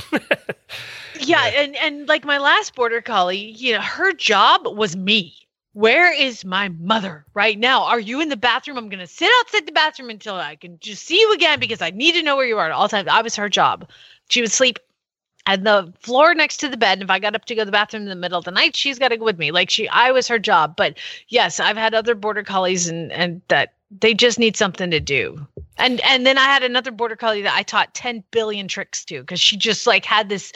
yeah, 1.19 1.47
and 1.47 1.75
and 1.75 2.07
like 2.07 2.23
my 2.23 2.37
last 2.37 2.73
border 2.73 3.01
collie, 3.01 3.51
you 3.51 3.73
know, 3.73 3.81
her 3.81 4.13
job 4.13 4.65
was 4.65 4.95
me. 4.95 5.35
Where 5.73 6.13
is 6.13 6.45
my 6.45 6.69
mother 6.69 7.25
right 7.33 7.59
now? 7.59 7.83
Are 7.83 7.99
you 7.99 8.21
in 8.21 8.29
the 8.29 8.37
bathroom? 8.37 8.77
I'm 8.77 8.87
gonna 8.87 9.05
sit 9.05 9.29
outside 9.39 9.65
the 9.65 9.73
bathroom 9.73 10.09
until 10.09 10.35
I 10.35 10.55
can 10.55 10.79
just 10.79 11.03
see 11.03 11.19
you 11.19 11.33
again 11.33 11.59
because 11.59 11.81
I 11.81 11.89
need 11.89 12.13
to 12.13 12.23
know 12.23 12.37
where 12.37 12.45
you 12.45 12.57
are 12.59 12.67
at 12.67 12.71
all 12.71 12.87
times. 12.87 13.09
I 13.11 13.21
was 13.21 13.35
her 13.35 13.49
job. 13.49 13.89
She 14.29 14.39
would 14.39 14.53
sleep 14.53 14.79
at 15.45 15.65
the 15.65 15.93
floor 15.99 16.33
next 16.33 16.57
to 16.61 16.69
the 16.69 16.77
bed. 16.77 16.93
And 16.93 17.03
if 17.03 17.09
I 17.09 17.19
got 17.19 17.35
up 17.35 17.43
to 17.43 17.55
go 17.55 17.63
to 17.63 17.65
the 17.65 17.71
bathroom 17.73 18.03
in 18.03 18.09
the 18.09 18.15
middle 18.15 18.39
of 18.39 18.45
the 18.45 18.51
night, 18.51 18.73
she's 18.73 18.99
got 18.99 19.09
to 19.09 19.17
go 19.17 19.25
with 19.25 19.37
me. 19.37 19.51
Like 19.51 19.69
she, 19.69 19.89
I 19.89 20.11
was 20.11 20.29
her 20.29 20.39
job. 20.39 20.77
But 20.77 20.97
yes, 21.27 21.59
I've 21.59 21.75
had 21.75 21.93
other 21.93 22.15
border 22.15 22.43
collies 22.43 22.87
and 22.87 23.11
and 23.11 23.41
that 23.49 23.73
they 23.91 24.13
just 24.13 24.39
need 24.39 24.55
something 24.57 24.91
to 24.91 24.99
do. 24.99 25.47
And 25.77 26.01
and 26.01 26.25
then 26.25 26.37
I 26.37 26.43
had 26.43 26.63
another 26.63 26.91
border 26.91 27.15
collie 27.15 27.43
that 27.43 27.55
I 27.55 27.63
taught 27.63 27.93
10 27.93 28.23
billion 28.31 28.67
tricks 28.67 29.05
to 29.05 29.21
because 29.21 29.39
she 29.39 29.57
just 29.57 29.87
like 29.87 30.05
had 30.05 30.29
this 30.29 30.51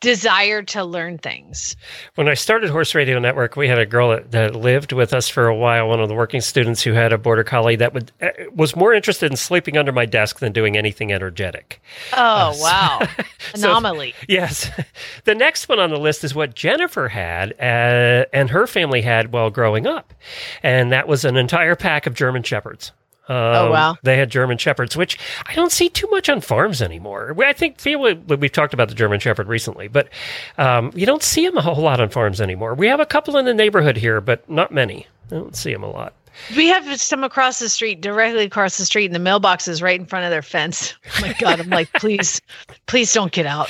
desire 0.00 0.62
to 0.62 0.84
learn 0.84 1.18
things. 1.18 1.76
When 2.14 2.28
I 2.28 2.34
started 2.34 2.70
Horse 2.70 2.94
Radio 2.94 3.18
Network, 3.18 3.56
we 3.56 3.66
had 3.68 3.78
a 3.78 3.86
girl 3.86 4.10
that, 4.10 4.30
that 4.30 4.54
lived 4.54 4.92
with 4.92 5.12
us 5.12 5.28
for 5.28 5.46
a 5.48 5.54
while. 5.54 5.88
One 5.88 6.00
of 6.00 6.08
the 6.08 6.14
working 6.14 6.40
students 6.40 6.82
who 6.82 6.92
had 6.92 7.12
a 7.12 7.18
border 7.18 7.42
collie 7.44 7.76
that 7.76 7.94
would 7.94 8.12
uh, 8.22 8.28
was 8.54 8.76
more 8.76 8.94
interested 8.94 9.30
in 9.30 9.36
sleeping 9.36 9.76
under 9.76 9.90
my 9.92 10.06
desk 10.06 10.38
than 10.38 10.52
doing 10.52 10.76
anything 10.76 11.12
energetic. 11.12 11.80
Oh, 12.12 12.52
so- 12.52 12.62
wow. 12.62 13.00
So- 13.54 13.68
Anomaly. 13.70 14.14
Yes. 14.28 14.70
The 15.24 15.34
next 15.34 15.68
one 15.68 15.78
on 15.78 15.90
the 15.90 15.98
list 15.98 16.24
is 16.24 16.34
what 16.34 16.54
Jennifer 16.54 17.08
had 17.08 17.52
uh, 17.60 18.24
and 18.32 18.48
her 18.50 18.66
family 18.66 19.02
had 19.02 19.32
while 19.32 19.50
growing 19.50 19.86
up. 19.86 20.14
And 20.62 20.90
that 20.92 21.06
was 21.08 21.24
an 21.24 21.36
entire 21.36 21.76
pack 21.76 22.06
of 22.06 22.14
German 22.14 22.42
Shepherds. 22.42 22.92
Um, 23.28 23.36
Oh, 23.36 23.70
wow. 23.70 23.96
They 24.02 24.16
had 24.16 24.30
German 24.30 24.58
Shepherds, 24.58 24.96
which 24.96 25.18
I 25.46 25.54
don't 25.54 25.70
see 25.72 25.88
too 25.88 26.08
much 26.10 26.28
on 26.28 26.40
farms 26.40 26.80
anymore. 26.80 27.34
I 27.44 27.52
think 27.52 27.76
we- 27.84 27.94
we've 28.14 28.52
talked 28.52 28.72
about 28.74 28.88
the 28.88 28.94
German 28.94 29.20
Shepherd 29.20 29.48
recently, 29.48 29.88
but 29.88 30.08
um, 30.56 30.90
you 30.94 31.04
don't 31.06 31.22
see 31.22 31.46
them 31.46 31.56
a 31.56 31.62
whole 31.62 31.76
lot 31.82 32.00
on 32.00 32.08
farms 32.08 32.40
anymore. 32.40 32.74
We 32.74 32.88
have 32.88 33.00
a 33.00 33.06
couple 33.06 33.36
in 33.36 33.44
the 33.44 33.54
neighborhood 33.54 33.96
here, 33.98 34.20
but 34.20 34.48
not 34.48 34.72
many. 34.72 35.06
I 35.30 35.34
don't 35.34 35.54
see 35.56 35.72
them 35.72 35.82
a 35.82 35.90
lot. 35.90 36.14
We 36.56 36.66
have 36.68 37.00
some 37.00 37.24
across 37.24 37.58
the 37.58 37.68
street, 37.68 38.00
directly 38.00 38.44
across 38.44 38.78
the 38.78 38.84
street, 38.84 39.06
and 39.06 39.14
the 39.14 39.20
mailbox 39.20 39.68
is 39.68 39.82
right 39.82 39.98
in 39.98 40.06
front 40.06 40.24
of 40.24 40.30
their 40.30 40.42
fence. 40.42 40.94
Oh 41.18 41.20
my 41.22 41.32
God. 41.40 41.58
I'm 41.58 41.68
like, 41.70 41.92
please, 41.94 42.40
please 42.86 43.12
don't 43.12 43.32
get 43.32 43.44
out. 43.46 43.68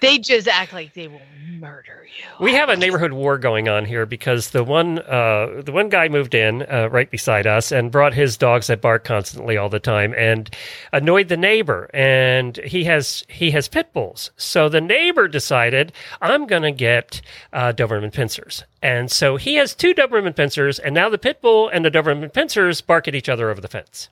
They 0.00 0.18
just 0.18 0.48
act 0.48 0.72
like 0.72 0.94
they 0.94 1.06
will 1.06 1.20
murder 1.60 2.06
you. 2.18 2.44
We 2.44 2.54
have 2.54 2.68
a 2.68 2.76
neighborhood 2.76 3.12
war 3.12 3.38
going 3.38 3.68
on 3.68 3.84
here 3.84 4.06
because 4.06 4.50
the 4.50 4.64
one 4.64 4.98
uh, 5.00 5.62
the 5.64 5.72
one 5.72 5.88
guy 5.88 6.08
moved 6.08 6.34
in 6.34 6.62
uh, 6.62 6.88
right 6.90 7.10
beside 7.10 7.46
us 7.46 7.72
and 7.72 7.90
brought 7.90 8.14
his 8.14 8.36
dogs 8.36 8.68
that 8.68 8.80
bark 8.80 9.04
constantly 9.04 9.56
all 9.56 9.68
the 9.68 9.80
time 9.80 10.14
and 10.16 10.50
annoyed 10.92 11.28
the 11.28 11.36
neighbor. 11.36 11.90
And 11.94 12.56
he 12.58 12.84
has 12.84 13.24
he 13.28 13.50
has 13.52 13.68
pit 13.68 13.92
bulls, 13.92 14.30
so 14.36 14.68
the 14.68 14.80
neighbor 14.80 15.28
decided 15.28 15.92
I'm 16.20 16.46
going 16.46 16.62
to 16.62 16.72
get 16.72 17.20
uh, 17.52 17.72
Doberman 17.72 18.12
Pinschers. 18.12 18.62
And 18.82 19.10
so 19.10 19.36
he 19.36 19.54
has 19.56 19.74
two 19.74 19.92
Doberman 19.94 20.34
Pinschers, 20.34 20.78
and 20.82 20.94
now 20.94 21.08
the 21.08 21.18
pit 21.18 21.40
bull 21.40 21.68
and 21.68 21.84
the 21.84 21.90
Doberman 21.90 22.32
Pinschers 22.32 22.84
bark 22.84 23.08
at 23.08 23.14
each 23.14 23.28
other 23.28 23.50
over 23.50 23.60
the 23.60 23.68
fence. 23.68 24.08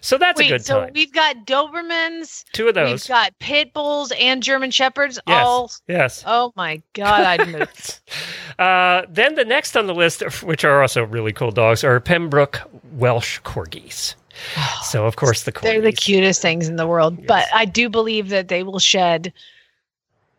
So 0.00 0.16
that's 0.16 0.40
a 0.40 0.44
Wait, 0.44 0.48
good 0.48 0.64
so 0.64 0.80
time. 0.80 0.92
we've 0.94 1.12
got 1.12 1.44
Dobermans, 1.44 2.44
Two 2.54 2.68
of 2.68 2.74
those. 2.74 2.90
we've 3.02 3.08
got 3.08 3.38
pit 3.38 3.74
bulls 3.74 4.12
and 4.18 4.42
German 4.42 4.70
shepherds. 4.70 5.18
yes. 5.26 5.44
All 5.46 5.70
yes. 5.88 6.24
oh 6.26 6.52
my 6.56 6.80
god, 6.94 7.20
I'd 7.22 7.48
move. 7.48 8.00
Uh, 8.58 9.02
then 9.08 9.36
the 9.36 9.44
next 9.44 9.76
on 9.76 9.86
the 9.86 9.94
list, 9.94 10.42
which 10.42 10.64
are 10.64 10.82
also 10.82 11.04
really 11.04 11.32
cool 11.32 11.52
dogs, 11.52 11.84
are 11.84 12.00
Pembroke 12.00 12.60
Welsh 12.94 13.38
Corgis. 13.42 14.14
So 14.82 15.06
of 15.06 15.14
course 15.16 15.44
the 15.44 15.52
corgis. 15.52 15.62
They're 15.62 15.80
the 15.80 15.92
cutest 15.92 16.42
things 16.42 16.66
in 16.68 16.74
the 16.76 16.86
world, 16.86 17.24
but 17.26 17.44
I 17.54 17.66
do 17.66 17.88
believe 17.88 18.30
that 18.30 18.48
they 18.48 18.64
will 18.64 18.78
shed 18.80 19.32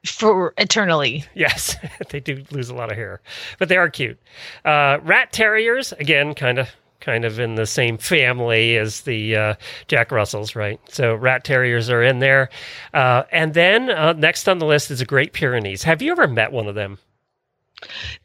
for 0.06 0.54
eternally. 0.58 1.26
Yes, 1.34 1.76
they 2.10 2.20
do 2.20 2.44
lose 2.52 2.70
a 2.70 2.76
lot 2.76 2.92
of 2.92 2.98
hair, 2.98 3.22
but 3.58 3.70
they 3.70 3.78
are 3.78 3.90
cute. 3.90 4.20
Uh, 4.66 5.00
rat 5.04 5.32
terriers, 5.32 5.94
again, 5.94 6.34
kind 6.34 6.60
of 6.60 6.70
kind 7.00 7.26
of 7.26 7.40
in 7.40 7.56
the 7.56 7.66
same 7.66 7.98
family 7.98 8.78
as 8.78 9.02
the 9.02 9.36
uh, 9.36 9.54
Jack 9.88 10.12
Russells, 10.12 10.56
right? 10.56 10.80
So 10.90 11.16
rat 11.16 11.44
terriers 11.44 11.90
are 11.90 12.04
in 12.04 12.20
there. 12.20 12.50
Uh, 12.94 13.24
and 13.32 13.54
then 13.54 13.90
uh, 13.90 14.14
next 14.14 14.48
on 14.50 14.60
the 14.60 14.66
list 14.66 14.92
is 14.92 15.02
a 15.02 15.06
Great 15.06 15.34
Pyrenees. 15.34 15.84
Have 15.84 16.02
you 16.02 16.12
ever 16.12 16.28
met 16.28 16.52
one 16.52 16.68
of 16.68 16.76
them? 16.76 16.98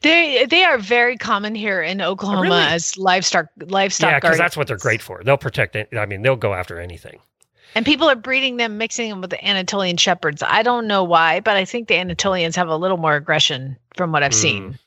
They 0.01 0.47
they 0.47 0.65
are 0.65 0.79
very 0.79 1.17
common 1.17 1.55
here 1.55 1.81
in 1.81 2.03
Oklahoma 2.03 2.43
really? 2.43 2.61
as 2.61 2.99
livestock 2.99 3.47
livestock 3.61 4.11
yeah, 4.11 4.19
because 4.19 4.37
that's 4.37 4.57
what 4.57 4.67
they're 4.67 4.77
great 4.77 5.01
for. 5.01 5.23
They'll 5.23 5.37
protect 5.37 5.77
it. 5.77 5.89
I 5.97 6.07
mean, 6.07 6.23
they'll 6.23 6.35
go 6.35 6.55
after 6.55 6.81
anything. 6.81 7.21
And 7.75 7.85
people 7.85 8.09
are 8.09 8.15
breeding 8.17 8.57
them, 8.57 8.79
mixing 8.79 9.09
them 9.11 9.21
with 9.21 9.31
the 9.31 9.45
Anatolian 9.47 9.97
shepherds. 9.97 10.43
I 10.47 10.63
don't 10.63 10.87
know 10.87 11.03
why, 11.05 11.41
but 11.41 11.57
I 11.57 11.65
think 11.65 11.89
the 11.89 11.97
Anatolians 11.97 12.57
have 12.57 12.69
a 12.69 12.77
little 12.77 12.99
more 12.99 13.17
aggression 13.17 13.77
from 13.97 14.13
what 14.13 14.23
I've 14.23 14.33
Mm. 14.33 14.35
seen. 14.35 14.79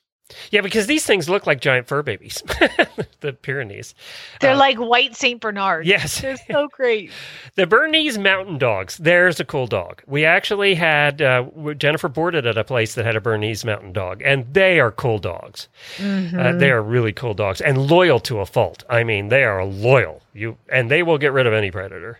Yeah, 0.52 0.60
because 0.60 0.88
these 0.88 1.06
things 1.06 1.30
look 1.30 1.48
like 1.48 1.62
giant 1.62 1.88
fur 1.88 2.04
babies, 2.04 2.44
the 3.22 3.32
Pyrenees. 3.32 3.96
They're 4.42 4.56
Uh, 4.56 4.58
like 4.58 4.78
white 4.78 5.16
Saint 5.16 5.40
Bernards. 5.40 5.88
Yes. 5.88 6.20
They're 6.22 6.36
so 6.52 6.68
great. 6.68 7.12
The 7.56 7.66
Bernese 7.66 8.20
Mountain 8.20 8.58
Dogs. 8.58 8.98
There's 8.98 9.40
a 9.40 9.46
cool 9.46 9.68
dog. 9.68 10.04
We 10.06 10.26
actually 10.26 10.76
had 10.76 11.22
uh, 11.22 11.46
Jennifer 11.78 12.10
boarded 12.10 12.46
at 12.46 12.58
a 12.58 12.64
place 12.66 12.94
that 12.96 13.06
had 13.06 13.16
a 13.16 13.22
Bernese 13.22 13.66
Mountain 13.66 13.94
Dog, 13.94 14.22
and 14.24 14.54
they 14.54 14.80
are 14.82 14.92
cool 14.92 15.18
dogs. 15.18 15.70
Mm-hmm. 15.96 16.38
Uh, 16.38 16.52
they 16.54 16.72
are 16.72 16.82
really 16.84 17.14
cool 17.14 17.34
dogs 17.34 17.62
and 17.62 17.90
loyal 17.90 18.20
to 18.22 18.40
a 18.42 18.46
fault. 18.46 18.84
I 18.90 19.04
mean, 19.06 19.30
they 19.30 19.44
are 19.44 19.64
loyal. 19.64 20.22
You 20.38 20.58
and 20.70 20.92
they 20.92 21.02
will 21.02 21.18
get 21.18 21.34
rid 21.34 21.48
of 21.48 21.54
any 21.54 21.72
predator. 21.72 22.20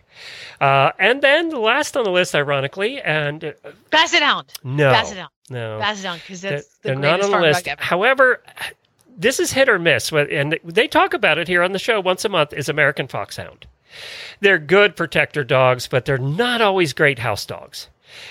Uh, 0.60 0.90
and 0.98 1.22
then 1.22 1.50
the 1.50 1.60
last 1.60 1.96
on 1.96 2.04
the 2.04 2.10
list, 2.10 2.34
ironically, 2.34 3.00
and 3.00 3.44
uh, 3.44 3.52
Basset 3.90 4.22
Hound. 4.22 4.52
no, 4.64 4.90
Basset 4.90 5.18
Hound. 5.18 5.30
no, 5.48 5.78
Basset 5.78 6.04
Hound, 6.04 6.20
because 6.22 6.40
they're, 6.40 6.58
the 6.58 6.66
they're 6.82 6.96
not 6.96 7.22
on 7.22 7.30
the 7.30 7.38
list. 7.38 7.68
ever. 7.68 7.80
However, 7.80 8.42
this 9.16 9.38
is 9.38 9.52
hit 9.52 9.68
or 9.68 9.78
miss, 9.78 10.10
and 10.10 10.58
they 10.64 10.88
talk 10.88 11.14
about 11.14 11.38
it 11.38 11.46
here 11.46 11.62
on 11.62 11.72
the 11.72 11.78
show 11.78 12.00
once 12.00 12.24
a 12.24 12.28
month. 12.28 12.52
Is 12.52 12.68
American 12.68 13.06
Foxhound. 13.06 13.66
They're 14.40 14.58
good 14.58 14.96
protector 14.96 15.44
dogs, 15.44 15.86
but 15.86 16.04
they're 16.04 16.18
not 16.18 16.60
always 16.60 16.92
great 16.92 17.20
house 17.20 17.46
dogs. 17.46 17.88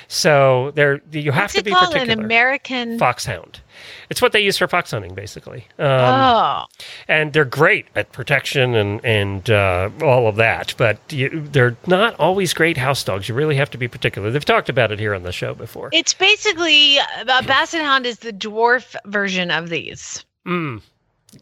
So 0.08 0.72
they're 0.76 1.02
you 1.12 1.32
have 1.32 1.46
What's 1.46 1.54
to 1.56 1.64
be 1.64 1.72
called? 1.72 1.92
particular. 1.92 2.20
An 2.20 2.26
American. 2.26 3.00
Foxhound. 3.00 3.62
It's 4.10 4.22
what 4.22 4.32
they 4.32 4.40
use 4.40 4.58
for 4.58 4.68
fox 4.68 4.92
hunting, 4.92 5.14
basically. 5.14 5.68
Um, 5.78 5.88
oh, 5.90 6.66
and 7.08 7.32
they're 7.34 7.46
great 7.46 7.86
at 7.96 8.12
protection 8.12 8.74
and 8.76 9.04
and 9.06 9.50
uh, 9.50 9.90
all 10.02 10.28
of 10.28 10.36
that. 10.38 10.74
But 10.78 10.98
you, 11.12 11.42
they're 11.52 11.76
not 11.86 12.16
always 12.20 12.54
great 12.54 12.78
house 12.78 13.04
dogs. 13.04 13.30
You 13.30 13.36
really 13.36 13.56
have 13.56 13.70
to 13.72 13.78
be 13.78 13.88
particular. 13.88 14.32
They've 14.32 14.44
talked 14.44 14.70
about 14.70 14.92
it 14.92 15.00
here 15.00 15.14
on 15.14 15.24
the 15.24 15.32
show 15.32 15.54
before. 15.54 15.90
it's 15.94 16.14
basically 16.14 16.98
a 16.98 17.44
Basset 17.44 17.82
Hound 17.82 18.06
is 18.06 18.20
the 18.20 18.34
dwarf 18.34 18.96
version 19.06 19.52
of 19.52 19.70
these. 19.70 20.26
Mm. 20.46 20.82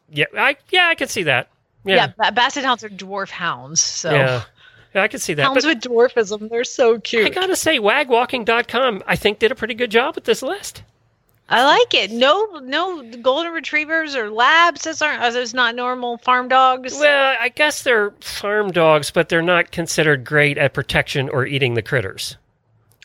Yeah, 0.09 0.25
I 0.35 0.57
yeah 0.71 0.87
I 0.87 0.95
can 0.95 1.07
see 1.07 1.23
that. 1.23 1.47
Yeah, 1.85 2.11
Yeah, 2.19 2.31
Basset 2.31 2.65
Hounds 2.65 2.83
are 2.83 2.89
dwarf 2.89 3.29
hounds. 3.29 3.79
So 3.79 4.11
yeah, 4.11 4.43
yeah 4.95 5.03
I 5.03 5.07
can 5.07 5.19
see 5.19 5.33
that. 5.35 5.43
hounds 5.43 5.65
with 5.65 5.81
dwarfism, 5.81 6.49
they're 6.49 6.63
so 6.63 6.99
cute. 6.99 7.25
I 7.27 7.29
gotta 7.29 7.55
say, 7.55 7.77
wagwalking.com 7.79 9.03
I 9.05 9.15
think 9.15 9.39
did 9.39 9.51
a 9.51 9.55
pretty 9.55 9.75
good 9.75 9.91
job 9.91 10.15
with 10.15 10.23
this 10.23 10.41
list. 10.41 10.81
I 11.47 11.63
like 11.63 11.93
it. 11.93 12.11
No, 12.11 12.59
no 12.63 13.03
golden 13.21 13.51
retrievers 13.53 14.15
or 14.15 14.31
labs. 14.31 14.83
Those 14.83 15.01
aren't. 15.03 15.21
Uh, 15.21 15.29
Those 15.29 15.53
not 15.53 15.75
normal 15.75 16.17
farm 16.17 16.47
dogs? 16.47 16.97
Well, 16.99 17.37
I 17.39 17.49
guess 17.49 17.83
they're 17.83 18.11
farm 18.19 18.71
dogs, 18.71 19.11
but 19.11 19.29
they're 19.29 19.43
not 19.43 19.69
considered 19.69 20.23
great 20.25 20.57
at 20.57 20.73
protection 20.73 21.29
or 21.29 21.45
eating 21.45 21.75
the 21.75 21.83
critters. 21.83 22.37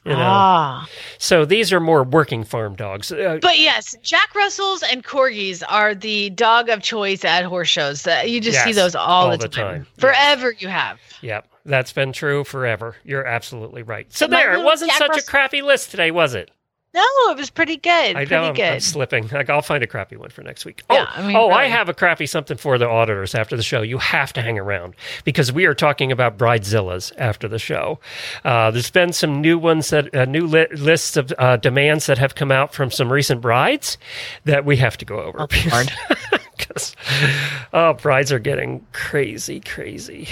You 0.05 0.13
know, 0.13 0.19
Ah, 0.19 0.89
so 1.19 1.45
these 1.45 1.73
are 1.75 1.81
more 1.81 2.03
working 2.05 2.43
farm 2.43 2.75
dogs. 2.75 3.13
Uh, 3.13 3.39
but 3.43 3.59
yes, 3.59 3.95
Jack 4.03 4.35
Russells 4.35 4.83
and 4.83 5.05
Corgis 5.05 5.63
are 5.69 5.95
the 5.95 6.31
dog 6.31 6.71
of 6.71 6.81
choice 6.83 7.23
at 7.23 7.45
horse 7.45 7.69
shows. 7.69 8.07
Uh, 8.07 8.23
You 8.25 8.41
just 8.41 8.65
see 8.65 8.73
those 8.73 8.95
all, 8.95 9.27
all 9.27 9.31
the, 9.33 9.37
the 9.37 9.49
time. 9.49 9.85
time. 9.85 9.87
Forever, 9.99 10.53
you 10.59 10.69
have. 10.69 10.99
Yep, 11.21 11.47
that's 11.67 11.93
been 11.93 12.13
true 12.13 12.45
forever. 12.45 12.97
You're 13.05 13.27
absolutely 13.27 13.83
right. 13.83 14.11
So 14.11 14.27
My 14.27 14.37
there, 14.39 14.55
it 14.55 14.65
wasn't 14.65 14.91
Jack 14.93 14.99
such 14.99 15.19
a 15.19 15.23
crappy 15.27 15.61
list 15.61 15.91
today, 15.91 16.11
was 16.11 16.35
it? 16.35 16.51
No, 16.93 17.05
it 17.31 17.37
was 17.37 17.51
pretty 17.51 17.77
good. 17.77 17.91
I 17.91 18.13
pretty 18.13 18.35
know 18.35 18.45
I'm, 18.49 18.55
good. 18.55 18.73
I'm 18.73 18.81
slipping. 18.81 19.29
Like, 19.29 19.49
I'll 19.49 19.63
find 19.63 19.85
a 19.85 19.87
crappy 19.87 20.17
one 20.17 20.31
for 20.31 20.43
next 20.43 20.65
week. 20.65 20.83
Yeah, 20.91 21.07
oh, 21.09 21.21
I 21.21 21.27
mean, 21.27 21.37
oh, 21.37 21.51
I 21.51 21.67
have 21.67 21.89
a 21.89 21.95
crappy 21.95 22.27
something 22.27 22.57
for 22.57 22.79
the 22.79 22.89
auditors 22.89 23.33
after 23.35 23.57
the 23.57 23.63
show. 23.63 23.83
You 23.83 23.99
have 23.99 24.33
to 24.33 24.43
hang 24.43 24.59
around 24.59 24.95
because 25.25 25.53
we 25.53 25.67
are 25.67 25.75
talking 25.75 26.11
about 26.11 26.37
bridezillas 26.37 27.13
after 27.17 27.47
the 27.47 27.61
show. 27.61 28.01
Uh, 28.45 28.73
there's 28.73 28.91
been 28.91 29.13
some 29.13 29.41
new 29.41 29.57
ones 29.57 29.91
that 29.91 30.13
uh, 30.15 30.25
new 30.25 30.47
li- 30.47 30.67
lists 30.73 31.17
of 31.17 31.33
uh, 31.39 31.59
demands 31.59 32.07
that 32.07 32.19
have 32.19 32.35
come 32.35 32.51
out 32.51 32.75
from 32.75 32.91
some 32.91 33.13
recent 33.13 33.41
brides 33.41 33.97
that 34.45 34.65
we 34.65 34.77
have 34.79 34.97
to 34.97 35.05
go 35.05 35.21
over. 35.21 35.47
Because 35.47 36.97
oh, 37.73 37.93
brides 37.95 38.33
are 38.33 38.41
getting 38.41 38.85
crazy, 38.93 39.61
crazy. 39.61 40.27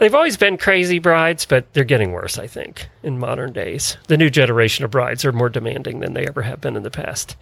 They've 0.00 0.14
always 0.14 0.36
been 0.36 0.56
crazy 0.56 0.98
brides, 0.98 1.46
but 1.46 1.72
they're 1.72 1.84
getting 1.84 2.12
worse, 2.12 2.38
I 2.38 2.46
think, 2.46 2.88
in 3.02 3.18
modern 3.18 3.52
days. 3.52 3.96
The 4.08 4.16
new 4.16 4.30
generation 4.30 4.84
of 4.84 4.90
brides 4.90 5.24
are 5.24 5.32
more 5.32 5.48
demanding 5.48 6.00
than 6.00 6.14
they 6.14 6.26
ever 6.26 6.42
have 6.42 6.60
been 6.60 6.76
in 6.76 6.82
the 6.82 6.90
past. 6.90 7.36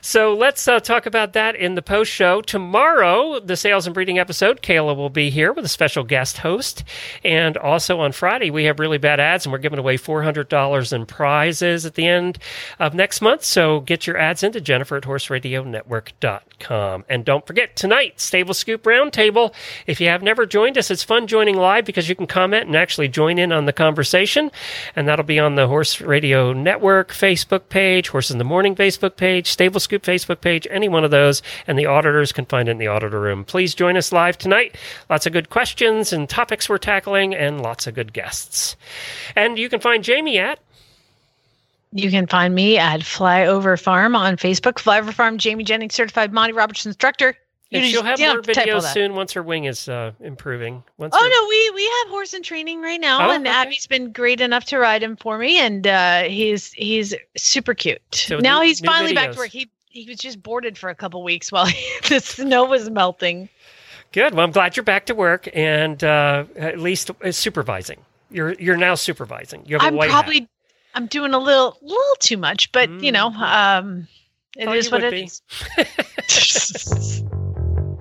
So 0.00 0.34
let's 0.34 0.66
uh, 0.68 0.80
talk 0.80 1.06
about 1.06 1.32
that 1.32 1.56
in 1.56 1.74
the 1.74 1.82
post 1.82 2.10
show. 2.10 2.42
Tomorrow, 2.42 3.40
the 3.40 3.56
sales 3.56 3.86
and 3.86 3.94
breeding 3.94 4.18
episode, 4.18 4.62
Kayla 4.62 4.96
will 4.96 5.10
be 5.10 5.30
here 5.30 5.52
with 5.52 5.64
a 5.64 5.68
special 5.68 6.04
guest 6.04 6.38
host. 6.38 6.84
And 7.24 7.56
also 7.56 8.00
on 8.00 8.12
Friday, 8.12 8.50
we 8.50 8.64
have 8.64 8.78
really 8.78 8.98
bad 8.98 9.20
ads, 9.20 9.46
and 9.46 9.52
we're 9.52 9.58
giving 9.58 9.78
away 9.78 9.96
$400 9.96 10.92
in 10.92 11.06
prizes 11.06 11.86
at 11.86 11.94
the 11.94 12.06
end 12.06 12.38
of 12.78 12.94
next 12.94 13.20
month. 13.20 13.44
So 13.44 13.80
get 13.80 14.06
your 14.06 14.18
ads 14.18 14.42
into 14.42 14.60
Jennifer 14.60 14.96
at 14.96 15.04
horseradionetwork.com. 15.04 17.04
And 17.08 17.24
don't 17.24 17.46
forget, 17.46 17.74
tonight, 17.74 18.20
Stable 18.20 18.54
Scoop 18.54 18.82
Roundtable. 18.82 19.54
If 19.86 20.00
you 20.00 20.08
have 20.08 20.22
never 20.22 20.44
joined 20.44 20.76
us, 20.76 20.90
it's 20.90 21.02
fun 21.02 21.26
joining 21.26 21.56
live 21.56 21.69
because 21.78 22.08
you 22.08 22.16
can 22.16 22.26
comment 22.26 22.66
and 22.66 22.74
actually 22.74 23.08
join 23.08 23.38
in 23.38 23.52
on 23.52 23.66
the 23.66 23.72
conversation. 23.72 24.50
And 24.96 25.06
that'll 25.06 25.24
be 25.24 25.38
on 25.38 25.54
the 25.54 25.68
Horse 25.68 26.00
Radio 26.00 26.52
Network 26.52 27.12
Facebook 27.12 27.68
page, 27.68 28.08
Horse 28.08 28.30
in 28.30 28.38
the 28.38 28.44
Morning 28.44 28.74
Facebook 28.74 29.16
page, 29.16 29.46
Stable 29.46 29.78
Scoop 29.78 30.02
Facebook 30.02 30.40
page, 30.40 30.66
any 30.70 30.88
one 30.88 31.04
of 31.04 31.10
those. 31.10 31.42
And 31.66 31.78
the 31.78 31.86
auditors 31.86 32.32
can 32.32 32.46
find 32.46 32.68
it 32.68 32.72
in 32.72 32.78
the 32.78 32.88
auditor 32.88 33.20
room. 33.20 33.44
Please 33.44 33.74
join 33.74 33.96
us 33.96 34.10
live 34.10 34.36
tonight. 34.36 34.74
Lots 35.08 35.26
of 35.26 35.32
good 35.32 35.50
questions 35.50 36.12
and 36.12 36.28
topics 36.28 36.68
we're 36.68 36.78
tackling, 36.78 37.34
and 37.34 37.62
lots 37.62 37.86
of 37.86 37.94
good 37.94 38.12
guests. 38.12 38.76
And 39.36 39.58
you 39.58 39.68
can 39.68 39.80
find 39.80 40.02
Jamie 40.02 40.38
at 40.38 40.58
You 41.92 42.10
can 42.10 42.26
find 42.26 42.54
me 42.54 42.78
at 42.78 43.00
Flyover 43.00 43.80
Farm 43.80 44.14
on 44.16 44.36
Facebook. 44.36 44.74
Flyover 44.74 45.12
Farm, 45.12 45.38
Jamie 45.38 45.64
Jennings, 45.64 45.94
certified 45.94 46.32
Monty 46.32 46.52
Roberts 46.52 46.86
instructor. 46.86 47.36
And 47.72 47.84
she'll 47.84 48.02
have 48.02 48.18
more 48.18 48.28
have 48.28 48.42
to 48.42 48.52
type 48.52 48.68
all 48.68 48.80
videos 48.80 48.92
soon 48.92 49.14
once 49.14 49.32
her 49.34 49.42
wing 49.44 49.64
is 49.64 49.88
uh, 49.88 50.10
improving. 50.20 50.82
Once 50.98 51.14
Oh 51.16 51.22
her- 51.22 51.28
no, 51.28 51.46
we 51.48 51.70
we 51.76 51.84
have 51.84 52.08
horse 52.10 52.34
in 52.34 52.42
training 52.42 52.80
right 52.82 53.00
now, 53.00 53.28
Oh, 53.28 53.32
and 53.32 53.46
okay. 53.46 53.54
Abby's 53.54 53.86
been 53.86 54.10
great 54.12 54.40
enough 54.40 54.64
to 54.66 54.78
ride 54.78 55.02
him 55.02 55.16
for 55.16 55.38
me, 55.38 55.58
and 55.58 55.86
uh, 55.86 56.22
he's 56.24 56.72
he's 56.72 57.14
super 57.36 57.74
cute. 57.74 58.00
So 58.12 58.38
now 58.38 58.60
new- 58.60 58.66
he's 58.66 58.80
finally 58.80 59.14
back 59.14 59.32
to 59.32 59.38
work. 59.38 59.50
He 59.50 59.70
he 59.88 60.04
was 60.08 60.18
just 60.18 60.42
boarded 60.42 60.76
for 60.78 60.90
a 60.90 60.94
couple 60.96 61.22
weeks 61.22 61.52
while 61.52 61.66
the 62.08 62.18
snow 62.20 62.64
was 62.64 62.90
melting. 62.90 63.48
Good. 64.12 64.34
Well, 64.34 64.44
I'm 64.44 64.50
glad 64.50 64.76
you're 64.76 64.82
back 64.82 65.06
to 65.06 65.14
work 65.14 65.48
and 65.54 66.02
uh, 66.02 66.42
at 66.56 66.80
least 66.80 67.12
uh, 67.22 67.30
supervising. 67.30 68.00
You're 68.32 68.54
you're 68.54 68.76
now 68.76 68.96
supervising. 68.96 69.62
You 69.66 69.76
have 69.76 69.84
a 69.84 69.86
I'm 69.86 69.94
white 69.94 70.10
hat. 70.10 70.22
probably 70.24 70.48
I'm 70.96 71.06
doing 71.06 71.34
a 71.34 71.38
little 71.38 71.78
little 71.82 72.16
too 72.18 72.36
much, 72.36 72.72
but 72.72 72.90
you 73.00 73.12
know, 73.12 73.28
um, 73.28 74.08
it 74.56 74.64
Thought 74.64 74.76
is 74.76 74.90
what 74.90 75.04
it 75.04 75.12
be. 75.12 75.22
is. 75.22 75.42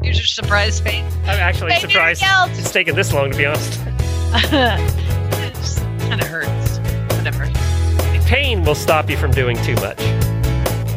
Here's 0.03 0.17
your 0.17 0.25
surprise 0.25 0.79
face. 0.79 1.03
I'm 1.23 1.39
actually 1.39 1.75
surprised 1.75 2.23
it's 2.25 2.71
taken 2.71 2.95
this 2.95 3.13
long, 3.13 3.31
to 3.31 3.37
be 3.37 3.45
honest. 3.45 3.79
it 4.33 5.53
just 5.55 5.79
kind 5.79 6.21
of 6.21 6.27
hurts. 6.27 6.77
Whatever. 7.15 7.49
Pain 8.25 8.63
will 8.63 8.75
stop 8.75 9.09
you 9.09 9.17
from 9.17 9.31
doing 9.31 9.57
too 9.63 9.75
much. 9.75 9.97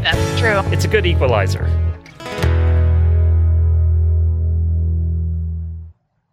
That's 0.03 0.40
true. 0.40 0.61
It's 0.72 0.84
a 0.84 0.88
good 0.88 1.07
equalizer. 1.07 1.82